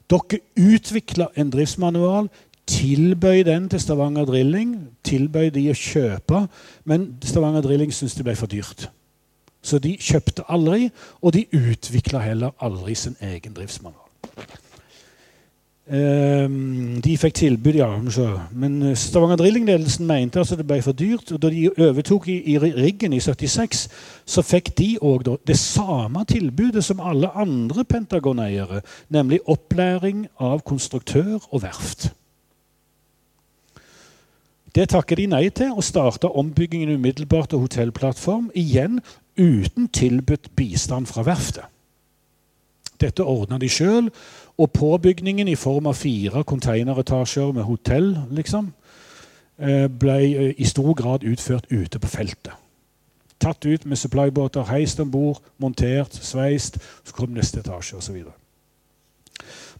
Dere 0.09 0.41
utvikla 0.57 1.29
en 1.37 1.51
driftsmanual, 1.53 2.29
tilbøy 2.69 3.43
den 3.47 3.67
til 3.69 3.81
Stavanger 3.81 4.27
Drilling. 4.29 4.75
Tilbøy 5.05 5.49
de 5.53 5.67
å 5.71 5.77
kjøpe, 5.77 6.45
men 6.89 7.11
Stavanger 7.25 7.65
Drilling 7.65 7.93
syntes 7.93 8.17
det 8.17 8.25
ble 8.27 8.35
for 8.37 8.51
dyrt. 8.51 8.89
Så 9.61 9.79
de 9.83 9.95
kjøpte 9.99 10.45
aldri, 10.47 10.89
og 11.21 11.35
de 11.35 11.45
utvikla 11.55 12.21
heller 12.23 12.55
aldri 12.63 12.95
sin 12.95 13.17
egen 13.21 13.55
driftsmanual. 13.57 14.07
Ehm, 15.89 17.01
de 17.01 17.15
fikk 17.17 17.33
tilbud, 17.33 17.73
ja. 17.73 17.87
Men 18.51 18.81
eh, 18.83 18.95
Stavanger 18.95 19.35
Drilling-ledelsen 19.35 20.05
mente 20.05 20.39
altså 20.39 20.55
det 20.55 20.67
ble 20.67 20.81
for 20.85 20.93
dyrt. 20.93 21.31
og 21.31 21.41
Da 21.41 21.49
de 21.49 21.69
overtok 21.71 22.27
i, 22.27 22.37
i 22.53 22.57
riggen 22.59 23.13
i 23.13 23.19
76, 23.19 23.87
så 24.25 24.43
fikk 24.45 24.69
de 24.77 24.91
òg 25.01 25.25
det 25.47 25.57
samme 25.57 26.25
tilbudet 26.29 26.83
som 26.85 27.01
alle 27.01 27.31
andre 27.33 27.83
Pentagon-eiere, 27.83 28.83
nemlig 29.09 29.39
opplæring 29.49 30.27
av 30.37 30.61
konstruktør 30.61 31.39
og 31.49 31.63
verft. 31.63 32.11
Det 34.75 34.89
takket 34.89 35.17
de 35.17 35.25
nei 35.25 35.49
til, 35.49 35.73
og 35.73 35.83
starta 35.83 36.29
ombyggingen 36.37 36.93
umiddelbart 36.99 37.53
av 37.53 37.65
hotellplattform, 37.65 38.51
igjen 38.53 39.01
uten 39.39 39.89
tilbudt 39.89 40.51
bistand 40.55 41.09
fra 41.09 41.25
verftet. 41.25 41.65
Dette 42.99 43.23
ordna 43.23 43.57
de 43.57 43.69
sjøl, 43.71 44.09
og 44.59 44.71
påbygningen 44.75 45.47
i 45.47 45.55
form 45.55 45.87
av 45.87 45.95
fire 45.95 46.43
containeretasjer 46.43 47.53
med 47.55 47.63
hotell 47.63 48.09
liksom, 48.35 48.73
eh, 49.59 49.87
ble 49.87 50.17
eh, 50.27 50.49
i 50.57 50.67
stor 50.67 50.93
grad 50.93 51.23
utført 51.23 51.69
ute 51.71 51.99
på 51.99 52.11
feltet. 52.11 52.57
Tatt 53.39 53.65
ut 53.65 53.85
med 53.85 53.97
supplybåter, 53.97 54.67
heist 54.67 54.99
om 54.99 55.11
bord, 55.11 55.39
montert, 55.57 56.11
sveist. 56.11 56.75
Så 57.07 57.15
kom 57.15 57.31
neste 57.31 57.61
etasje 57.63 57.95
osv. 57.95 58.17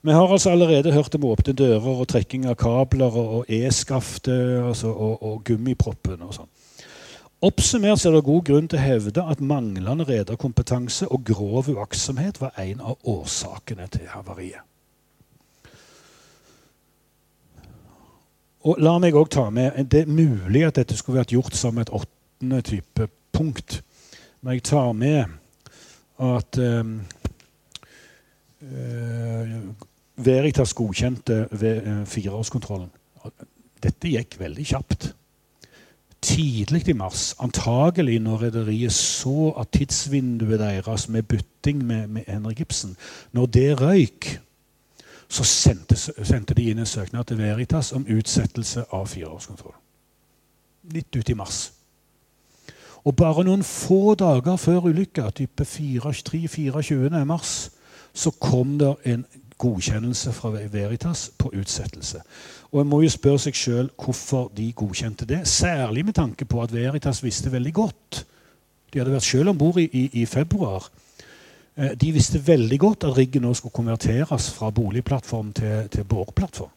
Vi 0.02 0.12
har 0.16 0.32
altså 0.32 0.54
allerede 0.54 0.94
hørt 0.96 1.16
om 1.16 1.26
åpne 1.28 1.54
dører 1.54 2.00
og 2.00 2.08
trekking 2.08 2.46
av 2.48 2.56
kabler 2.56 3.18
og 3.20 3.52
e-skaftet 3.52 4.64
altså, 4.64 4.94
og, 4.94 5.24
og 5.24 5.42
gummiproppen 5.44 6.24
og 6.24 6.38
sånn. 6.38 6.48
Oppsummert 7.42 8.04
er 8.06 8.12
det 8.12 8.26
god 8.28 8.42
grunn 8.50 8.66
til 8.68 8.76
å 8.76 8.84
hevde 8.84 9.24
at 9.32 9.40
manglende 9.40 10.04
rederkompetanse 10.04 11.08
og 11.08 11.22
grov 11.30 11.70
uaktsomhet 11.72 12.42
var 12.42 12.58
en 12.60 12.82
av 12.84 12.98
årsakene 13.08 13.86
til 13.94 14.10
havariet. 14.12 14.66
Og 18.68 18.82
la 18.84 18.98
meg 19.00 19.16
også 19.16 19.32
ta 19.38 19.46
med, 19.56 19.86
Det 19.88 20.02
er 20.02 20.12
mulig 20.12 20.66
at 20.68 20.76
dette 20.76 20.98
skulle 20.98 21.22
vært 21.22 21.32
gjort 21.32 21.56
som 21.56 21.78
et 21.78 21.90
åttende 21.90 22.60
type 22.62 23.08
punkt. 23.32 23.84
Men 24.42 24.54
jeg 24.54 24.64
tar 24.64 24.92
med 24.92 25.26
at 26.20 26.60
um, 26.60 27.06
Veritas 30.18 30.74
godkjente 30.74 31.48
ved 31.52 31.88
uh, 31.88 32.04
fireårskontrollen. 32.04 32.92
Dette 33.80 34.12
gikk 34.12 34.36
veldig 34.40 34.68
kjapt 34.68 35.14
tidlig 36.22 36.88
i 36.88 36.94
mars, 36.94 37.36
antagelig 37.40 38.20
når 38.20 38.42
rederiet 38.42 38.94
så 38.94 39.54
at 39.60 39.72
tidsvinduet 39.76 40.60
deres 40.60 41.08
med 41.10 41.24
bytting 41.24 41.86
med, 41.86 42.08
med 42.08 42.24
Henrik 42.28 42.60
Ibsen 42.60 42.98
Når 43.32 43.46
det 43.46 43.82
røyk, 43.82 44.40
så 45.30 45.44
sendte, 45.44 45.96
sendte, 45.96 46.54
de 46.54 46.70
inn 46.72 46.80
en 46.80 46.86
søknad 46.86 47.24
til 47.30 47.38
Veritas 47.38 47.92
om 47.94 48.06
utsettelse 48.10 48.86
av 48.92 49.06
fireårskontroll. 49.08 49.76
Litt 50.90 51.16
ut 51.16 51.30
i 51.30 51.38
mars. 51.38 51.72
Og 53.06 53.16
bare 53.16 53.44
noen 53.46 53.64
få 53.64 54.16
dager 54.16 54.58
før 54.58 54.90
ulykka, 54.90 55.30
type 55.30 55.64
3-24. 55.64 57.26
mars, 57.26 57.70
så 58.14 58.32
kom 58.32 58.78
det 58.80 58.96
en 59.06 59.26
godkjennelse 59.60 60.32
fra 60.34 60.50
Veritas 60.72 61.32
på 61.38 61.52
utsettelse. 61.54 62.22
Og 62.72 62.82
en 62.82 62.90
må 62.90 63.02
jo 63.04 63.12
spørre 63.12 63.42
seg 63.44 63.58
sjøl 63.58 63.90
hvorfor 64.00 64.50
de 64.56 64.72
godkjente 64.74 65.28
det. 65.28 65.42
Særlig 65.48 66.06
med 66.08 66.16
tanke 66.18 66.46
på 66.46 66.64
at 66.64 66.74
Veritas 66.74 67.24
visste 67.24 67.52
veldig 67.52 67.74
godt 67.74 68.26
De 68.90 68.98
hadde 68.98 69.14
vært 69.14 69.28
sjøl 69.28 69.52
om 69.52 69.58
bord 69.58 69.78
i, 69.78 69.84
i, 69.86 70.04
i, 70.22 70.26
februar. 70.26 70.88
Eh, 71.78 71.92
de 71.94 72.08
visste 72.12 72.40
veldig 72.48 72.80
godt 72.80 73.04
at 73.06 73.18
riggen 73.18 73.44
nå 73.46 73.52
skulle 73.54 73.76
konverteres 73.76 74.48
fra 74.50 74.72
boligplattform 74.74 75.52
til, 75.54 75.90
til 75.94 76.08
båreplattform. 76.10 76.72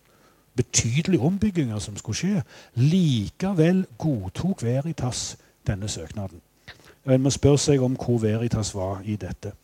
Betydelige 0.57 1.25
ombygginger 1.25 1.79
som 1.79 1.97
skulle 1.97 2.17
skje. 2.17 2.43
Likevel 2.75 3.87
godtok 3.99 4.63
Veritas 4.63 5.39
denne 5.67 5.89
søknaden. 5.89 6.43
En 7.09 7.23
må 7.23 7.33
spørre 7.33 7.59
seg 7.59 7.81
om 7.81 7.97
hvor 7.97 8.21
Veritas 8.21 8.75
var 8.75 9.01
i 9.09 9.17
dette. 9.17 9.55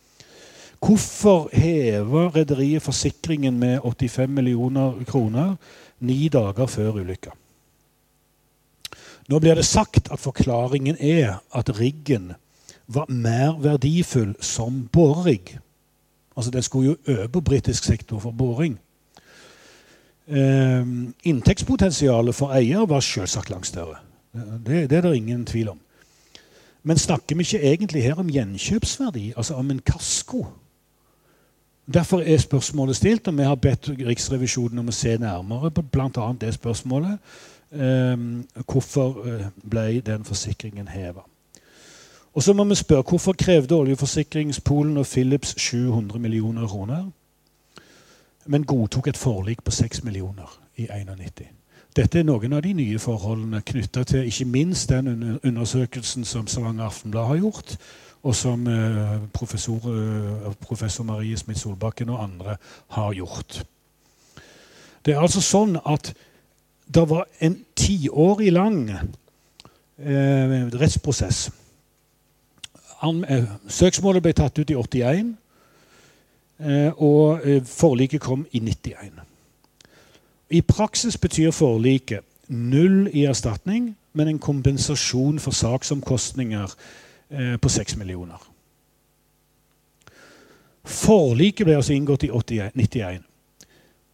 Hvorfor 0.79 1.49
hever 1.53 2.35
rederiet 2.35 2.81
forsikringen 2.81 3.59
med 3.59 3.79
85 3.83 4.29
millioner 4.29 5.03
kroner 5.07 5.55
ni 5.99 6.27
dager 6.27 6.65
før 6.65 7.01
ulykka? 7.01 7.31
Nå 9.29 9.39
blir 9.39 9.55
det 9.55 9.65
sagt 9.65 10.07
at 10.11 10.19
forklaringen 10.19 10.97
er 10.99 11.43
at 11.55 11.79
riggen 11.79 12.31
var 12.87 13.05
mer 13.09 13.59
verdifull 13.61 14.33
som 14.41 14.87
borerigg. 14.91 15.59
Altså 16.37 16.51
Den 16.51 16.63
skulle 16.63 16.85
jo 16.85 16.95
over 17.07 17.41
britisk 17.41 17.83
sektor 17.83 18.19
for 18.19 18.31
boring. 18.31 18.79
Eh, 20.27 20.85
inntektspotensialet 21.23 22.35
for 22.35 22.53
eier 22.53 22.85
var 22.85 22.99
selvsagt 22.99 23.49
langt 23.49 23.67
større. 23.67 23.95
Det, 24.65 24.89
det 24.89 24.97
er 24.97 25.01
det 25.01 25.15
ingen 25.15 25.45
tvil 25.45 25.69
om. 25.69 25.79
Men 26.83 26.97
snakker 26.97 27.35
vi 27.35 27.43
ikke 27.43 27.63
egentlig 27.73 28.03
her 28.03 28.19
om 28.21 28.29
gjenkjøpsverdi, 28.29 29.33
altså 29.37 29.53
om 29.53 29.71
en 29.71 29.81
kasko? 29.85 30.45
Derfor 31.93 32.21
er 32.21 32.37
spørsmålet 32.37 32.95
stilt, 32.95 33.27
og 33.27 33.37
vi 33.37 33.43
har 33.43 33.55
bedt 33.55 33.89
Riksrevisjonen 33.89 34.79
om 34.79 34.91
å 34.91 34.93
se 34.93 35.15
nærmere 35.17 35.71
på 35.71 35.81
bl.a. 35.81 36.27
det 36.41 36.53
spørsmålet. 36.53 37.17
Um, 37.71 38.45
hvorfor 38.65 39.25
eh, 39.29 39.45
ble 39.69 40.01
den 40.05 40.23
forsikringen 40.25 40.87
heva? 40.87 41.21
Og 42.33 42.43
så 42.43 42.53
må 42.53 42.63
vi 42.63 42.75
spørre 42.75 43.05
hvorfor 43.09 43.33
krevde 43.33 43.75
oljeforsikringspolen 43.75 44.97
og 44.97 45.05
Philips 45.05 45.55
700 45.57 46.19
millioner 46.19 46.67
kroner, 46.67 47.05
men 48.45 48.65
godtok 48.65 49.07
et 49.07 49.17
forlik 49.17 49.63
på 49.63 49.71
6 49.71 50.03
millioner 50.03 50.59
i 50.75 50.81
1991? 50.81 51.55
Dette 51.95 52.19
er 52.19 52.23
noen 52.23 52.53
av 52.53 52.61
de 52.61 52.73
nye 52.73 52.99
forholdene 53.01 53.61
knytta 53.65 54.03
til 54.03 54.27
ikke 54.29 54.45
minst 54.45 54.89
den 54.89 55.39
undersøkelsen 55.43 56.25
som 56.25 56.47
Stavanger 56.47 56.85
Aftenblad 56.85 57.25
har 57.27 57.41
gjort, 57.41 57.77
og 58.23 58.35
som 58.35 58.67
eh, 58.67 59.19
professor, 59.33 59.75
eh, 59.75 60.53
professor 60.61 61.03
Marie 61.03 61.37
Smith 61.37 61.59
Solbakken 61.59 62.09
og 62.09 62.23
andre 62.23 62.57
har 62.87 63.13
gjort. 63.13 63.63
Det 65.05 65.13
er 65.13 65.21
altså 65.21 65.41
sånn 65.41 65.77
at 65.85 66.13
det 66.93 67.05
var 67.09 67.27
en 67.39 67.55
tiårig 67.75 68.51
lang 68.51 68.89
eh, 68.89 70.55
rettsprosess. 70.75 71.49
Eh, 73.03 73.49
søksmålet 73.67 74.23
ble 74.25 74.33
tatt 74.35 74.59
ut 74.59 74.71
i 74.73 74.75
81, 74.75 75.35
eh, 76.59 76.91
og 76.97 77.45
forliket 77.65 78.21
kom 78.21 78.45
i 78.51 78.59
91. 78.59 79.21
I 80.49 80.61
praksis 80.61 81.17
betyr 81.17 81.51
forliket 81.55 82.25
null 82.49 83.07
i 83.13 83.25
erstatning, 83.29 83.93
men 84.13 84.27
en 84.27 84.39
kompensasjon 84.39 85.39
for 85.39 85.55
saksomkostninger 85.55 86.73
på 87.29 87.69
6 87.69 87.95
millioner. 87.99 88.41
Forliket 90.89 91.67
ble 91.67 91.75
altså 91.77 91.93
inngått 91.93 92.23
i 92.25 92.31
1991. 92.31 93.25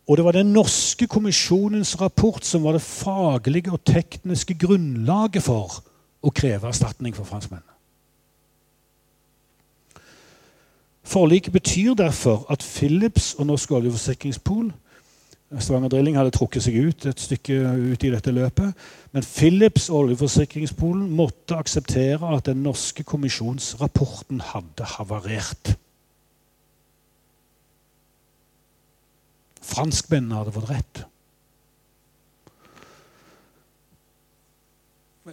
Og 0.05 0.17
det 0.17 0.25
var 0.25 0.35
den 0.35 0.51
norske 0.53 1.07
kommisjonens 1.07 1.95
rapport 2.01 2.45
som 2.45 2.63
var 2.63 2.75
det 2.77 2.81
faglige 2.85 3.71
og 3.73 3.81
tekniske 3.87 4.57
grunnlaget 4.61 5.43
for 5.45 5.79
å 6.21 6.33
kreve 6.33 6.69
erstatning 6.69 7.15
for 7.15 7.25
franskmennene. 7.25 7.71
Forliket 11.05 11.53
betyr 11.53 11.93
derfor 11.93 12.45
at 12.49 12.65
Philips 12.65 13.33
og 13.37 13.47
Norsk 13.47 13.71
oljeforsikringspol 13.77 14.71
Stavanger 15.59 15.91
Drilling 15.93 16.17
hadde 16.17 16.33
trukket 16.33 16.65
seg 16.65 16.77
ut 16.87 17.05
et 17.05 17.21
stykke 17.21 17.53
ut 17.93 18.03
i 18.03 18.09
dette 18.11 18.31
løpet. 18.33 18.73
Men 19.15 19.23
Philips 19.23 19.85
oljeforsikringspolen 19.89 21.07
måtte 21.15 21.55
akseptere 21.55 22.33
at 22.35 22.49
den 22.49 22.65
norske 22.65 23.03
kommisjonsrapporten 23.07 24.41
hadde 24.43 24.87
havarert. 24.97 25.69
Franskmennene 29.63 30.41
hadde 30.41 30.53
fått 30.57 30.67
rett. 30.73 30.99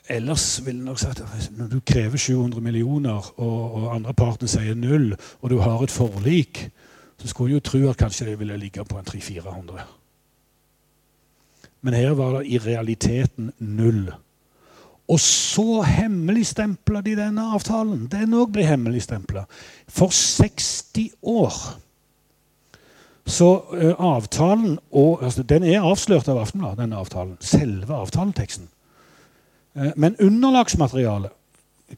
Ellers 0.06 0.44
ville 0.62 0.78
jeg 0.78 0.86
nok 0.86 1.02
sagt 1.02 1.24
at 1.26 1.48
når 1.58 1.72
du 1.74 1.80
krever 1.82 2.22
700 2.22 2.62
millioner, 2.62 3.32
og, 3.34 3.74
og 3.74 3.88
andre 3.96 4.14
parten 4.14 4.48
sier 4.48 4.78
null, 4.78 5.10
og 5.40 5.50
du 5.50 5.58
har 5.58 5.82
et 5.82 5.90
forlik, 5.90 6.62
så 7.18 7.28
skulle 7.28 7.50
du 7.50 7.58
jo 7.58 7.66
tro 7.66 7.82
at 7.90 7.98
kanskje 7.98 8.30
det 8.30 8.38
ville 8.38 8.62
ligge 8.62 8.86
på 8.86 9.02
en 9.02 9.10
300-400. 9.10 10.01
Men 11.82 11.94
her 11.98 12.14
var 12.18 12.38
det 12.38 12.46
i 12.46 12.58
realiteten 12.62 13.50
null. 13.58 14.06
Og 15.10 15.20
så 15.20 15.82
hemmeligstempla 15.82 17.02
de 17.02 17.16
denne 17.18 17.46
avtalen. 17.56 18.06
Den 18.10 18.36
òg 18.38 18.52
ble 18.54 18.66
hemmeligstempla. 18.66 19.44
For 19.90 20.14
60 20.14 21.10
år. 21.22 21.56
Så 23.26 23.48
uh, 23.74 23.92
avtalen 23.98 24.78
og, 24.90 25.22
altså, 25.22 25.42
Den 25.42 25.66
er 25.66 25.82
avslørt 25.82 26.30
av 26.30 26.40
Aftenbladet, 26.42 26.84
denne 26.84 27.02
avtalen. 27.02 27.36
Selve 27.40 27.94
avtaleteksten. 27.94 28.68
Men 29.96 30.18
underlagsmaterialet 30.20 31.32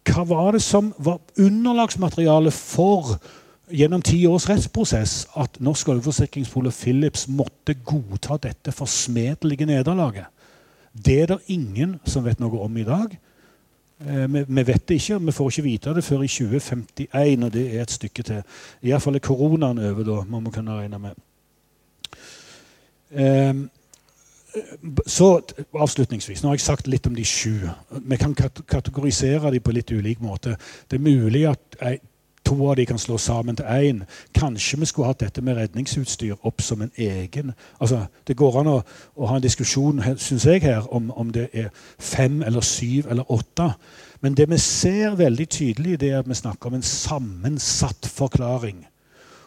Hva 0.07 0.23
var 0.31 0.53
det 0.55 0.61
som 0.63 0.93
var 1.03 1.19
underlagsmaterialet 1.39 2.55
for 2.55 3.17
gjennom 3.75 4.03
ti 4.03 4.21
års 4.31 4.47
rettsprosess 4.49 5.25
at 5.41 5.59
Norsk 5.65 5.89
oljeforsikringspol 5.95 6.71
og 6.71 6.77
Philips 6.77 7.27
måtte 7.29 7.75
godta 7.75 8.39
dette 8.43 8.73
forsmedelige 8.73 9.67
nederlaget. 9.67 10.31
Det 10.95 11.21
er 11.23 11.33
det 11.33 11.41
ingen 11.51 11.99
som 12.07 12.25
vet 12.25 12.41
noe 12.43 12.61
om 12.63 12.77
i 12.79 12.87
dag. 12.87 13.17
Eh, 14.01 14.27
vi, 14.31 14.63
vet 14.63 14.89
det 14.89 15.01
ikke, 15.01 15.21
vi 15.27 15.35
får 15.35 15.51
ikke 15.51 15.67
vite 15.67 15.95
det 15.95 16.05
før 16.05 16.23
i 16.23 16.31
2051, 16.31 17.45
og 17.45 17.53
det 17.55 17.65
er 17.75 17.83
et 17.83 17.95
stykke 17.95 18.23
til. 18.23 18.43
Iallfall 18.83 19.19
er 19.19 19.25
koronaen 19.27 19.83
over 19.83 20.07
da, 20.07 20.21
må 20.29 20.41
vi 20.47 20.55
kunne 20.55 20.79
regne 20.79 21.01
med. 21.03 21.25
Eh, 23.11 23.55
så 25.07 25.29
avslutningsvis, 25.75 26.43
Nå 26.43 26.49
har 26.49 26.55
jeg 26.55 26.63
sagt 26.63 26.87
litt 26.87 27.07
om 27.11 27.15
de 27.15 27.25
sju. 27.27 27.67
Vi 27.91 28.17
kan 28.17 28.35
kategorisere 28.39 29.51
dem 29.51 29.63
på 29.63 29.75
litt 29.75 29.91
ulik 29.91 30.21
måte. 30.23 30.55
Det 30.87 31.01
er 31.01 31.03
mulig 31.03 31.49
at 31.51 31.79
to 32.45 32.57
av 32.69 32.77
de 32.77 32.87
kan 32.87 32.99
slås 32.99 33.27
sammen 33.29 33.57
til 33.57 33.65
én. 33.65 34.03
Kanskje 34.35 34.79
vi 34.81 34.87
skulle 34.87 35.09
hatt 35.09 35.21
dette 35.21 35.43
med 35.43 35.57
redningsutstyr 35.57 36.37
opp 36.43 36.63
som 36.63 36.83
en 36.83 36.93
egen 36.97 37.53
altså, 37.81 38.07
Det 38.27 38.37
går 38.37 38.61
an 38.61 38.71
å, 38.71 38.79
å 39.17 39.27
ha 39.27 39.37
en 39.37 39.43
diskusjon 39.43 40.03
synes 40.17 40.47
jeg 40.47 40.63
her, 40.63 40.87
om, 40.95 41.11
om, 41.11 41.33
det 41.33 41.49
er 41.53 41.71
fem 41.99 42.43
eller 42.43 42.61
syv 42.61 43.11
eller 43.11 43.31
åtte. 43.33 43.71
Men 44.21 44.35
det 44.35 44.49
vi 44.51 44.59
ser 44.59 45.17
veldig 45.17 45.49
tydelig, 45.49 46.01
det 46.01 46.11
er 46.11 46.19
at 46.19 46.29
vi 46.29 46.35
snakker 46.35 46.69
om 46.69 46.75
en 46.75 46.83
sammensatt 46.83 48.07
forklaring. 48.07 48.85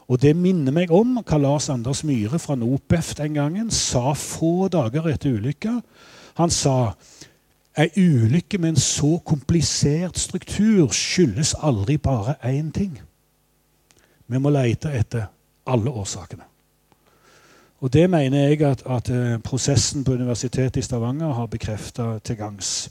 Og 0.08 0.22
det 0.22 0.36
minner 0.40 0.72
meg 0.72 0.92
om 0.94 1.18
hva 1.20 1.40
Lars 1.42 1.68
Anders 1.70 2.04
Myhre 2.08 2.40
fra 2.40 2.56
NOPEF 2.56 3.16
den 3.20 3.36
gangen 3.36 3.72
sa 3.72 4.14
få 4.16 4.70
dager 4.72 5.10
etter 5.12 5.36
ulykka. 5.36 5.82
Han 6.38 6.54
sa 6.54 6.94
Ei 7.78 7.90
ulykke 7.98 8.58
med 8.58 8.70
en 8.70 8.80
så 8.82 9.20
komplisert 9.26 10.18
struktur 10.18 10.90
skyldes 10.90 11.54
aldri 11.62 11.98
bare 11.98 12.34
én 12.50 12.72
ting. 12.74 12.96
Vi 14.28 14.40
må 14.42 14.50
lete 14.50 14.90
etter 14.98 15.28
alle 15.68 15.92
årsakene. 15.92 16.44
Og 17.80 17.94
Det 17.94 18.10
mener 18.10 18.48
jeg 18.48 18.62
at, 18.62 18.82
at 18.90 19.10
eh, 19.10 19.38
prosessen 19.40 20.04
på 20.04 20.18
Universitetet 20.18 20.78
i 20.78 20.82
Stavanger 20.82 21.34
har 21.34 21.46
bekrefta 21.46 22.20
til 22.20 22.36
gangs. 22.36 22.90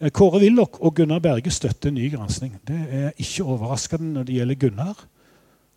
Eh, 0.00 0.10
Kåre 0.10 0.40
Willoch 0.42 0.80
og 0.80 0.94
Gunnar 0.94 1.18
Berge 1.18 1.50
støtter 1.50 1.90
ny 1.90 2.10
gransking. 2.10 2.58
Det 2.66 2.80
er 2.90 3.10
ikke 3.16 3.44
overraskende 3.44 4.12
når 4.12 4.22
det 4.22 4.34
gjelder 4.34 4.54
Gunnar. 4.54 5.06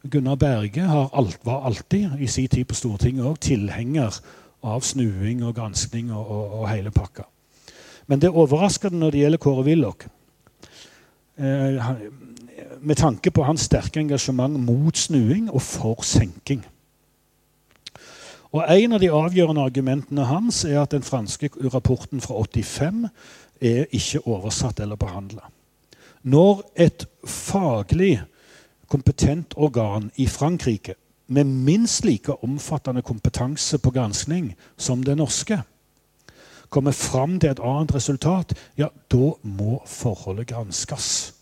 Gunnar 0.09 0.35
Berge 0.35 0.89
alt, 1.13 1.39
var 1.45 1.65
alltid 1.65 2.19
i 2.19 2.27
sin 2.27 2.47
tid 2.47 2.65
på 2.65 2.75
Stortinget 2.75 3.25
også, 3.25 3.41
tilhenger 3.41 4.19
av 4.63 4.81
snuing 4.81 5.43
og 5.45 5.55
granskning 5.55 6.11
og, 6.11 6.31
og, 6.31 6.59
og 6.61 6.69
hele 6.69 6.91
pakka. 6.91 7.29
Men 8.07 8.21
det 8.21 8.31
overrasker 8.31 8.89
det 8.89 8.99
når 8.99 9.11
det 9.11 9.21
gjelder 9.23 9.41
Kåre 9.43 9.65
Willoch. 9.67 10.07
Eh, 11.37 11.91
med 12.81 12.95
tanke 12.97 13.31
på 13.31 13.43
hans 13.43 13.67
sterke 13.67 13.99
engasjement 13.99 14.59
mot 14.59 14.97
snuing 14.97 15.51
og 15.51 15.61
for 15.61 16.01
senking. 16.01 16.63
Og 18.51 18.63
En 18.69 18.93
av 18.93 18.99
de 18.99 19.11
avgjørende 19.11 19.61
argumentene 19.61 20.25
hans 20.25 20.63
er 20.65 20.79
at 20.81 20.91
den 20.91 21.03
franske 21.03 21.49
rapporten 21.73 22.21
fra 22.21 22.33
85 22.33 23.09
er 23.61 23.85
ikke 23.91 24.23
oversatt 24.27 24.79
eller 24.79 24.95
behandla. 24.95 25.49
Når 26.23 26.63
et 26.75 27.05
faglig 27.27 28.21
kompetent 28.87 29.53
organ 29.57 30.11
i 30.15 30.27
Frankrike 30.27 30.95
med 31.27 31.43
minst 31.43 32.05
like 32.05 32.43
omfattende 32.43 33.01
kompetanse 33.01 33.77
på 33.77 33.91
granskning 33.91 34.55
som 34.77 35.03
det 35.03 35.17
norske 35.17 35.59
kommer 36.69 36.91
fram 36.91 37.39
til 37.39 37.51
et 37.51 37.63
annet 37.63 37.95
resultat, 37.95 38.53
ja, 38.77 38.89
da 39.11 39.31
må 39.43 39.81
forholdet 39.85 40.47
granskes. 40.51 41.33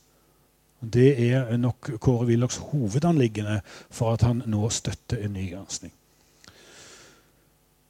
Det 0.93 1.15
er 1.31 1.57
nok 1.57 1.95
Kåre 1.99 2.27
Willochs 2.29 2.57
hovedanliggende 2.57 3.61
for 3.89 4.13
at 4.13 4.25
han 4.27 4.43
nå 4.45 4.69
støtter 4.69 5.23
en 5.25 5.33
ny 5.33 5.49
gransking. 5.53 5.93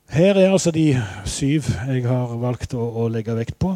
Her 0.10 0.38
er 0.38 0.52
altså 0.52 0.72
de 0.72 1.02
syv 1.26 1.66
jeg 1.90 2.06
har 2.06 2.38
valgt 2.40 2.76
å, 2.78 2.84
å 3.04 3.08
legge 3.10 3.36
vekt 3.36 3.58
på. 3.60 3.74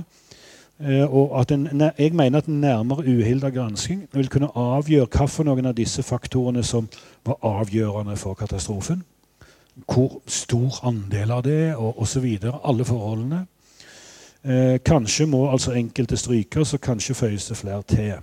Eh, 0.79 1.03
og 1.03 1.33
at 1.41 1.51
en, 1.51 1.65
jeg 1.97 2.13
mener 2.15 2.39
at 2.39 2.47
en 2.47 2.61
nærmere 2.61 3.03
uhilda 3.03 3.49
gransking 3.51 4.05
vil 4.13 4.29
kunne 4.31 4.51
avgjøre 4.55 5.09
hvilke 5.09 5.67
av 5.67 5.75
disse 5.75 6.03
faktorene 6.03 6.63
som 6.63 6.87
var 7.25 7.41
avgjørende 7.43 8.15
for 8.15 8.37
katastrofen 8.39 9.03
hvor 9.85 10.21
stor 10.27 10.79
andel 10.87 11.31
av 11.31 11.43
det, 11.43 11.75
og 11.75 12.01
osv. 12.01 12.25
Alle 12.63 12.85
forholdene. 12.85 13.45
Eh, 14.43 14.79
kanskje 14.85 15.25
må 15.27 15.49
altså 15.51 15.75
enkelte 15.75 16.17
strykes, 16.17 16.73
og 16.73 16.81
kanskje 16.81 17.15
føyes 17.15 17.47
det 17.47 17.57
flere 17.57 17.83
til. 17.83 18.13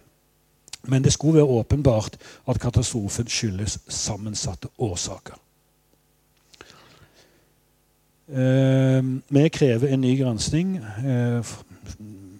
Men 0.86 1.04
det 1.04 1.12
skulle 1.12 1.40
være 1.40 1.58
åpenbart 1.60 2.16
at 2.48 2.60
katastrofen 2.60 3.28
skyldes 3.28 3.78
sammensatte 3.88 4.68
årsaker. 4.78 5.34
Eh, 8.28 9.02
vi 9.28 9.48
krever 9.48 9.88
en 9.88 10.00
ny 10.00 10.16
gransking, 10.18 10.76
eh, 10.76 11.56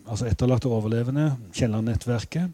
altså 0.08 0.26
etterlatte 0.26 0.68
overlevende, 0.68 1.36
Kielland-nettverket. 1.52 2.50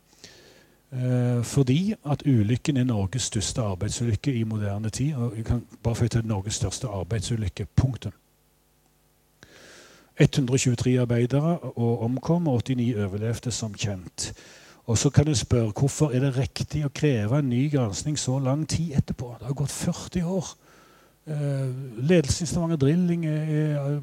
Eh, 0.93 1.45
fordi 1.45 1.95
at 2.11 2.23
ulykken 2.27 2.77
er 2.77 2.85
Norges 2.85 3.23
største 3.23 3.61
arbeidsulykke 3.61 4.35
i 4.35 4.43
moderne 4.43 4.91
tid. 4.91 5.15
og 5.15 5.37
vi 5.37 5.43
kan 5.43 5.65
bare 5.83 5.95
få 5.95 6.09
til 6.09 6.27
Norges 6.27 6.55
største 6.55 6.87
arbeidsulykke. 6.87 7.67
Punktum. 7.77 8.13
123 10.21 11.01
arbeidere 11.01 11.59
og 11.59 12.03
omkom, 12.03 12.49
og 12.49 12.63
89 12.65 13.05
overlevde 13.05 13.51
som 13.51 13.75
kjent. 13.75 14.35
Og 14.87 14.99
så 14.99 15.11
kan 15.11 15.27
du 15.27 15.35
spørre 15.35 15.73
hvorfor 15.81 16.11
er 16.11 16.21
det 16.21 16.37
riktig 16.37 16.85
å 16.85 16.93
kreve 16.95 17.39
en 17.39 17.49
ny 17.49 17.71
gransking 17.71 18.19
så 18.19 18.39
lang 18.39 18.69
tid 18.69 18.93
etterpå. 18.97 19.37
Det 19.39 19.47
har 19.47 19.55
gått 19.55 19.71
40 19.71 20.25
år. 20.25 20.47
Eh, 21.27 22.03
ledelsen 22.03 22.45
i 22.45 22.47
Stavanger 22.47 22.77
Drilling 22.77 23.27
er 23.27 24.01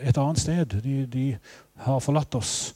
et 0.00 0.18
annet 0.18 0.40
sted. 0.40 0.64
De, 0.84 1.06
de 1.06 1.36
har 1.74 1.98
forlatt 1.98 2.34
oss. 2.34 2.74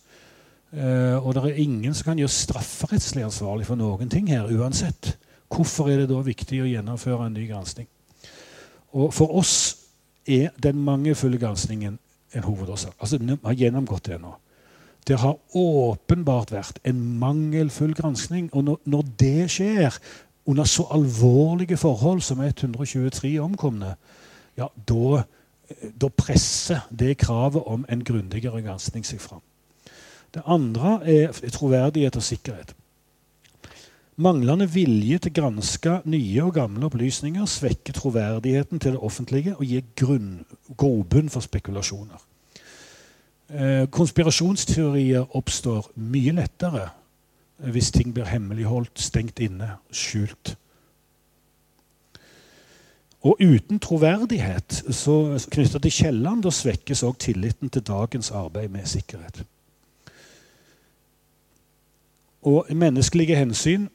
Eh, 0.72 1.16
og 1.16 1.34
det 1.34 1.44
er 1.44 1.62
ingen 1.62 1.94
som 1.94 2.10
kan 2.10 2.18
gjøre 2.20 2.34
strafferettslig 2.34 3.24
ansvarlig 3.24 3.66
for 3.66 3.80
noen 3.80 4.10
ting 4.12 4.28
her 4.28 4.50
uansett. 4.52 5.14
Hvorfor 5.48 5.88
er 5.88 6.02
det 6.02 6.10
da 6.10 6.20
viktig 6.24 6.60
å 6.60 6.68
gjennomføre 6.68 7.26
en 7.26 7.38
ny 7.38 7.46
gransking? 7.48 7.88
Og 8.92 9.14
for 9.16 9.32
oss 9.40 9.54
er 10.28 10.52
den 10.60 10.80
mangelfulle 10.84 11.40
granskingen 11.40 11.98
en 12.36 12.44
hovedårsak. 12.44 12.94
Altså, 13.00 13.18
Vi 13.18 13.36
har 13.44 13.52
gjennomgått 13.52 14.06
det 14.06 14.20
nå. 14.20 14.34
Det 15.08 15.18
har 15.18 15.38
åpenbart 15.56 16.52
vært 16.52 16.78
en 16.84 17.18
mangelfull 17.18 17.94
granskning. 17.94 18.50
Og 18.52 18.64
når, 18.64 18.80
når 18.84 19.02
det 19.18 19.50
skjer 19.50 19.98
under 20.46 20.64
så 20.64 20.84
alvorlige 20.90 21.76
forhold 21.76 22.20
som 22.20 22.40
123 22.40 23.40
omkomne, 23.40 23.94
ja, 24.56 24.68
da, 24.88 25.22
da 26.00 26.08
presser 26.08 26.84
det 26.90 27.18
kravet 27.18 27.62
om 27.66 27.86
en 27.88 28.04
grundigere 28.04 28.62
granskning 28.62 29.06
seg 29.06 29.20
fram. 29.20 29.40
Det 30.34 30.42
andre 30.46 30.98
er 31.08 31.32
troverdighet 31.52 32.16
og 32.16 32.22
sikkerhet. 32.22 32.74
Manglende 34.18 34.66
vilje 34.66 35.20
til 35.22 35.30
å 35.30 35.36
granske 35.36 35.92
nye 36.10 36.42
og 36.42 36.56
gamle 36.56 36.88
opplysninger 36.88 37.44
svekker 37.46 37.94
troverdigheten 37.94 38.80
til 38.82 38.96
det 38.96 39.02
offentlige 39.06 39.54
og 39.54 39.62
gir 39.62 39.84
grobunn 39.94 41.30
for 41.30 41.44
spekulasjoner. 41.46 42.24
Eh, 43.48 43.84
konspirasjonsteorier 43.94 45.36
oppstår 45.38 45.86
mye 45.94 46.34
lettere 46.34 46.88
hvis 47.58 47.92
ting 47.94 48.10
blir 48.14 48.26
hemmeligholdt, 48.28 48.98
stengt 49.00 49.38
inne, 49.42 49.70
skjult. 49.90 50.56
Og 53.26 53.38
uten 53.42 53.80
troverdighet 53.82 54.82
knytta 55.50 55.80
til 55.82 55.94
Kielland 55.94 56.46
svekkes 56.54 57.02
òg 57.06 57.16
tilliten 57.22 57.70
til 57.70 57.86
dagens 57.86 58.30
arbeid 58.30 58.70
med 58.74 58.86
sikkerhet. 58.86 59.42
Og 62.42 62.66
menneskelige 62.70 63.36
hensyn 63.36 63.88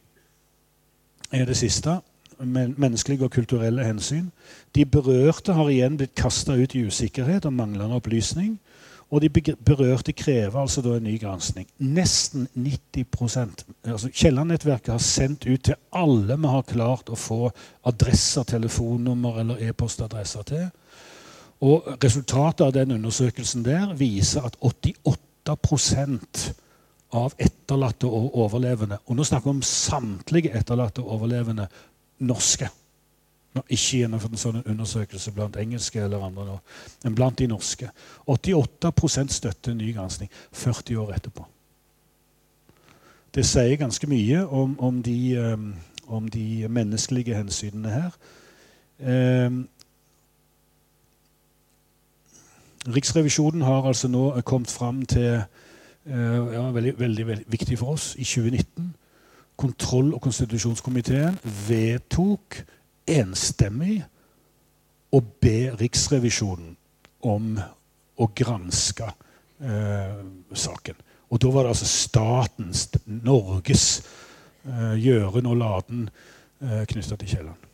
er 1.32 1.46
det 1.46 1.58
siste. 1.58 2.00
Menneskelige 2.44 3.24
og 3.24 3.32
kulturelle 3.32 3.86
hensyn. 3.86 4.32
De 4.76 4.86
berørte 4.86 5.54
har 5.54 5.70
igjen 5.70 5.98
blitt 5.98 6.16
kasta 6.16 6.58
ut 6.58 6.76
i 6.76 6.86
usikkerhet 6.88 7.46
og 7.46 7.54
manglende 7.54 7.96
opplysning. 7.96 8.58
Og 9.14 9.22
de 9.22 9.30
berørte 9.66 10.14
krever 10.14 10.60
altså 10.60 10.82
da 10.82 10.96
en 10.98 11.04
ny 11.06 11.20
gransking. 11.22 11.68
Nesten 11.78 12.48
90 12.56 13.66
altså 13.84 14.10
Kielland-nettverket 14.10 14.90
har 14.92 15.04
sendt 15.04 15.46
ut 15.46 15.64
til 15.64 15.76
alle 15.94 16.38
vi 16.38 16.48
har 16.50 16.66
klart 16.68 17.12
å 17.14 17.20
få 17.20 17.52
adresser, 17.86 18.44
telefonnummer 18.44 19.40
eller 19.44 19.62
e-postadresser 19.70 20.48
til. 20.50 20.66
Og 21.62 21.86
resultatet 22.04 22.66
av 22.66 22.74
den 22.74 22.92
undersøkelsen 22.98 23.64
der 23.66 23.94
viser 23.94 24.42
at 24.50 24.58
88 24.60 25.56
av 27.14 27.34
etterlatte 27.38 28.10
og 28.10 28.38
overlevende 28.44 28.98
Og 29.06 29.18
nå 29.18 29.26
snakker 29.28 29.50
vi 29.50 29.58
om 29.58 29.66
samtlige 29.66 30.54
etterlatte 30.58 31.04
og 31.04 31.18
overlevende 31.18 31.68
norske. 32.24 32.70
Nå, 33.54 33.62
ikke 33.68 34.00
gjennomført 34.00 34.34
en 34.34 34.42
sånn 34.42 34.62
undersøkelse 34.64 35.32
blant 35.36 35.58
engelske 35.62 36.02
eller 36.02 36.24
andre 36.26 36.46
nå, 36.48 36.56
men 37.04 37.18
blant 37.18 37.38
de 37.38 37.48
norske. 37.52 37.90
88 38.26 39.28
støtter 39.30 39.76
ny 39.78 39.92
gransking 39.94 40.32
40 40.52 40.98
år 41.04 41.14
etterpå. 41.20 41.46
Det 43.34 43.46
sier 43.46 43.78
ganske 43.78 44.08
mye 44.10 44.44
om, 44.46 44.74
om, 44.80 45.02
de, 45.06 45.38
um, 45.38 45.74
om 46.08 46.30
de, 46.30 46.68
menneskelige 46.70 47.36
hensynene 47.36 47.94
her. 47.94 48.18
Um, 49.00 49.64
Riksrevisjonen 52.84 53.62
har 53.62 53.88
altså 53.88 54.10
nå 54.12 54.42
kommet 54.46 54.72
fram 54.72 55.06
til 55.06 55.44
ja, 56.06 56.64
veldig, 56.76 56.94
veldig, 57.00 57.28
veldig 57.28 57.46
viktig 57.48 57.78
for 57.80 57.96
oss 57.96 58.14
i 58.20 58.26
2019. 58.28 58.90
Kontroll- 59.56 60.14
og 60.14 60.22
konstitusjonskomiteen 60.26 61.38
vedtok 61.68 62.64
enstemmig 63.08 64.02
å 65.14 65.22
be 65.22 65.74
Riksrevisjonen 65.78 66.74
om 67.30 67.56
å 68.20 68.28
granske 68.36 69.08
eh, 69.62 70.22
saken. 70.54 70.98
Og 71.34 71.42
da 71.42 71.52
var 71.54 71.66
det 71.66 71.74
altså 71.74 71.90
statens, 71.90 72.88
Norges, 73.06 74.04
eh, 74.66 74.96
gjøren 75.02 75.50
og 75.50 75.58
laden 75.58 76.10
eh, 76.62 76.84
knytta 76.90 77.18
til 77.18 77.32
Kielland. 77.32 77.70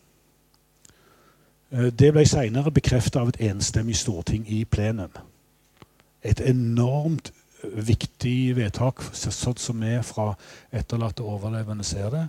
Eh, 1.71 1.89
det 1.91 2.13
ble 2.15 2.25
senere 2.27 2.75
bekrefta 2.75 3.23
av 3.23 3.33
et 3.33 3.41
enstemmig 3.49 3.97
storting 3.99 4.47
i 4.47 4.63
plenum. 4.65 5.11
Et 6.23 6.39
enormt 6.43 7.33
viktig 7.63 8.55
vedtak, 8.55 9.01
sånn 9.13 9.57
som 9.59 9.83
vi 9.83 9.97
fra 10.05 10.31
etterlatte 10.71 11.25
overlevende 11.25 11.83
ser 11.87 12.09
det. 12.13 12.23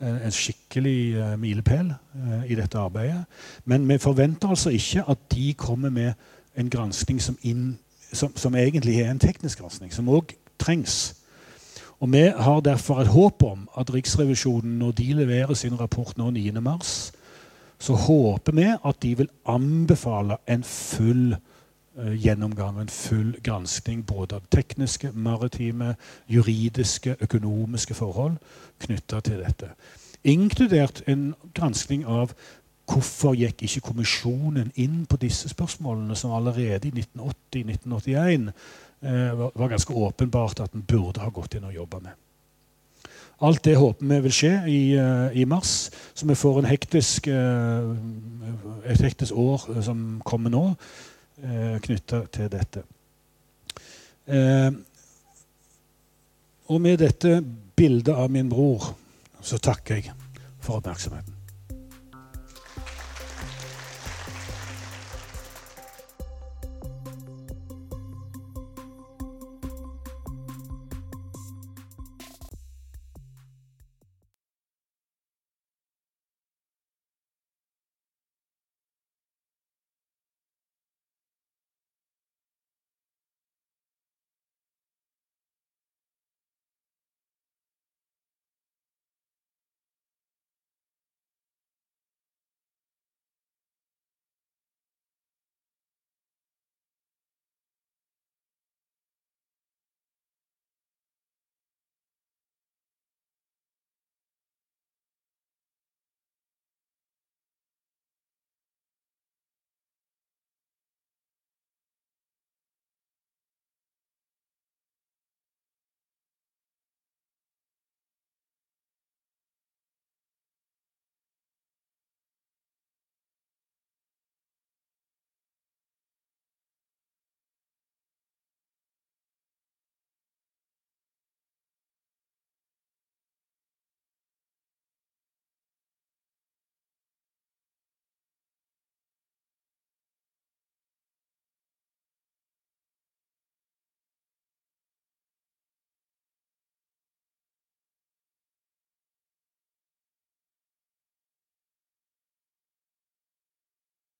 En 0.00 0.34
skikkelig 0.34 0.98
uh, 1.16 1.34
milepæl 1.40 1.94
uh, 1.94 2.42
i 2.44 2.56
dette 2.58 2.78
arbeidet. 2.78 3.24
Men 3.64 3.86
vi 3.88 3.98
forventer 3.98 4.52
altså 4.52 4.70
ikke 4.76 5.06
at 5.08 5.22
de 5.32 5.54
kommer 5.56 5.90
med 5.90 6.12
en 6.56 6.70
granskning 6.70 7.20
som, 7.22 7.38
inn, 7.42 7.78
som, 8.12 8.32
som 8.36 8.54
egentlig 8.54 9.00
er 9.00 9.10
en 9.10 9.22
teknisk 9.22 9.62
granskning, 9.62 9.92
som 9.94 10.08
òg 10.12 10.36
trengs. 10.60 11.14
Og 12.00 12.12
Vi 12.12 12.26
har 12.36 12.60
derfor 12.60 13.00
et 13.00 13.08
håp 13.08 13.42
om 13.42 13.68
at 13.78 13.94
Riksrevisjonen, 13.94 14.78
når 14.78 14.90
de 14.92 15.12
leverer 15.12 15.54
sin 15.54 15.80
rapport 15.80 16.18
nå 16.18 16.30
9.3, 16.30 17.12
så 17.78 17.94
håper 17.94 18.52
vi 18.52 18.68
at 18.84 19.02
de 19.02 19.16
vil 19.16 19.28
anbefale 19.48 20.36
en 20.48 20.64
full 20.64 21.32
gransking 21.32 21.55
Eh, 21.98 22.12
gjennomgang, 22.24 22.80
en 22.80 22.88
full 22.88 23.36
granskning 23.42 24.02
både 24.06 24.36
av 24.36 24.42
tekniske, 24.52 25.10
maritime, 25.14 25.94
juridiske, 26.28 27.14
økonomiske 27.20 27.94
forhold 27.94 28.36
knytta 28.84 29.20
til 29.24 29.40
dette. 29.40 29.70
Inkludert 30.24 31.00
en 31.08 31.30
granskning 31.54 32.04
av 32.04 32.34
hvorfor 32.84 33.32
gikk 33.32 33.64
ikke 33.64 33.80
kommisjonen 33.88 34.74
inn 34.76 35.06
på 35.08 35.16
disse 35.24 35.48
spørsmålene, 35.48 36.18
som 36.20 36.36
allerede 36.36 36.90
i 36.90 36.92
1980-1981 36.92 38.52
eh, 39.00 39.32
var 39.56 39.72
ganske 39.72 39.96
åpenbart 39.96 40.60
at 40.60 40.76
en 40.76 40.84
burde 40.84 41.24
ha 41.24 41.32
gått 41.32 41.56
inn 41.56 41.64
og 41.64 41.74
jobba 41.80 42.04
med. 42.04 42.22
Alt 43.40 43.64
det 43.64 43.80
håper 43.80 44.04
vi 44.04 44.22
vil 44.28 44.32
skje 44.32 44.54
i, 44.68 44.78
uh, 44.96 45.32
i 45.32 45.44
mars, 45.44 45.90
så 46.14 46.28
vi 46.28 46.34
får 46.34 46.64
hektisk, 46.64 47.28
uh, 47.28 47.96
et 48.84 49.00
hektisk 49.00 49.32
år 49.36 49.68
som 49.84 50.22
kommer 50.24 50.52
nå 50.52 50.70
eh, 51.42 51.78
knytta 51.82 52.24
til 52.32 52.50
dette. 52.52 52.82
Eh, 54.26 54.70
og 56.66 56.82
med 56.82 56.98
dette 56.98 57.38
bildet 57.76 58.14
av 58.14 58.30
min 58.32 58.50
bror 58.50 58.94
så 59.42 59.58
takker 59.62 60.00
jeg 60.00 60.12
for 60.58 60.80
oppmerksomheten. 60.80 61.35